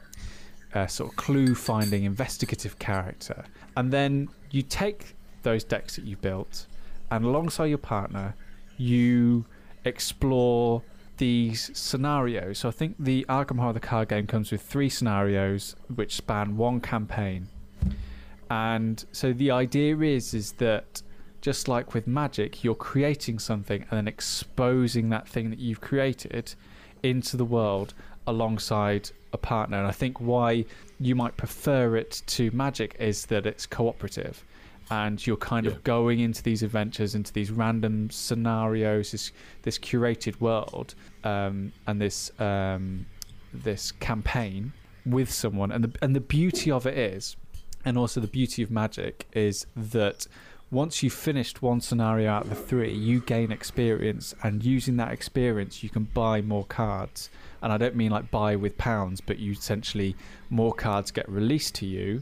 uh, 0.75 0.87
sort 0.87 1.11
of 1.11 1.17
clue 1.17 1.55
finding 1.55 2.05
investigative 2.05 2.79
character 2.79 3.47
and 3.77 3.91
then 3.91 4.29
you 4.51 4.61
take 4.61 5.15
those 5.43 5.65
decks 5.65 5.97
that 5.97 6.05
you 6.05 6.17
built 6.17 6.67
and 7.11 7.25
alongside 7.25 7.67
your 7.67 7.79
partner 7.79 8.35
you 8.77 9.47
explore 9.87 10.83
these 11.19 11.71
scenarios. 11.79 12.59
So 12.59 12.69
i 12.69 12.73
think 12.73 12.97
the 12.99 13.25
arkham 13.29 13.59
horror 13.59 13.73
the 13.73 13.81
card 13.81 14.09
game 14.09 14.27
comes 14.27 14.51
with 14.51 14.63
three 14.63 14.89
scenarios 14.89 15.77
which 15.95 16.17
span 16.17 16.57
one 16.57 16.81
campaign. 16.81 17.49
And 18.51 19.05
so 19.13 19.33
the 19.33 19.51
idea 19.51 19.97
is 19.99 20.35
is 20.35 20.53
that 20.53 21.03
just 21.41 21.69
like 21.69 21.95
with 21.95 22.07
magic 22.07 22.65
you're 22.65 22.75
creating 22.75 23.39
something 23.39 23.83
and 23.83 23.91
then 23.91 24.09
exposing 24.09 25.11
that 25.11 25.29
thing 25.29 25.51
that 25.51 25.59
you've 25.59 25.81
created 25.81 26.55
into 27.03 27.37
the 27.37 27.45
world 27.45 27.95
alongside 28.27 29.11
a 29.33 29.39
partner. 29.39 29.79
And 29.79 29.87
i 29.87 29.93
think 29.93 30.21
why 30.21 30.65
you 30.99 31.15
might 31.15 31.37
prefer 31.37 31.97
it 31.97 32.23
to 32.27 32.51
magic 32.53 32.97
is 32.99 33.27
that 33.27 33.47
it's 33.47 33.67
cooperative 33.67 34.45
and 34.91 35.27
you're 35.27 35.37
kind 35.37 35.67
Yeah. 35.67 35.73
of 35.73 35.85
going 35.85 36.21
into 36.21 36.43
these 36.43 36.63
adventures 36.63 37.15
into 37.15 37.33
these 37.33 37.51
random 37.51 38.11
scenarios 38.11 39.13
this 39.13 39.33
this 39.63 39.79
curated 39.79 40.41
world 40.41 40.95
um, 41.25 41.73
and 41.87 42.01
this 42.01 42.31
um, 42.41 43.07
this 43.53 43.93
campaign 43.93 44.73
with 45.05 45.31
someone 45.33 45.71
and 45.73 45.85
the 45.85 45.93
and 46.03 46.15
the 46.15 46.21
beauty 46.21 46.71
of 46.71 46.87
it 46.87 46.97
is 46.97 47.37
and 47.85 47.97
also 47.97 48.21
the 48.21 48.27
beauty 48.27 48.63
of 48.63 48.71
magic 48.71 49.27
is 49.33 49.67
that 49.77 50.27
once 50.73 51.01
you've 51.03 51.13
finished 51.13 51.63
one 51.63 51.81
scenario 51.81 52.29
out 52.29 52.43
of 52.43 52.51
the 52.51 52.57
three 52.57 52.93
you 52.93 53.21
gain 53.21 53.53
experience 53.53 54.35
and 54.43 54.65
using 54.65 54.97
that 54.97 55.13
experience 55.13 55.83
you 55.85 55.89
can 55.89 56.05
buy 56.13 56.41
more 56.41 56.65
cards 56.65 57.31
and 57.63 57.73
i 57.73 57.79
don't 57.79 57.95
mean 57.95 58.11
like 58.11 58.29
buy 58.33 58.57
with 58.57 58.77
pounds 58.77 59.21
but 59.21 59.39
you 59.39 59.53
essentially 59.53 60.17
more 60.51 60.73
cards 60.75 61.13
get 61.13 61.29
released 61.29 61.75
to 61.77 61.87
you 61.87 62.21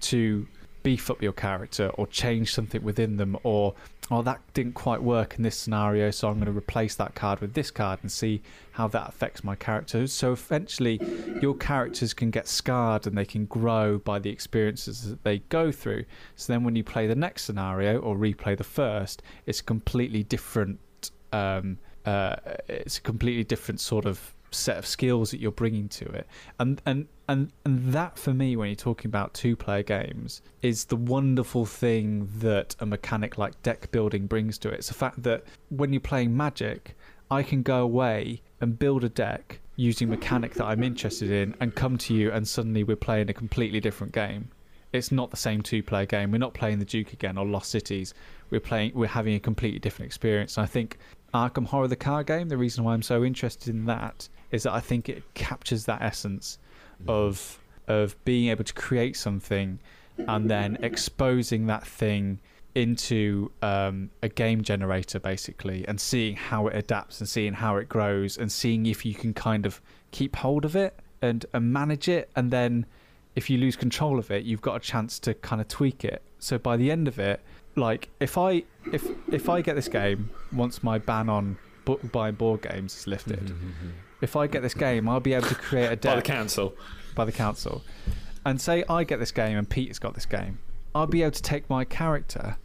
to 0.00 0.46
beef 0.82 1.10
up 1.10 1.22
your 1.22 1.32
character 1.32 1.88
or 1.94 2.06
change 2.06 2.52
something 2.52 2.82
within 2.82 3.16
them 3.16 3.36
or 3.42 3.74
oh 4.10 4.22
that 4.22 4.40
didn't 4.54 4.74
quite 4.74 5.02
work 5.02 5.36
in 5.36 5.42
this 5.42 5.56
scenario 5.56 6.10
so 6.10 6.28
i'm 6.28 6.34
going 6.34 6.46
to 6.46 6.56
replace 6.56 6.94
that 6.94 7.14
card 7.14 7.40
with 7.40 7.54
this 7.54 7.70
card 7.70 7.98
and 8.02 8.10
see 8.10 8.42
how 8.80 8.88
that 8.88 9.08
affects 9.08 9.44
my 9.44 9.54
character. 9.54 10.06
So 10.06 10.32
eventually 10.32 10.98
your 11.42 11.54
characters 11.54 12.14
can 12.14 12.30
get 12.30 12.48
scarred 12.48 13.06
and 13.06 13.16
they 13.16 13.26
can 13.26 13.44
grow 13.44 13.98
by 13.98 14.18
the 14.18 14.30
experiences 14.30 15.08
that 15.10 15.22
they 15.22 15.40
go 15.50 15.70
through. 15.70 16.06
So 16.36 16.50
then 16.52 16.64
when 16.64 16.76
you 16.76 16.82
play 16.82 17.06
the 17.06 17.14
next 17.14 17.44
scenario 17.44 17.98
or 17.98 18.16
replay 18.16 18.56
the 18.56 18.64
first 18.64 19.22
it's 19.44 19.60
completely 19.60 20.22
different 20.22 20.78
um, 21.32 21.78
uh, 22.06 22.36
it's 22.68 22.96
a 22.96 23.02
completely 23.02 23.44
different 23.44 23.80
sort 23.80 24.06
of 24.06 24.34
set 24.50 24.78
of 24.78 24.86
skills 24.86 25.30
that 25.30 25.40
you're 25.40 25.52
bringing 25.52 25.88
to 25.88 26.06
it. 26.06 26.26
And 26.58 26.80
and 26.86 27.06
and 27.30 27.52
and 27.64 27.92
that 27.92 28.18
for 28.18 28.34
me 28.34 28.56
when 28.56 28.68
you're 28.68 28.74
talking 28.74 29.08
about 29.08 29.32
two 29.34 29.54
player 29.54 29.84
games 29.84 30.42
is 30.62 30.86
the 30.86 30.96
wonderful 30.96 31.64
thing 31.64 32.28
that 32.38 32.74
a 32.80 32.86
mechanic 32.86 33.38
like 33.38 33.62
deck 33.62 33.90
building 33.92 34.26
brings 34.26 34.58
to 34.58 34.68
it. 34.68 34.74
It's 34.74 34.88
the 34.88 34.94
fact 34.94 35.22
that 35.22 35.44
when 35.68 35.92
you're 35.92 36.00
playing 36.00 36.36
magic 36.36 36.96
i 37.30 37.42
can 37.44 37.62
go 37.62 37.82
away 37.82 38.42
and 38.60 38.78
build 38.78 39.04
a 39.04 39.08
deck 39.08 39.60
using 39.76 40.10
mechanic 40.10 40.54
that 40.54 40.64
i'm 40.64 40.82
interested 40.82 41.30
in 41.30 41.54
and 41.60 41.76
come 41.76 41.96
to 41.96 42.12
you 42.12 42.32
and 42.32 42.46
suddenly 42.48 42.82
we're 42.82 42.96
playing 42.96 43.30
a 43.30 43.34
completely 43.34 43.78
different 43.80 44.12
game. 44.12 44.48
It's 44.92 45.12
not 45.12 45.30
the 45.30 45.36
same 45.36 45.62
two 45.62 45.84
player 45.84 46.06
game. 46.06 46.32
We're 46.32 46.38
not 46.38 46.52
playing 46.52 46.80
the 46.80 46.84
duke 46.84 47.12
again 47.12 47.38
or 47.38 47.46
lost 47.46 47.70
cities. 47.70 48.12
We're 48.50 48.58
playing 48.58 48.90
we're 48.92 49.06
having 49.06 49.36
a 49.36 49.40
completely 49.40 49.78
different 49.78 50.08
experience. 50.08 50.56
And 50.56 50.64
i 50.64 50.66
think 50.66 50.98
arkham 51.32 51.66
horror 51.66 51.86
the 51.86 51.94
card 51.94 52.26
game 52.26 52.48
the 52.48 52.56
reason 52.56 52.82
why 52.82 52.92
i'm 52.92 53.02
so 53.02 53.22
interested 53.22 53.68
in 53.72 53.84
that 53.84 54.28
is 54.50 54.64
that 54.64 54.72
i 54.72 54.80
think 54.80 55.08
it 55.08 55.22
captures 55.34 55.84
that 55.84 56.02
essence 56.02 56.58
of 57.08 57.58
of 57.88 58.22
being 58.24 58.50
able 58.50 58.64
to 58.64 58.74
create 58.74 59.16
something 59.16 59.78
and 60.28 60.50
then 60.50 60.76
exposing 60.82 61.66
that 61.66 61.86
thing 61.86 62.38
into 62.74 63.50
um, 63.62 64.10
a 64.22 64.28
game 64.28 64.62
generator 64.62 65.18
basically 65.18 65.84
and 65.88 66.00
seeing 66.00 66.36
how 66.36 66.68
it 66.68 66.76
adapts 66.76 67.18
and 67.20 67.28
seeing 67.28 67.52
how 67.54 67.76
it 67.76 67.88
grows 67.88 68.38
and 68.38 68.52
seeing 68.52 68.86
if 68.86 69.04
you 69.04 69.14
can 69.14 69.34
kind 69.34 69.66
of 69.66 69.80
keep 70.12 70.36
hold 70.36 70.64
of 70.64 70.76
it 70.76 70.94
and, 71.20 71.46
and 71.52 71.72
manage 71.72 72.08
it. 72.08 72.30
And 72.36 72.52
then 72.52 72.86
if 73.34 73.50
you 73.50 73.58
lose 73.58 73.74
control 73.74 74.18
of 74.18 74.30
it 74.30 74.44
you've 74.44 74.60
got 74.60 74.76
a 74.76 74.80
chance 74.80 75.18
to 75.20 75.34
kind 75.34 75.60
of 75.60 75.66
tweak 75.66 76.04
it. 76.04 76.22
So 76.38 76.58
by 76.58 76.76
the 76.76 76.90
end 76.92 77.08
of 77.08 77.18
it 77.18 77.40
like 77.76 78.08
if 78.18 78.36
i 78.36 78.62
if 78.92 79.06
if 79.32 79.48
i 79.48 79.60
get 79.60 79.76
this 79.76 79.88
game 79.88 80.28
once 80.52 80.82
my 80.82 80.98
ban 80.98 81.28
on 81.28 81.56
bu- 81.84 81.98
buying 82.08 82.34
board 82.34 82.62
games 82.62 82.96
is 82.96 83.06
lifted 83.06 83.38
mm-hmm, 83.38 83.54
mm-hmm, 83.54 83.68
mm-hmm. 83.68 83.90
If 84.20 84.36
i 84.36 84.46
get 84.46 84.62
this 84.62 84.74
game 84.74 85.08
i'll 85.08 85.20
be 85.20 85.32
able 85.34 85.48
to 85.48 85.54
create 85.54 85.86
a 85.92 85.96
deck 85.96 86.12
By 86.14 86.16
the 86.16 86.22
council. 86.22 86.74
by 87.14 87.24
the 87.24 87.32
council 87.32 87.82
and 88.44 88.60
say 88.60 88.84
i 88.88 89.04
get 89.04 89.18
this 89.18 89.32
game 89.32 89.56
and 89.58 89.68
pete's 89.68 89.98
got 89.98 90.14
this 90.14 90.26
game 90.26 90.58
i'll 90.94 91.06
be 91.06 91.22
able 91.22 91.32
to 91.32 91.42
take 91.42 91.68
my 91.70 91.84
character 91.84 92.56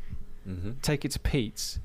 Mm-hmm. 0.48 0.74
take 0.84 1.04
it 1.04 1.10
to 1.12 1.20
pete's 1.20 1.80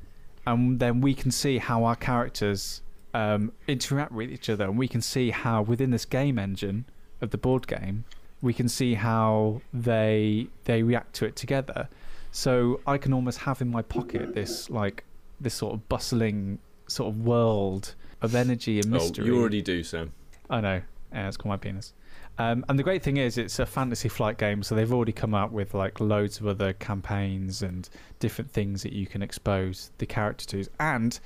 and 0.46 0.80
then 0.80 1.00
we 1.00 1.14
can 1.14 1.30
see 1.30 1.56
how 1.58 1.84
our 1.84 1.96
characters 1.96 2.82
um, 3.14 3.52
interact 3.66 4.12
with 4.12 4.30
each 4.30 4.50
other 4.50 4.64
and 4.64 4.76
we 4.76 4.86
can 4.86 5.00
see 5.00 5.30
how 5.30 5.62
within 5.62 5.90
this 5.92 6.04
game 6.04 6.38
engine 6.38 6.84
of 7.22 7.30
the 7.30 7.38
board 7.38 7.66
game 7.66 8.04
we 8.42 8.52
can 8.52 8.68
see 8.68 8.94
how 8.94 9.62
they 9.72 10.46
they 10.64 10.82
react 10.82 11.14
to 11.14 11.24
it 11.24 11.36
together 11.36 11.88
so 12.32 12.80
i 12.86 12.98
can 12.98 13.14
almost 13.14 13.38
have 13.38 13.62
in 13.62 13.68
my 13.70 13.80
pocket 13.80 14.34
this 14.34 14.68
like 14.68 15.04
this 15.40 15.54
sort 15.54 15.72
of 15.72 15.88
bustling 15.88 16.58
sort 16.86 17.08
of 17.08 17.18
world 17.24 17.94
of 18.22 18.34
energy 18.34 18.78
and 18.78 18.90
mystery. 18.90 19.24
Oh, 19.24 19.26
you 19.26 19.38
already 19.40 19.62
do, 19.62 19.82
Sam. 19.82 20.12
I 20.48 20.60
know. 20.60 20.82
Yeah, 21.12 21.28
it's 21.28 21.36
called 21.36 21.50
my 21.50 21.56
penis. 21.56 21.92
Um, 22.38 22.64
and 22.68 22.78
the 22.78 22.82
great 22.82 23.02
thing 23.02 23.16
is, 23.18 23.36
it's 23.36 23.58
a 23.58 23.66
fantasy 23.66 24.08
flight 24.08 24.38
game, 24.38 24.62
so 24.62 24.74
they've 24.74 24.92
already 24.92 25.12
come 25.12 25.34
out 25.34 25.52
with 25.52 25.74
like 25.74 26.00
loads 26.00 26.38
of 26.40 26.46
other 26.46 26.72
campaigns 26.72 27.62
and 27.62 27.88
different 28.18 28.50
things 28.50 28.82
that 28.82 28.92
you 28.92 29.06
can 29.06 29.20
expose 29.22 29.90
the 29.98 30.06
character 30.06 30.46
to. 30.46 30.64
And, 30.78 31.18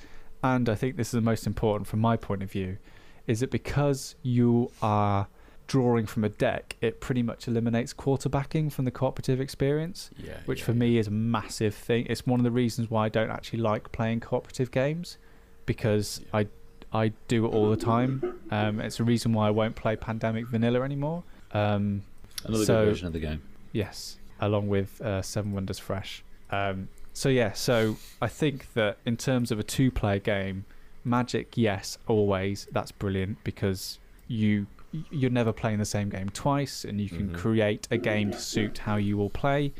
and 0.42 0.68
I 0.68 0.74
think 0.74 0.96
this 0.96 1.08
is 1.08 1.12
the 1.12 1.20
most 1.20 1.46
important 1.46 1.86
from 1.86 2.00
my 2.00 2.16
point 2.16 2.42
of 2.42 2.50
view, 2.50 2.78
is 3.26 3.40
that 3.40 3.50
because 3.50 4.16
you 4.22 4.70
are 4.82 5.28
drawing 5.66 6.04
from 6.06 6.24
a 6.24 6.28
deck, 6.28 6.76
it 6.80 7.00
pretty 7.00 7.22
much 7.22 7.46
eliminates 7.48 7.94
quarterbacking 7.94 8.72
from 8.72 8.84
the 8.84 8.90
cooperative 8.90 9.40
experience 9.40 10.10
Yeah. 10.18 10.34
which 10.46 10.60
yeah, 10.60 10.64
for 10.66 10.72
yeah. 10.72 10.78
me 10.78 10.98
is 10.98 11.06
a 11.06 11.10
massive 11.12 11.74
thing. 11.74 12.06
It's 12.10 12.26
one 12.26 12.40
of 12.40 12.44
the 12.44 12.50
reasons 12.50 12.90
why 12.90 13.06
I 13.06 13.08
don't 13.08 13.30
actually 13.30 13.60
like 13.60 13.90
playing 13.92 14.20
cooperative 14.20 14.70
games 14.70 15.16
because 15.64 16.20
I 16.34 16.48
I 16.94 17.08
do 17.28 17.44
it 17.44 17.48
all 17.50 17.68
the 17.70 17.76
time. 17.76 18.38
Um, 18.50 18.80
it's 18.80 19.00
a 19.00 19.04
reason 19.04 19.32
why 19.32 19.48
I 19.48 19.50
won't 19.50 19.74
play 19.74 19.96
Pandemic 19.96 20.46
Vanilla 20.46 20.82
anymore. 20.82 21.24
Um, 21.52 22.02
Another 22.44 22.64
So- 22.64 22.84
good 22.84 22.90
version 22.90 23.06
of 23.08 23.12
the 23.12 23.20
game. 23.20 23.42
yes, 23.72 24.18
along 24.40 24.68
with 24.68 25.00
uh, 25.00 25.20
Seven 25.22 25.52
Wonders 25.52 25.78
Fresh. 25.78 26.22
Um, 26.50 26.88
so 27.12 27.28
yeah, 27.28 27.52
so 27.52 27.96
I 28.22 28.28
think 28.28 28.72
that 28.74 28.98
in 29.04 29.16
terms 29.16 29.50
of 29.50 29.58
a 29.58 29.62
two-player 29.62 30.18
game, 30.20 30.64
Magic, 31.06 31.56
yes, 31.56 31.98
always 32.06 32.66
that's 32.72 32.90
brilliant 32.92 33.42
because 33.44 33.98
you 34.28 34.66
you're 35.10 35.30
never 35.30 35.52
playing 35.52 35.78
the 35.80 35.84
same 35.84 36.08
game 36.08 36.28
twice, 36.30 36.84
and 36.84 37.00
you 37.00 37.08
can 37.08 37.30
Mhm. 37.30 37.34
create 37.36 37.88
a 37.90 37.98
game 37.98 38.30
to 38.30 38.38
suit 38.38 38.78
how 38.78 38.94
you 38.96 39.16
will 39.16 39.28
play. 39.28 39.72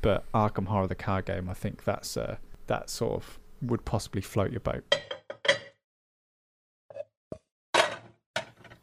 But 0.00 0.24
Arkham 0.32 0.66
Horror, 0.66 0.86
the 0.88 0.94
card 0.94 1.26
game, 1.26 1.48
I 1.50 1.54
think 1.54 1.84
that's 1.84 2.16
uh, 2.16 2.36
that 2.68 2.88
sort 2.88 3.14
of 3.22 3.38
would 3.60 3.84
possibly 3.84 4.22
float 4.22 4.50
your 4.50 4.60
boat. 4.60 4.82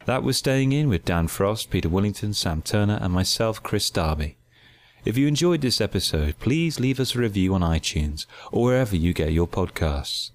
That 0.10 0.24
was 0.24 0.38
Staying 0.38 0.72
In 0.72 0.90
with 0.90 1.06
Dan 1.06 1.28
Frost, 1.28 1.70
Peter 1.70 1.88
Willington, 1.88 2.34
Sam 2.34 2.64
Turner, 2.64 2.98
and 3.00 3.14
myself, 3.14 3.62
Kris 3.62 3.92
Darby. 3.92 4.38
If 5.06 5.20
you 5.20 5.28
enjoyed 5.28 5.62
this 5.62 5.80
episode, 5.80 6.40
please 6.40 6.80
leave 6.80 7.00
us 7.00 7.14
a 7.14 7.20
review 7.20 7.54
on 7.54 7.62
iTunes 7.62 8.26
or 8.52 8.64
wherever 8.64 8.96
you 8.96 9.14
get 9.14 9.34
your 9.34 9.48
podcasts. 9.48 10.32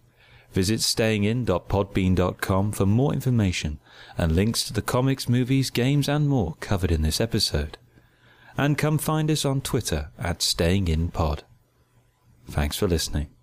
Visit 0.53 0.79
stayingin.podbean.com 0.79 2.71
for 2.71 2.87
more 2.87 3.13
information 3.13 3.81
and 4.17 4.37
links 4.37 4.63
to 4.63 4.73
the 4.73 4.81
comics, 4.81 5.29
movies, 5.29 5.71
games, 5.71 6.09
and 6.09 6.29
more 6.29 6.55
covered 6.61 6.93
in 6.93 7.03
this 7.03 7.21
episode. 7.21 7.77
And 8.57 8.79
come 8.79 8.97
find 8.97 9.29
us 9.29 9.45
on 9.45 9.61
Twitter 9.61 10.11
at 10.17 10.39
StayingInPod. 10.39 11.41
Thanks 12.49 12.77
for 12.77 12.87
listening. 12.87 13.34